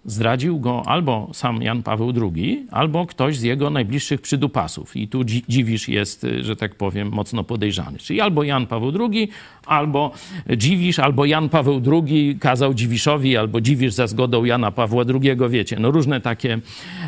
zdradził 0.05 0.61
go 0.61 0.83
albo 0.87 1.31
sam 1.33 1.63
Jan 1.63 1.83
Paweł 1.83 2.13
II, 2.23 2.67
albo 2.71 3.07
ktoś 3.07 3.37
z 3.37 3.43
jego 3.43 3.71
najbliższych 3.71 4.21
przydupasów. 4.21 4.97
I 4.97 5.09
tu 5.09 5.25
Dziwisz 5.25 5.89
jest, 5.89 6.27
że 6.41 6.57
tak 6.57 6.75
powiem, 6.75 7.09
mocno 7.09 7.45
podejrzany. 7.45 7.99
Czyli 7.99 8.21
albo 8.21 8.43
Jan 8.43 8.67
Paweł 8.67 8.93
II, 9.01 9.29
albo 9.67 10.13
Dziwisz, 10.57 10.99
albo 10.99 11.25
Jan 11.25 11.49
Paweł 11.49 11.83
II 11.93 12.37
kazał 12.41 12.75
Dziwiszowi, 12.75 13.37
albo 13.37 13.61
Dziwisz 13.61 13.93
za 13.93 14.07
zgodą 14.07 14.45
Jana 14.45 14.71
Pawła 14.71 15.05
II, 15.23 15.37
wiecie. 15.49 15.77
No 15.81 15.91
różne 15.91 16.21
takie, 16.21 16.59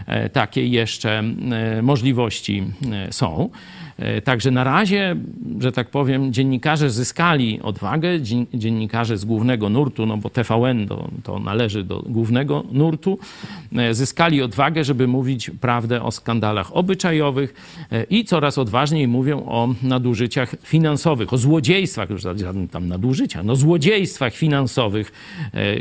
e, 0.07 0.29
takie 0.29 0.67
jeszcze 0.67 1.19
e, 1.19 1.83
możliwości 1.83 2.65
e, 2.93 3.13
są. 3.13 3.51
E, 4.03 4.23
także 4.23 4.51
na 4.51 4.65
razie, 4.65 5.17
że 5.61 5.73
tak 5.73 5.91
powiem, 5.91 6.33
dziennikarze 6.33 6.91
zyskali 6.91 7.61
odwagę, 7.63 8.09
dziennikarze 8.55 9.19
z 9.19 9.25
głównego 9.25 9.69
nurtu, 9.69 10.07
no 10.07 10.17
bo 10.17 10.31
TVN 10.31 10.89
to, 10.89 11.09
to 11.23 11.39
należy 11.39 11.85
do 11.85 12.03
głównego 12.07 12.65
nurtu, 12.73 13.19
e, 13.77 13.95
zyskali 13.95 14.43
odwagę, 14.43 14.85
żeby 14.85 15.09
mówić 15.09 15.51
prawdę 15.61 16.03
o 16.03 16.11
skandalach 16.11 16.77
obyczajowych 16.77 17.55
e, 17.93 18.05
i 18.05 18.25
coraz 18.25 18.59
odważniej 18.59 19.09
mówią 19.09 19.47
o 19.47 19.75
nadużyciach 19.83 20.55
finansowych, 20.63 21.33
o 21.33 21.39
złodziejstwach, 21.39 22.11
już 22.11 22.23
żadnych 22.23 22.71
tam 22.71 22.89
nadużycia, 22.89 23.43
no 23.43 23.57
złodziejstwach 23.57 24.35
finansowych 24.35 25.13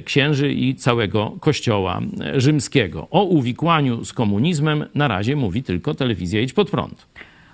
księży 0.05 0.53
i 0.53 0.75
całego 0.75 1.31
kościoła 1.39 2.01
rzymskiego. 2.35 3.07
O 3.11 3.23
uwikłaniu 3.23 4.05
z 4.05 4.13
komunizmem 4.13 4.85
na 4.95 5.07
razie 5.07 5.35
mówi 5.35 5.63
tylko 5.63 5.93
telewizja 5.93 6.41
Idź 6.41 6.53
Pod 6.53 6.71
Prąd. 6.71 7.05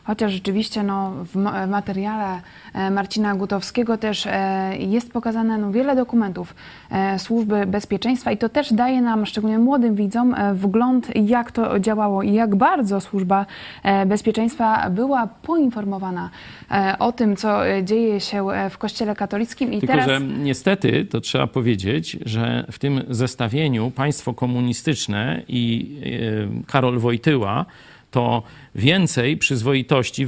Chociaż 0.08 0.32
rzeczywiście 0.32 0.84
no, 0.84 1.12
w 1.12 1.36
materiale 1.68 2.42
e, 2.74 2.92
Marcina 2.92 3.36
Gutowskiego 3.36 3.98
też 3.98 4.26
e, 4.26 4.72
jest 4.80 5.12
pokazane 5.12 5.58
no, 5.58 5.72
wiele 5.72 5.96
dokumentów 5.96 6.56
e, 6.92 7.20
służby 7.20 7.66
bezpieczeństwa 7.66 8.32
i 8.32 8.38
to 8.38 8.50
też 8.50 8.74
daje 8.74 9.02
nam, 9.02 9.26
szczególnie 9.26 9.60
młodym 9.60 9.96
widzom, 9.96 10.36
wgląd 10.54 11.08
jak 11.16 11.52
to 11.52 11.80
działało 11.80 12.24
i 12.24 12.34
jak 12.34 12.56
bardzo 12.56 13.02
służba 13.02 13.46
bezpieczeństwa 14.06 14.90
była 14.90 15.28
poinformowana 15.28 16.30
o 17.00 17.12
tym, 17.12 17.36
co 17.36 17.60
dzieje 17.84 18.20
się 18.20 18.46
w 18.70 18.78
Kościele 18.78 19.16
katolickim. 19.16 19.74
I 19.74 19.80
Tylko, 19.80 19.94
teraz... 19.94 20.08
że 20.08 20.22
niestety 20.22 21.06
to 21.06 21.22
trzeba 21.22 21.48
powiedzieć, 21.48 22.18
że 22.26 22.66
w 22.72 22.80
tym 22.80 23.02
zestawieniu 23.10 23.92
państwo 23.92 24.34
komunistyczne 24.34 25.42
i 25.48 25.92
Karol 26.68 27.00
Wojtyła 27.00 27.66
to 28.12 28.44
więcej 28.78 29.38
przyzwoitości 29.38 30.28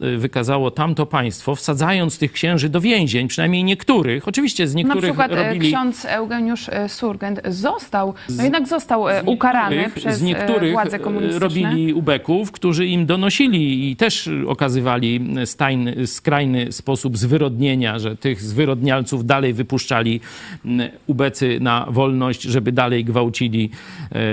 wykazało 0.00 0.70
tamto 0.70 1.06
państwo, 1.06 1.54
wsadzając 1.54 2.18
tych 2.18 2.32
księży 2.32 2.68
do 2.68 2.80
więzień, 2.80 3.28
przynajmniej 3.28 3.64
niektórych. 3.64 4.28
Oczywiście 4.28 4.68
z 4.68 4.74
niektórych 4.74 5.02
Na 5.02 5.08
przykład 5.08 5.32
e, 5.32 5.44
robili... 5.44 5.68
ksiądz 5.68 6.04
Eugeniusz 6.04 6.68
e, 6.68 6.88
Surgent 6.88 7.40
został, 7.48 8.14
no 8.36 8.42
jednak 8.42 8.68
został 8.68 9.08
e, 9.08 9.22
ukarany 9.22 9.90
przez 9.94 10.18
z 10.18 10.22
niektórych 10.22 10.72
władze 10.72 10.98
komunistyczne. 10.98 11.48
robili 11.48 11.94
ubeków, 11.94 12.52
którzy 12.52 12.86
im 12.86 13.06
donosili 13.06 13.90
i 13.90 13.96
też 13.96 14.30
okazywali 14.46 15.20
stajny, 15.44 16.06
skrajny 16.06 16.72
sposób 16.72 17.18
zwyrodnienia, 17.18 17.98
że 17.98 18.16
tych 18.16 18.42
zwyrodnialców 18.42 19.26
dalej 19.26 19.52
wypuszczali 19.52 20.20
ubecy 21.06 21.58
na 21.60 21.86
wolność, 21.90 22.42
żeby 22.42 22.72
dalej 22.72 23.04
gwałcili 23.04 23.70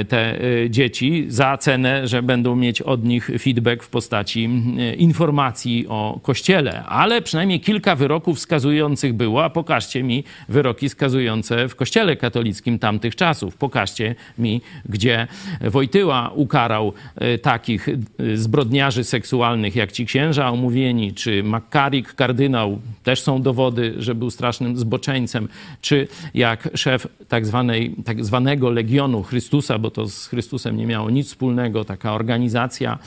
te 0.07 0.39
dzieci 0.69 1.25
za 1.27 1.57
cenę, 1.57 2.07
że 2.07 2.23
będą 2.23 2.55
mieć 2.55 2.81
od 2.81 3.03
nich 3.09 3.29
feedback 3.39 3.83
w 3.83 3.89
postaci 3.89 4.49
informacji 4.97 5.85
o 5.87 6.19
Kościele, 6.23 6.83
ale 6.83 7.21
przynajmniej 7.21 7.59
kilka 7.59 7.95
wyroków 7.95 8.39
skazujących 8.39 9.13
było, 9.13 9.43
a 9.43 9.49
pokażcie 9.49 10.03
mi 10.03 10.23
wyroki 10.49 10.89
skazujące 10.89 11.67
w 11.69 11.75
Kościele 11.75 12.15
katolickim 12.15 12.79
tamtych 12.79 13.15
czasów. 13.15 13.55
Pokażcie 13.55 14.15
mi, 14.37 14.61
gdzie 14.85 15.27
Wojtyła 15.61 16.31
ukarał 16.35 16.93
e, 17.15 17.37
takich 17.37 17.89
e, 17.89 17.93
zbrodniarzy 18.37 19.03
seksualnych 19.03 19.75
jak 19.75 19.91
ci 19.91 20.05
księża 20.05 20.49
omówieni, 20.49 21.13
czy 21.13 21.43
McCarrick, 21.43 22.15
kardynał, 22.15 22.79
też 23.03 23.21
są 23.21 23.41
dowody, 23.41 23.93
że 23.97 24.15
był 24.15 24.31
strasznym 24.31 24.77
zboczeńcem, 24.77 25.47
czy 25.81 26.07
jak 26.33 26.69
szef 26.75 27.07
tak, 27.27 27.45
zwanej, 27.45 27.95
tak 28.05 28.25
zwanego 28.25 28.69
Legionu 28.69 29.23
Chrystusa, 29.23 29.79
bo 29.79 29.91
to 29.91 30.07
z 30.07 30.27
Chrystusem 30.27 30.77
nie 30.77 30.85
miało 30.85 31.09
nic 31.09 31.27
wspólnego, 31.27 31.85
taka 31.85 32.13
organizacja 32.13 32.98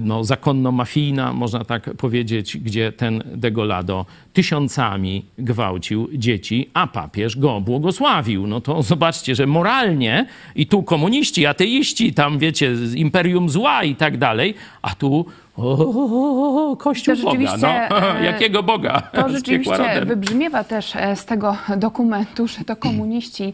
no, 0.00 0.24
zakonno-mafijna, 0.24 1.32
można 1.32 1.64
tak 1.64 1.94
powiedzieć, 1.94 2.56
gdzie 2.56 2.92
ten 2.92 3.22
Degolado 3.34 4.06
tysiącami 4.32 5.24
gwałcił 5.38 6.08
dzieci, 6.14 6.70
a 6.74 6.86
papież 6.86 7.36
go 7.36 7.60
błogosławił. 7.60 8.46
No 8.46 8.60
to 8.60 8.82
zobaczcie, 8.82 9.34
że 9.34 9.46
moralnie 9.46 10.26
i 10.54 10.66
tu 10.66 10.82
komuniści, 10.82 11.46
ateiści, 11.46 12.12
tam 12.12 12.38
wiecie, 12.38 12.74
imperium 12.94 13.48
zła 13.48 13.84
i 13.84 13.96
tak 13.96 14.18
dalej, 14.18 14.54
a 14.82 14.94
tu 14.94 15.26
o, 15.58 16.76
Kościół 16.78 17.16
To 17.16 17.22
Boga. 17.22 17.56
No, 17.60 17.68
e, 18.18 18.24
jakiego 18.24 18.62
Boga? 18.62 19.02
To 19.12 19.28
rzeczywiście 19.36 20.04
wybrzmiewa 20.06 20.64
też 20.64 20.96
e, 20.96 21.16
z 21.16 21.24
tego 21.24 21.56
dokumentu, 21.76 22.48
że 22.48 22.64
to 22.64 22.76
komuniści 22.76 23.52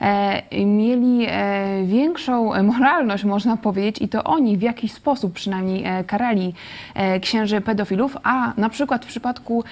e, 0.00 0.64
mieli 0.66 1.26
większą 1.84 2.62
moralność, 2.62 3.24
można 3.24 3.56
powiedzieć, 3.56 4.02
i 4.02 4.08
to 4.08 4.24
oni 4.24 4.56
w 4.58 4.62
jakiś 4.62 4.92
sposób 4.92 5.32
przynajmniej 5.32 5.84
karali 6.06 6.54
księży 7.20 7.60
pedofilów, 7.60 8.16
a 8.22 8.52
na 8.56 8.68
przykład 8.68 9.04
w 9.04 9.08
przypadku 9.08 9.64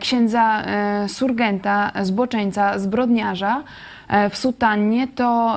księdza 0.00 0.64
surgenta, 1.08 1.92
zboczeńca, 2.02 2.78
zbrodniarza 2.78 3.62
w 4.30 4.36
sutannie, 4.36 5.08
to 5.08 5.56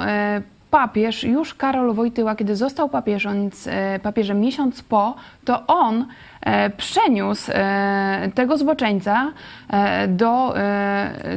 papież, 0.75 1.23
już 1.23 1.53
Karol 1.53 1.93
Wojtyła, 1.93 2.35
kiedy 2.35 2.55
został 2.55 2.89
papieżem, 2.89 3.49
e, 3.67 3.99
papieżem 3.99 4.39
miesiąc 4.39 4.83
po, 4.83 5.15
to 5.45 5.67
on 5.67 6.05
e, 6.41 6.69
przeniósł 6.69 7.51
e, 7.53 8.31
tego 8.35 8.57
zboczeńca 8.57 9.31
do, 10.07 10.53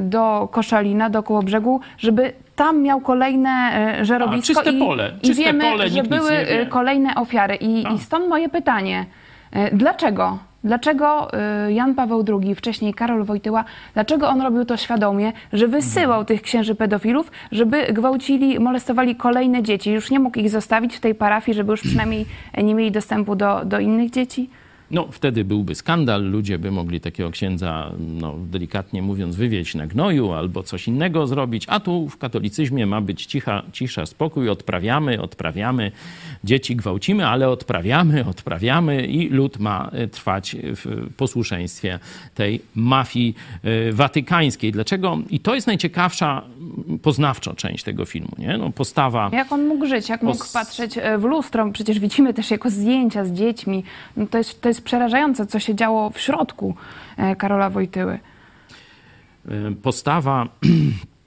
do 0.00 0.48
Koszalina, 0.52 1.10
do 1.10 1.22
Kołobrzegu, 1.22 1.80
żeby 1.98 2.32
tam 2.56 2.82
miał 2.82 3.00
kolejne 3.00 3.72
żerowisko 4.02 4.54
czyste 4.54 4.70
i, 4.70 4.78
pole, 4.78 5.12
i 5.22 5.26
czyste 5.26 5.44
wiemy, 5.44 5.64
pole, 5.64 5.88
że 5.88 6.02
były 6.02 6.30
wie. 6.30 6.66
kolejne 6.66 7.14
ofiary. 7.14 7.54
I. 7.56 7.94
I 7.94 7.98
stąd 7.98 8.28
moje 8.28 8.48
pytanie. 8.48 9.06
Dlaczego? 9.72 10.38
Dlaczego 10.64 11.32
e, 11.32 11.72
Jan 11.72 11.94
Paweł 11.94 12.24
II, 12.28 12.54
wcześniej 12.54 12.94
Karol 12.94 13.24
Wojtyła, 13.24 13.64
dlaczego 13.94 14.28
on 14.28 14.40
robił 14.40 14.64
to 14.64 14.76
świadomie, 14.76 15.32
że 15.52 15.68
wysyłał 15.68 16.24
tych 16.24 16.42
księży 16.42 16.74
pedofilów, 16.74 17.30
żeby 17.52 17.92
gwałcili, 17.92 18.60
molestowali 18.60 19.16
kolejne 19.16 19.62
dzieci? 19.62 19.90
Już 19.90 20.10
nie 20.10 20.20
mógł 20.20 20.38
ich 20.38 20.50
zostawić 20.50 20.96
w 20.96 21.00
tej 21.00 21.14
parafii, 21.14 21.56
żeby 21.56 21.70
już 21.70 21.80
przynajmniej 21.80 22.26
nie 22.62 22.74
mieli 22.74 22.90
dostępu 22.90 23.36
do, 23.36 23.64
do 23.64 23.80
innych 23.80 24.10
dzieci? 24.10 24.50
No, 24.90 25.08
wtedy 25.12 25.44
byłby 25.44 25.74
skandal, 25.74 26.30
ludzie 26.30 26.58
by 26.58 26.70
mogli 26.70 27.00
takiego 27.00 27.30
księdza, 27.30 27.92
no, 27.98 28.34
delikatnie 28.50 29.02
mówiąc, 29.02 29.36
wywieźć 29.36 29.74
na 29.74 29.86
gnoju 29.86 30.32
albo 30.32 30.62
coś 30.62 30.88
innego 30.88 31.26
zrobić, 31.26 31.64
a 31.68 31.80
tu 31.80 32.08
w 32.08 32.18
katolicyzmie 32.18 32.86
ma 32.86 33.00
być 33.00 33.26
cicha, 33.26 33.62
cisza, 33.72 34.06
spokój, 34.06 34.48
odprawiamy, 34.48 35.22
odprawiamy, 35.22 35.92
dzieci 36.44 36.76
gwałcimy, 36.76 37.26
ale 37.26 37.48
odprawiamy, 37.48 38.24
odprawiamy 38.26 39.06
i 39.06 39.28
lud 39.28 39.58
ma 39.58 39.90
e, 39.92 40.08
trwać 40.08 40.56
w 40.62 41.10
posłuszeństwie 41.16 41.98
tej 42.34 42.60
mafii 42.74 43.34
e, 43.62 43.92
watykańskiej. 43.92 44.72
Dlaczego? 44.72 45.18
I 45.30 45.40
to 45.40 45.54
jest 45.54 45.66
najciekawsza 45.66 46.42
m, 46.88 46.98
poznawczo 46.98 47.54
część 47.54 47.84
tego 47.84 48.04
filmu, 48.04 48.32
nie? 48.38 48.58
No, 48.58 48.70
postawa... 48.70 49.30
Jak 49.32 49.52
on 49.52 49.66
mógł 49.66 49.86
żyć, 49.86 50.08
jak 50.08 50.22
mógł 50.22 50.44
patrzeć 50.52 50.98
e, 50.98 51.18
w 51.18 51.24
lustro? 51.24 51.70
Przecież 51.72 51.98
widzimy 51.98 52.34
też 52.34 52.50
jego 52.50 52.70
zdjęcia 52.70 53.24
z 53.24 53.32
dziećmi. 53.32 53.84
No 54.16 54.26
to, 54.26 54.38
jest, 54.38 54.60
to 54.60 54.68
jest 54.68 54.77
przerażające, 54.80 55.46
co 55.46 55.58
się 55.58 55.74
działo 55.74 56.10
w 56.10 56.20
środku 56.20 56.74
e, 57.16 57.36
Karola 57.36 57.70
Wojtyły. 57.70 58.18
E, 59.48 59.70
postawa 59.82 60.48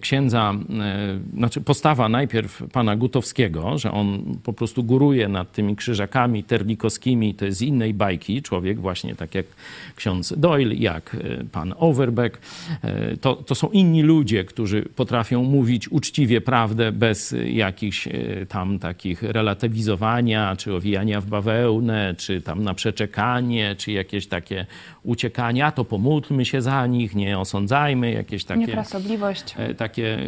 księdza, 0.00 0.54
e, 0.80 1.36
znaczy 1.36 1.60
postawa 1.60 2.08
najpierw 2.08 2.62
pana 2.72 2.96
Gutowskiego, 2.96 3.78
że 3.78 3.92
on 3.92 4.38
po 4.42 4.52
prostu 4.52 4.84
góruje 4.84 5.28
nad 5.28 5.52
tymi 5.52 5.76
krzyżakami 5.76 6.44
terlikowskimi, 6.44 7.34
to 7.34 7.44
jest 7.44 7.58
z 7.58 7.62
innej 7.62 7.94
bajki, 7.94 8.42
człowiek 8.42 8.80
właśnie 8.80 9.14
tak 9.14 9.34
jak 9.34 9.46
ksiądz 9.96 10.34
Doyle, 10.36 10.74
jak 10.74 11.14
e, 11.14 11.44
pan 11.44 11.74
Overbeck. 11.76 12.38
E, 12.84 13.16
To, 13.16 13.34
to 13.34 13.54
są 13.54 13.68
inni 13.68 14.02
ludzie, 14.02 14.44
którzy 14.44 14.82
potrafią 14.82 15.42
mówić 15.44 15.88
uczciwie 15.88 16.40
prawdę 16.40 16.92
bez 16.92 17.34
jakichś 17.44 18.06
e, 18.06 18.12
tam 18.48 18.78
takich 18.78 19.22
relatywizowania, 19.22 20.56
czy 20.56 20.74
owijania 20.74 21.20
w 21.20 21.26
bawełnę, 21.26 22.14
czy 22.18 22.40
tam 22.40 22.62
na 22.62 22.74
przeczekanie, 22.74 23.76
czy 23.78 23.92
jakieś 23.92 24.26
takie 24.26 24.66
uciekania, 25.02 25.72
to 25.72 25.84
pomódlmy 25.84 26.44
się 26.44 26.62
za 26.62 26.86
nich, 26.86 27.14
nie 27.14 27.38
osądzajmy, 27.38 28.12
jakieś 28.12 28.44
takie 28.44 28.60
Niefrasobliwość. 28.60 29.54
E, 29.60 29.74
takie 29.74 30.18
e, 30.18 30.20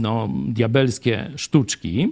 no, 0.00 0.28
diabelskie 0.48 1.30
sztuczki. 1.36 2.08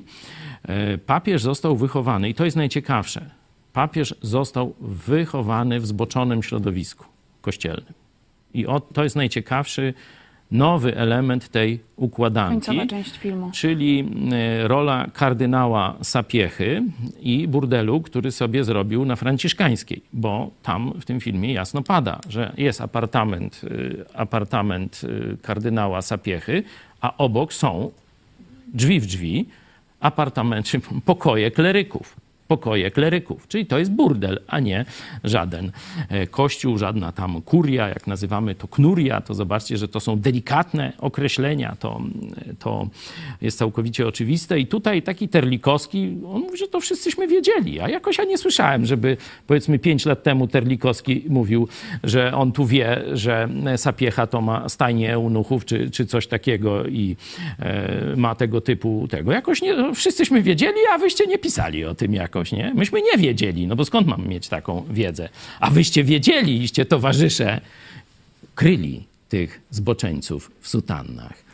E, 0.62 0.99
Papież 0.99 1.43
został 1.43 1.76
wychowany, 1.76 2.29
i 2.29 2.35
to 2.35 2.45
jest 2.45 2.57
najciekawsze, 2.57 3.31
papież 3.72 4.14
został 4.22 4.74
wychowany 4.81 5.81
w 5.81 5.87
zboczonym 5.87 6.43
środowisku 6.43 7.05
kościelnym. 7.41 7.95
I 8.55 8.66
to 8.93 9.05
jest 9.05 9.16
najciekawszy 9.16 9.95
nowy 10.51 10.96
element 10.96 11.49
tej 11.49 11.80
układanki. 11.96 12.66
Końcowa 12.66 12.86
część 12.86 13.18
filmu. 13.18 13.51
Czyli 13.55 14.09
e, 14.32 14.68
rola 14.68 15.07
kardynała 15.12 15.94
Sapiechy 16.03 16.82
i 17.20 17.49
burdelu, 17.49 18.01
który 18.01 18.32
sobie 18.32 18.64
zrobił 18.64 19.05
na 19.05 19.16
Franciszkańskiej, 19.16 20.03
bo 20.12 20.51
tam 20.62 20.92
w 21.01 21.05
tym 21.05 21.20
filmie 21.20 21.53
jasno 21.53 21.82
pada, 21.82 22.20
że 22.28 22.53
jest 22.57 22.80
apartament, 22.80 23.61
e, 24.14 24.18
apartament 24.18 25.01
e, 25.05 25.36
kardynała 25.36 26.03
Sapiechy, 26.03 26.62
a 27.01 27.16
obok 27.16 27.53
są 27.53 27.90
drzwi 28.74 29.01
w 29.01 29.07
drzwi 29.07 29.46
apartamenty, 30.01 30.80
pokoje 31.05 31.51
kleryków. 31.51 32.16
Pokoje 32.49 32.90
kleryków, 32.90 33.49
czyli 33.49 33.66
to 33.66 33.78
jest 33.78 33.92
burdel, 33.92 34.40
a 34.46 34.61
nie 34.61 34.84
żaden 35.24 35.72
e, 36.09 36.26
kościół, 36.26 36.78
żadna 36.78 37.12
tam 37.12 37.42
kuria, 37.42 37.88
jak 37.88 38.07
nazywamy 38.07 38.55
to 38.55 38.68
knuria, 38.68 39.20
to 39.20 39.34
zobaczcie, 39.34 39.76
że 39.76 39.88
to 39.88 40.01
są 40.01 40.18
delikatne 40.20 40.92
określenia, 40.99 41.76
to, 41.80 42.01
to 42.59 42.88
jest 43.40 43.59
całkowicie 43.59 44.07
oczywiste. 44.07 44.61
I 44.61 44.66
tutaj 44.66 45.03
taki 45.03 45.28
Terlikowski, 45.28 46.16
on 46.26 46.40
mówi, 46.40 46.59
że 46.59 46.68
to 46.68 46.80
wszyscyśmy 46.80 47.28
wiedzieli, 47.28 47.80
a 47.80 47.88
jakoś 47.88 48.18
ja 48.18 48.24
nie 48.24 48.38
słyszałem, 48.38 48.86
żeby 48.86 49.16
powiedzmy 49.46 49.78
pięć 49.78 50.07
lat 50.07 50.22
temu 50.22 50.49
Terlikowski 50.49 51.24
mówił, 51.28 51.68
że 52.05 52.34
on 52.34 52.53
tu 52.53 52.66
wie, 52.66 53.03
że 53.12 53.49
Sapiecha 53.76 54.26
to 54.26 54.40
ma 54.40 54.68
stajnię 54.68 55.12
eunuchów, 55.12 55.64
czy, 55.64 55.90
czy 55.90 56.07
coś 56.07 56.26
takiego 56.26 56.86
i 56.86 57.16
e, 57.59 58.16
ma 58.16 58.34
tego 58.34 58.61
typu 58.61 59.09
tego. 59.11 59.32
Jakoś 59.32 59.62
nie, 59.62 59.74
no, 59.74 59.94
wszyscyśmy 59.94 60.42
wiedzieli, 60.42 60.78
a 60.94 60.99
wyście 60.99 61.26
nie 61.26 61.38
pisali 61.38 61.84
o 61.84 61.94
tym 61.94 62.14
jakoś, 62.39 62.53
nie? 62.53 62.74
Myśmy 62.74 63.03
nie 63.03 63.18
wiedzieli, 63.18 63.66
no 63.66 63.76
bo 63.76 63.84
skąd 63.84 64.07
mam 64.07 64.28
mieć 64.28 64.49
taką 64.49 64.84
wiedzę? 64.91 65.28
A 65.61 65.70
wyście 65.70 66.05
wiedzieli, 66.05 66.62
iście 66.62 66.84
towarzysze 66.84 67.61
kryli 68.55 69.05
tych 69.28 69.61
zboczeńców 69.70 70.51
w 70.61 70.68
sutannach. 70.68 71.47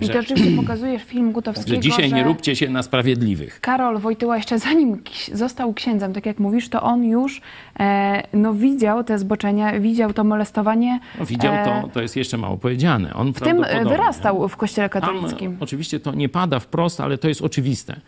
I 0.00 0.08
to 0.08 0.22
rzeczywiście 0.22 0.56
pokazujesz 0.56 1.02
film 1.02 1.32
Gutowskiego, 1.32 1.80
dzisiaj 1.80 2.12
nie 2.12 2.18
że 2.18 2.24
róbcie 2.24 2.56
się 2.56 2.68
na 2.70 2.82
sprawiedliwych. 2.82 3.60
Karol 3.60 3.98
Wojtyła 3.98 4.36
jeszcze 4.36 4.58
zanim 4.58 5.02
został 5.32 5.74
księdzem, 5.74 6.12
tak 6.12 6.26
jak 6.26 6.38
mówisz, 6.38 6.68
to 6.68 6.82
on 6.82 7.04
już 7.04 7.40
e, 7.80 8.22
no, 8.32 8.54
widział 8.54 9.04
te 9.04 9.18
zboczenia, 9.18 9.80
widział 9.80 10.12
to 10.12 10.24
molestowanie. 10.24 11.00
No, 11.18 11.26
widział 11.26 11.54
e, 11.54 11.64
to, 11.64 11.88
to 11.88 12.02
jest 12.02 12.16
jeszcze 12.16 12.36
mało 12.36 12.56
powiedziane. 12.56 13.14
On 13.14 13.32
W 13.32 13.40
tym 13.40 13.64
wyrastał 13.84 14.48
w 14.48 14.56
kościele 14.56 14.88
Tam 14.88 15.02
katolickim. 15.02 15.56
oczywiście 15.60 16.00
to 16.00 16.14
nie 16.14 16.28
pada 16.28 16.58
wprost, 16.58 17.00
ale 17.00 17.18
to 17.18 17.28
jest 17.28 17.42
oczywiste, 17.42 18.00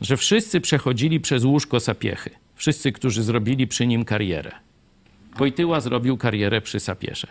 że 0.00 0.16
wszyscy 0.16 0.60
przechodzili 0.60 1.20
przez 1.20 1.44
łóżko 1.44 1.80
Sapiechy. 1.80 2.30
Wszyscy, 2.54 2.92
którzy 2.92 3.22
zrobili 3.22 3.66
przy 3.66 3.86
nim 3.86 4.04
karierę. 4.04 4.50
Wojtyła 5.36 5.80
zrobił 5.80 6.16
karierę 6.16 6.60
przy 6.60 6.80
Sapiesze. 6.80 7.28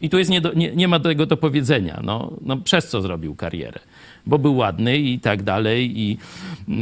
I 0.00 0.10
tu 0.10 0.18
jest 0.18 0.30
nie, 0.30 0.40
do, 0.40 0.52
nie, 0.52 0.76
nie 0.76 0.88
ma 0.88 1.00
tego 1.00 1.26
do 1.26 1.36
powiedzenia. 1.36 2.00
No, 2.04 2.32
no, 2.42 2.56
przez 2.56 2.88
co 2.88 3.00
zrobił 3.00 3.34
karierę? 3.34 3.80
Bo 4.26 4.38
był 4.38 4.56
ładny 4.56 4.98
i 4.98 5.20
tak 5.20 5.42
dalej, 5.42 6.00
i 6.00 6.18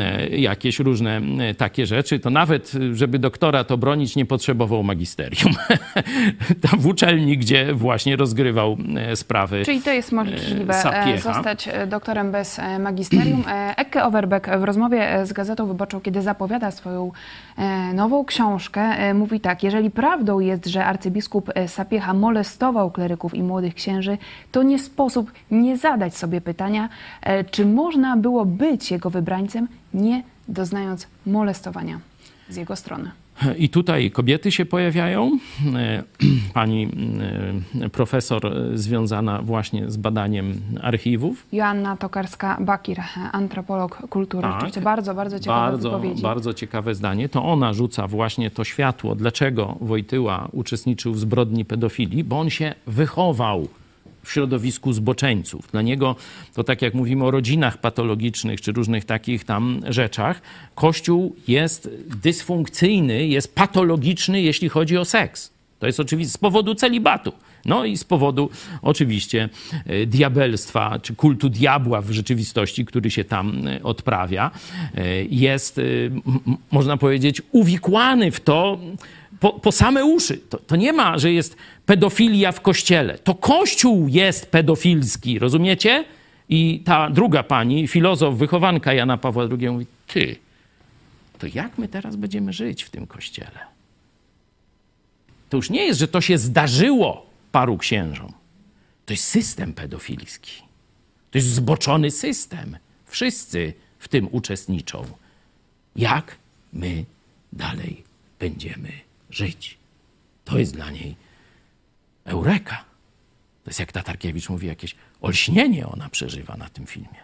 e, 0.00 0.28
jakieś 0.28 0.78
różne 0.78 1.20
e, 1.40 1.54
takie 1.54 1.86
rzeczy. 1.86 2.18
To 2.18 2.30
nawet, 2.30 2.72
żeby 2.92 3.18
doktora 3.18 3.64
to 3.64 3.78
bronić, 3.78 4.16
nie 4.16 4.26
potrzebował 4.26 4.82
magisterium. 4.82 5.52
Tam 6.70 6.80
w 6.80 6.86
uczelni, 6.86 7.38
gdzie 7.38 7.74
właśnie 7.74 8.16
rozgrywał 8.16 8.76
e, 8.96 9.16
sprawy. 9.16 9.62
Czyli 9.64 9.82
to 9.82 9.92
jest 9.92 10.12
możliwe 10.12 10.74
Sapiecha. 10.74 11.34
zostać 11.34 11.68
doktorem 11.86 12.32
bez 12.32 12.60
magisterium. 12.80 13.44
Ecke 13.76 14.04
Overbeck 14.04 14.46
w 14.58 14.62
rozmowie 14.62 15.26
z 15.26 15.32
Gazetą 15.32 15.66
Wyborczą, 15.66 16.00
kiedy 16.00 16.22
zapowiada 16.22 16.70
swoją 16.70 17.12
nową 17.94 18.24
książkę, 18.24 19.14
mówi 19.14 19.40
tak, 19.40 19.62
jeżeli 19.62 19.90
prawdą 19.90 20.40
jest, 20.40 20.66
że 20.66 20.84
arcybiskup 20.84 21.52
Sapiecha 21.66 22.14
molestował 22.14 22.90
kleryków 23.04 23.34
i 23.34 23.42
młodych 23.42 23.74
księży, 23.74 24.18
to 24.52 24.62
nie 24.62 24.78
sposób 24.78 25.32
nie 25.50 25.76
zadać 25.76 26.16
sobie 26.16 26.40
pytania, 26.40 26.88
e, 27.22 27.44
czy 27.44 27.66
można 27.66 28.16
było 28.16 28.44
być 28.44 28.90
jego 28.90 29.10
wybrańcem, 29.10 29.68
nie 29.94 30.22
doznając 30.48 31.06
molestowania 31.26 32.00
z 32.48 32.56
jego 32.56 32.76
strony. 32.76 33.10
I 33.58 33.68
tutaj 33.68 34.10
kobiety 34.10 34.52
się 34.52 34.64
pojawiają. 34.64 35.38
Pani 36.54 36.88
profesor 37.92 38.52
związana 38.74 39.42
właśnie 39.42 39.90
z 39.90 39.96
badaniem 39.96 40.60
archiwów. 40.82 41.46
Joanna 41.52 41.96
Tokarska-Bakir, 41.96 43.00
antropolog 43.32 44.02
kultury. 44.10 44.42
Tak. 44.42 44.52
Rzeczywiście 44.52 44.80
bardzo, 44.80 45.14
bardzo 45.14 45.38
ciekawe 45.40 45.60
Bardzo, 45.70 45.90
wypowiedzi. 45.90 46.22
bardzo 46.22 46.54
ciekawe 46.54 46.94
zdanie. 46.94 47.28
To 47.28 47.44
ona 47.44 47.72
rzuca 47.72 48.08
właśnie 48.08 48.50
to 48.50 48.64
światło, 48.64 49.14
dlaczego 49.14 49.76
Wojtyła 49.80 50.48
uczestniczył 50.52 51.12
w 51.12 51.18
zbrodni 51.18 51.64
pedofilii, 51.64 52.24
bo 52.24 52.40
on 52.40 52.50
się 52.50 52.74
wychował 52.86 53.68
w 54.24 54.32
środowisku 54.32 54.92
zboczeńców. 54.92 55.68
Dla 55.72 55.82
niego 55.82 56.16
to 56.54 56.64
tak 56.64 56.82
jak 56.82 56.94
mówimy 56.94 57.24
o 57.24 57.30
rodzinach 57.30 57.78
patologicznych 57.78 58.60
czy 58.60 58.72
różnych 58.72 59.04
takich 59.04 59.44
tam 59.44 59.80
rzeczach, 59.88 60.42
Kościół 60.74 61.36
jest 61.48 61.90
dysfunkcyjny, 62.22 63.26
jest 63.26 63.54
patologiczny, 63.54 64.42
jeśli 64.42 64.68
chodzi 64.68 64.98
o 64.98 65.04
seks. 65.04 65.54
To 65.78 65.86
jest 65.86 66.00
oczywiście 66.00 66.32
z 66.32 66.38
powodu 66.38 66.74
celibatu. 66.74 67.32
No 67.64 67.84
i 67.84 67.96
z 67.96 68.04
powodu 68.04 68.50
oczywiście 68.82 69.48
e, 69.86 70.06
diabelstwa, 70.06 70.98
czy 70.98 71.14
kultu 71.14 71.48
diabła 71.48 72.00
w 72.00 72.10
rzeczywistości, 72.10 72.84
który 72.84 73.10
się 73.10 73.24
tam 73.24 73.66
e, 73.66 73.82
odprawia. 73.82 74.50
E, 74.94 75.24
Jest, 75.24 75.80
można 76.72 76.96
powiedzieć, 76.96 77.42
uwikłany 77.52 78.30
w 78.30 78.40
to 78.40 78.78
po, 79.44 79.52
po 79.52 79.72
same 79.72 80.04
uszy. 80.04 80.36
To, 80.36 80.58
to 80.58 80.76
nie 80.76 80.92
ma, 80.92 81.18
że 81.18 81.32
jest 81.32 81.56
pedofilia 81.86 82.52
w 82.52 82.60
kościele. 82.60 83.18
To 83.18 83.34
kościół 83.34 84.08
jest 84.08 84.46
pedofilski, 84.46 85.38
rozumiecie? 85.38 86.04
I 86.48 86.82
ta 86.84 87.10
druga 87.10 87.42
pani, 87.42 87.88
filozof, 87.88 88.34
wychowanka 88.34 88.92
Jana 88.92 89.16
Pawła 89.16 89.44
II 89.60 89.70
mówi, 89.70 89.86
ty, 90.06 90.36
to 91.38 91.46
jak 91.54 91.78
my 91.78 91.88
teraz 91.88 92.16
będziemy 92.16 92.52
żyć 92.52 92.82
w 92.82 92.90
tym 92.90 93.06
kościele? 93.06 93.58
To 95.50 95.56
już 95.56 95.70
nie 95.70 95.84
jest, 95.84 96.00
że 96.00 96.08
to 96.08 96.20
się 96.20 96.38
zdarzyło 96.38 97.26
paru 97.52 97.78
księżom. 97.78 98.32
To 99.06 99.12
jest 99.12 99.24
system 99.24 99.72
pedofilski. 99.72 100.62
To 101.30 101.38
jest 101.38 101.48
zboczony 101.48 102.10
system. 102.10 102.76
Wszyscy 103.06 103.72
w 103.98 104.08
tym 104.08 104.28
uczestniczą. 104.32 105.04
Jak 105.96 106.36
my 106.72 107.04
dalej 107.52 108.04
będziemy 108.38 109.03
żyć? 109.36 109.78
To 110.44 110.58
jest 110.58 110.74
dla 110.74 110.90
niej 110.90 111.16
eureka. 112.24 112.84
To 113.64 113.70
jest 113.70 113.80
jak 113.80 113.92
Tatarkiewicz 113.92 114.48
mówi, 114.48 114.66
jakieś 114.66 114.96
olśnienie 115.20 115.86
ona 115.86 116.08
przeżywa 116.08 116.56
na 116.56 116.68
tym 116.68 116.86
filmie. 116.86 117.20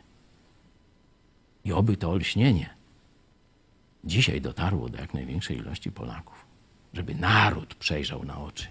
I 1.65 1.73
oby 1.73 1.97
to 1.97 2.11
olśnienie 2.11 2.71
dzisiaj 4.05 4.41
dotarło 4.41 4.89
do 4.89 4.99
jak 4.99 5.15
największej 5.15 5.57
ilości 5.57 5.93
Polaków, 5.93 6.47
żeby 6.93 7.15
naród 7.15 7.75
przejrzał 7.75 8.25
na 8.25 8.39
oczy, 8.39 8.67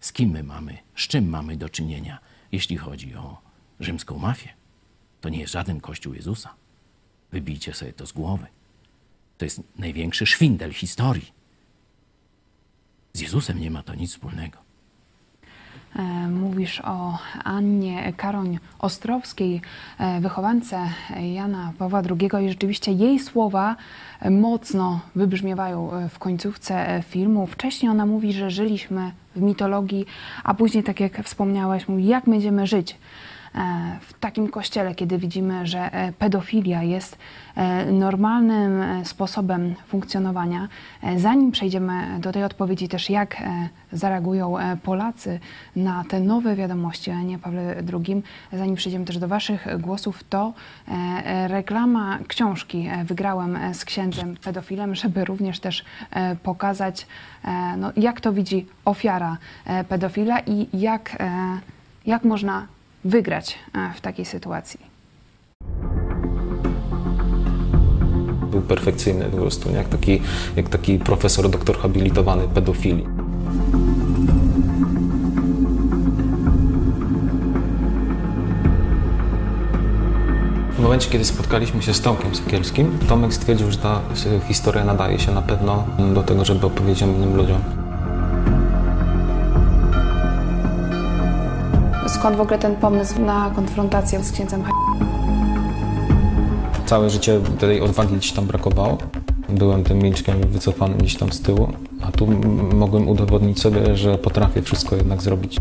z 0.00 0.12
kim 0.12 0.30
my 0.30 0.42
mamy, 0.42 0.78
z 0.96 1.00
czym 1.00 1.28
mamy 1.28 1.56
do 1.56 1.68
czynienia, 1.68 2.18
jeśli 2.52 2.76
chodzi 2.76 3.14
o 3.14 3.38
rzymską 3.80 4.18
mafię. 4.18 4.48
To 5.20 5.28
nie 5.28 5.40
jest 5.40 5.52
żaden 5.52 5.80
kościół 5.80 6.14
Jezusa. 6.14 6.54
Wybijcie 7.32 7.74
sobie 7.74 7.92
to 7.92 8.06
z 8.06 8.12
głowy. 8.12 8.46
To 9.38 9.44
jest 9.44 9.62
największy 9.76 10.26
szwindel 10.26 10.72
historii. 10.72 11.33
Z 13.16 13.20
Jezusem 13.20 13.60
nie 13.60 13.70
ma 13.70 13.82
to 13.82 13.94
nic 13.94 14.10
wspólnego. 14.10 14.58
E, 15.96 16.28
Mówisz 16.28 16.80
o 16.84 17.18
Annie 17.44 18.12
Karoń-Ostrowskiej, 18.12 19.60
e, 19.98 20.20
wychowance 20.20 20.88
Jana 21.34 21.72
Pawła 21.78 22.02
II 22.20 22.44
i 22.46 22.48
rzeczywiście 22.48 22.92
jej 22.92 23.18
słowa 23.18 23.76
mocno 24.30 25.00
wybrzmiewają 25.14 25.92
e, 25.92 26.08
w 26.08 26.18
końcówce 26.18 27.02
filmu. 27.08 27.46
Wcześniej 27.46 27.90
ona 27.90 28.06
mówi, 28.06 28.32
że 28.32 28.50
żyliśmy 28.50 29.10
w 29.36 29.40
mitologii, 29.40 30.06
a 30.44 30.54
później, 30.54 30.84
tak 30.84 31.00
jak 31.00 31.24
wspomniałaś, 31.24 31.88
mówi, 31.88 32.06
jak 32.06 32.24
będziemy 32.24 32.66
żyć 32.66 32.96
w 34.00 34.12
takim 34.20 34.48
kościele, 34.48 34.94
kiedy 34.94 35.18
widzimy, 35.18 35.66
że 35.66 35.92
e, 35.92 36.12
pedofilia 36.12 36.82
jest 36.82 37.18
e, 37.56 37.92
normalnym 37.92 38.82
e, 38.82 39.04
sposobem 39.04 39.74
funkcjonowania. 39.86 40.68
E, 41.02 41.18
Zanim 41.18 41.52
przejdziemy 41.52 42.20
do 42.20 42.32
tej 42.32 42.44
odpowiedzi 42.44 42.88
też, 42.88 43.10
jak 43.10 43.40
e, 43.40 43.68
zareagują 43.92 44.58
e, 44.58 44.76
Polacy 44.76 45.40
na 45.76 46.04
te 46.08 46.20
nowe 46.20 46.56
wiadomości 46.56 47.10
o 47.10 47.14
Janie 47.14 47.38
Pawle 47.38 47.82
II, 47.92 48.22
zanim 48.52 48.74
przejdziemy 48.74 49.04
też 49.04 49.18
do 49.18 49.28
Waszych 49.28 49.66
głosów, 49.80 50.24
to 50.24 50.52
e, 50.88 50.92
e, 50.92 51.48
reklama 51.48 52.18
książki 52.28 52.88
e, 52.92 53.04
Wygrałem 53.04 53.56
e, 53.56 53.74
z 53.74 53.84
księdzem 53.84 54.36
pedofilem, 54.44 54.94
żeby 54.94 55.24
również 55.24 55.60
też 55.60 55.84
e, 56.10 56.36
pokazać, 56.36 57.06
e, 57.44 57.76
no, 57.76 57.92
jak 57.96 58.20
to 58.20 58.32
widzi 58.32 58.66
ofiara 58.84 59.36
e, 59.64 59.84
pedofila 59.84 60.40
i 60.40 60.80
jak, 60.80 61.16
e, 61.20 61.30
jak 62.06 62.24
można 62.24 62.66
wygrać 63.04 63.58
e, 63.74 63.92
w 63.96 64.00
takiej 64.00 64.24
sytuacji. 64.24 64.80
Był 68.50 68.62
perfekcyjny 68.62 69.24
po 69.24 69.36
prostu, 69.36 69.70
jak 69.70 69.88
taki, 69.88 70.20
jak 70.56 70.68
taki 70.68 70.98
profesor, 70.98 71.50
doktor 71.50 71.78
habilitowany 71.78 72.48
pedofilii. 72.48 73.06
W 80.72 80.78
momencie, 80.78 81.10
kiedy 81.10 81.24
spotkaliśmy 81.24 81.82
się 81.82 81.94
z 81.94 82.00
Tomkiem 82.00 82.34
Sekielskim, 82.34 82.98
Tomek 83.08 83.34
stwierdził, 83.34 83.70
że 83.70 83.78
ta 83.78 84.00
y, 84.26 84.48
historia 84.48 84.84
nadaje 84.84 85.18
się 85.18 85.32
na 85.32 85.42
pewno 85.42 85.86
do 86.14 86.22
tego, 86.22 86.44
żeby 86.44 86.66
opowiedzieć 86.66 87.02
innym 87.02 87.36
ludziom. 87.36 87.83
Skąd 92.24 92.36
w 92.36 92.40
ogóle 92.40 92.58
ten 92.58 92.76
pomysł 92.76 93.20
na 93.20 93.50
konfrontację 93.54 94.24
z 94.24 94.32
księdzem 94.32 94.64
Całe 96.86 97.10
życie 97.10 97.40
tej 97.58 97.80
odwagi 97.80 98.16
gdzieś 98.16 98.32
tam 98.32 98.46
brakowało. 98.46 98.98
Byłem 99.48 99.84
tym 99.84 99.98
milczkiem 99.98 100.40
wycofanym 100.40 100.98
gdzieś 100.98 101.16
tam 101.16 101.32
z 101.32 101.40
tyłu, 101.40 101.68
a 102.02 102.12
tu 102.12 102.26
mogłem 102.74 103.08
udowodnić 103.08 103.60
sobie, 103.60 103.96
że 103.96 104.18
potrafię 104.18 104.62
wszystko 104.62 104.96
jednak 104.96 105.22
zrobić. 105.22 105.56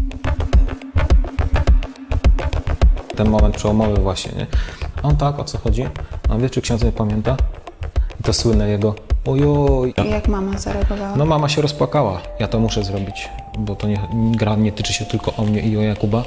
Ten 3.16 3.30
moment 3.30 3.56
przełomowy 3.56 4.02
właśnie, 4.02 4.32
nie? 4.38 4.48
A 5.04 5.08
On 5.08 5.18
tak, 5.18 5.40
o 5.40 5.44
co 5.44 5.58
chodzi? 5.58 5.88
A 6.30 6.38
wie, 6.38 6.50
czy 6.50 6.62
ksiądz 6.62 6.84
nie 6.84 6.92
pamięta? 6.92 7.38
I 8.20 8.24
to 8.24 8.34
słynne 8.34 8.70
jego 8.70 8.96
ojoj. 9.26 9.94
Jak 10.10 10.28
mama 10.28 10.58
zareagowała? 10.58 11.16
No 11.16 11.26
mama 11.26 11.50
się 11.50 11.62
rozpłakała. 11.62 12.22
Ja 12.40 12.48
to 12.48 12.60
muszę 12.60 12.84
zrobić, 12.84 13.30
bo 13.60 13.76
to 13.76 13.88
nie, 13.88 14.00
gra 14.14 14.56
nie 14.56 14.72
tyczy 14.72 14.94
się 14.94 15.06
tylko 15.06 15.34
o 15.38 15.46
mnie 15.46 15.62
i 15.62 15.78
o 15.78 15.82
Jakuba, 15.82 16.24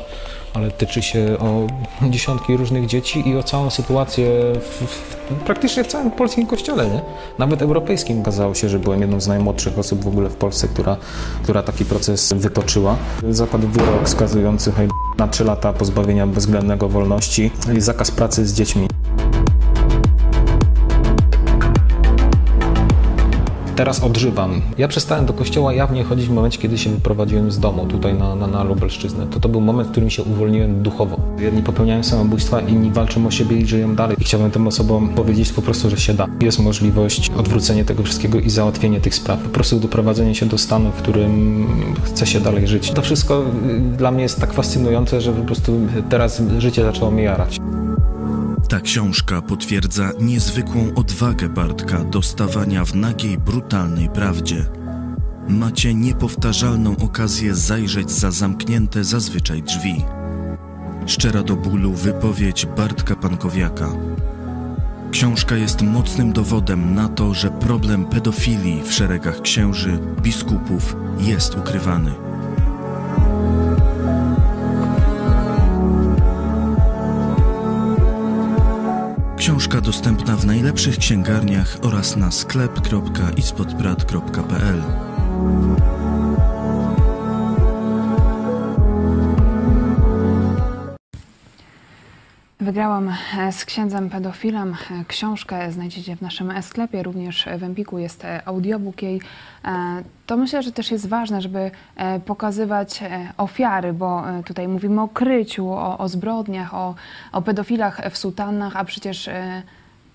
ale 0.55 0.71
tyczy 0.71 1.03
się 1.03 1.37
o 1.39 1.67
dziesiątki 2.11 2.57
różnych 2.57 2.87
dzieci 2.87 3.29
i 3.29 3.37
o 3.37 3.43
całą 3.43 3.71
sytuację 3.71 4.27
w, 4.61 4.87
w, 4.87 5.17
praktycznie 5.45 5.85
w 5.85 5.87
całym 5.87 6.11
polskim 6.11 6.47
kościele, 6.47 6.87
nie? 6.87 7.01
Nawet 7.39 7.63
europejskim. 7.63 8.21
Okazało 8.21 8.55
się, 8.55 8.69
że 8.69 8.79
byłem 8.79 9.01
jedną 9.01 9.21
z 9.21 9.29
najmłodszych 9.29 9.79
osób 9.79 10.05
w 10.05 10.09
ogóle 10.09 10.29
w 10.31 10.37
Polsce, 10.37 10.69
która, 10.69 10.97
która 11.43 11.63
taki 11.63 11.85
proces 11.85 12.33
wytoczyła. 12.33 12.97
Zapadł 13.31 13.69
wyrok 13.69 14.09
skazujący 14.09 14.73
na 15.19 15.29
3 15.29 15.45
lata 15.45 15.73
pozbawienia 15.73 16.27
bezwzględnego 16.27 16.89
wolności 16.89 17.51
i 17.77 17.81
zakaz 17.81 18.11
pracy 18.11 18.47
z 18.47 18.55
dziećmi. 18.55 18.89
Teraz 23.77 24.03
odżywam. 24.03 24.61
Ja 24.79 24.89
przestałem 24.89 25.27
do 25.27 25.33
kościoła 25.33 25.73
jawnie 25.73 26.05
chodzić 26.05 26.27
w 26.27 26.31
momencie, 26.31 26.59
kiedy 26.59 26.79
się 26.79 26.91
wyprowadziłem 26.91 27.51
z 27.51 27.59
domu 27.59 27.87
tutaj 27.87 28.15
na, 28.15 28.35
na, 28.35 28.47
na 28.47 28.65
Lubelszczyznę. 28.65 29.27
To 29.27 29.41
to 29.41 29.49
był 29.49 29.61
moment, 29.61 29.89
w 29.89 29.91
którym 29.91 30.11
się 30.11 30.23
uwolniłem 30.23 30.83
duchowo. 30.83 31.17
Jedni 31.39 31.63
popełniają 31.63 32.03
samobójstwa, 32.03 32.61
inni 32.61 32.91
walczą 32.91 33.27
o 33.27 33.31
siebie 33.31 33.57
i 33.57 33.67
żyją 33.67 33.95
dalej. 33.95 34.17
I 34.21 34.25
chciałbym 34.25 34.51
tym 34.51 34.67
osobom 34.67 35.09
powiedzieć 35.09 35.53
po 35.53 35.63
prostu, 35.63 35.91
że 35.91 35.97
się 35.97 36.15
da. 36.15 36.27
Jest 36.41 36.59
możliwość 36.59 37.31
odwrócenia 37.39 37.85
tego 37.85 38.03
wszystkiego 38.03 38.41
i 38.41 38.51
załatwienia 38.51 39.01
tych 39.01 39.15
spraw. 39.15 39.41
Po 39.41 39.49
prostu 39.49 39.81
doprowadzenie 39.81 40.35
się 40.35 40.47
do 40.47 40.59
stanu, 40.59 40.91
w 40.91 40.95
którym 41.03 41.67
chce 42.05 42.27
się 42.27 42.41
dalej 42.41 42.69
żyć. 42.69 42.91
To 42.91 43.03
wszystko 43.03 43.45
y, 43.71 43.81
dla 43.81 44.11
mnie 44.11 44.23
jest 44.23 44.41
tak 44.41 44.53
fascynujące, 44.53 45.21
że 45.21 45.33
po 45.33 45.43
prostu 45.43 45.73
teraz 46.09 46.43
życie 46.59 46.83
zaczęło 46.83 47.11
mnie 47.11 47.23
jarać. 47.23 47.59
Ta 48.69 48.81
książka 48.81 49.43
potwierdza 49.43 50.11
niezwykłą 50.21 50.95
odwagę 50.95 51.49
Bartka 51.49 52.05
do 52.05 52.23
stawania 52.23 52.85
w 52.85 52.95
nagiej, 52.95 53.39
brutalnej 53.39 54.09
prawdzie. 54.09 54.67
Macie 55.49 55.95
niepowtarzalną 55.95 56.97
okazję 56.97 57.55
zajrzeć 57.55 58.11
za 58.11 58.31
zamknięte 58.31 59.05
zazwyczaj 59.05 59.63
drzwi. 59.63 60.05
Szczera 61.07 61.43
do 61.43 61.57
bólu 61.57 61.93
wypowiedź 61.93 62.67
Bartka 62.67 63.17
Pankowiaka. 63.17 63.89
Książka 65.11 65.57
jest 65.57 65.83
mocnym 65.83 66.33
dowodem 66.33 66.95
na 66.95 67.09
to, 67.09 67.35
że 67.35 67.51
problem 67.51 68.05
pedofilii 68.05 68.83
w 68.83 68.93
szeregach 68.93 69.41
księży, 69.41 69.99
biskupów 70.23 70.97
jest 71.19 71.55
ukrywany. 71.55 72.13
Książka 79.37 79.81
dostępna 79.81 80.37
w 80.37 80.47
najlepszych 80.47 80.99
księgarniach 80.99 81.79
oraz 81.83 82.17
na 82.17 82.31
sklep.ispodprat.pl. 82.31 84.83
Wygrałam 92.67 93.15
e, 93.39 93.53
z 93.53 93.65
księdzem 93.65 94.11
pedofilem 94.11 94.77
e, 94.91 95.05
książkę, 95.05 95.73
znajdziecie 95.73 96.17
w 96.17 96.23
naszym 96.23 96.63
sklepie, 96.63 97.03
również 97.03 97.49
w 97.59 97.63
Empiku 97.63 97.99
jest 97.99 98.25
e, 98.25 98.49
audiobook 98.49 99.03
jej. 99.03 99.21
To 100.27 100.37
myślę, 100.37 100.63
że 100.63 100.73
też 100.73 100.91
jest 100.91 101.09
ważne, 101.09 101.43
żeby 101.43 101.71
pokazywać 102.27 103.01
ofiary, 103.37 103.93
bo 103.93 104.25
tutaj 104.45 104.69
mówimy 104.69 105.03
o 105.03 105.09
kryciu, 105.09 105.71
o, 105.71 105.99
o 105.99 106.09
zbrodniach, 106.09 106.75
o, 106.75 106.95
o 107.33 107.43
pedofilach 107.43 108.01
w 108.11 108.19
sutannach, 108.19 108.77
a 108.77 108.85
przecież 108.85 109.31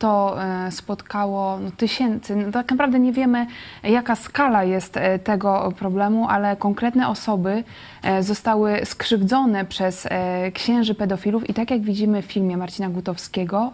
to 0.01 0.43
e, 0.43 0.71
spotkało 0.71 1.59
no, 1.59 1.71
tysięcy. 1.71 2.35
No, 2.35 2.51
tak 2.51 2.71
naprawdę 2.71 2.99
nie 2.99 3.13
wiemy, 3.13 3.47
jaka 3.83 4.15
skala 4.15 4.63
jest 4.63 4.97
e, 4.97 5.19
tego 5.19 5.73
problemu, 5.77 6.27
ale 6.29 6.55
konkretne 6.55 7.07
osoby 7.07 7.63
e, 8.03 8.23
zostały 8.23 8.85
skrzywdzone 8.85 9.65
przez 9.65 10.07
księży 10.53 10.95
pedofilów 10.95 11.49
i 11.49 11.53
tak 11.53 11.71
jak 11.71 11.81
widzimy 11.81 12.21
w 12.21 12.25
filmie 12.25 12.57
Marcina 12.57 12.89
Gutowskiego, 12.89 13.71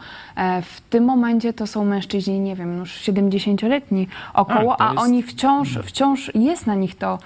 w 0.62 0.82
tym 0.90 1.04
momencie 1.04 1.54
to 1.54 1.68
są 1.68 1.86
mężczyźni, 1.86 2.40
nie 2.40 2.56
wiem, 2.56 2.78
już 2.78 3.02
70-letni 3.02 4.08
około, 4.34 4.82
a, 4.82 4.90
jest... 4.90 5.00
a 5.00 5.02
oni 5.02 5.24
wciąż, 5.24 5.78
wciąż 5.84 6.32
jest 6.36 6.68
na 6.68 6.76
nich 6.76 6.96
to 6.96 7.20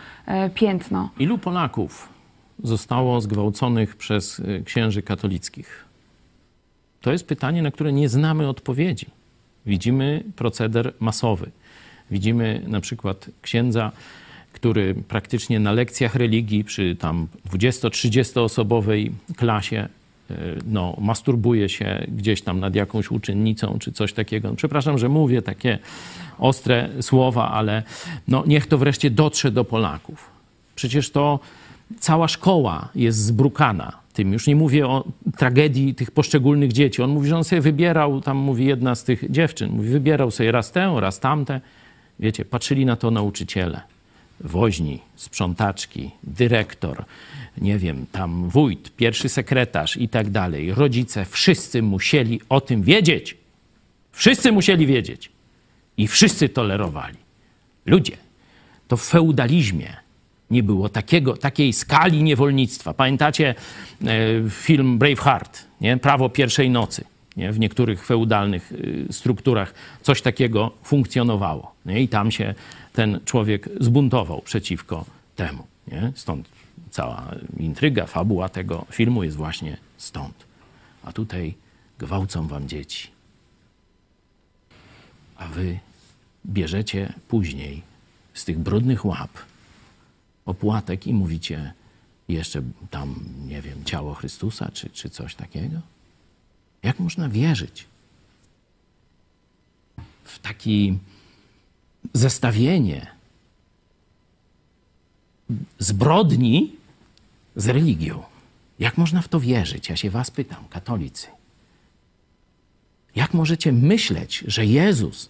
piętno. 0.54 1.10
Ilu 1.20 1.38
Polaków 1.38 2.10
zostało 2.64 3.22
zgwałconych 3.22 3.95
przez 3.95 4.41
księży 4.66 5.02
katolickich? 5.02 5.91
To 7.02 7.12
jest 7.12 7.28
pytanie, 7.28 7.62
na 7.62 7.72
które 7.72 7.93
nie 7.93 8.10
znamy 8.10 8.49
odpowiedzi. 8.49 9.06
Widzimy 9.66 10.24
proceder 10.36 10.93
masowy. 10.99 11.52
Widzimy 12.12 12.62
na 12.68 12.82
przykład 12.82 13.30
księdza, 13.41 13.91
który 14.54 14.95
praktycznie 14.95 15.60
na 15.60 15.72
lekcjach 15.72 16.16
religii 16.16 16.64
przy 16.64 16.95
tam 16.95 17.28
20-30 17.54 18.39
osobowej 18.39 19.12
klasie 19.36 19.78
e, 20.30 20.36
no, 20.66 20.97
masturbuje 21.02 21.70
się 21.70 22.06
gdzieś 22.08 22.41
tam 22.41 22.60
nad 22.60 22.76
jakąś 22.76 23.12
uczennicą 23.12 23.78
czy 23.80 23.91
coś 23.91 24.14
takiego. 24.14 24.56
Przepraszam, 24.56 24.97
że 24.97 25.10
mówię 25.10 25.41
takie 25.41 25.80
ostre 26.39 26.89
słowa, 27.02 27.52
ale 27.52 27.84
no, 28.28 28.43
niech 28.47 28.68
to 28.68 28.78
wreszcie 28.78 29.10
dotrze 29.10 29.52
do 29.52 29.66
Polaków. 29.66 30.30
Przecież 30.76 31.10
to 31.10 31.39
cała 31.99 32.28
szkoła 32.28 32.89
jest 32.95 33.18
zbrukana 33.18 34.01
tym. 34.12 34.34
Już 34.34 34.47
nie 34.47 34.55
mówię 34.55 34.88
o 34.88 35.03
tragedii 35.38 35.95
tych 35.95 36.12
poszczególnych 36.12 36.74
dzieci. 36.74 37.01
On 37.01 37.09
mówi, 37.09 37.30
że 37.30 37.38
on 37.38 37.43
sobie 37.43 37.62
wybierał, 37.62 38.22
tam 38.22 38.38
mówi 38.38 38.66
jedna 38.66 38.95
z 38.95 39.03
tych 39.03 39.32
dziewczyn, 39.32 39.72
mówi, 39.72 39.89
wybierał 39.89 40.32
sobie 40.32 40.51
raz 40.51 40.72
tę, 40.72 40.95
raz 40.99 41.20
tamte. 41.20 41.62
Wiecie, 42.20 42.45
patrzyli 42.45 42.86
na 42.86 42.95
to 42.95 43.12
nauczyciele, 43.12 43.82
woźni, 44.39 44.99
sprzątaczki, 45.16 46.12
dyrektor, 46.24 47.05
nie 47.57 47.78
wiem, 47.78 48.05
tam 48.12 48.49
wójt, 48.49 48.95
pierwszy 48.95 49.30
sekretarz 49.30 49.97
i 49.97 50.09
tak 50.09 50.30
dalej. 50.30 50.74
Rodzice, 50.74 51.26
wszyscy 51.26 51.82
musieli 51.82 52.41
o 52.49 52.62
tym 52.62 52.84
wiedzieć. 52.84 53.38
Wszyscy 54.12 54.51
musieli 54.51 54.88
wiedzieć. 54.88 55.32
I 55.97 56.07
wszyscy 56.07 56.49
tolerowali. 56.49 57.18
Ludzie, 57.86 58.18
to 58.88 58.97
w 58.97 59.03
feudalizmie 59.03 60.01
nie 60.52 60.64
było 60.64 60.89
takiego, 60.89 61.38
takiej 61.38 61.74
skali 61.74 62.24
niewolnictwa. 62.24 62.93
Pamiętacie 62.93 63.56
e, 64.06 64.16
film 64.49 64.97
Braveheart, 64.97 65.66
nie? 65.82 65.97
Prawo 65.97 66.30
pierwszej 66.30 66.70
nocy. 66.70 67.04
Nie? 67.38 67.52
W 67.52 67.60
niektórych 67.60 68.06
feudalnych 68.06 68.74
e, 69.10 69.14
strukturach 69.14 69.74
coś 70.02 70.22
takiego 70.22 70.72
funkcjonowało. 70.84 71.72
Nie? 71.86 72.02
I 72.02 72.08
tam 72.08 72.32
się 72.32 72.56
ten 72.93 73.20
człowiek 73.26 73.70
zbuntował 73.80 74.41
przeciwko 74.41 75.06
temu. 75.36 75.68
Nie? 75.88 76.12
Stąd 76.16 76.49
cała 76.89 77.32
intryga, 77.58 78.06
fabuła 78.06 78.49
tego 78.49 78.86
filmu 78.91 79.24
jest 79.24 79.38
właśnie 79.38 79.78
stąd. 79.97 80.45
A 81.04 81.12
tutaj 81.12 81.54
gwałcą 81.99 82.47
wam 82.47 82.68
dzieci. 82.68 83.08
A 85.38 85.47
wy 85.47 85.80
bierzecie 86.45 87.14
później 87.28 87.82
z 88.34 88.45
tych 88.45 88.60
brudnych 88.60 89.06
łap 89.06 89.30
opłatek 90.46 91.08
i 91.08 91.14
mówicie 91.14 91.74
jeszcze 92.28 92.62
tam, 92.89 93.16
nie 93.48 93.62
wiem, 93.62 93.84
ciało 93.84 94.14
Chrystusa 94.14 94.72
czy, 94.74 94.89
czy 94.89 95.10
coś 95.10 95.36
takiego? 95.36 95.82
Jak 96.84 97.00
można 97.00 97.30
wierzyć 97.30 97.86
w 100.24 100.39
takie 100.39 100.96
zestawienie 102.14 103.08
zbrodni 105.80 106.76
z 107.56 107.68
religią? 107.68 108.24
Jak 108.80 108.98
można 108.98 109.22
w 109.22 109.28
to 109.28 109.39
wierzyć? 109.39 109.89
Ja 109.89 109.96
się 109.96 110.10
was 110.10 110.32
pytam, 110.32 110.68
katolicy. 110.70 111.28
Jak 113.16 113.34
możecie 113.34 113.72
myśleć, 113.72 114.44
że 114.48 114.66
Jezus, 114.66 115.30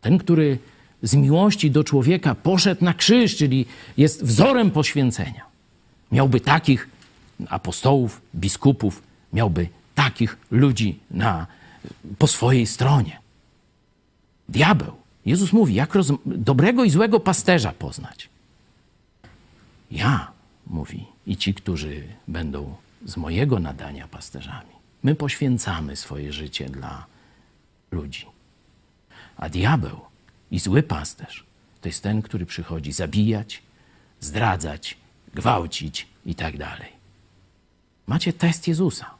ten, 0.00 0.18
który 0.18 0.58
z 1.02 1.14
miłości 1.14 1.70
do 1.70 1.84
człowieka 1.84 2.34
poszedł 2.34 2.84
na 2.84 2.94
krzyż, 2.94 3.36
czyli 3.36 3.66
jest 3.96 4.24
wzorem 4.24 4.70
poświęcenia. 4.70 5.44
Miałby 6.12 6.40
takich 6.40 6.88
apostołów, 7.48 8.20
biskupów, 8.34 9.02
miałby 9.32 9.68
takich 9.94 10.36
ludzi 10.50 10.98
na, 11.10 11.46
po 12.18 12.26
swojej 12.26 12.66
stronie. 12.66 13.18
Diabeł. 14.48 14.92
Jezus 15.26 15.52
mówi, 15.52 15.74
jak 15.74 15.92
dobrego 16.26 16.84
i 16.84 16.90
złego 16.90 17.20
pasterza 17.20 17.72
poznać. 17.72 18.28
Ja, 19.90 20.30
mówi, 20.66 21.06
i 21.26 21.36
ci, 21.36 21.54
którzy 21.54 22.02
będą 22.28 22.74
z 23.04 23.16
mojego 23.16 23.58
nadania 23.58 24.08
pasterzami. 24.08 24.70
My 25.02 25.14
poświęcamy 25.14 25.96
swoje 25.96 26.32
życie 26.32 26.68
dla 26.68 27.06
ludzi. 27.90 28.26
A 29.36 29.48
diabeł 29.48 30.00
i 30.50 30.58
zły 30.58 30.82
pasterz 30.82 31.46
to 31.86 31.88
jest 31.88 32.02
ten, 32.02 32.22
który 32.22 32.46
przychodzi 32.46 32.92
zabijać, 32.92 33.62
zdradzać, 34.20 34.96
gwałcić 35.34 36.06
i 36.26 36.34
tak. 36.34 36.54
Macie 38.06 38.32
test 38.32 38.68
Jezusa. 38.68 39.10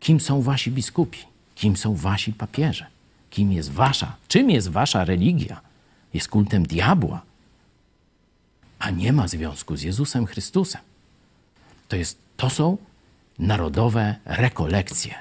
Kim 0.00 0.20
są 0.20 0.42
wasi 0.42 0.70
biskupi? 0.70 1.18
Kim 1.54 1.76
są 1.76 1.94
wasi 1.94 2.32
papieże? 2.32 2.86
Kim 3.30 3.52
jest 3.52 3.70
wasza? 3.70 4.16
Czym 4.28 4.50
jest 4.50 4.68
wasza 4.68 5.04
religia? 5.04 5.60
Jest 6.14 6.28
kultem 6.28 6.66
diabła, 6.66 7.22
a 8.78 8.90
nie 8.90 9.12
ma 9.12 9.28
związku 9.28 9.76
z 9.76 9.82
Jezusem 9.82 10.26
Chrystusem. 10.26 10.80
To, 11.88 11.96
jest, 11.96 12.18
to 12.36 12.50
są 12.50 12.76
narodowe 13.38 14.16
rekolekcje, 14.24 15.14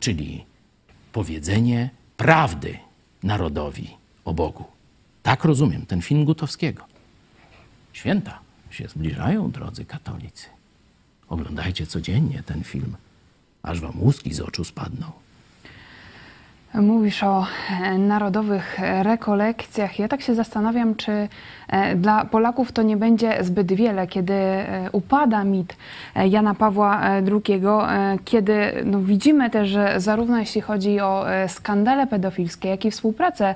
czyli 0.00 0.44
powiedzenie 1.12 1.90
prawdy 2.16 2.78
narodowi 3.22 4.01
o 4.24 4.34
Bogu. 4.34 4.64
Tak 5.22 5.44
rozumiem 5.44 5.86
ten 5.86 6.02
film 6.02 6.24
Gutowskiego. 6.24 6.84
Święta 7.92 8.38
się 8.70 8.88
zbliżają, 8.88 9.50
drodzy 9.50 9.84
katolicy. 9.84 10.46
Oglądajcie 11.28 11.86
codziennie 11.86 12.42
ten 12.42 12.64
film, 12.64 12.96
aż 13.62 13.80
wam 13.80 14.00
łuski 14.00 14.34
z 14.34 14.40
oczu 14.40 14.64
spadną. 14.64 15.21
Mówisz 16.74 17.22
o 17.22 17.46
e, 17.82 17.98
narodowych 17.98 18.78
rekolekcjach. 19.02 19.98
Ja 19.98 20.08
tak 20.08 20.22
się 20.22 20.34
zastanawiam, 20.34 20.94
czy 20.94 21.28
e, 21.68 21.96
dla 21.96 22.24
Polaków 22.24 22.72
to 22.72 22.82
nie 22.82 22.96
będzie 22.96 23.44
zbyt 23.44 23.72
wiele, 23.72 24.06
kiedy 24.06 24.32
e, 24.32 24.88
upada 24.92 25.44
mit 25.44 25.76
Jana 26.30 26.54
Pawła 26.54 27.00
II, 27.02 27.62
kiedy 28.24 28.82
no, 28.84 29.00
widzimy 29.00 29.50
też, 29.50 29.68
że 29.68 30.00
zarówno 30.00 30.38
jeśli 30.38 30.60
chodzi 30.60 31.00
o 31.00 31.24
skandale 31.48 32.06
pedofilskie, 32.06 32.68
jak 32.68 32.84
i 32.84 32.90
współpracę 32.90 33.54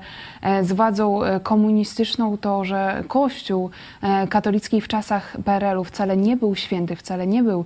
z 0.62 0.72
władzą 0.72 1.20
komunistyczną, 1.42 2.38
to 2.38 2.64
że 2.64 3.04
Kościół 3.08 3.70
katolicki 4.28 4.80
w 4.80 4.88
czasach 4.88 5.36
PRL-u 5.44 5.84
wcale 5.84 6.16
nie 6.16 6.36
był 6.36 6.54
święty, 6.54 6.96
wcale 6.96 7.26
nie 7.26 7.42
był 7.42 7.64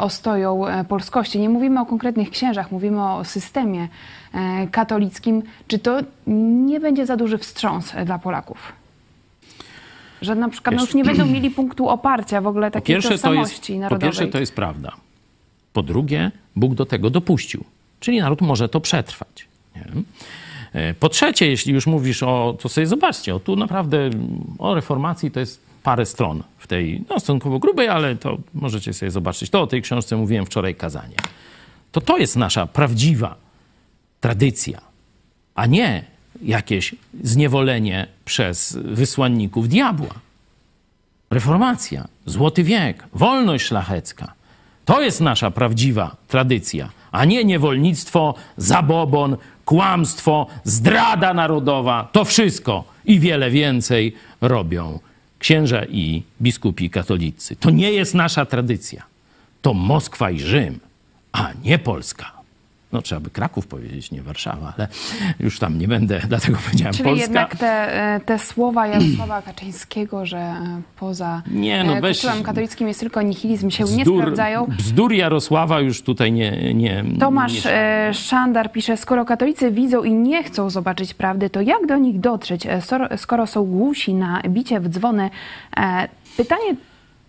ostoją 0.00 0.64
polskości. 0.88 1.40
Nie 1.40 1.48
mówimy 1.48 1.80
o 1.80 1.86
konkretnych 1.86 2.30
księżach, 2.30 2.70
mówimy 2.70 3.04
o 3.04 3.24
systemie 3.24 3.88
katolickim, 4.70 5.42
czy 5.68 5.78
to 5.78 6.00
nie 6.66 6.80
będzie 6.80 7.06
za 7.06 7.16
duży 7.16 7.38
wstrząs 7.38 7.92
dla 8.04 8.18
Polaków? 8.18 8.72
Że 10.22 10.34
na 10.34 10.48
przykład 10.48 10.76
no 10.76 10.82
już 10.82 10.94
nie 10.94 11.04
będą 11.04 11.26
mieli 11.34 11.50
punktu 11.50 11.88
oparcia 11.88 12.40
w 12.40 12.46
ogóle 12.46 12.70
takiej 12.70 12.96
po 12.96 13.08
tożsamości 13.08 13.66
to 13.66 13.72
jest, 13.72 13.80
narodowej. 13.80 14.00
Po 14.00 14.06
pierwsze 14.06 14.26
to 14.32 14.40
jest 14.40 14.54
prawda. 14.54 14.92
Po 15.72 15.82
drugie, 15.82 16.30
Bóg 16.56 16.74
do 16.74 16.86
tego 16.86 17.10
dopuścił. 17.10 17.64
Czyli 18.00 18.20
naród 18.20 18.40
może 18.40 18.68
to 18.68 18.80
przetrwać. 18.80 19.48
Nie? 19.76 19.86
E, 20.72 20.94
po 20.94 21.08
trzecie, 21.08 21.46
jeśli 21.46 21.72
już 21.72 21.86
mówisz 21.86 22.22
o, 22.22 22.56
to 22.60 22.68
sobie 22.68 22.86
zobaczcie, 22.86 23.34
o 23.34 23.40
tu 23.40 23.56
naprawdę 23.56 24.10
o 24.58 24.74
reformacji 24.74 25.30
to 25.30 25.40
jest 25.40 25.60
parę 25.82 26.06
stron 26.06 26.42
w 26.58 26.66
tej, 26.66 27.04
no 27.10 27.20
stosunkowo 27.20 27.58
grubej, 27.58 27.88
ale 27.88 28.16
to 28.16 28.38
możecie 28.54 28.92
sobie 28.92 29.10
zobaczyć. 29.10 29.50
To 29.50 29.62
o 29.62 29.66
tej 29.66 29.82
książce 29.82 30.16
mówiłem 30.16 30.46
wczoraj 30.46 30.74
kazanie. 30.74 31.16
To 31.92 32.00
to 32.00 32.18
jest 32.18 32.36
nasza 32.36 32.66
prawdziwa 32.66 33.34
tradycja, 34.22 34.80
a 35.54 35.66
nie 35.66 36.04
jakieś 36.42 36.94
zniewolenie 37.22 38.06
przez 38.24 38.78
wysłanników 38.84 39.68
diabła. 39.68 40.14
Reformacja, 41.30 42.08
złoty 42.26 42.62
wiek, 42.64 43.04
wolność 43.12 43.64
szlachecka. 43.64 44.32
To 44.84 45.02
jest 45.02 45.20
nasza 45.20 45.50
prawdziwa 45.50 46.16
tradycja, 46.28 46.88
a 47.12 47.24
nie 47.24 47.44
niewolnictwo, 47.44 48.34
zabobon, 48.56 49.36
kłamstwo, 49.64 50.46
zdrada 50.64 51.34
narodowa. 51.34 52.08
To 52.12 52.24
wszystko 52.24 52.84
i 53.04 53.20
wiele 53.20 53.50
więcej 53.50 54.14
robią 54.40 54.98
księża 55.38 55.84
i 55.84 56.22
biskupi 56.42 56.90
katolicy. 56.90 57.56
To 57.56 57.70
nie 57.70 57.92
jest 57.92 58.14
nasza 58.14 58.46
tradycja. 58.46 59.02
To 59.62 59.74
Moskwa 59.74 60.30
i 60.30 60.40
Rzym, 60.40 60.80
a 61.32 61.50
nie 61.64 61.78
Polska. 61.78 62.41
No 62.92 63.02
trzeba 63.02 63.20
by 63.20 63.30
Kraków 63.30 63.66
powiedzieć, 63.66 64.10
nie 64.10 64.22
Warszawa, 64.22 64.72
ale 64.76 64.88
już 65.40 65.58
tam 65.58 65.78
nie 65.78 65.88
będę, 65.88 66.20
dlatego 66.28 66.58
powiedziałem 66.66 66.92
Czyli 66.94 67.04
Polska. 67.04 67.22
jednak 67.22 67.56
te, 67.56 67.94
e, 68.14 68.20
te 68.20 68.38
słowa 68.38 68.86
Jarosława 68.86 69.42
Kaczyńskiego, 69.52 70.26
że 70.26 70.38
e, 70.38 70.82
poza 70.98 71.42
Nie, 71.50 71.84
no 71.84 71.96
e, 71.96 72.00
weź- 72.00 72.42
katolickim 72.42 72.88
jest 72.88 73.00
tylko 73.00 73.22
nihilizm, 73.22 73.70
się 73.70 73.84
nie 73.84 74.02
Bzdur, 74.02 74.20
sprawdzają. 74.20 74.66
bzdur 74.78 75.12
Jarosława 75.12 75.80
już 75.80 76.02
tutaj 76.02 76.32
nie... 76.32 76.74
nie 76.74 77.04
Tomasz 77.20 77.64
nie 77.64 78.10
Szandar 78.14 78.72
pisze, 78.72 78.96
skoro 78.96 79.24
katolicy 79.24 79.70
widzą 79.70 80.02
i 80.02 80.12
nie 80.14 80.44
chcą 80.44 80.70
zobaczyć 80.70 81.14
prawdy, 81.14 81.50
to 81.50 81.60
jak 81.60 81.86
do 81.86 81.96
nich 81.96 82.20
dotrzeć, 82.20 82.66
skoro 83.16 83.46
są 83.46 83.64
głusi 83.64 84.14
na 84.14 84.42
bicie 84.48 84.80
w 84.80 84.88
dzwony? 84.88 85.30
Pytanie 86.36 86.74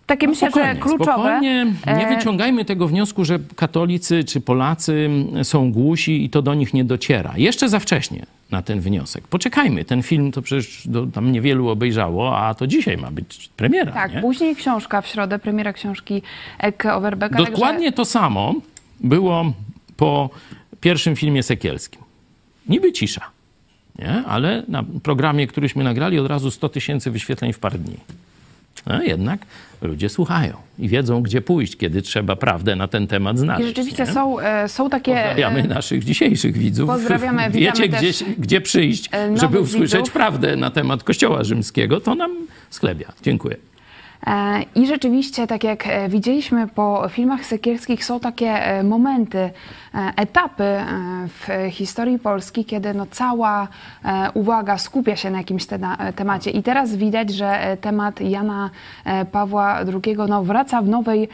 takie 0.06 0.28
myślę, 0.28 0.52
że 0.52 0.74
No 0.74 0.80
kluczowe. 0.82 1.14
Spokojnie, 1.14 1.66
nie 1.88 2.08
E, 2.08 2.16
wyciągajmy 2.16 2.66
tego 2.66 2.88
wniosku, 2.88 3.26
że 3.26 3.40
katolicy 3.56 4.24
czy 4.24 4.42
Polacy 4.42 5.10
są 5.44 5.72
głusi 5.72 6.26
i 6.26 6.30
to 6.30 6.42
do 6.42 6.54
nich 6.54 6.74
nie 6.74 6.84
dociera. 6.84 7.34
Jeszcze 7.38 7.70
za 7.70 7.80
wcześnie 7.80 8.26
na 8.52 8.62
ten 8.62 8.80
wniosek. 8.80 9.28
Poczekajmy, 9.28 9.86
ten 9.86 10.04
film 10.04 10.32
to 10.32 10.42
przecież 10.42 10.88
do, 10.88 11.08
tam 11.08 11.32
niewielu 11.32 11.70
obejrzało, 11.70 12.38
a 12.38 12.54
to 12.54 12.68
dzisiaj 12.68 12.98
ma 12.98 13.12
być 13.12 13.50
premiera. 13.58 13.92
Tak, 13.92 14.14
nie? 14.14 14.22
później 14.22 14.56
książka 14.56 15.02
w 15.02 15.08
środę, 15.08 15.40
premiera 15.40 15.74
książki 15.74 16.22
Eke 16.60 16.94
Overbecka. 16.94 17.44
Dokładnie 17.44 17.92
to 17.92 18.06
samo 18.06 18.56
było 19.00 19.54
po 19.98 20.30
pierwszym 20.82 21.16
filmie 21.16 21.44
Sekielskim. 21.44 22.02
Niby 22.70 22.92
cisza, 22.92 23.22
nie? 24.00 24.24
ale 24.28 24.64
na 24.68 24.84
programie, 25.04 25.48
któryśmy 25.48 25.84
nagrali, 25.84 26.20
od 26.20 26.28
razu 26.28 26.52
100 26.52 26.70
tysięcy 26.70 27.12
wyświetleń 27.12 27.54
w 27.54 27.60
parę 27.60 27.80
dni. 27.80 27.98
A 28.86 29.04
jednak 29.04 29.46
ludzie 29.82 30.10
słuchają 30.10 30.58
i 30.80 30.90
wiedzą, 30.90 31.22
gdzie 31.22 31.42
pójść, 31.42 31.78
kiedy 31.78 32.02
trzeba 32.02 32.36
prawdę 32.36 32.76
na 32.76 32.88
ten 32.88 33.08
temat 33.08 33.40
znaleźć. 33.40 33.64
I 33.64 33.68
rzeczywiście 33.68 34.04
nie? 34.04 34.14
są, 34.14 34.40
e, 34.40 34.70
są 34.70 34.90
takie... 34.90 35.16
Pozdrawiamy 35.16 35.60
e, 35.60 35.68
naszych 35.68 36.04
dzisiejszych 36.04 36.58
widzów. 36.58 36.88
Pozdrawiamy, 36.90 37.50
Wiecie, 37.52 37.90
gdzie, 37.90 38.12
gdzie 38.38 38.62
przyjść, 38.62 39.10
e, 39.14 39.38
żeby 39.38 39.60
usłyszeć 39.60 40.00
widzów. 40.00 40.14
prawdę 40.14 40.56
na 40.56 40.70
temat 40.70 41.04
Kościoła 41.04 41.44
Rzymskiego. 41.44 42.02
To 42.02 42.16
nam 42.16 42.32
sklebia. 42.70 43.14
Dziękuję. 43.22 43.58
E, 44.28 44.64
I 44.76 44.88
rzeczywiście, 44.88 45.48
tak 45.48 45.64
jak 45.64 45.88
e, 45.88 46.10
widzieliśmy 46.10 46.68
po 46.68 47.10
filmach 47.10 47.46
sekielskich, 47.46 48.06
są 48.06 48.20
takie 48.20 48.50
e, 48.50 48.84
momenty, 48.84 49.50
etapy 50.16 50.64
w 51.28 51.70
historii 51.72 52.20
Polski, 52.20 52.66
kiedy 52.66 52.94
no 52.94 53.06
cała 53.12 53.68
uwaga 54.34 54.78
skupia 54.78 55.16
się 55.16 55.30
na 55.30 55.38
jakimś 55.38 55.66
temacie. 56.16 56.52
I 56.52 56.64
teraz 56.64 56.96
widać, 56.96 57.34
że 57.34 57.78
temat 57.82 58.22
Jana 58.22 58.70
Pawła 59.32 59.80
II 59.80 60.18
no, 60.28 60.44
wraca 60.44 60.82
w 60.82 60.88
nowej 60.88 61.30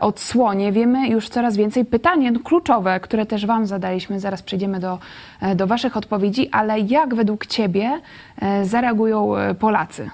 odsłonie. 0.00 0.72
Wiemy 0.72 1.08
już 1.08 1.28
coraz 1.28 1.56
więcej. 1.56 1.84
Pytanie 1.84 2.32
no, 2.32 2.40
kluczowe, 2.40 3.00
które 3.00 3.26
też 3.26 3.46
Wam 3.46 3.66
zadaliśmy, 3.66 4.20
zaraz 4.20 4.42
przejdziemy 4.42 4.80
do, 4.80 4.98
do 5.56 5.66
Waszych 5.66 5.96
odpowiedzi, 5.96 6.48
ale 6.50 6.80
jak 6.80 7.14
według 7.14 7.46
Ciebie 7.46 8.00
zareagują 8.62 9.32
Polacy? 9.58 10.10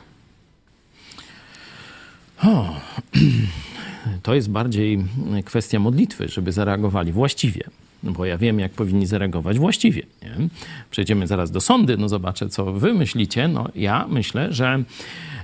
O, 2.44 2.80
to 4.22 4.34
jest 4.34 4.50
bardziej 4.50 5.04
kwestia 5.44 5.78
modlitwy, 5.78 6.28
żeby 6.28 6.52
zareagowali 6.52 7.12
właściwie. 7.12 7.64
Bo 8.02 8.24
ja 8.24 8.38
wiem, 8.38 8.58
jak 8.58 8.72
powinni 8.72 9.06
zareagować 9.06 9.58
właściwie. 9.58 10.02
Nie? 10.22 10.48
Przejdziemy 10.90 11.26
zaraz 11.26 11.50
do 11.50 11.60
sądy, 11.60 11.96
no 11.96 12.08
zobaczę, 12.08 12.48
co 12.48 12.72
wy 12.72 12.94
myślicie. 12.94 13.48
No 13.48 13.68
ja 13.74 14.06
myślę, 14.08 14.52
że 14.52 14.82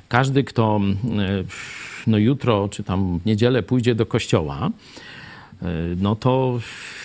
każdy, 0.08 0.44
kto 0.44 0.80
e, 1.04 1.44
no 2.06 2.18
jutro 2.18 2.68
czy 2.68 2.82
tam 2.82 3.18
w 3.18 3.26
niedzielę 3.26 3.62
pójdzie 3.62 3.94
do 3.94 4.06
kościoła, 4.06 4.70
no 5.96 6.16
to 6.16 6.60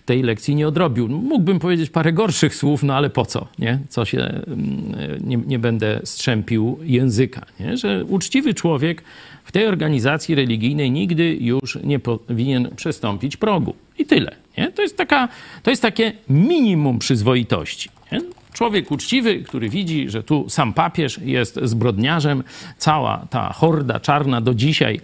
tej 0.06 0.24
lekcji 0.24 0.56
nie 0.56 0.68
odrobił. 0.68 1.08
Mógłbym 1.08 1.60
powiedzieć 1.60 1.90
parę 1.90 2.14
gorszych 2.14 2.56
słów, 2.56 2.84
no 2.84 2.96
ale 2.96 3.10
po 3.10 3.26
co, 3.26 3.48
nie? 3.60 3.80
Co 3.90 4.06
się, 4.06 4.20
mm, 4.20 5.20
nie, 5.24 5.38
nie 5.38 5.60
będę 5.60 6.02
strzępił 6.04 6.80
języka, 6.84 7.46
nie? 7.60 7.78
Że 7.78 8.06
uczciwy 8.06 8.54
człowiek 8.54 9.04
w 9.44 9.52
tej 9.52 9.68
organizacji 9.68 10.36
religijnej 10.36 10.92
nigdy 10.92 11.38
już 11.42 11.78
nie 11.84 12.00
powinien 12.00 12.70
przestąpić 12.76 13.38
progu. 13.38 13.74
I 14.00 14.06
tyle, 14.06 14.36
nie? 14.58 14.72
To 14.72 14.82
jest, 14.82 14.98
taka, 14.98 15.28
to 15.64 15.70
jest 15.70 15.82
takie 15.82 16.14
minimum 16.30 17.00
przyzwoitości, 17.00 17.90
nie? 18.12 18.22
Człowiek 18.54 18.92
uczciwy, 18.92 19.44
który 19.44 19.70
widzi, 19.70 20.10
że 20.10 20.24
tu 20.24 20.50
sam 20.50 20.74
papież 20.74 21.20
jest 21.24 21.60
zbrodniarzem, 21.64 22.44
cała 22.78 23.28
ta 23.30 23.54
horda 23.54 24.00
czarna 24.00 24.42
do 24.42 24.54
dzisiaj 24.54 25.02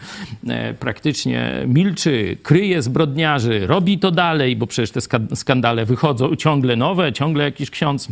e, 0.48 0.74
praktycznie 0.74 1.64
milczy, 1.68 2.38
kryje 2.43 2.82
zbrodniarzy, 2.82 3.68
robi 3.68 4.00
to 4.00 4.12
dalej, 4.12 4.56
bo 4.56 4.68
przecież 4.68 4.91
te 4.91 5.00
ska- 5.02 5.36
skandale 5.36 5.86
wychodzą 5.86 6.36
ciągle 6.36 6.76
nowe, 6.76 7.14
ciągle 7.14 7.43
jakiś 7.43 7.70
ksiądz 7.70 8.08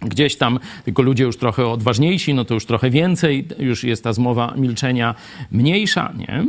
gdzieś 0.00 0.36
tam, 0.36 0.58
tylko 0.84 1.02
ludzie 1.02 1.24
już 1.24 1.36
trochę 1.36 1.66
odważniejsi, 1.66 2.34
no 2.34 2.44
to 2.44 2.54
już 2.54 2.66
trochę 2.66 2.90
więcej, 2.90 3.48
już 3.58 3.84
jest 3.84 4.04
ta 4.04 4.12
zmowa 4.12 4.54
milczenia 4.56 5.14
mniejsza, 5.50 6.12
nie? 6.18 6.44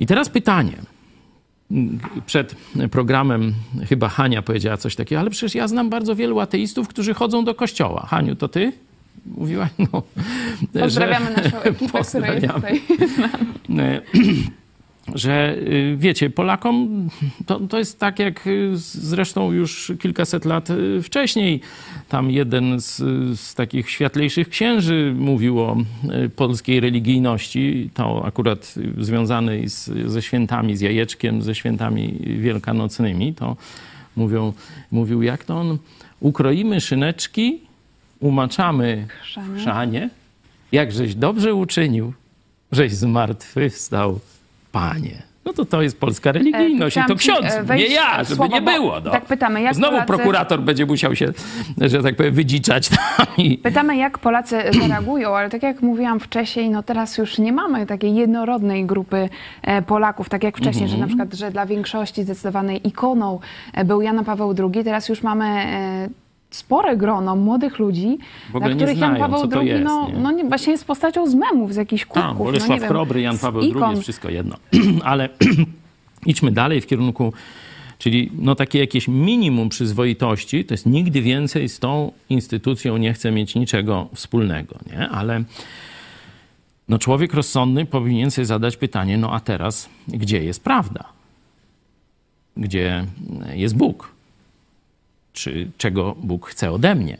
I 0.00 0.06
teraz 0.06 0.28
pytanie 0.28 0.72
przed 2.26 2.56
programem 2.90 3.54
chyba 3.88 4.08
Hania 4.08 4.42
powiedziała 4.42 4.76
coś 4.76 4.96
takiego, 4.96 5.20
ale 5.20 5.30
przecież 5.30 5.54
ja 5.54 5.68
znam 5.68 5.90
bardzo 5.90 6.16
wielu 6.16 6.40
ateistów, 6.40 6.88
którzy 6.88 7.14
chodzą 7.14 7.44
do 7.44 7.54
kościoła. 7.54 8.06
Haniu, 8.10 8.36
to 8.36 8.48
ty? 8.48 8.72
Mówiłaś, 9.26 9.70
no. 9.78 10.02
Pozdrawiamy 10.80 11.30
naszą 11.36 11.60
ekipę, 11.60 12.04
która 12.04 12.34
jest 12.34 12.46
tutaj 12.54 12.82
z 13.08 13.18
nami. 13.18 13.46
Że 15.14 15.56
y, 15.56 15.96
wiecie, 15.98 16.30
Polakom 16.30 17.08
to, 17.46 17.60
to 17.60 17.78
jest 17.78 17.98
tak 17.98 18.18
jak 18.18 18.46
y, 18.46 18.70
zresztą 18.76 19.52
już 19.52 19.92
kilkaset 20.00 20.44
lat 20.44 20.70
y, 20.70 21.02
wcześniej. 21.02 21.60
Tam 22.08 22.30
jeden 22.30 22.80
z, 22.80 22.96
z 23.40 23.54
takich 23.54 23.90
światlejszych 23.90 24.48
księży 24.48 25.14
mówił 25.18 25.60
o 25.60 25.76
polskiej 26.36 26.80
religijności, 26.80 27.90
to 27.94 28.24
akurat 28.24 28.74
związany 28.98 29.68
z, 29.68 29.90
ze 30.10 30.22
świętami, 30.22 30.76
z 30.76 30.80
jajeczkiem, 30.80 31.42
ze 31.42 31.54
świętami 31.54 32.18
wielkanocnymi, 32.38 33.34
to 33.34 33.56
mówią, 34.16 34.52
mówił, 34.90 35.22
jak 35.22 35.44
to 35.44 35.60
on, 35.60 35.78
ukroimy 36.20 36.80
szyneczki, 36.80 37.60
umaczamy 38.20 39.06
Chrzanie. 39.22 39.58
chrzanie, 39.58 40.10
jakżeś 40.72 41.14
dobrze 41.14 41.54
uczynił, 41.54 42.12
żeś 42.72 42.92
zmartwychwstał, 42.92 44.20
Panie. 44.72 45.22
No 45.44 45.52
to 45.52 45.64
to 45.64 45.82
jest 45.82 46.00
polska 46.00 46.32
religijność 46.32 46.96
i 46.96 47.00
chciałam 47.00 47.08
to 47.08 47.14
ci, 47.14 47.30
ksiądz, 47.30 47.70
e, 47.70 47.76
nie 47.76 47.86
ja, 47.86 48.24
żeby 48.24 48.36
słowo, 48.36 48.54
nie 48.54 48.62
było. 48.62 49.00
No. 49.00 49.10
tak 49.10 49.24
pytamy, 49.24 49.62
jak 49.62 49.74
Znowu 49.74 49.96
Polacy- 49.96 50.06
prokurator 50.06 50.60
będzie 50.60 50.86
musiał 50.86 51.16
się, 51.16 51.32
że 51.80 52.02
tak 52.02 52.16
powiem, 52.16 52.34
wydziczać 52.34 52.88
tam 52.88 53.26
i... 53.38 53.58
Pytamy, 53.58 53.96
jak 53.96 54.18
Polacy 54.18 54.62
zareagują, 54.82 55.36
ale 55.36 55.50
tak 55.50 55.62
jak 55.62 55.82
mówiłam 55.82 56.20
wcześniej, 56.20 56.70
no 56.70 56.82
teraz 56.82 57.18
już 57.18 57.38
nie 57.38 57.52
mamy 57.52 57.86
takiej 57.86 58.14
jednorodnej 58.14 58.86
grupy 58.86 59.28
e, 59.62 59.82
Polaków, 59.82 60.28
tak 60.28 60.44
jak 60.44 60.56
wcześniej, 60.56 60.88
że 60.88 60.96
na 60.96 61.06
przykład, 61.06 61.34
że 61.34 61.50
dla 61.50 61.66
większości 61.66 62.22
zdecydowanej 62.22 62.88
ikoną 62.88 63.40
e, 63.74 63.84
był 63.84 64.02
Jan 64.02 64.24
Paweł 64.24 64.54
II, 64.58 64.84
teraz 64.84 65.08
już 65.08 65.22
mamy 65.22 65.44
e, 65.46 66.08
spore 66.56 66.96
grono 66.96 67.36
młodych 67.36 67.78
ludzi, 67.78 68.18
dla 68.50 68.60
których 68.60 68.98
Jan 68.98 69.10
znają, 69.10 69.18
Paweł 69.18 69.40
co 69.40 69.48
to 69.48 69.60
II 69.60 69.68
jest, 69.68 69.84
no, 69.84 70.08
nie? 70.08 70.18
no 70.18 70.32
nie, 70.32 70.44
właśnie 70.44 70.72
jest 70.72 70.84
postacią 70.84 71.26
z 71.26 71.34
memów, 71.34 71.74
z 71.74 71.76
jakichś 71.76 72.04
kubków. 72.04 72.22
Tam, 72.22 72.38
no, 72.38 72.44
Bolesław 72.44 72.80
wiem, 72.80 72.88
Chrobry, 72.88 73.20
Jan 73.20 73.38
Paweł 73.38 73.62
II, 73.62 73.90
jest 73.90 74.02
wszystko 74.02 74.30
jedno. 74.30 74.56
Ale 75.04 75.28
idźmy 76.26 76.52
dalej 76.52 76.80
w 76.80 76.86
kierunku, 76.86 77.32
czyli 77.98 78.30
no 78.38 78.54
takie 78.54 78.78
jakieś 78.78 79.08
minimum 79.08 79.68
przyzwoitości, 79.68 80.64
to 80.64 80.74
jest 80.74 80.86
nigdy 80.86 81.22
więcej 81.22 81.68
z 81.68 81.78
tą 81.78 82.12
instytucją 82.30 82.96
nie 82.96 83.12
chcę 83.12 83.30
mieć 83.30 83.54
niczego 83.54 84.08
wspólnego, 84.14 84.78
nie? 84.92 85.08
Ale 85.08 85.44
no 86.88 86.98
człowiek 86.98 87.34
rozsądny 87.34 87.86
powinien 87.86 88.30
sobie 88.30 88.46
zadać 88.46 88.76
pytanie, 88.76 89.18
no 89.18 89.34
a 89.34 89.40
teraz 89.40 89.88
gdzie 90.08 90.44
jest 90.44 90.64
prawda? 90.64 91.04
Gdzie 92.56 93.06
jest 93.54 93.76
Bóg? 93.76 94.11
Czy 95.32 95.70
czego 95.78 96.16
Bóg 96.22 96.46
chce 96.46 96.72
ode 96.72 96.94
mnie? 96.94 97.18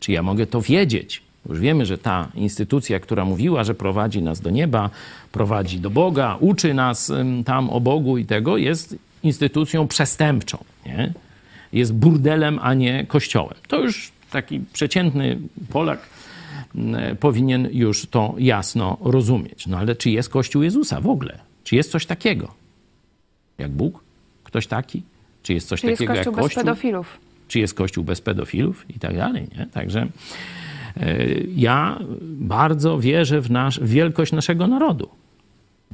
Czy 0.00 0.12
ja 0.12 0.22
mogę 0.22 0.46
to 0.46 0.60
wiedzieć? 0.60 1.22
Już 1.48 1.60
wiemy, 1.60 1.86
że 1.86 1.98
ta 1.98 2.28
instytucja, 2.34 3.00
która 3.00 3.24
mówiła, 3.24 3.64
że 3.64 3.74
prowadzi 3.74 4.22
nas 4.22 4.40
do 4.40 4.50
nieba, 4.50 4.90
prowadzi 5.32 5.80
do 5.80 5.90
Boga, 5.90 6.36
uczy 6.40 6.74
nas 6.74 7.12
tam 7.44 7.70
o 7.70 7.80
Bogu 7.80 8.18
i 8.18 8.24
tego, 8.24 8.56
jest 8.56 8.96
instytucją 9.22 9.88
przestępczą. 9.88 10.64
Nie? 10.86 11.12
jest 11.74 11.94
burdelem, 11.94 12.58
a 12.62 12.74
nie 12.74 13.06
kościołem. 13.06 13.54
To 13.68 13.80
już 13.80 14.12
taki 14.30 14.60
przeciętny 14.72 15.38
Polak 15.72 16.08
powinien 17.20 17.68
już 17.72 18.06
to 18.06 18.34
jasno 18.38 18.98
rozumieć. 19.00 19.66
No 19.66 19.78
ale 19.78 19.96
czy 19.96 20.10
jest 20.10 20.28
Kościół 20.28 20.62
Jezusa 20.62 21.00
w 21.00 21.08
ogóle? 21.08 21.38
Czy 21.64 21.76
jest 21.76 21.90
coś 21.90 22.06
takiego? 22.06 22.54
Jak 23.58 23.70
Bóg? 23.70 24.04
Ktoś 24.44 24.66
taki? 24.66 25.02
Czy 25.42 25.54
jest 25.54 25.68
coś 25.68 25.80
Czy 25.80 25.86
jest 25.86 25.98
takiego 25.98 26.12
kościół 26.14 26.32
jak 26.32 26.36
bez 26.36 26.44
Kościół? 26.44 26.62
pedofilów? 26.62 27.18
Czy 27.48 27.58
jest 27.58 27.74
Kościół 27.74 28.04
bez 28.04 28.20
pedofilów 28.20 28.86
i 28.88 28.98
tak 28.98 29.16
dalej, 29.16 29.48
nie? 29.58 29.66
Także 29.66 30.06
e, 30.96 31.16
ja 31.56 31.98
bardzo 32.22 32.98
wierzę 32.98 33.40
w, 33.40 33.50
nasz, 33.50 33.80
w 33.80 33.88
wielkość 33.88 34.32
naszego 34.32 34.66
narodu. 34.66 35.08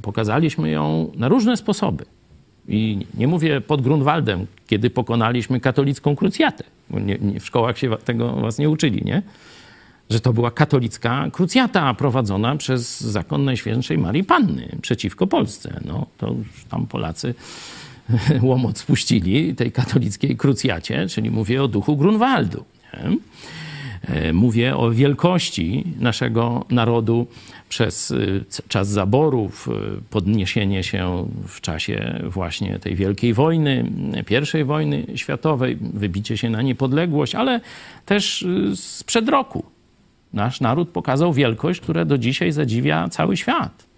Pokazaliśmy 0.01 0.69
ją 0.69 1.11
na 1.15 1.27
różne 1.27 1.57
sposoby. 1.57 2.05
I 2.67 3.05
nie 3.13 3.27
mówię 3.27 3.61
pod 3.61 3.81
Grunwaldem, 3.81 4.45
kiedy 4.67 4.89
pokonaliśmy 4.89 5.59
katolicką 5.59 6.15
krucjatę. 6.15 6.63
Nie, 6.89 7.17
nie, 7.21 7.39
w 7.39 7.45
szkołach 7.45 7.77
się 7.77 7.97
tego 8.05 8.35
was 8.35 8.57
nie 8.57 8.69
uczyli, 8.69 9.05
nie? 9.05 9.21
Że 10.09 10.19
to 10.19 10.33
była 10.33 10.51
katolicka 10.51 11.27
krucjata 11.31 11.93
prowadzona 11.93 12.55
przez 12.55 13.01
zakon 13.01 13.45
Najświętszej 13.45 13.97
Marii 13.97 14.23
Panny 14.23 14.77
przeciwko 14.81 15.27
Polsce. 15.27 15.79
No 15.85 16.05
to 16.17 16.27
już 16.27 16.65
tam 16.69 16.87
Polacy 16.87 17.35
łomot 18.41 18.77
spuścili 18.77 19.55
tej 19.55 19.71
katolickiej 19.71 20.37
krucjacie, 20.37 21.07
czyli 21.07 21.31
mówię 21.31 21.63
o 21.63 21.67
duchu 21.67 21.97
Grunwaldu. 21.97 22.65
Nie? 22.93 23.17
E, 24.15 24.33
Mówię 24.33 24.77
o 24.77 24.91
wielkości 24.91 25.83
naszego 25.99 26.65
narodu 26.69 27.27
przez 27.69 28.13
c- 28.49 28.63
czas 28.67 28.87
zaborów, 28.87 29.67
y, 29.67 30.01
podniesienie 30.09 30.83
się 30.83 31.27
w 31.47 31.61
czasie 31.61 32.19
właśnie 32.29 32.79
tej 32.79 32.95
wielkiej 32.95 33.33
wojny, 33.33 33.91
pierwszej 34.25 34.65
wojny 34.65 35.05
światowej, 35.15 35.77
wybicie 35.81 36.37
się 36.37 36.49
na 36.49 36.61
niepodległość, 36.61 37.35
ale 37.35 37.61
też 38.05 38.45
sprzed 38.75 39.29
roku. 39.29 39.63
Nasz 40.33 40.61
naród 40.61 40.89
pokazał 40.89 41.33
wielkość, 41.33 41.79
która 41.81 42.05
do 42.05 42.17
dzisiaj 42.17 42.51
zadziwia 42.51 43.09
cały 43.09 43.37
świat. 43.37 43.90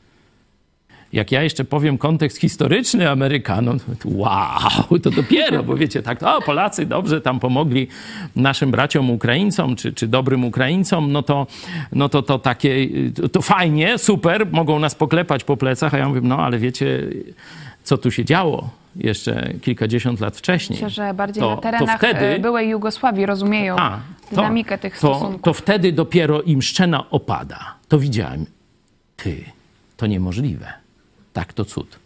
Jak 1.14 1.32
ja 1.32 1.44
jeszcze 1.44 1.66
powiem 1.66 1.98
kontekst 1.98 2.38
historyczny 2.38 3.10
Amerykanom, 3.10 3.80
to 3.80 3.86
wow, 4.06 5.00
to 5.04 5.12
dopiero, 5.12 5.64
bo 5.64 5.76
wiecie, 5.76 6.02
tak, 6.04 6.24
o 6.24 6.42
Polacy 6.42 6.86
dobrze 6.86 7.22
tam 7.22 7.40
pomogli 7.40 7.88
naszym 8.36 8.72
braciom 8.72 9.10
Ukraińcom, 9.12 9.76
czy, 9.76 9.94
czy 9.94 10.08
dobrym 10.08 10.44
Ukraińcom, 10.46 11.12
no 11.12 11.24
to, 11.24 11.48
no 11.92 12.10
to, 12.10 12.22
to 12.22 12.40
takie, 12.40 12.88
to, 13.16 13.30
to 13.30 13.42
fajnie, 13.42 13.98
super, 13.98 14.48
mogą 14.52 14.80
nas 14.80 14.96
poklepać 14.96 15.44
po 15.44 15.58
plecach, 15.58 15.94
a 15.94 15.98
ja 15.98 16.08
mówię, 16.10 16.22
no 16.24 16.38
ale 16.40 16.58
wiecie, 16.60 17.02
co 17.84 17.98
tu 17.98 18.12
się 18.12 18.26
działo 18.26 18.70
jeszcze 18.96 19.54
kilkadziesiąt 19.62 20.20
lat 20.20 20.38
wcześniej. 20.38 20.78
Myślę, 20.78 20.90
że 20.90 21.14
bardziej 21.14 21.44
To- 21.44 21.56
na 21.56 21.62
terenach 21.62 21.98
wtedy- 21.98 22.26
e, 22.26 22.40
byłej 22.40 22.70
Jugosławii 22.70 23.26
rozumieją 23.26 23.76
A, 23.80 24.00
to- 24.30 24.36
dynamikę 24.36 24.78
tych 24.78 24.94
to, 25.00 25.16
stosunków. 25.16 25.42
to 25.44 25.54
wtedy 25.54 25.92
dopiero 25.92 26.42
im 26.42 26.62
szczena 26.62 27.10
opada. 27.10 27.60
To 27.88 28.00
widziałem. 28.00 28.46
Ty, 29.18 29.44
to 29.98 30.08
niemożliwe. 30.08 30.83
Tak 31.34 31.54
to 31.54 31.66
cud. 31.66 32.00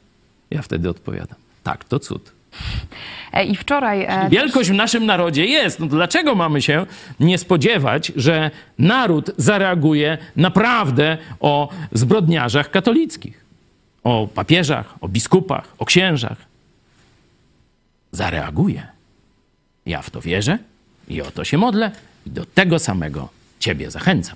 Ja 0.51 0.61
wtedy 0.61 0.89
odpowiadam. 0.89 1.37
Tak 1.63 1.83
to 1.83 1.99
cud. 1.99 2.31
E, 3.33 3.45
I 3.45 3.55
wczoraj... 3.55 4.03
e, 4.03 4.29
Wielkość 4.29 4.69
w 4.69 4.73
naszym 4.73 5.05
narodzie 5.05 5.45
jest. 5.45 5.79
No 5.79 5.87
dlaczego 5.87 6.35
mamy 6.35 6.61
się 6.61 6.85
nie 7.19 7.37
spodziewać, 7.37 8.11
że 8.15 8.51
naród 8.79 9.31
zareaguje 9.37 10.17
naprawdę 10.35 11.17
o 11.39 11.69
zbrodniarzach 11.91 12.71
katolickich? 12.71 13.45
O 14.03 14.27
papieżach, 14.27 14.93
o 15.01 15.07
biskupach, 15.07 15.67
o 15.77 15.85
księżach. 15.85 16.37
Zareaguje. 18.11 18.87
Ja 19.85 20.01
w 20.01 20.09
to 20.09 20.21
wierzę 20.21 20.57
i 21.07 21.21
o 21.21 21.31
to 21.31 21.43
się 21.43 21.57
modlę 21.57 21.91
i 22.25 22.29
do 22.29 22.45
tego 22.45 22.79
samego 22.79 23.29
Ciebie 23.59 23.91
zachęcam. 23.91 24.35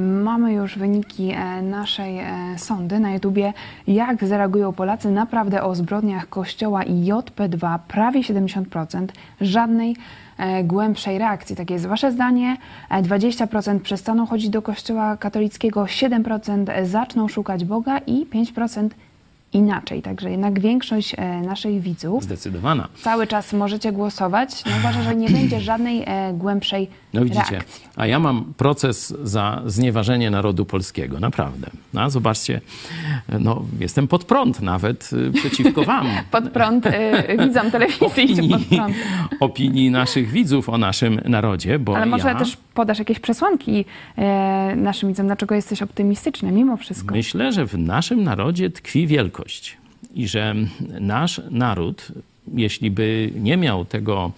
Mamy 0.00 0.52
już 0.52 0.78
wyniki 0.78 1.30
e, 1.32 1.62
naszej 1.62 2.18
e, 2.18 2.24
sądy 2.56 3.00
na 3.00 3.12
YouTubie. 3.12 3.52
Jak 3.86 4.24
zareagują 4.24 4.72
Polacy 4.72 5.10
naprawdę 5.10 5.62
o 5.62 5.74
zbrodniach 5.74 6.28
Kościoła 6.28 6.82
i 6.82 6.92
JP2? 6.92 7.78
Prawie 7.88 8.20
70%. 8.20 9.06
Żadnej 9.40 9.96
e, 10.38 10.64
głębszej 10.64 11.18
reakcji. 11.18 11.56
Takie 11.56 11.74
jest 11.74 11.86
Wasze 11.86 12.12
zdanie. 12.12 12.56
E, 12.90 13.02
20% 13.02 13.80
przestaną 13.80 14.26
chodzić 14.26 14.50
do 14.50 14.62
Kościoła 14.62 15.16
katolickiego, 15.16 15.84
7% 15.84 16.84
zaczną 16.86 17.28
szukać 17.28 17.64
Boga 17.64 17.98
i 17.98 18.26
5% 18.26 18.88
inaczej. 19.52 20.02
Także 20.02 20.30
jednak 20.30 20.60
większość 20.60 21.16
naszych 21.46 21.80
widzów 21.80 22.24
Zdecydowana. 22.24 22.88
cały 23.02 23.26
czas 23.26 23.52
możecie 23.52 23.92
głosować. 23.92 24.64
No 24.64 24.72
uważa, 24.78 25.02
że 25.02 25.16
nie 25.16 25.30
będzie 25.30 25.60
żadnej 25.60 26.06
głębszej 26.34 26.90
No 27.14 27.24
widzicie, 27.24 27.50
reakcji. 27.50 27.84
a 27.96 28.06
ja 28.06 28.18
mam 28.18 28.54
proces 28.56 29.14
za 29.22 29.62
znieważenie 29.66 30.30
narodu 30.30 30.64
polskiego, 30.64 31.20
naprawdę. 31.20 31.70
No, 31.94 32.10
zobaczcie, 32.10 32.60
no, 33.40 33.64
jestem 33.80 34.08
pod 34.08 34.24
prąd 34.24 34.60
nawet 34.60 35.10
y, 35.12 35.32
przeciwko 35.32 35.84
wam. 35.84 36.06
Pod 36.30 36.50
prąd 36.50 36.86
y, 36.86 36.92
widzom 37.38 37.70
telewizji 37.70 38.24
idzie 38.24 38.42
pod 38.42 38.64
prąd. 38.64 38.96
opinii 39.40 39.90
naszych 39.90 40.30
widzów 40.30 40.68
o 40.68 40.78
naszym 40.78 41.20
narodzie, 41.24 41.78
bo 41.78 41.96
Ale 41.96 42.06
może 42.06 42.28
ja 42.28 42.34
też 42.34 42.56
podasz 42.74 42.98
jakieś 42.98 43.18
przesłanki 43.18 43.84
e, 44.18 44.76
naszym 44.76 45.08
widzom, 45.08 45.26
dlaczego 45.26 45.54
jesteś 45.54 45.82
optymistyczny 45.82 46.52
mimo 46.52 46.76
wszystko. 46.76 47.14
myślę, 47.14 47.52
że 47.52 47.66
w 47.66 47.78
naszym 47.78 48.22
narodzie 48.22 48.70
tkwi 48.70 49.06
wielkość 49.06 49.76
i 50.14 50.28
że 50.28 50.54
nasz 51.00 51.40
naród, 51.50 52.12
jeśli 52.54 52.90
by 52.90 53.30
nie 53.34 53.56
miał 53.56 53.84
tego 53.84 54.32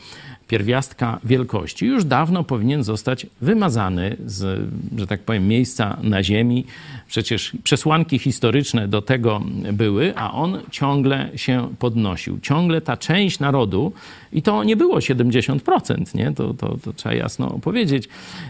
pierwiastka 0.51 1.19
wielkości, 1.25 1.87
już 1.87 2.05
dawno 2.05 2.45
powinien 2.45 2.85
zostać 2.85 3.27
wymazany 3.41 4.17
z, 4.27 4.71
że 4.99 5.07
tak 5.07 5.21
powiem, 5.21 5.49
miejsca 5.49 5.97
na 6.03 6.23
ziemi. 6.23 6.65
Przecież 7.09 7.53
przesłanki 7.65 8.19
historyczne 8.19 8.89
do 8.89 9.03
tego 9.03 9.41
były, 9.73 10.17
a 10.17 10.33
on 10.33 10.61
ciągle 10.71 11.31
się 11.37 11.75
podnosił. 11.79 12.41
Ciągle 12.41 12.81
ta 12.81 12.97
część 12.97 13.41
narodu, 13.41 13.93
i 14.33 14.43
to 14.43 14.65
nie 14.65 14.77
było 14.77 14.99
70%, 14.99 16.15
nie? 16.15 16.33
To, 16.33 16.55
to, 16.55 16.77
to 16.85 16.93
trzeba 16.93 17.15
jasno 17.15 17.59
powiedzieć, 17.63 18.09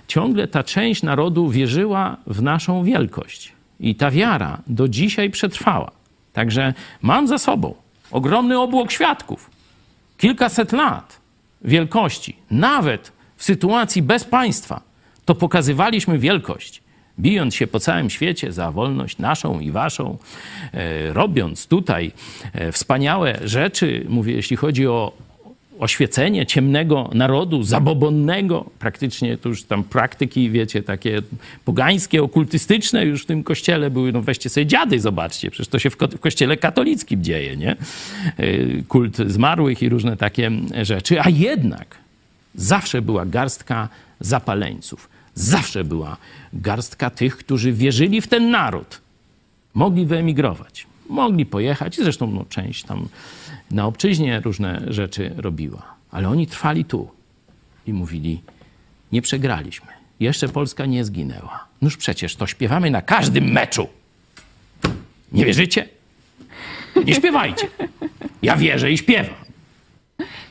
ciągle 0.09 0.49
ta 0.49 0.63
część 0.63 1.03
narodu 1.03 1.49
wierzyła 1.49 2.17
w 2.27 2.43
naszą 2.43 2.85
wielkość. 2.85 3.53
I 3.81 3.95
ta 3.95 4.11
wiara 4.11 4.63
do 4.67 4.89
dzisiaj 4.89 5.31
przetrwała. 5.31 5.91
Także 6.33 6.75
mam 7.03 7.29
za 7.29 7.39
sobą 7.39 7.75
ogromny 8.11 8.59
obłok 8.59 8.91
świadków, 8.91 9.51
kilkaset 10.19 10.73
lat 10.73 11.20
wielkości, 11.65 12.37
nawet 12.51 13.13
w 13.37 13.45
sytuacji 13.45 14.03
bez 14.03 14.25
państwa, 14.25 14.81
to 15.25 15.35
pokazywaliśmy 15.35 16.19
wielkość, 16.19 16.83
bijąc 17.19 17.55
się 17.55 17.67
po 17.67 17.81
całym 17.81 18.11
świecie 18.11 18.53
za 18.53 18.71
wolność 18.71 19.19
naszą 19.19 19.61
i 19.61 19.71
waszą, 19.71 20.19
e, 20.73 21.13
robiąc 21.13 21.67
tutaj 21.67 22.13
e, 22.53 22.73
wspaniałe 22.73 23.39
rzeczy, 23.45 24.07
mówię, 24.09 24.33
jeśli 24.33 24.57
chodzi 24.57 24.87
o 24.87 25.13
oświecenie 25.81 26.47
ciemnego 26.47 27.11
narodu, 27.15 27.63
zabobonnego, 27.63 28.71
praktycznie 28.79 29.39
to 29.39 29.49
już 29.49 29.65
tam 29.65 29.85
praktyki, 29.85 30.51
wiecie, 30.51 30.83
takie 30.83 31.23
pogańskie, 31.65 32.23
okultystyczne 32.23 33.05
już 33.05 33.23
w 33.23 33.27
tym 33.27 33.43
kościele 33.43 33.91
były, 33.91 34.13
no 34.13 34.23
weźcie 34.23 34.49
sobie 34.49 34.67
dziady, 34.67 35.01
zobaczcie, 35.01 35.51
przecież 35.51 35.69
to 35.69 35.79
się 35.79 35.91
w, 35.91 35.97
ko- 35.97 36.09
w 36.09 36.21
kościele 36.21 36.57
katolickim 36.57 37.25
dzieje, 37.25 37.57
nie? 37.57 37.77
Y, 38.41 38.85
Kult 38.89 39.17
zmarłych 39.17 39.83
i 39.83 39.89
różne 39.89 40.17
takie 40.17 40.51
rzeczy, 40.83 41.21
a 41.21 41.29
jednak 41.29 41.99
zawsze 42.55 43.03
była 43.03 43.27
garstka 43.27 43.89
zapaleńców, 44.21 45.09
zawsze 45.35 45.85
była 45.85 46.17
garstka 46.53 47.11
tych, 47.11 47.37
którzy 47.37 47.73
wierzyli 47.73 48.21
w 48.21 48.29
ten 48.29 48.51
naród, 48.51 49.01
mogli 49.75 50.07
wyemigrować, 50.07 50.87
mogli 51.09 51.47
pojechać, 51.47 51.97
zresztą 51.97 52.31
no, 52.31 52.45
część 52.49 52.85
tam 52.85 53.09
na 53.71 53.87
obczyźnie 53.87 54.41
różne 54.41 54.83
rzeczy 54.89 55.35
robiła, 55.37 55.95
ale 56.11 56.29
oni 56.29 56.47
trwali 56.47 56.85
tu 56.85 57.11
i 57.87 57.93
mówili: 57.93 58.43
Nie 59.13 59.23
przegraliśmy, 59.23 59.89
jeszcze 60.21 60.49
Polska 60.49 60.87
nie 60.87 61.05
zginęła. 61.05 61.67
Noż 61.83 61.97
przecież 61.97 62.37
to 62.37 62.47
śpiewamy 62.47 62.91
na 62.91 63.03
każdym 63.03 63.53
meczu. 63.53 63.89
Nie 65.33 65.45
wierzycie? 65.45 65.89
Nie 67.05 67.15
śpiewajcie. 67.15 67.69
Ja 68.43 68.57
wierzę 68.57 68.93
i 68.93 68.99
śpiewam. 68.99 69.50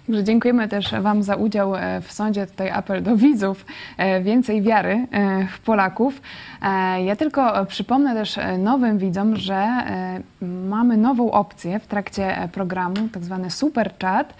Także 0.09 0.23
dziękujemy 0.23 0.67
też 0.67 0.91
Wam 1.01 1.23
za 1.23 1.35
udział 1.35 1.75
e, 1.75 2.01
w 2.01 2.11
sądzie. 2.11 2.47
Tutaj 2.47 2.69
apel 2.69 3.03
do 3.03 3.17
widzów. 3.17 3.65
e, 3.97 4.21
Więcej 4.21 4.61
wiary 4.61 5.07
e, 5.11 5.47
w 5.47 5.59
Polaków. 5.59 6.21
Ja 7.05 7.15
tylko 7.15 7.65
przypomnę 7.65 8.13
też 8.13 8.39
nowym 8.57 8.97
widzom, 8.97 9.35
że 9.35 9.67
mamy 10.41 10.97
nową 10.97 11.31
opcję 11.31 11.79
w 11.79 11.87
trakcie 11.87 12.49
programu, 12.51 12.95
tak 13.11 13.23
zwany 13.23 13.51
super 13.51 13.93
chat. 14.01 14.33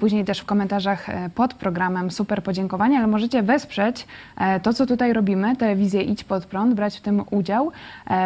Później 0.00 0.24
też 0.24 0.40
w 0.40 0.44
komentarzach 0.44 1.06
pod 1.34 1.54
programem 1.54 2.10
super 2.10 2.42
podziękowania, 2.42 2.98
ale 2.98 3.06
możecie 3.06 3.42
wesprzeć 3.42 4.06
to, 4.62 4.72
co 4.72 4.86
tutaj 4.86 5.12
robimy, 5.12 5.56
telewizję 5.56 6.02
Idź 6.02 6.24
Pod 6.24 6.46
Prąd, 6.46 6.74
brać 6.74 6.98
w 6.98 7.00
tym 7.00 7.22
udział 7.30 7.72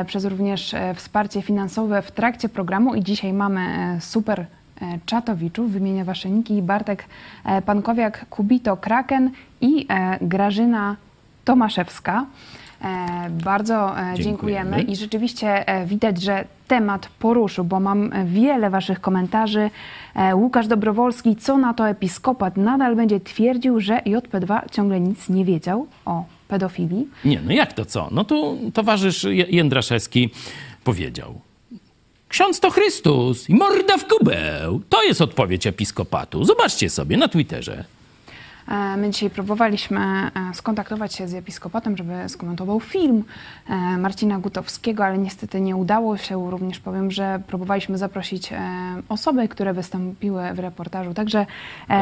przez 0.07 0.25
również 0.25 0.75
wsparcie 0.95 1.43
finansowe 1.43 2.03
w 2.03 2.11
trakcie 2.11 2.49
programu 2.49 2.95
i 2.95 3.03
dzisiaj 3.03 3.33
mamy 3.33 3.97
super 4.01 4.47
Czatowiczów, 5.07 5.71
wymienia 5.73 6.05
wasze 6.05 6.31
niki, 6.31 6.63
Bartek 6.63 7.05
e, 7.45 7.63
Pankowiak, 7.63 8.27
Kubito 8.31 8.77
Kraken 8.77 9.31
i 9.61 9.87
e, 9.89 10.19
Grażyna 10.21 10.97
Tomaszewska. 11.45 12.27
E, 12.85 13.31
Bardzo 13.45 14.01
e, 14.01 14.15
dziękujemy. 14.15 14.71
Dziękujemy. 14.71 14.83
i 14.83 14.97
rzeczywiście 14.97 15.69
e, 15.69 15.87
widać, 15.87 16.23
że 16.23 16.45
temat 16.69 17.09
poruszył, 17.19 17.65
bo 17.65 17.81
mam 17.81 18.13
e, 18.13 18.25
wiele 18.25 18.71
waszych 18.71 19.01
komentarzy. 19.01 19.71
E, 20.15 20.37
Łukasz 20.37 20.67
Dobrowolski, 20.67 21.37
co 21.37 21.59
na 21.59 21.75
to 21.75 21.89
episkopat 21.89 22.57
nadal 22.57 22.97
będzie 22.97 23.21
twierdził, 23.21 23.81
że 23.81 23.97
JP2 23.99 24.61
ciągle 24.71 25.01
nic 25.01 25.29
nie 25.29 25.45
wiedział 25.45 25.87
o 26.07 26.25
pedofilii. 26.49 27.09
Nie, 27.25 27.41
no 27.41 27.53
jak 27.53 27.73
to 27.73 27.85
co? 27.85 28.09
No 28.11 28.25
tu 28.25 28.59
towarzysz 28.75 29.25
Jędraszewski 29.49 30.31
powiedział. 30.85 31.41
Ksiądz 32.29 32.61
to 32.61 32.71
Chrystus 32.71 33.51
i 33.51 33.55
morda 33.55 33.99
w 33.99 34.07
kubeł. 34.07 34.81
To 34.89 35.03
jest 35.03 35.21
odpowiedź 35.21 35.67
episkopatu. 35.67 36.45
Zobaczcie 36.45 36.91
sobie 36.91 37.17
na 37.17 37.29
Twitterze. 37.29 37.85
E, 38.69 38.97
My 38.97 39.11
dzisiaj 39.11 39.31
próbowaliśmy 39.31 40.01
e, 40.01 40.31
skontaktować 40.55 41.15
się 41.15 41.29
z 41.29 41.35
episkopatem, 41.35 41.97
żeby 41.97 42.29
skomentował 42.29 42.81
film 42.81 43.25
e, 43.69 43.75
Marcina 43.99 44.39
Gutowskiego, 44.39 45.05
ale 45.05 45.19
niestety 45.19 45.61
nie 45.61 45.77
udało 45.77 46.17
się. 46.17 46.51
Również 46.51 46.79
powiem, 46.79 47.11
że 47.11 47.41
próbowaliśmy 47.47 47.99
zaprosić 47.99 48.51
osoby, 49.09 49.49
które 49.49 49.75
wystąpiły 49.75 50.43
w 50.55 50.59
reportażu, 50.59 51.15
także 51.15 51.47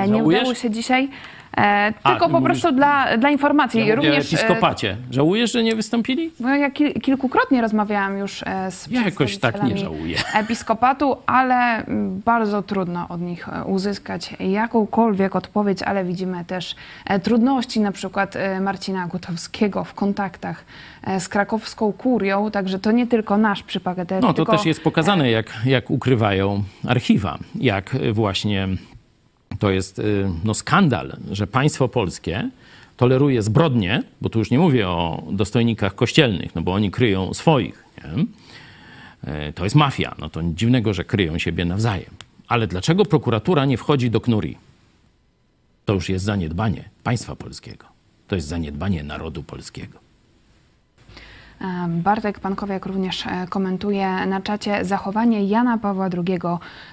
nie 0.09 0.24
udało 0.24 0.55
się 0.55 0.70
dzisiaj. 0.70 1.09
E, 1.56 1.92
Tylko 1.92 2.26
ty 2.26 2.32
po 2.32 2.40
mówisz- 2.40 2.60
prostu 2.60 2.72
dla, 2.76 3.16
dla 3.16 3.30
informacji. 3.30 3.86
Ja 3.86 3.92
o 3.92 3.96
Również, 3.96 4.32
e, 4.32 4.36
episkopacie. 4.36 4.96
Żałujesz, 5.10 5.52
że 5.52 5.62
nie 5.62 5.76
wystąpili? 5.76 6.30
no, 6.40 6.56
ja 6.56 6.70
kil- 6.70 7.00
kilkukrotnie 7.00 7.60
rozmawiałam 7.60 8.18
już 8.18 8.42
e, 8.42 8.70
z 8.70 8.86
Ja 8.90 9.02
jakoś 9.04 9.38
tak 9.38 9.62
nie 9.62 9.76
żałuję. 9.78 10.16
episkopatu, 10.34 11.16
ale 11.26 11.82
bardzo 12.24 12.62
trudno 12.62 13.08
od 13.08 13.20
nich 13.20 13.48
e, 13.48 13.64
uzyskać 13.64 14.34
jakąkolwiek 14.40 15.36
odpowiedź, 15.36 15.82
ale 15.82 16.04
widzimy 16.04 16.44
też 16.44 16.74
e, 17.06 17.18
trudności 17.20 17.80
na 17.80 17.92
przykład 17.92 18.36
e, 18.36 18.60
Marcina 18.60 19.06
Gutowskiego 19.06 19.84
w 19.84 19.94
kontaktach 19.94 20.64
e, 21.04 21.20
z 21.20 21.28
krakowską 21.28 21.92
kurią, 21.92 22.50
także 22.50 22.78
to 22.78 22.92
nie 22.92 23.06
tylko 23.06 23.36
nasz 23.38 23.62
przypadek. 23.62 24.08
No 24.10 24.28
to 24.28 24.34
tylko, 24.34 24.52
też 24.56 24.66
jest 24.66 24.82
pokazane, 24.82 25.30
jak, 25.30 25.46
jak 25.64 25.90
ukrywają 25.90 26.62
archiwa. 26.88 27.38
Jak 27.54 27.96
właśnie 28.12 28.68
to 29.58 29.70
jest 29.70 29.98
y, 29.98 30.30
no, 30.44 30.54
skandal, 30.54 31.16
że 31.30 31.46
państwo 31.46 31.88
polskie 31.88 32.50
toleruje 32.96 33.42
zbrodnie, 33.42 34.02
bo 34.20 34.28
tu 34.28 34.38
już 34.38 34.50
nie 34.50 34.58
mówię 34.58 34.88
o 34.88 35.22
dostojnikach 35.32 35.94
kościelnych, 35.94 36.54
no 36.54 36.62
bo 36.62 36.72
oni 36.72 36.90
kryją 36.90 37.34
swoich. 37.34 37.84
Nie? 38.04 38.22
Y, 39.48 39.52
To 39.52 39.64
jest 39.64 39.76
mafia. 39.76 40.14
No 40.18 40.30
to 40.30 40.42
nic 40.42 40.58
dziwnego, 40.58 40.94
że 40.94 41.04
kryją 41.04 41.38
siebie 41.38 41.64
nawzajem. 41.64 42.10
Ale 42.48 42.66
dlaczego 42.66 43.04
prokuratura 43.04 43.64
nie 43.64 43.76
wchodzi 43.76 44.10
do 44.10 44.20
knuri? 44.20 44.56
To 45.84 45.94
już 45.94 46.08
jest 46.08 46.24
zaniedbanie 46.24 46.84
państwa 47.02 47.36
polskiego. 47.36 47.86
To 48.28 48.34
jest 48.34 48.48
zaniedbanie 48.48 49.04
narodu 49.04 49.42
polskiego. 49.42 50.05
Bartek 51.88 52.40
Pankowiak 52.40 52.86
również 52.86 53.26
e, 53.26 53.46
komentuje 53.48 54.26
na 54.26 54.40
czacie 54.40 54.84
zachowanie 54.84 55.44
Jana 55.44 55.78
Pawła 55.78 56.08
II 56.12 56.38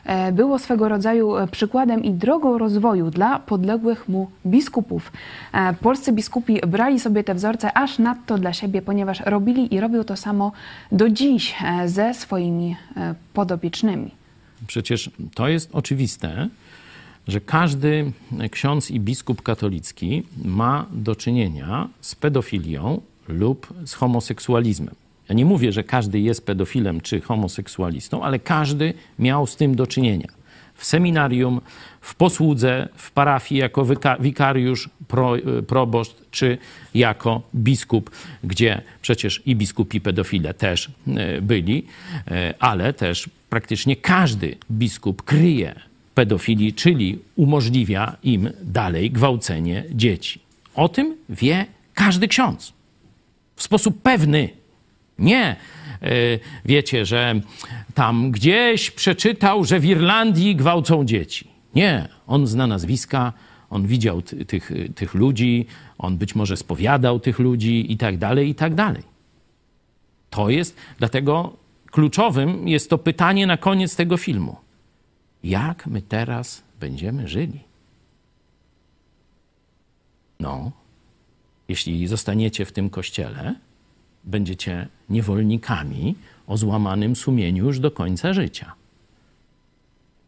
e, 0.06 0.31
było 0.31 0.60
swego 0.60 0.90
rodzaju 0.90 1.38
e, 1.38 1.48
przykładem 1.48 2.03
i 2.03 2.11
drogą 2.11 2.57
rozwoju 2.57 3.11
dla 3.11 3.40
podległych 3.40 4.10
mu 4.10 4.31
biskupów. 4.45 5.11
Polscy 5.81 6.11
biskupi 6.11 6.60
brali 6.68 6.99
sobie 6.99 7.23
te 7.23 7.35
wzorce 7.35 7.77
aż 7.77 7.99
nadto 7.99 8.38
dla 8.38 8.53
siebie, 8.53 8.81
ponieważ 8.81 9.19
robili 9.19 9.76
i 9.76 9.80
robią 9.80 10.03
to 10.03 10.15
samo 10.15 10.52
do 10.91 11.10
dziś 11.10 11.56
ze 11.85 12.14
swoimi 12.14 12.76
podobiecznymi. 13.34 14.11
Przecież 14.68 15.11
to 15.34 15.48
jest 15.48 15.69
oczywiste, 15.73 16.49
że 17.27 17.41
każdy 17.41 18.11
ksiądz 18.52 18.91
i 18.91 18.99
biskup 18.99 19.41
katolicki 19.41 20.23
ma 20.45 20.85
do 20.91 21.15
czynienia 21.15 21.90
z 22.02 22.15
pedofilią 22.15 23.02
lub 23.34 23.74
z 23.86 23.94
homoseksualizmem. 23.94 24.96
Ja 25.30 25.36
nie 25.36 25.46
mówię, 25.46 25.72
że 25.72 25.84
każdy 25.84 26.20
jest 26.20 26.46
pedofilem 26.46 27.02
czy 27.02 27.22
homoseksualistą, 27.22 28.24
ale 28.24 28.40
każdy 28.40 28.94
miał 29.20 29.48
z 29.48 29.56
tym 29.56 29.76
do 29.76 29.88
czynienia. 29.88 30.28
W 30.76 30.86
seminarium, 30.86 31.62
w 32.02 32.16
posłudze, 32.16 32.90
w 32.96 33.12
parafii 33.12 33.62
jako 33.62 33.86
wikariusz, 34.20 34.90
pro, 35.08 35.36
proboszcz 35.68 36.16
czy 36.32 36.58
jako 36.96 37.42
biskup, 37.56 38.12
gdzie 38.44 38.82
przecież 39.02 39.42
i 39.46 39.56
biskupi 39.56 40.02
pedofile 40.02 40.54
też 40.54 40.92
e, 41.08 41.42
byli, 41.42 41.86
e, 42.28 42.54
ale 42.60 42.94
też 42.94 43.30
praktycznie 43.50 43.96
każdy 43.96 44.56
biskup 44.72 45.24
kryje 45.24 45.76
pedofilii, 46.16 46.74
czyli 46.74 47.20
umożliwia 47.36 48.18
im 48.24 48.50
dalej 48.64 49.12
gwałcenie 49.12 49.84
dzieci. 49.92 50.40
O 50.76 50.90
tym 50.90 51.16
wie 51.30 51.66
każdy 51.94 52.28
ksiądz. 52.28 52.74
W 53.64 53.65
sposób 53.65 54.02
pewny. 54.02 54.49
Nie 55.19 55.45
e, 55.45 55.56
wiecie, 56.65 57.06
że 57.06 57.41
tam 57.94 58.31
gdzieś 58.31 58.91
przeczytał, 58.91 59.65
że 59.65 59.80
w 59.80 59.85
Irlandii 59.85 60.56
gwałcą 60.56 61.06
dzieci. 61.06 61.48
Nie, 61.76 62.07
on 62.27 62.48
zna 62.48 62.68
nazwiska, 62.68 63.34
on 63.69 63.88
widział 63.88 64.22
ty, 64.22 64.45
tych, 64.45 64.72
tych 64.95 65.14
ludzi, 65.14 65.65
on 65.98 66.18
być 66.18 66.35
może 66.35 66.57
spowiadał 66.57 67.19
tych 67.19 67.40
ludzi 67.40 67.91
i 67.91 67.98
tak 67.98 68.18
dalej, 68.18 68.49
i 68.49 68.56
tak 68.56 68.76
dalej. 68.76 69.03
To 70.30 70.49
jest, 70.49 70.77
dlatego 70.98 71.53
kluczowym 71.91 72.68
jest 72.68 72.90
to 72.90 72.98
pytanie 72.98 73.48
na 73.48 73.57
koniec 73.57 73.95
tego 73.95 74.18
filmu. 74.18 74.56
Jak 75.44 75.88
my 75.88 76.02
teraz 76.02 76.64
będziemy 76.80 77.27
żyli? 77.27 77.60
No, 80.40 80.72
jeśli 81.68 82.07
zostaniecie 82.07 82.65
w 82.65 82.72
tym 82.72 82.90
kościele, 82.90 83.56
będziecie 84.23 84.88
niewolnikami 85.10 86.15
o 86.48 86.57
złamanym 86.57 87.15
sumieniu 87.15 87.65
już 87.65 87.80
do 87.80 87.91
końca 87.91 88.34
życia. 88.34 88.73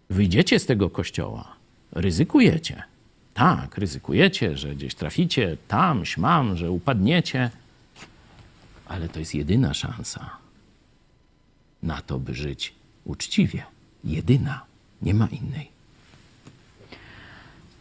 Wyjdziecie 0.09 0.59
z 0.59 0.65
tego 0.65 0.89
kościoła, 0.89 1.55
ryzykujecie. 1.91 2.83
Tak, 3.33 3.77
ryzykujecie, 3.77 4.57
że 4.57 4.75
gdzieś 4.75 4.95
traficie 4.95 5.57
tam, 5.67 6.05
śmam, 6.05 6.57
że 6.57 6.71
upadniecie, 6.71 7.49
ale 8.85 9.09
to 9.09 9.19
jest 9.19 9.35
jedyna 9.35 9.73
szansa 9.73 10.29
na 11.83 12.01
to, 12.01 12.19
by 12.19 12.33
żyć 12.33 12.73
uczciwie. 13.05 13.63
Jedyna, 14.03 14.65
nie 15.01 15.13
ma 15.13 15.27
innej. 15.27 15.74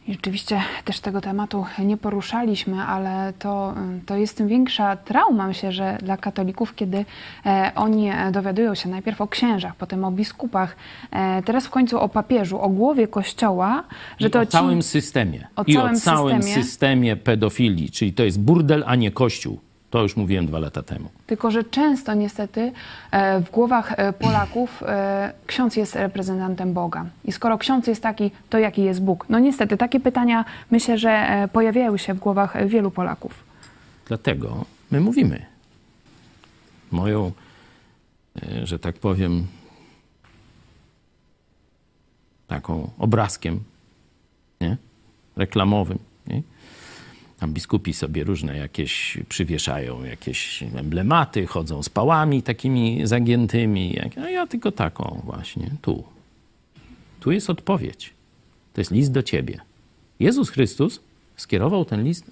Rzeczywiście 0.08 0.62
też 0.84 1.00
tego 1.00 1.20
tematu 1.20 1.64
nie 1.78 1.96
poruszaliśmy, 1.96 2.82
ale 2.82 3.32
to, 3.38 3.74
to 4.06 4.16
jest 4.16 4.36
tym 4.36 4.48
większa 4.48 4.96
trauma, 4.96 5.46
myślę, 5.46 5.72
że 5.72 5.98
dla 6.02 6.16
katolików, 6.16 6.74
kiedy 6.74 7.04
e, 7.46 7.72
oni 7.74 8.10
dowiadują 8.32 8.74
się 8.74 8.88
najpierw 8.88 9.20
o 9.20 9.28
księżach, 9.28 9.76
potem 9.76 10.04
o 10.04 10.10
biskupach, 10.10 10.76
e, 11.10 11.42
teraz 11.42 11.66
w 11.66 11.70
końcu 11.70 12.00
o 12.00 12.08
papieżu, 12.08 12.60
o 12.60 12.68
głowie 12.68 13.08
kościoła, 13.08 13.84
że 14.18 14.28
I 14.28 14.30
to 14.30 14.40
o 14.40 14.46
ci... 14.46 14.52
całym 14.52 14.82
systemie. 14.82 15.46
o 15.56 15.62
I 15.66 15.74
całym 15.74 15.94
o 15.94 16.00
całym 16.00 16.42
systemie. 16.42 16.64
systemie 16.64 17.16
pedofilii, 17.16 17.90
czyli 17.90 18.12
to 18.12 18.22
jest 18.22 18.40
burdel, 18.40 18.84
a 18.86 18.94
nie 18.96 19.10
kościół. 19.10 19.60
To 19.94 20.02
już 20.02 20.16
mówiłem 20.16 20.46
dwa 20.46 20.58
lata 20.58 20.82
temu. 20.82 21.08
Tylko, 21.26 21.50
że 21.50 21.64
często 21.64 22.14
niestety 22.14 22.72
e, 23.10 23.40
w 23.40 23.50
głowach 23.50 23.92
e, 23.96 24.12
Polaków 24.12 24.82
e, 24.82 25.32
ksiądz 25.46 25.76
jest 25.76 25.94
reprezentantem 25.96 26.72
Boga. 26.72 27.06
I 27.24 27.32
skoro 27.32 27.58
ksiądz 27.58 27.86
jest 27.86 28.02
taki, 28.02 28.30
to 28.50 28.58
jaki 28.58 28.82
jest 28.82 29.02
Bóg? 29.02 29.26
No 29.28 29.38
niestety, 29.38 29.76
takie 29.76 30.00
pytania 30.00 30.44
myślę, 30.70 30.98
że 30.98 31.48
pojawiają 31.52 31.96
się 31.96 32.14
w 32.14 32.18
głowach 32.18 32.66
wielu 32.66 32.90
Polaków. 32.90 33.44
Dlatego 34.06 34.64
my 34.90 35.00
mówimy. 35.00 35.46
Moją, 36.90 37.32
że 38.64 38.78
tak 38.78 38.94
powiem, 38.94 39.46
taką 42.46 42.90
obrazkiem 42.98 43.60
nie? 44.60 44.76
reklamowym. 45.36 45.98
Tam 47.44 47.52
biskupi 47.52 47.92
sobie 47.92 48.24
różne 48.24 48.56
jakieś 48.56 49.18
przywieszają, 49.28 50.04
jakieś 50.04 50.62
emblematy, 50.62 51.46
chodzą 51.46 51.82
z 51.82 51.88
pałami 51.88 52.42
takimi 52.42 53.06
zagiętymi. 53.06 53.98
A 54.16 54.30
ja 54.30 54.46
tylko 54.46 54.72
taką 54.72 55.20
właśnie, 55.24 55.70
tu. 55.82 56.04
Tu 57.20 57.32
jest 57.32 57.50
odpowiedź. 57.50 58.12
To 58.74 58.80
jest 58.80 58.90
list 58.90 59.12
do 59.12 59.22
ciebie. 59.22 59.60
Jezus 60.20 60.50
Chrystus 60.50 61.00
skierował 61.36 61.84
ten 61.84 62.04
list 62.04 62.24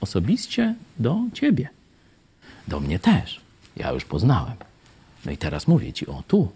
osobiście 0.00 0.74
do 0.98 1.20
ciebie. 1.32 1.68
Do 2.68 2.80
mnie 2.80 2.98
też. 2.98 3.40
Ja 3.76 3.92
już 3.92 4.04
poznałem. 4.04 4.56
No 5.26 5.32
i 5.32 5.36
teraz 5.36 5.68
mówię 5.68 5.92
ci, 5.92 6.06
o 6.06 6.22
tu, 6.28 6.52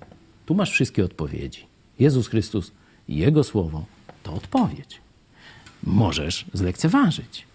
tu 0.47 0.55
masz 0.55 0.71
wszystkie 0.73 1.05
odpowiedzi. 1.05 1.67
Jezus 1.99 2.29
Chrystus 2.29 2.73
Jego 3.09 3.45
Słowo 3.45 3.85
to 4.23 4.33
odpowiedź. 4.33 5.01
Możesz 5.83 6.45
zlekceważyć, 6.53 7.47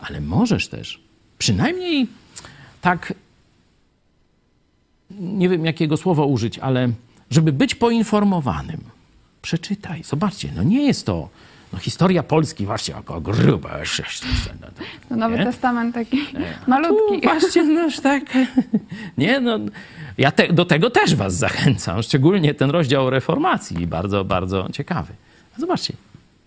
ale 0.00 0.20
możesz 0.20 0.68
też 0.68 1.00
przynajmniej 1.38 2.06
tak, 2.80 3.14
nie 5.10 5.48
wiem 5.48 5.64
jakiego 5.64 5.96
słowa 5.96 6.24
użyć, 6.24 6.58
ale 6.58 6.88
żeby 7.30 7.52
być 7.52 7.74
poinformowanym. 7.74 8.80
Przeczytaj, 9.42 10.02
zobaczcie, 10.04 10.50
no 10.56 10.62
nie 10.62 10.86
jest 10.86 11.06
to 11.06 11.28
no, 11.72 11.78
historia 11.78 12.22
Polski, 12.22 12.66
właśnie, 12.66 12.94
jaka 12.94 13.20
gruba. 13.20 13.78
No, 15.10 15.16
Nowy 15.16 15.38
Nie? 15.38 15.44
Testament 15.44 15.94
taki 15.94 16.16
Nie. 16.16 16.58
malutki. 16.66 17.20
Tu 17.20 17.28
właśnie, 17.28 17.64
no 17.64 17.82
już 17.82 18.00
tak. 18.00 18.22
Nie, 19.18 19.40
no. 19.40 19.58
Ja 20.18 20.30
te, 20.30 20.52
do 20.52 20.64
tego 20.64 20.90
też 20.90 21.14
was 21.14 21.34
zachęcam, 21.34 22.02
szczególnie 22.02 22.54
ten 22.54 22.70
rozdział 22.70 23.06
o 23.06 23.10
reformacji, 23.10 23.86
bardzo, 23.86 24.24
bardzo 24.24 24.68
ciekawy. 24.72 25.12
Zobaczcie, 25.58 25.94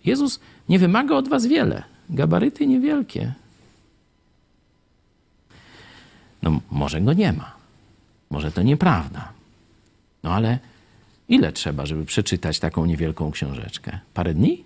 Jezus 0.05 0.39
nie 0.69 0.79
wymaga 0.79 1.15
od 1.15 1.27
was 1.27 1.45
wiele, 1.47 1.83
gabaryty 2.09 2.67
niewielkie. 2.67 3.33
No 6.41 6.61
może 6.71 7.01
go 7.01 7.13
nie 7.13 7.33
ma, 7.33 7.55
może 8.29 8.51
to 8.51 8.61
nieprawda. 8.61 9.31
No 10.23 10.33
ale 10.33 10.59
ile 11.29 11.51
trzeba, 11.51 11.85
żeby 11.85 12.05
przeczytać 12.05 12.59
taką 12.59 12.85
niewielką 12.85 13.31
książeczkę? 13.31 13.99
Parę 14.13 14.33
dni? 14.33 14.63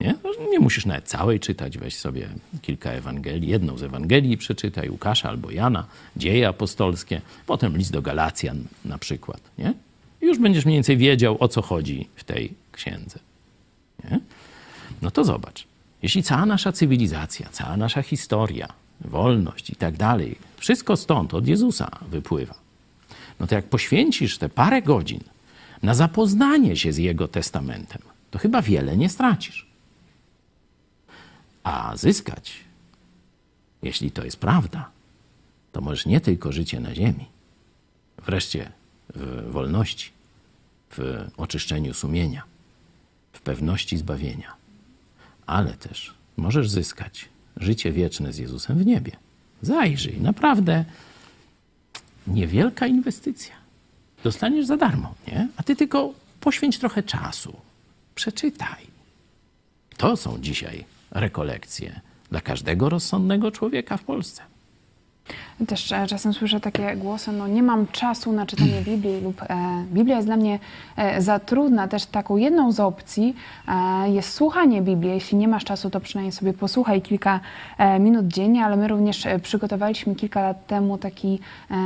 Nie? 0.00 0.14
Nie 0.50 0.58
musisz 0.60 0.86
nawet 0.86 1.08
całej 1.08 1.40
czytać, 1.40 1.78
weź 1.78 1.96
sobie 1.96 2.28
kilka 2.62 2.90
Ewangelii, 2.90 3.48
jedną 3.48 3.78
z 3.78 3.82
Ewangelii 3.82 4.36
przeczytaj, 4.36 4.90
Łukasza 4.90 5.28
albo 5.28 5.50
Jana, 5.50 5.86
dzieje 6.16 6.48
apostolskie, 6.48 7.20
potem 7.46 7.76
list 7.76 7.92
do 7.92 8.02
Galacjan 8.02 8.64
na 8.84 8.98
przykład, 8.98 9.40
nie? 9.58 9.74
I 10.22 10.26
już 10.26 10.38
będziesz 10.38 10.64
mniej 10.64 10.76
więcej 10.76 10.96
wiedział, 10.96 11.36
o 11.40 11.48
co 11.48 11.62
chodzi 11.62 12.08
w 12.16 12.24
tej 12.24 12.54
księdze. 12.72 13.18
Nie? 14.04 14.20
No 15.02 15.10
to 15.10 15.24
zobacz, 15.24 15.66
jeśli 16.02 16.22
cała 16.22 16.46
nasza 16.46 16.72
cywilizacja, 16.72 17.48
cała 17.52 17.76
nasza 17.76 18.02
historia, 18.02 18.68
wolność 19.00 19.70
i 19.70 19.76
tak 19.76 19.96
dalej, 19.96 20.38
wszystko 20.56 20.96
stąd, 20.96 21.34
od 21.34 21.48
Jezusa 21.48 21.90
wypływa, 22.08 22.54
no 23.40 23.46
to 23.46 23.54
jak 23.54 23.64
poświęcisz 23.64 24.38
te 24.38 24.48
parę 24.48 24.82
godzin 24.82 25.20
na 25.82 25.94
zapoznanie 25.94 26.76
się 26.76 26.92
z 26.92 26.98
Jego 26.98 27.28
testamentem, 27.28 28.02
to 28.30 28.38
chyba 28.38 28.62
wiele 28.62 28.96
nie 28.96 29.08
stracisz. 29.08 29.66
A 31.64 31.96
zyskać, 31.96 32.54
jeśli 33.82 34.10
to 34.10 34.24
jest 34.24 34.36
prawda, 34.36 34.90
to 35.72 35.80
możesz 35.80 36.06
nie 36.06 36.20
tylko 36.20 36.52
życie 36.52 36.80
na 36.80 36.94
ziemi, 36.94 37.26
wreszcie 38.26 38.72
w 39.14 39.50
wolności, 39.50 40.10
w 40.90 41.28
oczyszczeniu 41.36 41.94
sumienia, 41.94 42.42
w 43.32 43.40
pewności 43.40 43.96
zbawienia, 43.96 44.54
ale 45.46 45.72
też 45.72 46.14
możesz 46.36 46.70
zyskać 46.70 47.28
życie 47.56 47.92
wieczne 47.92 48.32
z 48.32 48.38
Jezusem 48.38 48.78
w 48.78 48.86
niebie. 48.86 49.12
Zajrzyj, 49.62 50.20
naprawdę 50.20 50.84
niewielka 52.26 52.86
inwestycja. 52.86 53.54
Dostaniesz 54.24 54.66
za 54.66 54.76
darmo, 54.76 55.14
nie? 55.28 55.48
A 55.56 55.62
ty 55.62 55.76
tylko 55.76 56.12
poświęć 56.40 56.78
trochę 56.78 57.02
czasu. 57.02 57.56
Przeczytaj. 58.14 58.86
To 59.96 60.16
są 60.16 60.38
dzisiaj 60.40 60.84
rekolekcje 61.10 62.00
dla 62.30 62.40
każdego 62.40 62.88
rozsądnego 62.88 63.50
człowieka 63.50 63.96
w 63.96 64.02
Polsce. 64.02 64.42
Też 65.68 65.92
e, 65.92 66.06
czasem 66.06 66.32
słyszę 66.32 66.60
takie 66.60 66.96
głosy, 66.96 67.32
no 67.32 67.48
nie 67.48 67.62
mam 67.62 67.86
czasu 67.86 68.32
na 68.32 68.46
czytanie 68.46 68.82
Biblii 68.86 69.20
lub 69.20 69.42
e, 69.42 69.46
Biblia 69.92 70.16
jest 70.16 70.28
dla 70.28 70.36
mnie 70.36 70.58
e, 70.96 71.22
za 71.22 71.38
trudna. 71.38 71.88
Też 71.88 72.06
taką 72.06 72.36
jedną 72.36 72.72
z 72.72 72.80
opcji 72.80 73.36
e, 73.68 74.10
jest 74.10 74.32
słuchanie 74.32 74.82
Biblii. 74.82 75.10
Jeśli 75.10 75.38
nie 75.38 75.48
masz 75.48 75.64
czasu, 75.64 75.90
to 75.90 76.00
przynajmniej 76.00 76.32
sobie 76.32 76.52
posłuchaj 76.52 77.02
kilka 77.02 77.40
e, 77.78 77.98
minut 77.98 78.26
dziennie, 78.26 78.64
ale 78.64 78.76
my 78.76 78.88
również 78.88 79.26
e, 79.26 79.38
przygotowaliśmy 79.38 80.14
kilka 80.14 80.42
lat 80.42 80.66
temu 80.66 80.98
taki 80.98 81.40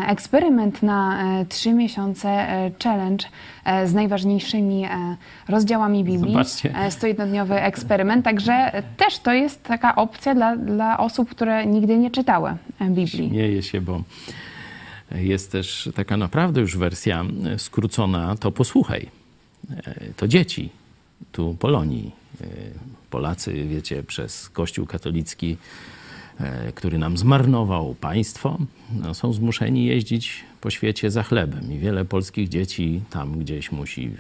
eksperyment 0.09 0.83
na 0.83 1.19
trzy 1.49 1.73
miesiące 1.73 2.47
challenge 2.83 3.27
z 3.85 3.95
najważniejszymi 3.95 4.85
e, 4.85 5.17
rozdziałami 5.49 6.05
Biblii. 6.05 6.33
Zobaczcie. 6.33 6.75
E, 6.75 6.89
101-dniowy 6.89 7.55
eksperyment, 7.55 8.25
także 8.25 8.53
e, 8.53 8.83
też 8.83 9.19
to 9.19 9.33
jest 9.33 9.63
taka 9.63 9.97
opcja 9.97 10.35
dla, 10.35 10.57
dla 10.57 10.99
osób, 10.99 11.31
które 11.31 11.67
nigdy 11.67 11.99
nie 11.99 12.11
czytały 12.11 12.51
e, 12.81 12.91
Biblii. 12.91 13.29
Śmieję 13.29 13.63
się, 13.63 13.81
bo 13.81 14.03
jest 15.11 15.53
też 15.53 15.91
taka 15.95 16.17
naprawdę 16.17 16.61
już 16.61 16.77
wersja 16.77 17.25
skrócona, 17.59 18.37
to 18.37 18.53
posłuchaj. 18.53 19.09
To 20.17 20.29
dzieci 20.29 20.71
tu 21.33 21.57
Polonii. 21.59 22.13
Polacy, 23.11 23.67
wiecie, 23.69 24.03
przez 24.03 24.49
Kościół 24.49 24.87
katolicki, 24.87 25.57
e, 26.41 26.73
który 26.73 26.99
nam 26.99 27.17
zmarnował 27.17 27.95
państwo, 27.95 28.59
no, 29.03 29.15
są 29.15 29.33
zmuszeni 29.33 29.85
jeździć 29.85 30.45
po 30.61 30.71
świecie 30.71 31.11
za 31.11 31.23
chlebem. 31.23 31.73
I 31.73 31.79
wiele 31.79 32.05
polskich 32.05 32.49
dzieci 32.49 33.01
tam 33.11 33.39
gdzieś 33.39 33.73
musi 33.73 34.11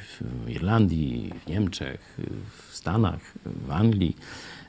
w 0.45 0.51
Irlandii, 0.51 1.33
w 1.47 1.51
Niemczech, 1.51 2.19
w 2.69 2.77
Stanach, 2.77 3.21
w 3.67 3.71
Anglii, 3.71 4.17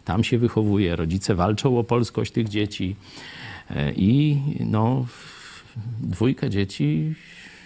tam 0.05 0.23
się 0.23 0.37
wychowuje. 0.37 0.95
Rodzice 0.95 1.35
walczą 1.35 1.79
o 1.79 1.83
polskość 1.83 2.31
tych 2.31 2.49
dzieci. 2.49 2.95
E, 3.69 3.93
I 3.93 4.41
no, 4.59 5.05
dwójka 5.99 6.49
dzieci, 6.49 7.13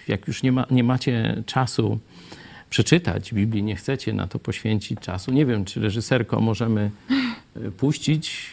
jak 0.07 0.27
już 0.27 0.44
nie, 0.44 0.52
ma, 0.52 0.65
nie 0.72 0.84
macie 0.84 1.44
czasu 1.45 1.99
przeczytać 2.69 3.34
Biblii, 3.34 3.64
nie 3.64 3.76
chcecie 3.76 4.14
na 4.14 4.27
to 4.27 4.40
poświęcić 4.40 4.99
czasu. 4.99 5.32
Nie 5.32 5.45
wiem, 5.45 5.65
czy 5.65 5.80
reżyserko 5.80 6.41
możemy 6.41 6.91
e, 7.56 7.72
puścić 7.72 8.49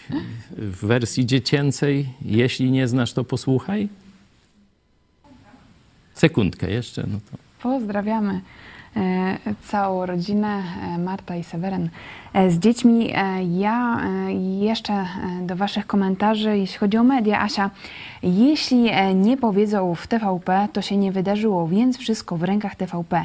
w 0.51 0.87
wersji 0.87 1.27
dziecięcej. 1.27 2.09
Jeśli 2.23 2.71
nie 2.71 2.89
znasz, 2.89 3.13
to 3.13 3.25
posłuchaj. 3.25 3.89
Sekundkę 6.27 6.71
jeszcze. 6.71 7.03
No 7.13 7.19
to. 7.31 7.39
Pozdrawiamy 7.63 8.41
e, 8.97 9.01
całą 9.63 10.07
rodzinę, 10.07 10.63
e, 10.95 10.99
Marta 10.99 11.37
i 11.37 11.45
Seweren. 11.45 11.89
E, 12.33 12.51
Z 12.51 12.59
dziećmi 12.59 13.13
ja 13.59 14.01
jeszcze 14.61 15.07
do 15.43 15.57
Waszych 15.57 15.87
komentarzy, 15.87 16.59
jeśli 16.59 16.79
chodzi 16.79 16.97
o 16.99 17.05
media. 17.05 17.41
Asia, 17.41 17.71
jeśli 18.23 18.91
nie 19.15 19.37
powiedzą 19.37 19.95
w 19.95 20.07
TVP, 20.07 20.69
to 20.73 20.83
się 20.83 20.97
nie 20.97 21.13
wydarzyło, 21.13 21.69
więc 21.69 21.99
wszystko 21.99 22.37
w 22.37 22.43
rękach 22.43 22.77
TVP. 22.77 23.25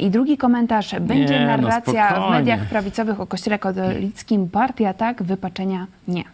I 0.00 0.10
drugi 0.10 0.36
komentarz. 0.36 0.94
Będzie 1.00 1.34
Nie, 1.34 1.40
no 1.40 1.46
narracja 1.46 2.06
w 2.06 2.10
spokojnie. 2.10 2.38
mediach 2.38 2.68
prawicowych 2.68 3.20
o 3.20 3.26
Kościele 3.26 3.58
katolickim. 3.58 4.48
Partia 4.48 4.94
tak, 4.94 5.22
wypaczenia 5.22 5.86
nie. 6.08 6.24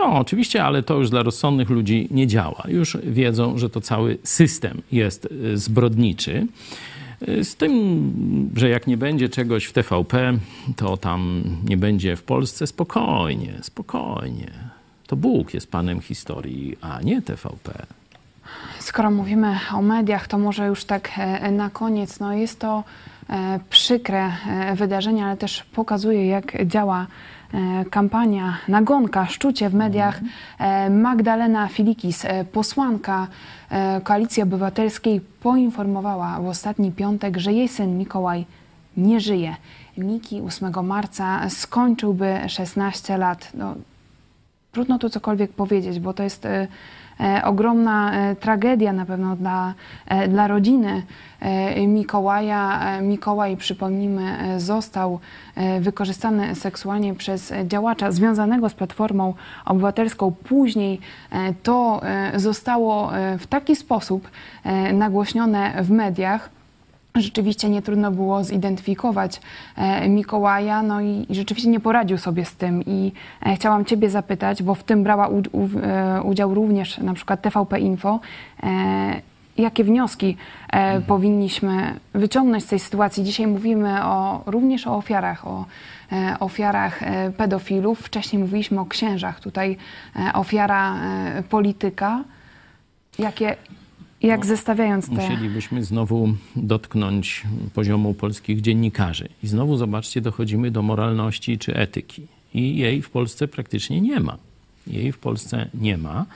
To 0.00 0.12
oczywiście, 0.12 0.64
ale 0.64 0.82
to 0.82 0.94
już 0.94 1.10
dla 1.10 1.22
rozsądnych 1.22 1.70
ludzi 1.70 2.08
nie 2.10 2.26
działa. 2.26 2.62
Już 2.68 2.96
wiedzą, 3.02 3.58
że 3.58 3.70
to 3.70 3.80
cały 3.80 4.18
system 4.24 4.82
jest 4.92 5.28
y, 5.32 5.58
zbrodniczy. 5.58 6.46
Y, 7.28 7.44
Z 7.44 7.56
tym, 7.56 8.50
że 8.56 8.68
jak 8.68 8.86
nie 8.86 8.96
będzie 8.96 9.28
czegoś 9.28 9.64
w 9.64 9.72
TVP, 9.72 10.38
to 10.76 10.96
tam 10.96 11.42
nie 11.64 11.76
będzie 11.76 12.16
w 12.16 12.22
Polsce. 12.22 12.66
Spokojnie, 12.66 13.52
spokojnie. 13.62 14.50
To 15.06 15.16
Bóg 15.16 15.54
jest 15.54 15.70
panem 15.70 16.00
historii, 16.00 16.76
a 16.80 17.00
nie 17.02 17.22
TVP. 17.22 17.86
Skoro 18.78 19.10
mówimy 19.10 19.58
o 19.72 19.82
mediach, 19.82 20.28
to 20.28 20.38
może 20.38 20.66
już 20.66 20.84
tak 20.84 21.10
e, 21.18 21.50
na 21.50 21.70
koniec. 21.70 22.20
No 22.20 22.32
jest 22.32 22.60
to 22.60 22.84
e, 23.30 23.60
przykre 23.70 24.32
e, 24.48 24.74
wydarzenie, 24.76 25.24
ale 25.24 25.36
też 25.36 25.62
pokazuje, 25.62 26.26
jak 26.26 26.66
działa 26.66 27.06
kampania, 27.90 28.58
nagonka, 28.68 29.26
szczucie 29.26 29.68
w 29.70 29.74
mediach. 29.74 30.20
E, 30.58 30.90
Magdalena 30.90 31.68
Filikis, 31.68 32.24
e, 32.24 32.44
posłanka 32.44 33.26
e, 33.70 34.00
Koalicji 34.00 34.42
Obywatelskiej, 34.42 35.20
poinformowała 35.20 36.40
w 36.40 36.46
ostatni 36.46 36.92
piątek, 36.92 37.36
że 37.36 37.52
jej 37.52 37.68
syn 37.68 37.98
Mikołaj 37.98 38.46
nie 38.96 39.20
żyje. 39.20 39.56
Miki 39.98 40.40
8 40.40 40.86
marca 40.86 41.50
skończyłby 41.50 42.38
16 42.48 43.18
lat. 43.18 43.50
No, 43.54 43.74
trudno 44.72 44.98
tu 44.98 45.10
cokolwiek 45.10 45.52
powiedzieć, 45.52 46.00
bo 46.00 46.12
to 46.12 46.22
jest 46.22 46.46
e, 46.46 46.50
e, 46.50 46.68
ogromna 47.44 48.12
e, 48.12 48.36
tragedia 48.36 48.92
na 48.92 49.06
pewno 49.06 49.36
dla, 49.36 49.74
e, 50.06 50.28
dla 50.28 50.46
rodziny 50.48 51.02
e, 51.40 51.86
Mikołaja. 51.86 52.80
E, 52.80 53.02
Mikołaj, 53.02 53.56
przypomnijmy, 53.56 54.38
e, 54.38 54.60
został 54.60 55.20
e, 55.54 55.80
wykorzystany 55.80 56.54
seksualnie 56.54 57.14
przez 57.14 57.52
działacza 57.64 58.12
związanego 58.12 58.68
z 58.68 58.74
Platformą 58.74 59.34
Obywatelską. 59.64 60.32
Później 60.44 61.00
e, 61.30 61.54
to 61.62 62.00
e, 62.02 62.40
zostało 62.40 63.16
e, 63.16 63.38
w 63.38 63.46
taki 63.46 63.76
sposób 63.76 64.30
e, 64.64 64.92
nagłośnione 64.92 65.82
w 65.82 65.90
mediach, 65.90 66.59
Rzeczywiście 67.14 67.68
nie 67.68 67.82
trudno 67.82 68.10
było 68.10 68.44
zidentyfikować 68.44 69.40
e, 69.76 70.08
Mikołaja, 70.08 70.82
no 70.82 71.00
i, 71.00 71.26
rzeczywiście 71.30 71.70
nie 71.70 71.80
poradził 71.80 72.18
sobie 72.18 72.44
z 72.44 72.56
tym. 72.56 72.82
I 72.86 73.12
e, 73.46 73.54
chciałam 73.54 73.84
Ciebie 73.84 74.10
zapytać, 74.10 74.62
bo 74.62 74.74
w 74.74 74.84
tym 74.84 75.02
brała 75.02 75.28
e, 75.28 76.22
udział 76.22 76.54
również 76.54 76.98
na 76.98 77.14
przykład 77.14 77.42
TVP 77.42 77.80
Info. 77.80 78.20
Jakie 79.58 79.84
wnioski 79.84 80.36
e, 80.72 81.00
powinniśmy 81.00 82.00
wyciągnąć 82.14 82.64
z 82.64 82.66
tej 82.66 82.78
sytuacji? 82.78 83.24
Dzisiaj 83.24 83.46
mówimy 83.46 84.04
o, 84.04 84.42
również 84.46 84.86
o 84.86 84.96
ofiarach, 84.96 85.46
o 85.46 85.64
ofiarach 86.40 87.00
pedofilów. 87.36 88.00
Wcześniej 88.00 88.42
mówiliśmy 88.42 88.80
o 88.80 88.86
księżach. 88.86 89.40
Tutaj 89.40 89.76
ofiara 90.34 90.96
polityka. 91.50 92.24
Jakie, 93.18 93.56
Jak 94.22 94.46
zestawiając 94.46 95.08
te... 95.08 95.14
Musielibyśmy 95.14 95.84
znowu 95.84 96.34
dotknąć 96.56 97.42
poziomu 97.74 98.14
polskich 98.14 98.60
dziennikarzy. 98.60 99.28
I 99.42 99.46
znowu, 99.46 99.76
zobaczcie, 99.76 100.20
dochodzimy 100.20 100.70
do 100.70 100.82
moralności 100.82 101.58
czy 101.58 101.74
etyki. 101.74 102.26
I 102.54 102.76
jej 102.76 103.02
w 103.02 103.10
Polsce 103.10 103.48
praktycznie 103.48 104.00
nie 104.00 104.20
ma. 104.20 104.36
Jej 104.86 105.12
w 105.12 105.18
Polsce 105.18 105.68
nie 105.74 105.98
ma. 105.98 106.26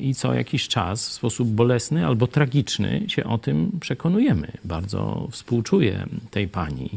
I 0.00 0.14
co 0.14 0.34
jakiś 0.34 0.68
czas 0.68 1.08
w 1.08 1.12
sposób 1.12 1.48
bolesny 1.48 2.06
albo 2.06 2.26
tragiczny 2.26 3.04
się 3.08 3.24
o 3.24 3.38
tym 3.38 3.70
przekonujemy. 3.80 4.52
Bardzo 4.64 5.28
współczuję 5.30 6.06
tej 6.30 6.48
pani. 6.48 6.90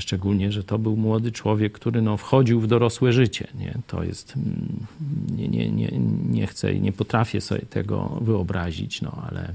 Szczególnie, 0.00 0.52
że 0.52 0.64
to 0.64 0.78
był 0.78 0.96
młody 0.96 1.32
człowiek, 1.32 1.72
który 1.72 2.02
no, 2.02 2.16
wchodził 2.16 2.60
w 2.60 2.66
dorosłe 2.66 3.12
życie. 3.12 3.46
Nie? 3.54 3.74
To 3.86 4.04
jest, 4.04 4.36
mm, 4.36 4.86
nie, 5.36 5.48
nie, 5.48 5.70
nie, 5.70 5.90
nie 6.30 6.46
chcę 6.46 6.72
i 6.72 6.80
nie 6.80 6.92
potrafię 6.92 7.40
sobie 7.40 7.62
tego 7.62 8.18
wyobrazić, 8.20 9.02
no, 9.02 9.22
ale 9.30 9.54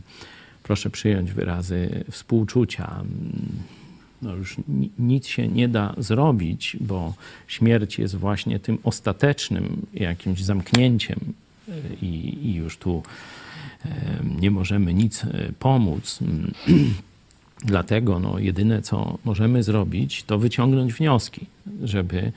proszę 0.63 0.89
przyjąć 0.89 1.31
wyrazy 1.31 2.03
współczucia. 2.11 3.03
No 4.21 4.35
już 4.35 4.57
nic 4.99 5.27
się 5.27 5.47
nie 5.47 5.67
da 5.67 5.95
zrobić, 5.97 6.77
bo 6.81 7.13
śmierć 7.47 7.99
jest 7.99 8.15
właśnie 8.15 8.59
tym 8.59 8.77
ostatecznym 8.83 9.85
jakimś 9.93 10.43
zamknięciem 10.43 11.19
i, 12.01 12.37
i 12.41 12.53
już 12.53 12.77
tu 12.77 13.03
nie 14.39 14.51
możemy 14.51 14.93
nic 14.93 15.23
e, 15.23 15.51
pomóc. 15.59 16.19
Dlatego 17.63 18.19
no, 18.19 18.39
jedyne, 18.39 18.81
co 18.81 19.17
możemy 19.25 19.63
zrobić, 19.63 20.23
to 20.23 20.39
wyciągnąć 20.39 20.93
wnioski, 20.93 21.45
żeby 21.83 22.31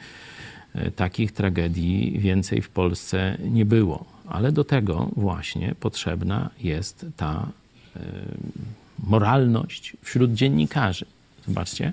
e, 0.74 0.90
takich 0.90 1.32
tragedii 1.32 2.18
więcej 2.18 2.62
w 2.62 2.68
Polsce 2.68 3.38
nie 3.50 3.64
było. 3.64 4.04
Ale 4.28 4.52
do 4.52 4.64
tego 4.64 5.10
właśnie 5.16 5.74
potrzebna 5.80 6.50
jest 6.60 7.06
ta 7.16 7.48
e, 7.96 8.00
moralność 8.98 9.96
wśród 10.02 10.34
dziennikarzy. 10.34 11.06
Zobaczcie, 11.46 11.92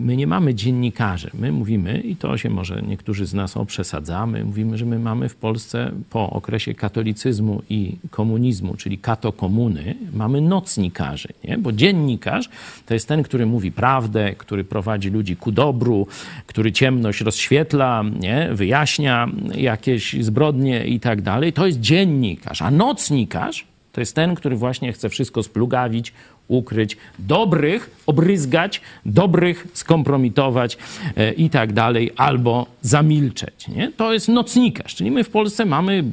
my 0.00 0.16
nie 0.16 0.26
mamy 0.26 0.54
dziennikarzy. 0.54 1.30
My 1.34 1.52
mówimy, 1.52 2.00
i 2.00 2.16
to 2.16 2.38
się 2.38 2.50
może 2.50 2.82
niektórzy 2.82 3.26
z 3.26 3.34
nas 3.34 3.56
oprzesadzamy, 3.56 4.44
mówimy, 4.44 4.78
że 4.78 4.86
my 4.86 4.98
mamy 4.98 5.28
w 5.28 5.36
Polsce 5.36 5.92
po 6.10 6.30
okresie 6.30 6.74
katolicyzmu 6.74 7.62
i 7.70 7.96
komunizmu, 8.10 8.74
czyli 8.76 8.98
katokomuny, 8.98 9.94
mamy 10.12 10.40
nocnikarzy. 10.40 11.28
Nie? 11.44 11.58
Bo 11.58 11.72
dziennikarz 11.72 12.48
to 12.86 12.94
jest 12.94 13.08
ten, 13.08 13.22
który 13.22 13.46
mówi 13.46 13.72
prawdę, 13.72 14.34
który 14.34 14.64
prowadzi 14.64 15.10
ludzi 15.10 15.36
ku 15.36 15.52
dobru, 15.52 16.06
który 16.46 16.72
ciemność 16.72 17.20
rozświetla, 17.20 18.04
nie? 18.20 18.48
wyjaśnia 18.52 19.28
jakieś 19.54 20.24
zbrodnie 20.24 20.84
i 20.86 21.00
tak 21.00 21.22
dalej. 21.22 21.52
To 21.52 21.66
jest 21.66 21.80
dziennikarz. 21.80 22.62
A 22.62 22.70
nocnikarz 22.70 23.66
to 23.92 24.00
jest 24.00 24.14
ten, 24.14 24.34
który 24.34 24.56
właśnie 24.56 24.92
chce 24.92 25.08
wszystko 25.08 25.42
splugawić, 25.42 26.12
ukryć, 26.52 26.96
dobrych 27.18 28.02
obryzgać, 28.06 28.80
dobrych 29.06 29.66
skompromitować 29.72 30.78
e, 31.16 31.32
i 31.32 31.50
tak 31.50 31.72
dalej, 31.72 32.10
albo 32.16 32.66
zamilczeć. 32.82 33.68
Nie? 33.68 33.92
To 33.96 34.12
jest 34.12 34.28
nocnikarz, 34.28 34.94
czyli 34.94 35.10
my 35.10 35.24
w 35.24 35.30
Polsce 35.30 35.64
mamy 35.64 36.04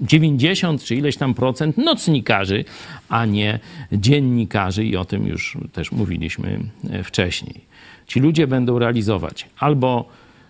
90 0.00 0.84
czy 0.84 0.94
ileś 0.94 1.16
tam 1.16 1.34
procent 1.34 1.78
nocnikarzy, 1.78 2.64
a 3.08 3.26
nie 3.26 3.58
dziennikarzy 3.92 4.84
i 4.84 4.96
o 4.96 5.04
tym 5.04 5.26
już 5.26 5.58
też 5.72 5.92
mówiliśmy 5.92 6.60
e, 6.90 7.02
wcześniej. 7.02 7.60
Ci 8.06 8.20
ludzie 8.20 8.46
będą 8.46 8.78
realizować 8.78 9.46
albo 9.58 10.08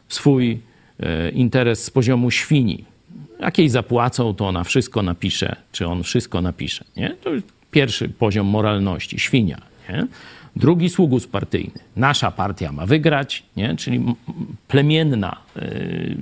swój 0.08 0.58
e, 1.00 1.30
interes 1.30 1.84
z 1.84 1.90
poziomu 1.90 2.30
świni, 2.30 2.84
jakiej 3.40 3.68
zapłacą, 3.68 4.34
to 4.34 4.48
ona 4.48 4.64
wszystko 4.64 5.02
napisze, 5.02 5.56
czy 5.72 5.86
on 5.86 6.02
wszystko 6.02 6.40
napisze. 6.40 6.84
Nie? 6.96 7.16
To 7.22 7.30
pierwszy 7.74 8.08
poziom 8.08 8.46
moralności, 8.46 9.18
świnia. 9.18 9.58
Nie? 9.88 10.06
Drugi 10.56 10.90
sługus 10.90 11.26
partyjny. 11.26 11.80
Nasza 11.96 12.30
partia 12.30 12.72
ma 12.72 12.86
wygrać, 12.86 13.42
nie? 13.56 13.76
czyli 13.76 14.04
plemienna, 14.68 15.36
y, 15.56 16.16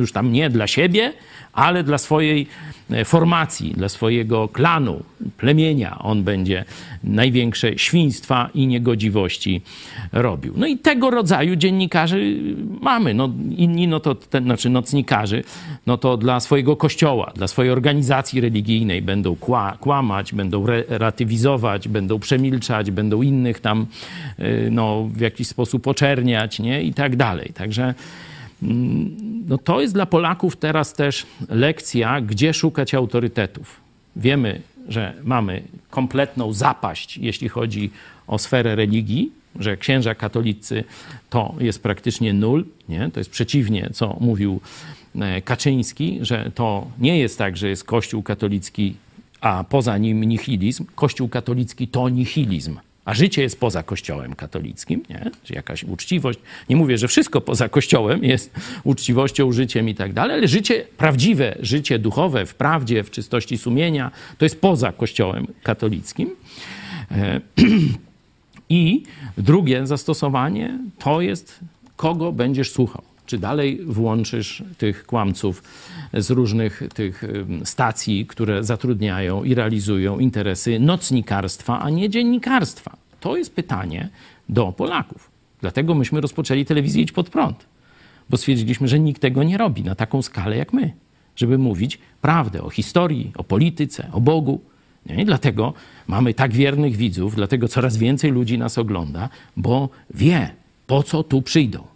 już 0.00 0.12
tam 0.12 0.32
nie 0.32 0.50
dla 0.50 0.66
siebie, 0.66 1.12
ale 1.52 1.84
dla 1.84 1.98
swojej 1.98 2.46
e, 2.90 3.04
formacji, 3.04 3.72
dla 3.72 3.88
swojego 3.88 4.48
klanu, 4.48 5.02
plemienia 5.36 5.98
on 5.98 6.22
będzie 6.22 6.64
największe 7.04 7.78
świństwa 7.78 8.50
i 8.54 8.66
niegodziwości 8.66 9.62
robił. 10.12 10.54
No 10.56 10.66
i 10.66 10.78
tego 10.78 11.10
rodzaju 11.10 11.56
dziennikarzy 11.56 12.36
mamy. 12.80 13.14
No, 13.14 13.30
inni, 13.56 13.88
no 13.88 14.00
to 14.00 14.14
ten, 14.14 14.44
znaczy 14.44 14.70
nocnikarzy, 14.70 15.44
no 15.86 15.98
to 15.98 16.16
dla 16.16 16.40
swojego 16.40 16.76
kościoła, 16.76 17.32
dla 17.34 17.48
swojej 17.48 17.72
organizacji 17.72 18.40
religijnej 18.40 19.02
będą 19.02 19.36
kła, 19.36 19.76
kłamać, 19.80 20.34
będą 20.34 20.66
relatywizować, 20.66 21.88
będą 21.88 22.18
przemilczać, 22.18 22.90
będą 22.90 23.22
innych 23.22 23.60
tam 23.60 23.86
e, 24.38 24.70
no, 24.70 25.08
w 25.12 25.20
jakiś 25.20 25.48
sposób 25.48 25.86
oczerniać, 25.86 26.58
nie? 26.60 26.82
I 26.82 26.94
tak 26.94 27.16
dalej. 27.16 27.52
Także 27.54 27.94
no 29.48 29.58
to 29.58 29.80
jest 29.80 29.94
dla 29.94 30.06
Polaków 30.06 30.56
teraz 30.56 30.92
też 30.92 31.26
lekcja, 31.48 32.20
gdzie 32.20 32.54
szukać 32.54 32.94
autorytetów. 32.94 33.80
Wiemy, 34.16 34.60
że 34.88 35.14
mamy 35.24 35.62
kompletną 35.90 36.52
zapaść, 36.52 37.18
jeśli 37.18 37.48
chodzi 37.48 37.90
o 38.26 38.38
sferę 38.38 38.76
religii, 38.76 39.32
że 39.60 39.76
księża 39.76 40.14
katolicy 40.14 40.84
to 41.30 41.54
jest 41.60 41.82
praktycznie 41.82 42.32
nul. 42.32 42.64
Nie? 42.88 43.10
To 43.10 43.20
jest 43.20 43.30
przeciwnie, 43.30 43.90
co 43.92 44.16
mówił 44.20 44.60
e, 45.20 45.42
Kaczyński, 45.42 46.18
że 46.22 46.50
to 46.54 46.86
nie 46.98 47.18
jest 47.18 47.38
tak, 47.38 47.56
że 47.56 47.68
jest 47.68 47.84
Kościół 47.84 48.22
katolicki, 48.22 48.94
a 49.40 49.64
poza 49.64 49.98
nim 49.98 50.24
nihilizm. 50.24 50.84
Kościół 50.94 51.28
katolicki 51.28 51.88
to 51.88 52.08
nihilizm 52.08 52.76
a 53.08 53.14
życie 53.14 53.42
jest 53.42 53.60
poza 53.60 53.82
Kościołem 53.82 54.34
katolickim, 54.34 55.02
nie? 55.10 55.30
czy 55.44 55.54
jakaś 55.54 55.84
uczciwość. 55.84 56.38
Nie 56.68 56.76
mówię, 56.76 56.98
że 56.98 57.08
wszystko 57.08 57.40
poza 57.40 57.68
Kościołem 57.68 58.24
jest 58.24 58.54
uczciwością, 58.84 59.52
życiem 59.52 59.88
i 59.88 59.94
tak 59.94 60.12
dalej, 60.12 60.36
ale 60.36 60.48
życie 60.48 60.84
prawdziwe, 60.96 61.56
życie 61.60 61.98
duchowe, 61.98 62.46
w 62.46 62.54
prawdzie, 62.54 63.02
w 63.02 63.10
czystości 63.10 63.58
sumienia, 63.58 64.10
to 64.38 64.44
jest 64.44 64.60
poza 64.60 64.92
Kościołem 64.92 65.46
katolickim. 65.62 66.30
E, 67.10 67.40
I 68.68 69.02
drugie 69.38 69.86
zastosowanie 69.86 70.78
to 70.98 71.20
jest, 71.20 71.60
kogo 71.96 72.32
będziesz 72.32 72.70
słuchał. 72.70 73.02
Czy 73.28 73.38
dalej 73.38 73.80
włączysz 73.86 74.62
tych 74.78 75.06
kłamców 75.06 75.62
z 76.14 76.30
różnych 76.30 76.82
tych 76.94 77.24
stacji, 77.64 78.26
które 78.26 78.64
zatrudniają 78.64 79.44
i 79.44 79.54
realizują 79.54 80.18
interesy 80.18 80.80
nocnikarstwa, 80.80 81.80
a 81.80 81.90
nie 81.90 82.10
dziennikarstwa? 82.10 82.96
To 83.20 83.36
jest 83.36 83.54
pytanie 83.54 84.08
do 84.48 84.72
Polaków. 84.72 85.30
Dlatego 85.60 85.94
myśmy 85.94 86.20
rozpoczęli 86.20 86.64
telewizję 86.64 87.02
Idź 87.02 87.12
Pod 87.12 87.30
Prąd, 87.30 87.66
bo 88.30 88.36
stwierdziliśmy, 88.36 88.88
że 88.88 88.98
nikt 88.98 89.22
tego 89.22 89.42
nie 89.42 89.58
robi 89.58 89.82
na 89.82 89.94
taką 89.94 90.22
skalę 90.22 90.56
jak 90.56 90.72
my, 90.72 90.92
żeby 91.36 91.58
mówić 91.58 91.98
prawdę 92.20 92.62
o 92.62 92.70
historii, 92.70 93.32
o 93.36 93.44
polityce, 93.44 94.08
o 94.12 94.20
Bogu. 94.20 94.60
Dlatego 95.24 95.74
mamy 96.06 96.34
tak 96.34 96.52
wiernych 96.52 96.96
widzów, 96.96 97.34
dlatego 97.34 97.68
coraz 97.68 97.96
więcej 97.96 98.30
ludzi 98.30 98.58
nas 98.58 98.78
ogląda, 98.78 99.28
bo 99.56 99.88
wie, 100.14 100.50
po 100.86 101.02
co 101.02 101.22
tu 101.22 101.42
przyjdą. 101.42 101.87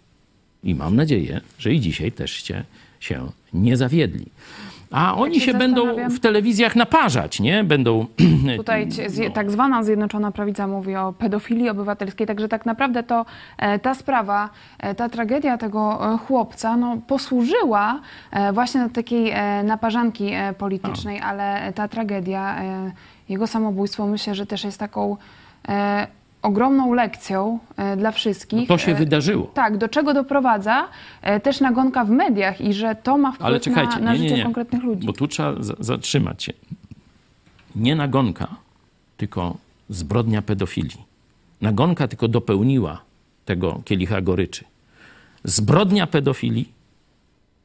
I 0.63 0.75
mam 0.75 0.95
nadzieję, 0.95 1.41
że 1.59 1.73
i 1.73 1.79
dzisiaj 1.79 2.11
teżście 2.11 2.63
się 2.99 3.27
nie 3.53 3.77
zawiedli. 3.77 4.25
A 4.93 5.15
oni 5.15 5.39
się, 5.39 5.45
się 5.45 5.53
będą 5.53 6.09
w 6.09 6.19
telewizjach 6.19 6.75
naparzać, 6.75 7.39
nie? 7.39 7.63
Będą... 7.63 8.05
Tutaj 8.57 8.87
tak 9.33 9.51
zwana 9.51 9.83
Zjednoczona 9.83 10.31
Prawica 10.31 10.67
mówi 10.67 10.95
o 10.95 11.13
pedofilii 11.13 11.69
obywatelskiej, 11.69 12.27
także 12.27 12.47
tak 12.47 12.65
naprawdę 12.65 13.03
to 13.03 13.25
e, 13.57 13.79
ta 13.79 13.95
sprawa, 13.95 14.49
e, 14.79 14.95
ta 14.95 15.09
tragedia 15.09 15.57
tego 15.57 16.13
e, 16.13 16.17
chłopca 16.17 16.77
no, 16.77 16.97
posłużyła 17.07 17.99
właśnie 18.53 18.81
do 18.81 18.89
takiej 18.89 19.33
naparzanki 19.63 20.31
politycznej, 20.57 21.19
no. 21.19 21.25
ale 21.25 21.73
ta 21.75 21.87
tragedia, 21.87 22.61
jego 23.29 23.47
samobójstwo 23.47 24.07
myślę, 24.07 24.35
że 24.35 24.45
też 24.45 24.63
jest 24.63 24.79
taką 24.79 25.17
ogromną 26.43 26.93
lekcją 26.93 27.59
e, 27.77 27.97
dla 27.97 28.11
wszystkich. 28.11 28.59
No 28.59 28.75
to 28.75 28.77
się 28.77 28.91
e, 28.91 28.95
wydarzyło. 28.95 29.51
Tak, 29.53 29.77
do 29.77 29.89
czego 29.89 30.13
doprowadza 30.13 30.87
e, 31.21 31.39
też 31.39 31.61
nagonka 31.61 32.05
w 32.05 32.09
mediach 32.09 32.61
i 32.61 32.73
że 32.73 32.95
to 32.95 33.17
ma 33.17 33.31
wpływ 33.31 33.45
Ale 33.45 33.59
czekajcie, 33.59 33.95
na, 33.95 33.99
na 33.99 34.11
nie, 34.13 34.17
życie 34.17 34.31
nie, 34.31 34.37
nie. 34.37 34.43
konkretnych 34.43 34.83
ludzi. 34.83 35.07
Bo 35.07 35.13
tu 35.13 35.27
trzeba 35.27 35.53
zatrzymać 35.79 36.43
się. 36.43 36.53
Nie 37.75 37.95
nagonka, 37.95 38.47
tylko 39.17 39.57
zbrodnia 39.89 40.41
pedofilii. 40.41 41.13
Nagonka 41.61 42.07
tylko 42.07 42.27
dopełniła 42.27 43.01
tego 43.45 43.81
kielicha 43.85 44.21
goryczy. 44.21 44.65
Zbrodnia 45.43 46.07
pedofilii 46.07 46.69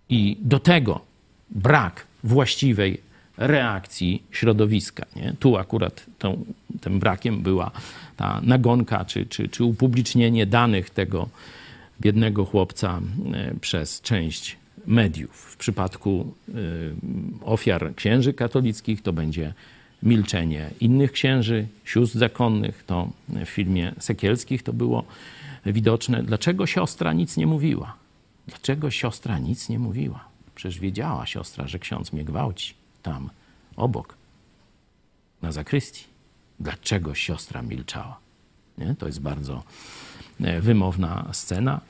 i 0.08 0.36
do 0.40 0.58
tego 0.58 1.00
brak 1.50 2.06
właściwej 2.24 3.00
reakcji 3.38 4.22
środowiska. 4.30 5.06
Nie? 5.16 5.34
Tu 5.40 5.56
akurat 5.56 6.06
tą, 6.18 6.44
tym 6.80 6.98
brakiem 6.98 7.40
była 7.42 7.70
ta 8.16 8.40
nagonka 8.42 9.04
czy, 9.04 9.26
czy, 9.26 9.48
czy 9.48 9.64
upublicznienie 9.64 10.46
danych 10.46 10.90
tego 10.90 11.28
biednego 12.00 12.44
chłopca 12.44 13.00
e, 13.34 13.54
przez 13.60 14.00
część 14.00 14.56
mediów. 14.86 15.36
W 15.36 15.56
przypadku 15.56 16.34
e, 16.48 16.52
ofiar 17.44 17.94
księży 17.94 18.32
katolickich 18.32 19.02
to 19.02 19.12
będzie 19.12 19.52
milczenie 20.02 20.70
innych 20.80 21.12
księży, 21.12 21.66
sióstr 21.84 22.18
zakonnych. 22.18 22.84
To 22.86 23.08
w 23.28 23.48
filmie 23.48 23.92
Sekielskich 23.98 24.62
to 24.62 24.72
było 24.72 25.04
widoczne. 25.66 26.22
Dlaczego 26.22 26.66
siostra 26.66 27.12
nic 27.12 27.36
nie 27.36 27.46
mówiła? 27.46 27.94
Dlaczego 28.46 28.90
siostra 28.90 29.38
nic 29.38 29.68
nie 29.68 29.78
mówiła? 29.78 30.24
Przecież 30.54 30.80
wiedziała 30.80 31.26
siostra, 31.26 31.68
że 31.68 31.78
ksiądz 31.78 32.12
mnie 32.12 32.24
gwałci 32.24 32.77
tam 33.08 33.30
obok, 33.76 34.14
na 35.42 35.52
zakrystii. 35.52 36.04
Dlaczego 36.60 37.14
siostra 37.14 37.62
milczała? 37.62 38.18
Nie? 38.78 38.94
To 38.94 39.06
jest 39.06 39.20
bardzo 39.20 39.62
e, 40.40 40.60
wymowna 40.60 41.28
scena. 41.32 41.80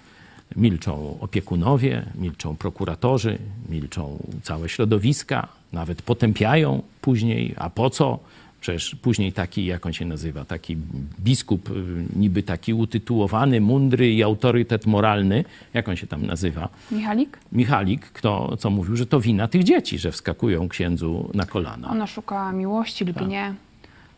Milczą 0.56 1.20
opiekunowie, 1.20 2.06
milczą 2.14 2.56
prokuratorzy, 2.56 3.38
milczą 3.68 4.18
całe 4.42 4.68
środowiska, 4.68 5.48
nawet 5.72 6.02
potępiają 6.02 6.82
później. 7.00 7.54
A 7.58 7.70
po 7.70 7.90
co? 7.90 8.18
Przecież 8.60 8.94
później 8.94 9.32
taki, 9.32 9.66
jak 9.66 9.86
on 9.86 9.92
się 9.92 10.04
nazywa, 10.04 10.44
taki 10.44 10.76
biskup, 11.20 11.70
y, 11.70 11.74
niby 12.16 12.42
taki 12.42 12.74
utytułowany, 12.74 13.60
mądry 13.60 14.12
i 14.12 14.22
autorytet 14.22 14.86
moralny, 14.86 15.44
jak 15.74 15.88
on 15.88 15.96
się 15.96 16.06
tam 16.06 16.26
nazywa? 16.26 16.68
Michalik? 16.90 17.38
Michalik, 17.52 18.06
kto, 18.06 18.56
co 18.56 18.70
mówił, 18.70 18.96
że 18.96 19.06
to 19.06 19.20
wina 19.20 19.48
tych 19.48 19.64
dzieci, 19.64 19.98
że 19.98 20.12
wskakują 20.12 20.68
księdzu 20.68 21.30
na 21.34 21.46
kolana. 21.46 21.90
Ona 21.90 22.06
szuka 22.06 22.52
miłości 22.52 23.04
lub 23.04 23.26
nie. 23.26 23.54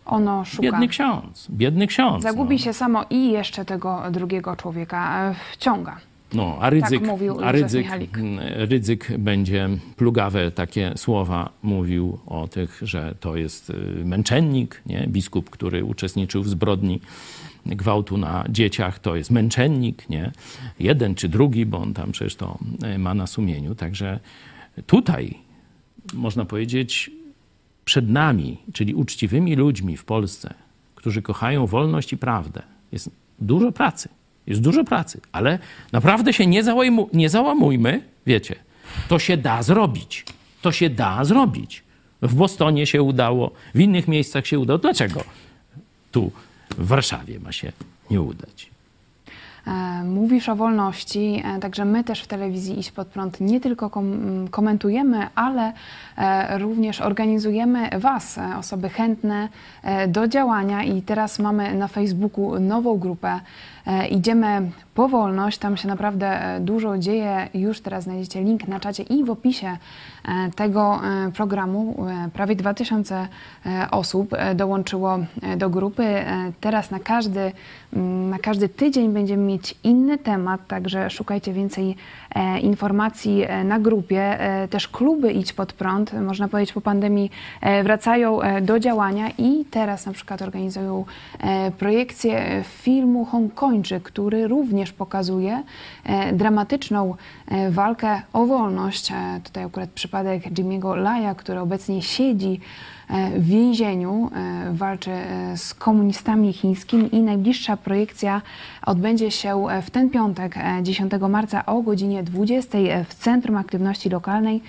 Ono 0.06 0.44
szuka. 0.44 0.62
Biedny 0.62 0.88
ksiądz, 0.88 1.46
biedny 1.50 1.86
ksiądz. 1.86 2.22
Zagubi 2.22 2.56
no. 2.56 2.62
się 2.62 2.72
samo 2.72 3.04
i 3.10 3.30
jeszcze 3.30 3.64
tego 3.64 4.02
drugiego 4.10 4.56
człowieka 4.56 5.30
e, 5.30 5.34
wciąga. 5.52 5.96
No, 6.34 6.58
a 6.60 6.70
Rydzyk, 6.70 7.00
Tak 7.00 7.08
mówił 7.08 7.44
a 7.44 7.52
Rydzyk. 7.52 7.86
Rydzyk 8.56 9.18
będzie 9.18 9.68
plugawe 9.96 10.50
takie 10.50 10.92
słowa 10.96 11.50
mówił 11.62 12.18
o 12.26 12.48
tych, 12.48 12.80
że 12.82 13.14
to 13.20 13.36
jest 13.36 13.70
y, 13.70 13.74
męczennik, 14.04 14.82
nie? 14.86 15.06
biskup, 15.08 15.50
który 15.50 15.84
uczestniczył 15.84 16.42
w 16.42 16.48
zbrodni 16.48 17.00
gwałtu 17.66 18.18
na 18.18 18.44
dzieciach, 18.48 18.98
to 18.98 19.16
jest 19.16 19.30
męczennik, 19.30 20.08
nie? 20.08 20.32
Jeden 20.78 21.14
czy 21.14 21.28
drugi, 21.28 21.66
bo 21.66 21.78
on 21.78 21.94
tam 21.94 22.12
przecież 22.12 22.36
to 22.36 22.58
y, 22.94 22.98
ma 22.98 23.14
na 23.14 23.26
sumieniu. 23.26 23.74
Także 23.74 24.20
tutaj 24.86 25.38
można 26.14 26.44
powiedzieć 26.44 27.10
przed 27.84 28.08
nami, 28.08 28.58
czyli 28.72 28.94
uczciwymi 28.94 29.56
ludźmi 29.56 29.96
w 29.96 30.04
Polsce, 30.04 30.54
którzy 30.94 31.22
kochają 31.22 31.66
wolność 31.66 32.12
i 32.12 32.16
prawdę, 32.16 32.62
jest 32.92 33.10
dużo 33.38 33.72
pracy. 33.72 34.08
Jest 34.46 34.60
dużo 34.60 34.84
pracy, 34.84 35.20
ale 35.32 35.58
naprawdę 35.92 36.32
się 36.32 36.46
nie, 36.46 36.62
nie 37.12 37.28
załamujmy, 37.28 38.02
wiecie. 38.26 38.54
To 39.08 39.18
się 39.18 39.36
da 39.36 39.62
zrobić. 39.62 40.24
To 40.62 40.72
się 40.72 40.90
da 40.90 41.24
zrobić. 41.24 41.82
W 42.22 42.34
Bostonie 42.34 42.86
się 42.86 43.02
udało, 43.02 43.50
w 43.74 43.80
innych 43.80 44.08
miejscach 44.08 44.46
się 44.46 44.58
udało. 44.58 44.78
Dlaczego 44.78 45.24
tu 46.12 46.32
w 46.78 46.86
Warszawie 46.86 47.40
ma 47.40 47.52
się 47.52 47.72
nie 48.10 48.20
udać? 48.20 48.70
E, 49.66 50.04
Mówisz 50.04 50.48
o 50.48 50.56
wolności, 50.56 51.42
e, 51.44 51.60
także 51.60 51.84
my 51.84 52.04
też 52.04 52.22
w 52.22 52.26
telewizji 52.26 52.78
Iść 52.78 52.90
Pod 52.90 53.08
Prąd 53.08 53.40
nie 53.40 53.60
tylko 53.60 53.90
kom 53.90 54.48
komentujemy, 54.50 55.26
ale 55.34 55.72
e, 56.16 56.58
również 56.58 57.00
organizujemy 57.00 57.90
Was, 57.98 58.38
osoby 58.58 58.88
chętne 58.88 59.48
do 60.08 60.28
działania 60.28 60.82
i 60.84 61.02
teraz 61.02 61.38
mamy 61.38 61.74
na 61.74 61.88
Facebooku 61.88 62.60
nową 62.60 62.98
grupę 62.98 63.40
Idziemy 64.10 64.70
po 64.94 65.08
wolność, 65.08 65.58
tam 65.58 65.76
się 65.76 65.88
naprawdę 65.88 66.26
e, 66.56 66.60
dużo 66.60 66.98
dzieje, 66.98 67.48
już 67.54 67.80
teraz 67.80 68.04
znajdziecie 68.04 68.42
link 68.42 68.68
na 68.68 68.80
czacie 68.80 69.02
i 69.02 69.24
w 69.24 69.30
opisie 69.30 69.76
e, 70.28 70.50
tego 70.56 71.00
e, 71.04 71.32
programu. 71.32 72.06
E, 72.26 72.28
Prawie 72.30 72.56
2000 72.56 73.28
e, 73.66 73.88
osób 73.90 74.32
e, 74.32 74.54
dołączyło 74.54 75.18
e, 75.42 75.56
do 75.56 75.70
grupy. 75.70 76.04
E, 76.04 76.52
Teraz 76.60 76.90
na 76.90 76.98
każdy, 76.98 77.52
na 78.30 78.38
każdy 78.38 78.68
tydzień 78.68 79.12
będziemy 79.12 79.42
mieć 79.42 79.74
inny 79.84 80.18
temat, 80.18 80.66
także 80.66 81.10
szukajcie 81.10 81.52
więcej 81.52 81.96
e, 82.34 82.58
informacji 82.60 83.44
e, 83.46 83.64
na 83.64 83.78
grupie. 83.78 84.40
E, 84.40 84.68
Też 84.68 84.88
kluby 84.88 85.32
Idź 85.32 85.52
Pod 85.52 85.72
Prąd, 85.72 86.12
można 86.12 86.48
powiedzieć 86.48 86.72
po 86.72 86.80
pandemii, 86.80 87.30
e, 87.60 87.82
wracają 87.82 88.42
e, 88.42 88.60
do 88.60 88.80
działania 88.80 89.28
i 89.38 89.64
teraz 89.70 90.06
na 90.06 90.12
przykład 90.12 90.42
organizują 90.42 91.04
e, 91.40 91.70
projekcję 91.70 92.38
e, 92.38 92.64
filmu 92.64 93.24
Hongkończyk, 93.80 94.02
który 94.02 94.48
również 94.48 94.92
pokazuje 94.92 95.62
e, 96.04 96.32
dramatyczną 96.32 97.14
e, 97.48 97.70
walkę 97.70 98.22
o 98.32 98.46
wolność. 98.46 99.12
E, 99.12 99.40
Tutaj 99.44 99.64
akurat 99.64 99.90
przypadek 99.90 100.42
Jimmy'ego 100.52 100.96
Laja, 100.96 101.34
który 101.34 101.60
obecnie 101.60 102.02
siedzi 102.02 102.60
w 103.36 103.46
więzieniu, 103.46 104.30
walczy 104.72 105.10
z 105.56 105.74
komunistami 105.74 106.52
chińskimi 106.52 107.14
i 107.14 107.22
najbliższa 107.22 107.76
projekcja 107.76 108.42
odbędzie 108.86 109.30
się 109.30 109.66
w 109.82 109.90
ten 109.90 110.10
piątek, 110.10 110.56
e, 110.56 110.82
10 110.82 111.12
marca 111.28 111.66
o 111.66 111.82
godzinie 111.82 112.22
20 112.22 112.78
w 113.08 113.14
Centrum 113.14 113.56
Aktywności 113.56 114.08
Lokalnej 114.10 114.62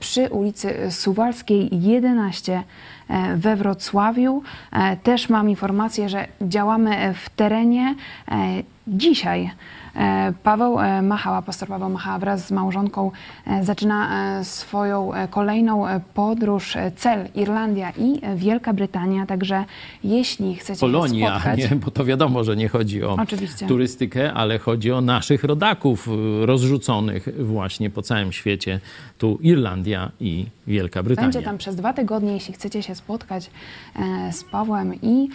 przy 0.00 0.28
ulicy 0.28 0.90
Suwalskiej 0.90 1.68
11 1.72 2.62
e, 3.08 3.36
we 3.36 3.56
Wrocławiu. 3.56 4.42
E, 4.72 4.96
Też 4.96 5.28
mam 5.28 5.50
informację, 5.50 6.08
że 6.08 6.28
działamy 6.42 6.96
e, 6.96 7.14
w 7.14 7.28
terenie 7.28 7.94
e, 8.28 8.34
dzisiaj. 8.86 9.50
E, 9.98 10.32
Paweł 10.42 10.80
e, 10.80 11.02
Machała, 11.02 11.42
pastor 11.42 11.68
Paweł 11.68 11.88
Machała 11.88 12.18
wraz 12.18 12.46
z 12.46 12.50
małżonką 12.50 13.10
e, 13.46 13.64
zaczyna 13.64 14.08
swoją 14.44 15.10
kolejną 15.30 15.84
podróż, 16.14 16.76
cel 16.96 17.28
Irlandia 17.34 17.92
i 17.98 18.20
Wielka 18.36 18.72
Brytania, 18.72 19.26
także 19.26 19.64
jeśli 20.04 20.56
chcecie 20.56 20.80
Polonia, 20.80 21.30
spotkać... 21.30 21.70
nie? 21.70 21.76
bo 21.76 21.90
to 21.90 22.04
wiadomo, 22.04 22.44
że 22.44 22.56
nie 22.56 22.68
chodzi 22.68 23.04
o 23.04 23.16
Oczywiście. 23.22 23.66
turystykę, 23.66 24.32
ale 24.32 24.58
chodzi 24.58 24.92
o 24.92 25.00
naszych 25.00 25.44
rodaków 25.44 26.08
rozrzuconych 26.42 27.28
właśnie 27.44 27.90
po 27.90 28.02
całym 28.02 28.32
świecie. 28.32 28.80
Tu 29.18 29.38
Irlandia 29.42 30.10
i 30.20 30.46
Wielka 30.66 31.02
Brytania. 31.02 31.26
Będzie 31.28 31.42
tam 31.42 31.58
przez 31.58 31.76
dwa 31.76 31.92
tygodnie, 31.92 32.32
jeśli 32.32 32.54
chcecie 32.54 32.82
się 32.82 32.94
spotkać 32.94 33.50
z 34.32 34.44
Pawłem 34.44 34.94
i 35.02 35.28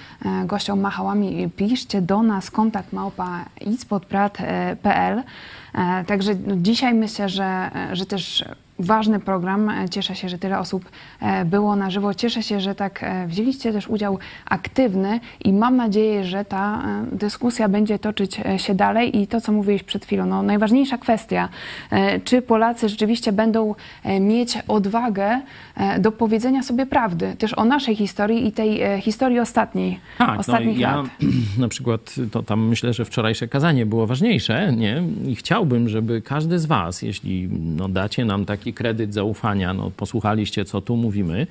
gością 0.46 0.76
Machałami, 0.76 1.50
piszcie 1.56 2.02
do 2.02 2.24
nas 2.24 2.52
kontakt 2.52 2.94
małpa 2.94 3.46
idspodprat.pl. 3.62 4.53
E, 5.74 6.04
Także 6.08 6.36
no, 6.48 6.56
dzisiaj 6.58 6.94
myślę, 6.94 7.30
że, 7.30 7.72
że 7.92 8.06
też 8.06 8.46
ważny 8.80 9.20
program. 9.20 9.70
E, 9.70 9.90
Cieszę 9.90 10.16
się, 10.16 10.30
że 10.30 10.38
tyle 10.38 10.60
osób 10.60 10.90
e, 11.22 11.46
było 11.46 11.76
na 11.76 11.90
żywo. 11.90 12.14
Cieszę 12.14 12.44
się, 12.44 12.60
że 12.60 12.76
tak 12.76 13.06
wzięliście 13.28 13.74
też 13.74 13.88
udział 13.88 14.20
aktywny 14.46 15.20
i 15.46 15.54
mam 15.54 15.76
nadzieję, 15.76 16.24
że 16.24 16.46
ta 16.46 16.84
dyskusja 17.12 17.70
będzie 17.70 18.00
toczyć 18.00 18.42
się 18.58 18.76
dalej 18.76 19.18
i 19.22 19.28
to, 19.28 19.42
co 19.42 19.52
mówiłeś 19.52 19.84
przed 19.84 20.06
chwilą, 20.06 20.26
no, 20.26 20.44
najważniejsza 20.44 20.98
kwestia, 20.98 21.50
czy 22.24 22.42
Polacy 22.42 22.90
rzeczywiście 22.90 23.32
będą 23.32 23.76
mieć 24.20 24.58
odwagę 24.68 25.42
do 26.00 26.12
powiedzenia 26.12 26.64
sobie 26.64 26.86
prawdy, 26.86 27.36
też 27.38 27.58
o 27.58 27.66
naszej 27.66 27.96
historii 27.96 28.48
i 28.48 28.52
tej 28.52 28.82
e, 28.82 29.02
historii 29.02 29.40
ostatniej, 29.40 30.00
Tak, 30.18 30.30
no 30.30 30.38
ostatnich 30.38 30.78
ja 30.78 30.96
lat. 30.96 31.06
na 31.58 31.68
przykład 31.68 32.16
to 32.32 32.44
tam 32.44 32.68
myślę, 32.68 32.94
że 32.94 33.06
wczorajsze 33.06 33.48
kazanie 33.48 33.86
było 33.86 34.08
ważniejsze, 34.08 34.74
nie? 34.74 35.04
I 35.28 35.36
chciałbym, 35.36 35.90
żeby 35.90 36.22
każdy 36.22 36.60
z 36.60 36.66
was, 36.66 37.02
jeśli 37.02 37.50
no, 37.52 37.90
dacie 37.90 38.26
nam 38.26 38.46
taki 38.46 38.74
kredyt 38.74 39.14
zaufania, 39.14 39.74
no, 39.74 39.92
posłuchaliście, 39.98 40.66
co 40.66 40.82
tu 40.82 40.98
mówimy, 40.98 41.48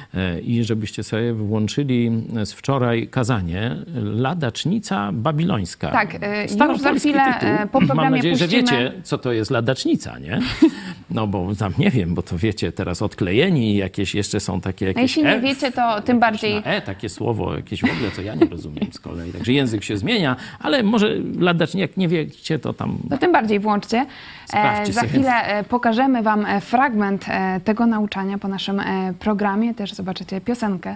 i 0.43 0.63
żebyście 0.63 1.03
sobie 1.03 1.33
włączyli 1.33 2.11
z 2.45 2.51
wczoraj 2.53 3.07
kazanie 3.07 3.75
Ladacznica 4.03 5.11
Babilońska. 5.13 5.91
Tak, 5.91 6.15
e, 6.21 6.41
już 6.41 6.81
za 6.81 6.93
chwilę, 6.93 7.33
tytuł. 7.33 7.49
e, 7.49 7.67
po 7.71 7.79
programie 7.79 8.01
Mam 8.01 8.11
nadzieję, 8.13 8.35
że 8.35 8.45
puścimy- 8.45 8.61
wiecie, 8.61 8.91
co 9.03 9.17
to 9.17 9.31
jest 9.31 9.51
Ladacznica, 9.51 10.19
nie? 10.19 10.39
No 11.11 11.27
bo 11.27 11.55
tam 11.55 11.73
nie 11.77 11.89
wiem, 11.91 12.15
bo 12.15 12.21
to 12.21 12.37
wiecie, 12.37 12.71
teraz 12.71 13.01
odklejeni 13.01 13.75
jakieś 13.75 14.15
jeszcze 14.15 14.39
są 14.39 14.61
takie 14.61 14.85
jakieś 14.85 14.95
No 14.97 15.01
jeśli 15.01 15.23
nie 15.23 15.29
F, 15.35 15.41
wiecie, 15.43 15.71
to 15.71 16.01
tym 16.01 16.19
bardziej 16.19 16.61
E, 16.65 16.81
takie 16.81 17.09
słowo 17.09 17.55
jakieś 17.55 17.81
w 17.81 17.91
ogóle, 17.91 18.11
co 18.15 18.21
ja 18.21 18.35
nie 18.35 18.45
rozumiem 18.45 18.87
z 18.91 18.99
kolei. 18.99 19.31
Także 19.31 19.53
język 19.53 19.83
się 19.83 19.97
zmienia, 19.97 20.35
ale 20.59 20.83
może 20.83 21.15
ladacz, 21.39 21.75
jak 21.75 21.97
nie 21.97 22.07
wiecie, 22.07 22.59
to 22.59 22.73
tam 22.73 22.97
To 23.09 23.17
tym 23.17 23.31
bardziej 23.31 23.59
włączcie. 23.59 24.05
Sprawdźcie 24.51 24.89
E, 24.89 24.93
za 24.93 25.01
sobie. 25.01 25.09
chwilę 25.13 25.43
e, 25.43 25.63
pokażemy 25.63 26.23
Wam 26.23 26.45
e, 26.45 26.61
fragment 26.61 27.25
e, 27.29 27.59
tego 27.59 27.85
nauczania 27.85 28.37
po 28.37 28.47
naszym 28.47 28.81
programie. 29.19 29.73
Też 29.73 29.93
zobaczycie 29.93 30.41
piosenkę 30.41 30.95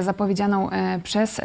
zapowiedzianą 0.00 0.68
przez 1.02 1.40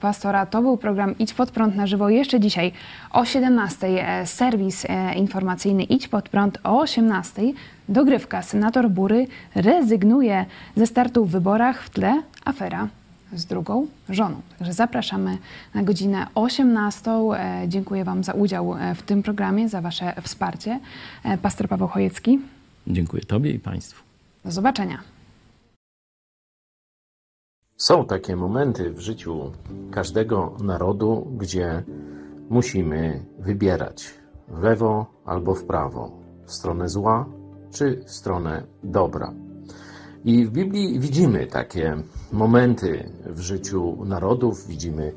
pastora. 0.00 0.46
To 0.46 0.62
był 0.62 0.76
program 0.76 1.18
Idź 1.18 1.34
Pod 1.34 1.50
Prąd 1.50 1.76
na 1.76 1.86
żywo. 1.86 2.08
Jeszcze 2.08 2.40
dzisiaj 2.40 2.72
o 3.10 3.24
17 3.24 3.86
e, 3.86 4.26
serwis 4.26 4.86
informacyjny 5.16 5.82
Idź 5.82 6.08
Pod 6.08 6.28
Prąd 6.28 6.58
o 6.64 6.80
18 6.80 7.42
dogrywka. 7.88 8.42
Senator 8.42 8.90
Bury 8.90 9.26
rezygnuje 9.54 10.44
ze 10.76 10.86
startu 10.86 11.24
w 11.24 11.30
wyborach. 11.30 11.82
W 11.82 11.90
tle 11.90 12.22
afera 12.44 12.88
z 13.32 13.44
drugą 13.46 13.86
żoną. 14.08 14.40
Także 14.58 14.72
zapraszamy 14.72 15.38
na 15.74 15.82
godzinę 15.82 16.26
18. 16.34 17.10
E, 17.10 17.64
Dziękuję 17.68 18.04
Wam 18.04 18.24
za 18.24 18.32
udział 18.32 18.74
e, 18.74 18.94
w 18.94 19.02
tym 19.02 19.22
programie, 19.22 19.68
za 19.68 19.80
Wasze 19.80 20.14
wsparcie. 20.22 20.80
E, 21.24 21.38
Pastor 21.38 21.68
Paweł 21.68 21.88
Chojecki, 21.88 22.40
dziękuję 22.86 23.22
Tobie 23.22 23.50
i 23.50 23.58
Państwu. 23.58 24.02
do 24.44 24.50
zobaczenia. 24.50 24.98
Są 27.76 28.04
takie 28.06 28.36
momenty 28.36 28.90
w 28.90 29.00
życiu 29.00 29.52
każdego 29.90 30.56
narodu, 30.62 31.26
gdzie 31.38 31.82
musimy 32.50 33.24
wybierać 33.38 34.14
w 34.48 34.62
lewo 34.62 35.06
albo 35.24 35.54
w 35.54 35.64
prawo, 35.64 36.10
w 36.46 36.52
stronę 36.52 36.88
zła 36.88 37.26
czy 37.70 38.04
w 38.06 38.10
stronę 38.10 38.62
dobra. 38.84 39.32
I 40.24 40.44
w 40.44 40.50
Biblii 40.50 41.00
widzimy 41.00 41.46
takie 41.46 41.96
momenty 42.32 43.10
w 43.26 43.40
życiu 43.40 44.04
narodów, 44.04 44.66
widzimy 44.66 45.12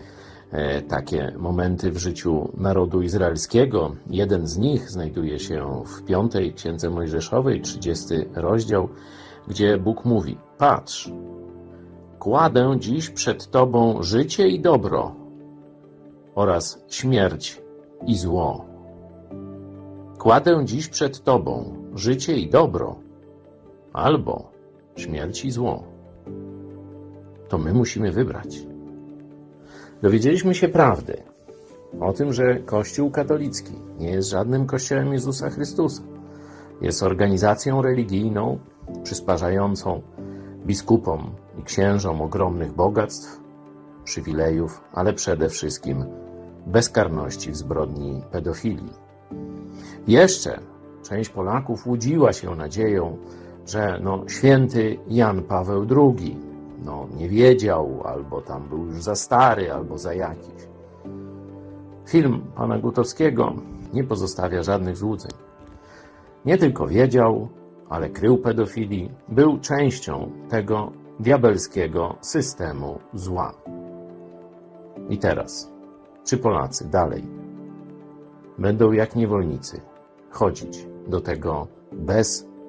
e, 0.52 0.82
takie 0.82 1.34
momenty 1.38 1.92
w 1.92 1.98
życiu 1.98 2.52
narodu 2.58 3.02
izraelskiego. 3.02 3.96
Jeden 4.10 4.48
z 4.48 4.58
nich 4.58 4.90
znajduje 4.90 5.40
się 5.40 5.84
w 5.86 6.06
piątej 6.06 6.54
Księdze 6.54 6.90
Mojżeszowej, 6.90 7.62
30 7.62 8.08
rozdział, 8.34 8.90
gdzie 9.48 9.78
Bóg 9.78 10.06
mówi: 10.06 10.38
Patrz, 10.58 11.12
kładę 12.20 12.76
dziś 12.80 13.10
przed 13.10 13.52
Tobą 13.52 14.04
życie 14.04 14.48
i 14.48 14.60
dobro 14.60 15.16
oraz 16.36 16.84
śmierć 16.90 17.62
i 18.08 18.18
zło. 18.18 18.66
Kładę 20.18 20.66
dziś 20.66 20.88
przed 20.88 21.24
Tobą 21.24 21.76
życie 21.96 22.38
i 22.38 22.50
dobro, 22.50 22.96
albo 23.94 24.51
śmierć 24.96 25.46
i 25.46 25.52
zło. 25.52 25.84
To 27.50 27.58
my 27.58 27.74
musimy 27.74 28.12
wybrać. 28.12 28.68
Dowiedzieliśmy 30.02 30.56
się 30.56 30.70
prawdy 30.70 31.18
o 32.00 32.14
tym, 32.14 32.34
że 32.34 32.56
Kościół 32.56 33.12
katolicki 33.12 33.74
nie 34.00 34.10
jest 34.10 34.30
żadnym 34.30 34.66
kościołem 34.66 35.14
Jezusa 35.14 35.50
Chrystusa. 35.50 36.04
Jest 36.82 37.04
organizacją 37.04 37.82
religijną 37.82 38.60
przysparzającą 39.04 40.02
biskupom 40.66 41.32
i 41.60 41.64
księżom 41.64 42.22
ogromnych 42.22 42.74
bogactw, 42.74 43.42
przywilejów, 44.04 44.82
ale 44.94 45.14
przede 45.14 45.50
wszystkim 45.50 46.06
bezkarności 46.68 47.52
w 47.52 47.58
zbrodni 47.58 48.22
pedofilii. 48.32 48.94
Jeszcze 50.08 50.60
część 51.04 51.30
Polaków 51.30 51.88
łudziła 51.88 52.34
się 52.34 52.56
nadzieją, 52.56 53.18
że 53.66 54.00
no, 54.04 54.24
święty 54.28 54.98
Jan 55.08 55.44
Paweł 55.44 55.88
II 55.98 56.38
no, 56.86 57.08
nie 57.18 57.30
wiedział, 57.30 58.02
albo 58.06 58.42
tam 58.42 58.70
był 58.70 58.86
już 58.86 59.04
za 59.04 59.16
stary, 59.16 59.72
albo 59.72 59.98
za 59.98 60.14
jakiś. 60.14 60.68
Film 62.08 62.42
pana 62.56 62.80
Gutowskiego 62.80 63.54
nie 63.94 64.04
pozostawia 64.04 64.64
żadnych 64.64 64.98
złudzeń. 64.98 65.32
Nie 66.46 66.58
tylko 66.58 66.88
wiedział, 66.88 67.48
ale 67.90 68.10
krył 68.10 68.38
pedofilii, 68.38 69.12
był 69.30 69.60
częścią 69.60 70.32
tego 70.50 70.92
diabelskiego 71.20 72.16
systemu 72.22 73.00
zła. 73.14 73.54
I 75.10 75.18
teraz, 75.18 75.72
czy 76.26 76.38
Polacy 76.38 76.90
dalej 76.90 77.24
będą 78.58 78.92
jak 78.92 79.16
niewolnicy 79.16 79.82
chodzić 80.30 80.88
do 81.08 81.22
tego 81.22 81.68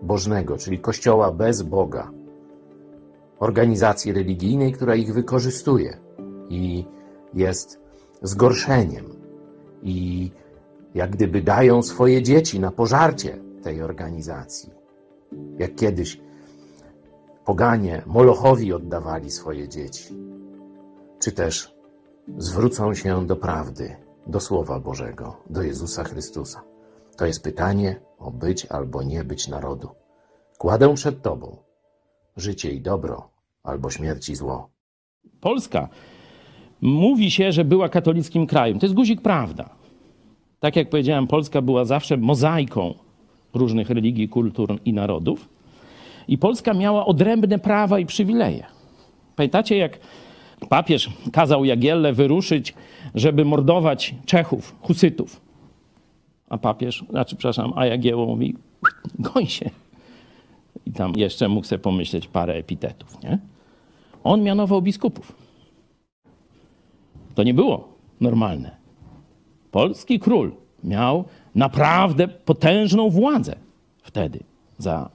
bezbożnego, 0.03 0.59
czyli 0.59 0.79
kościoła 0.79 1.33
bez 1.33 1.62
Boga, 1.62 2.11
organizacji 3.39 4.12
religijnej, 4.12 4.73
która 4.73 4.95
ich 4.95 5.15
wykorzystuje 5.15 5.97
i 6.49 6.85
jest 7.35 7.81
zgorszeniem 8.23 9.05
i 9.83 10.31
jak 10.95 11.11
gdyby 11.11 11.43
dają 11.43 11.83
swoje 11.83 12.23
dzieci 12.23 12.61
na 12.61 12.70
pożarcie 12.70 13.39
tej 13.62 13.83
organizacji. 13.83 14.70
Jak 15.59 15.74
kiedyś 15.74 16.20
poganie 17.45 18.03
Molochowi 18.07 18.73
oddawali 18.73 19.31
swoje 19.31 19.69
dzieci. 19.69 20.15
Czy 21.19 21.33
też 21.33 21.74
zwrócą 22.39 22.95
się 22.95 23.27
do 23.27 23.37
prawdy, 23.37 23.97
do 24.27 24.41
Słowa 24.41 24.81
Bożego, 24.81 25.37
do 25.51 25.62
Jezusa 25.62 26.05
Chrystusa. 26.05 26.72
To 27.17 27.27
jest 27.27 27.45
pytanie 27.45 28.01
o 28.19 28.31
być 28.31 28.67
albo 28.67 29.03
nie 29.03 29.25
być 29.25 29.49
narodu. 29.49 29.89
Kładę 30.59 30.95
przed 30.95 31.23
Tobą 31.23 31.57
życie 32.37 32.71
i 32.71 32.81
dobro, 32.81 33.29
albo 33.63 33.91
śmierć 33.91 34.29
i 34.29 34.35
zło. 34.35 34.71
Polska 35.41 35.89
mówi 36.81 37.31
się, 37.31 37.53
że 37.53 37.65
była 37.65 37.89
katolickim 37.89 38.47
krajem. 38.47 38.79
To 38.79 38.87
jest 38.87 38.95
guzik 38.95 39.23
prawda. 39.23 39.69
Tak 40.61 40.77
jak 40.77 40.91
powiedziałem, 40.91 41.27
Polska 41.27 41.63
była 41.63 41.85
zawsze 41.85 42.17
mozaiką 42.17 42.95
różnych 43.55 43.91
religii, 43.91 44.29
kultur 44.29 44.79
i 44.85 44.93
narodów. 44.93 45.49
I 46.29 46.39
Polska 46.39 46.75
miała 46.75 47.07
odrębne 47.07 47.59
prawa 47.59 47.99
i 47.99 48.07
przywileje. 48.07 48.67
Pamiętacie, 49.37 49.77
jak 49.77 49.99
papież 50.69 51.11
kazał 51.33 51.65
Jagielle 51.65 52.13
wyruszyć, 52.13 52.75
żeby 53.15 53.45
mordować 53.45 54.15
Czechów, 54.27 54.77
husytów? 54.81 55.41
A 56.53 56.59
papież, 56.59 57.05
znaczy, 57.11 57.37
przepraszam, 57.37 57.73
a 57.77 57.87
Jagiełło 57.87 58.27
mówi, 58.27 58.57
goń 59.35 59.47
się. 59.47 59.70
I 60.87 60.93
tam 60.93 61.12
jeszcze 61.16 61.49
mógł 61.49 61.66
sobie 61.66 61.79
pomyśleć 61.79 62.27
parę 62.27 62.55
epitetów, 62.55 63.23
nie? 63.23 63.39
On 64.24 64.43
mianował 64.43 64.83
biskupów. 64.83 65.33
To 67.35 67.43
nie 67.43 67.55
było 67.55 67.89
normalne. 68.20 68.77
Polski 69.70 70.20
król 70.20 70.53
miał 70.85 71.24
naprawdę 71.55 72.29
potężną 72.29 73.11
władzę 73.11 73.57
wtedy 74.03 74.41
za 74.79 75.11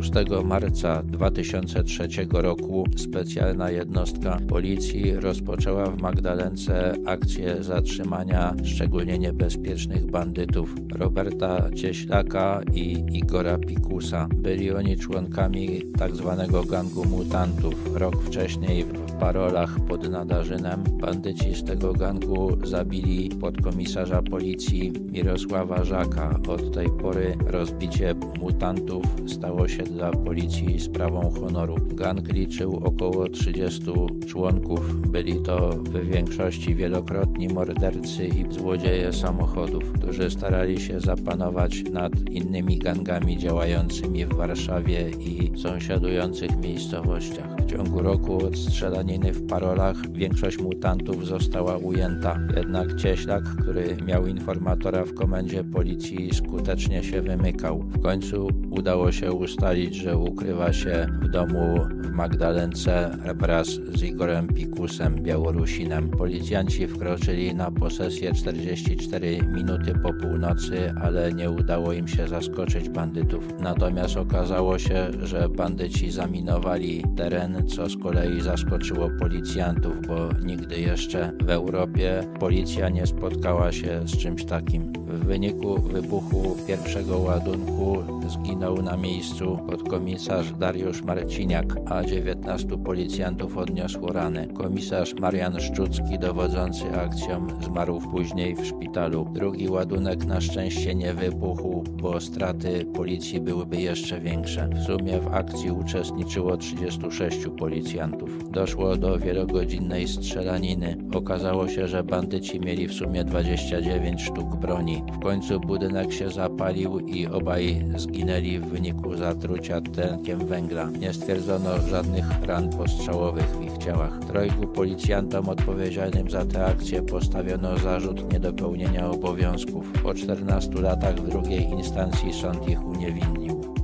Jagiellonów. 0.00 0.46
marca 0.46 1.02
2003 1.02 2.08
roku 2.32 2.84
specjalna 2.96 3.70
jednostka 3.70 4.38
policji 4.48 5.14
rozpoczęła 5.16 5.86
w 5.86 6.02
Magdalence 6.02 6.94
akcję 7.06 7.62
zatrzymania 7.62 8.54
szczególnie 8.64 9.18
niebezpiecznych 9.18 10.10
bandytów 10.10 10.74
Roberta 10.92 11.70
Cieślaka 11.74 12.60
i 12.74 13.04
Igora 13.12 13.58
Pikusa. 13.58 14.28
Byli 14.36 14.70
oni 14.70 14.96
członkami 14.96 15.82
tzw. 15.98 16.46
tak 16.52 16.66
gangu 16.66 17.04
mutantów. 17.04 17.74
Rok 17.94 18.22
wcześniej 18.22 18.84
w 18.84 19.12
parolach 19.12 19.76
pod 19.88 20.10
Nadarzynem 20.10 20.84
bandyci 20.84 21.54
z 21.54 21.64
tego 21.64 21.92
gangu 21.92 22.66
zabili 22.66 23.28
podkomisarza 23.28 24.22
policji 24.22 24.92
Mirosława 25.12 25.84
Żaka. 25.84 26.40
Od 26.48 26.74
tej 26.74 26.86
pory 26.90 27.36
rozbicie 27.46 28.14
mutantów 28.40 29.04
stało 29.26 29.68
się 29.68 29.89
dla 29.90 30.10
policji 30.10 30.80
sprawą 30.80 31.30
honoru. 31.30 31.76
Gang 31.94 32.32
liczył 32.32 32.80
około 32.84 33.28
30 33.28 33.82
członków. 34.26 35.00
Byli 35.00 35.42
to 35.42 35.70
w 35.70 36.06
większości 36.06 36.74
wielokrotni 36.74 37.48
mordercy 37.48 38.26
i 38.26 38.52
złodzieje 38.52 39.12
samochodów, 39.12 39.92
którzy 39.92 40.30
starali 40.30 40.80
się 40.80 41.00
zapanować 41.00 41.84
nad 41.92 42.30
innymi 42.30 42.78
gangami 42.78 43.38
działającymi 43.38 44.26
w 44.26 44.34
Warszawie 44.34 45.10
i 45.10 45.58
sąsiadujących 45.58 46.56
miejscowościach. 46.56 47.59
Ciągu 47.70 48.02
roku 48.02 48.46
od 48.46 48.58
strzelaniny 48.58 49.32
w 49.32 49.46
parolach 49.46 50.12
większość 50.12 50.58
mutantów 50.58 51.26
została 51.26 51.76
ujęta. 51.76 52.38
Jednak 52.56 52.96
Cieślak, 52.96 53.44
który 53.44 53.96
miał 54.06 54.26
informatora 54.26 55.04
w 55.04 55.14
komendzie 55.14 55.64
policji, 55.64 56.34
skutecznie 56.34 57.02
się 57.02 57.22
wymykał. 57.22 57.78
W 57.78 58.02
końcu 58.02 58.48
udało 58.70 59.12
się 59.12 59.32
ustalić, 59.32 59.94
że 59.94 60.16
ukrywa 60.16 60.72
się 60.72 61.06
w 61.22 61.28
domu 61.28 61.86
w 62.02 62.10
Magdalence 62.10 63.18
wraz 63.34 63.68
z 63.68 64.02
Igorem 64.02 64.48
Pikusem, 64.48 65.14
Białorusinem. 65.14 66.10
Policjanci 66.10 66.86
wkroczyli 66.86 67.54
na 67.54 67.70
posesję 67.70 68.34
44 68.34 69.42
minuty 69.42 69.92
po 70.02 70.14
północy, 70.14 70.92
ale 71.02 71.32
nie 71.32 71.50
udało 71.50 71.92
im 71.92 72.08
się 72.08 72.28
zaskoczyć 72.28 72.88
bandytów. 72.88 73.48
Natomiast 73.60 74.16
okazało 74.16 74.78
się, 74.78 75.10
że 75.22 75.48
bandyci 75.48 76.10
zaminowali 76.10 77.04
teren, 77.16 77.59
co 77.66 77.88
z 77.88 77.96
kolei 77.96 78.40
zaskoczyło 78.40 79.10
policjantów, 79.18 80.06
bo 80.06 80.28
nigdy 80.42 80.80
jeszcze 80.80 81.32
w 81.44 81.50
Europie 81.50 82.24
policja 82.40 82.88
nie 82.88 83.06
spotkała 83.06 83.72
się 83.72 84.00
z 84.04 84.18
czymś 84.18 84.44
takim. 84.44 84.92
W 85.10 85.24
wyniku 85.24 85.80
wybuchu 85.80 86.56
pierwszego 86.66 87.18
ładunku 87.18 87.96
zginął 88.28 88.82
na 88.82 88.96
miejscu 88.96 89.58
podkomisarz 89.66 90.52
Dariusz 90.52 91.02
Marciniak, 91.02 91.76
a 91.86 92.04
19 92.04 92.68
policjantów 92.84 93.56
odniosło 93.56 94.12
rany. 94.12 94.48
Komisarz 94.54 95.14
Marian 95.14 95.60
Szczucki, 95.60 96.18
dowodzący 96.18 96.90
akcją, 96.90 97.46
zmarł 97.60 98.00
później 98.10 98.56
w 98.56 98.66
szpitalu. 98.66 99.26
Drugi 99.32 99.68
ładunek 99.68 100.24
na 100.24 100.40
szczęście 100.40 100.94
nie 100.94 101.14
wybuchł, 101.14 101.84
bo 102.02 102.20
straty 102.20 102.84
policji 102.84 103.40
byłyby 103.40 103.76
jeszcze 103.76 104.20
większe. 104.20 104.68
W 104.68 104.82
sumie 104.82 105.20
w 105.20 105.34
akcji 105.34 105.70
uczestniczyło 105.70 106.56
36 106.56 107.38
policjantów. 107.58 108.50
Doszło 108.50 108.96
do 108.96 109.18
wielogodzinnej 109.18 110.08
strzelaniny. 110.08 110.96
Okazało 111.14 111.68
się, 111.68 111.88
że 111.88 112.04
bandyci 112.04 112.60
mieli 112.60 112.88
w 112.88 112.92
sumie 112.92 113.24
29 113.24 114.22
sztuk 114.22 114.56
broni. 114.56 114.99
W 115.12 115.22
końcu 115.22 115.60
budynek 115.60 116.12
się 116.12 116.30
zapalił 116.30 116.98
i 116.98 117.26
obaj 117.26 117.84
zginęli 117.96 118.58
w 118.58 118.66
wyniku 118.66 119.16
zatrucia 119.16 119.80
tlenkiem 119.80 120.46
węgla. 120.46 120.90
Nie 120.90 121.12
stwierdzono 121.12 121.78
żadnych 121.88 122.42
ran 122.42 122.70
postrzałowych 122.70 123.46
w 123.46 123.62
ich 123.62 123.78
ciałach. 123.78 124.18
Trojgu 124.18 124.66
policjantom 124.66 125.48
odpowiedzialnym 125.48 126.30
za 126.30 126.44
tę 126.46 126.66
akcję 126.66 127.02
postawiono 127.02 127.78
zarzut 127.78 128.32
niedopełnienia 128.32 129.10
obowiązków. 129.10 129.92
Po 130.02 130.14
14 130.14 130.72
latach 130.72 131.14
w 131.14 131.28
drugiej 131.28 131.62
instancji 131.62 132.32
sąd 132.32 132.68
ich 132.68 132.84
uniewinnił. 132.84 133.74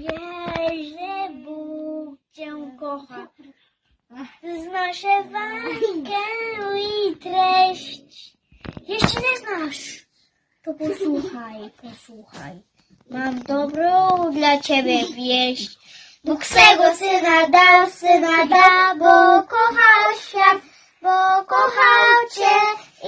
Wiesz, 0.00 0.88
że 0.90 1.30
Bóg 1.44 2.18
Cię 2.32 2.52
kocha. 2.80 3.28
Znasz 4.42 5.04
Ewangelię 5.04 6.16
i 7.10 7.16
treść. 7.16 8.35
Jeśli 8.88 9.22
nie 9.22 9.38
znasz, 9.38 10.06
to 10.64 10.74
posłuchaj, 10.74 11.70
posłuchaj. 11.82 12.62
Mam 13.10 13.42
dobrą 13.42 14.30
dla 14.32 14.60
Ciebie 14.60 14.98
wieść. 15.16 15.78
Bóg 16.24 16.44
swego 16.44 16.94
Syna 16.94 17.48
dał, 17.48 17.90
Syna 17.90 18.46
da, 18.46 18.94
bo 18.94 19.42
kochał 19.48 20.16
świat, 20.20 20.58
bo 21.02 21.44
kochał 21.44 22.16
Cię 22.34 22.56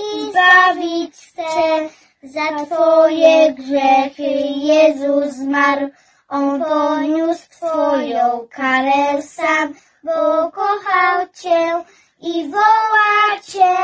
i 0.00 0.30
zbawić 0.30 1.14
chce. 1.14 1.88
Za 2.22 2.64
Twoje 2.64 3.52
grzechy 3.52 4.30
Jezus 4.56 5.34
zmarł, 5.34 5.88
On 6.28 6.64
poniósł 6.64 7.50
Twoją 7.50 8.48
karę 8.50 9.22
sam, 9.22 9.74
bo 10.04 10.50
kochał 10.52 11.26
Cię 11.42 11.84
i 12.20 12.48
woła 12.48 13.40
Cię. 13.42 13.76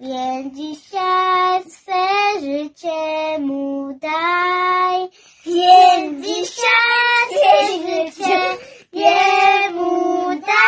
Więc 0.00 0.56
dzisiaj 0.56 1.62
swe 1.68 2.40
życie 2.40 3.38
mu 3.38 3.92
daj. 3.98 5.08
Więc 5.46 6.26
dzisiaj 6.26 7.26
swe 7.30 7.66
życie 7.66 8.56
jemu 8.92 10.40
daj. 10.40 10.60